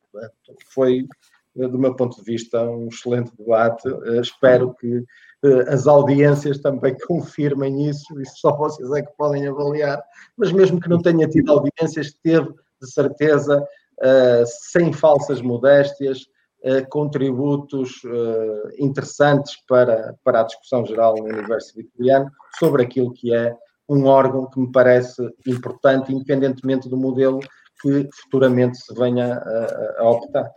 [0.74, 1.06] foi,
[1.54, 3.88] do meu ponto de vista, um excelente debate.
[3.88, 5.04] Eh, espero que
[5.44, 10.02] eh, as audiências também confirmem isso, isso só vocês é que podem avaliar,
[10.36, 12.48] mas mesmo que não tenha tido audiências, teve,
[12.80, 13.64] de certeza,
[14.00, 16.26] eh, sem falsas modéstias,
[16.90, 18.02] contributos
[18.78, 23.56] interessantes para, para a discussão geral no universo vitoriano sobre aquilo que é
[23.88, 27.40] um órgão que me parece importante, independentemente do modelo
[27.80, 30.50] que futuramente se venha a, a optar.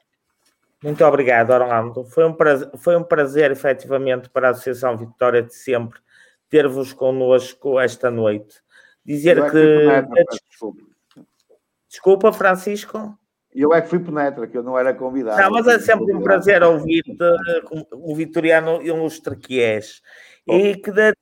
[0.83, 2.03] Muito obrigado, Orlando.
[2.05, 5.99] Foi um, prazer, foi um prazer, efetivamente, para a Associação Vitória de sempre
[6.49, 8.61] ter-vos connosco esta noite.
[9.05, 10.65] Dizer é que.
[11.87, 13.15] desculpa, Francisco.
[13.53, 15.41] Eu é que fui penetra, que eu não era convidado.
[15.41, 17.17] Não, mas é sempre um prazer ouvir-te,
[17.91, 20.01] o vitoriano ilustre que és.
[20.47, 21.13] E que da,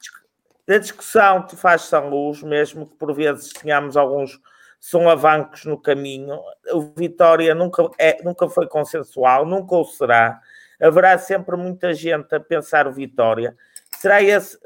[0.67, 4.39] da discussão te faz São Luz, mesmo que por vezes tenhamos alguns
[4.79, 6.39] solavancos no caminho.
[6.71, 10.39] O Vitória nunca, é, nunca foi consensual, nunca o será.
[10.79, 13.55] Haverá sempre muita gente a pensar o Vitória.
[13.97, 14.57] Será esse,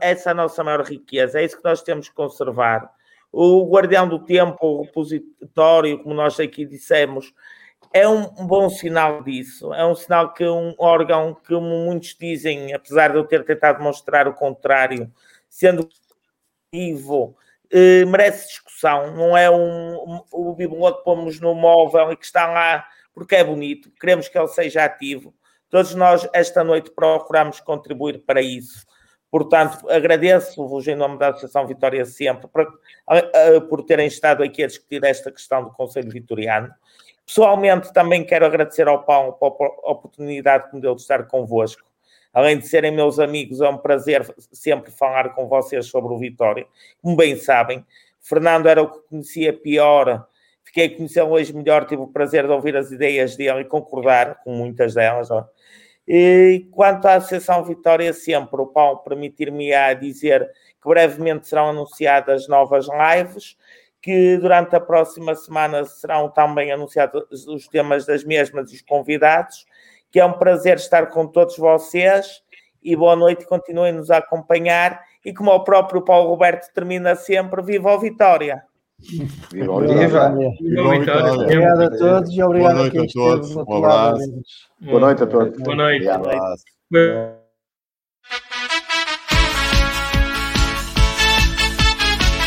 [0.00, 1.40] essa a nossa maior riqueza?
[1.40, 2.90] É isso que nós temos que conservar.
[3.38, 7.34] O guardião do tempo, o repositório, como nós aqui dissemos,
[7.92, 9.74] é um, bom sinal disso.
[9.74, 14.26] É um sinal que um órgão, que muitos dizem, apesar de eu ter tentado mostrar
[14.26, 15.12] o contrário,
[15.50, 15.86] sendo
[16.72, 17.36] vivo,
[17.70, 19.14] eh, merece discussão.
[19.14, 23.36] Não é um, um, o bibelô que pomos no móvel e que está lá porque
[23.36, 23.90] é bonito.
[24.00, 25.34] Queremos que ele seja ativo.
[25.68, 28.86] Todos nós, esta noite, procuramos contribuir para isso.
[29.30, 32.66] Portanto, agradeço-vos em nome da Associação Vitória Sempre por,
[33.68, 36.72] por terem estado aqui a discutir esta questão do Conselho Vitoriano.
[37.26, 39.50] Pessoalmente, também quero agradecer ao Paulo pela
[39.90, 41.82] oportunidade que me deu de estar convosco.
[42.32, 44.22] Além de serem meus amigos, é um prazer
[44.52, 46.66] sempre falar com vocês sobre o Vitória.
[47.02, 47.84] Como bem sabem,
[48.20, 50.28] Fernando era o que conhecia pior,
[50.62, 54.42] fiquei a conhecê-lo hoje melhor, tive o prazer de ouvir as ideias dele e concordar
[54.44, 55.30] com muitas delas.
[55.30, 55.48] Ó.
[56.06, 60.48] E quanto à Associação Vitória, sempre o Paulo permitir-me a dizer
[60.80, 63.56] que brevemente serão anunciadas novas lives
[64.00, 69.66] que durante a próxima semana serão também anunciados os temas das mesmas e os convidados,
[70.12, 72.40] que é um prazer estar com todos vocês
[72.80, 77.92] e boa noite, continuem-nos a acompanhar e como o próprio Paulo Roberto termina sempre, viva
[77.92, 78.62] a Vitória!
[78.98, 79.78] Viva!
[79.80, 81.32] Viva a Vitória!
[81.34, 84.18] Obrigado a todos e obrigado a quem esteve do outro lado.
[84.80, 85.58] Boa noite a todos.
[85.62, 86.04] Boa noite.
[86.04, 87.45] Boa noite.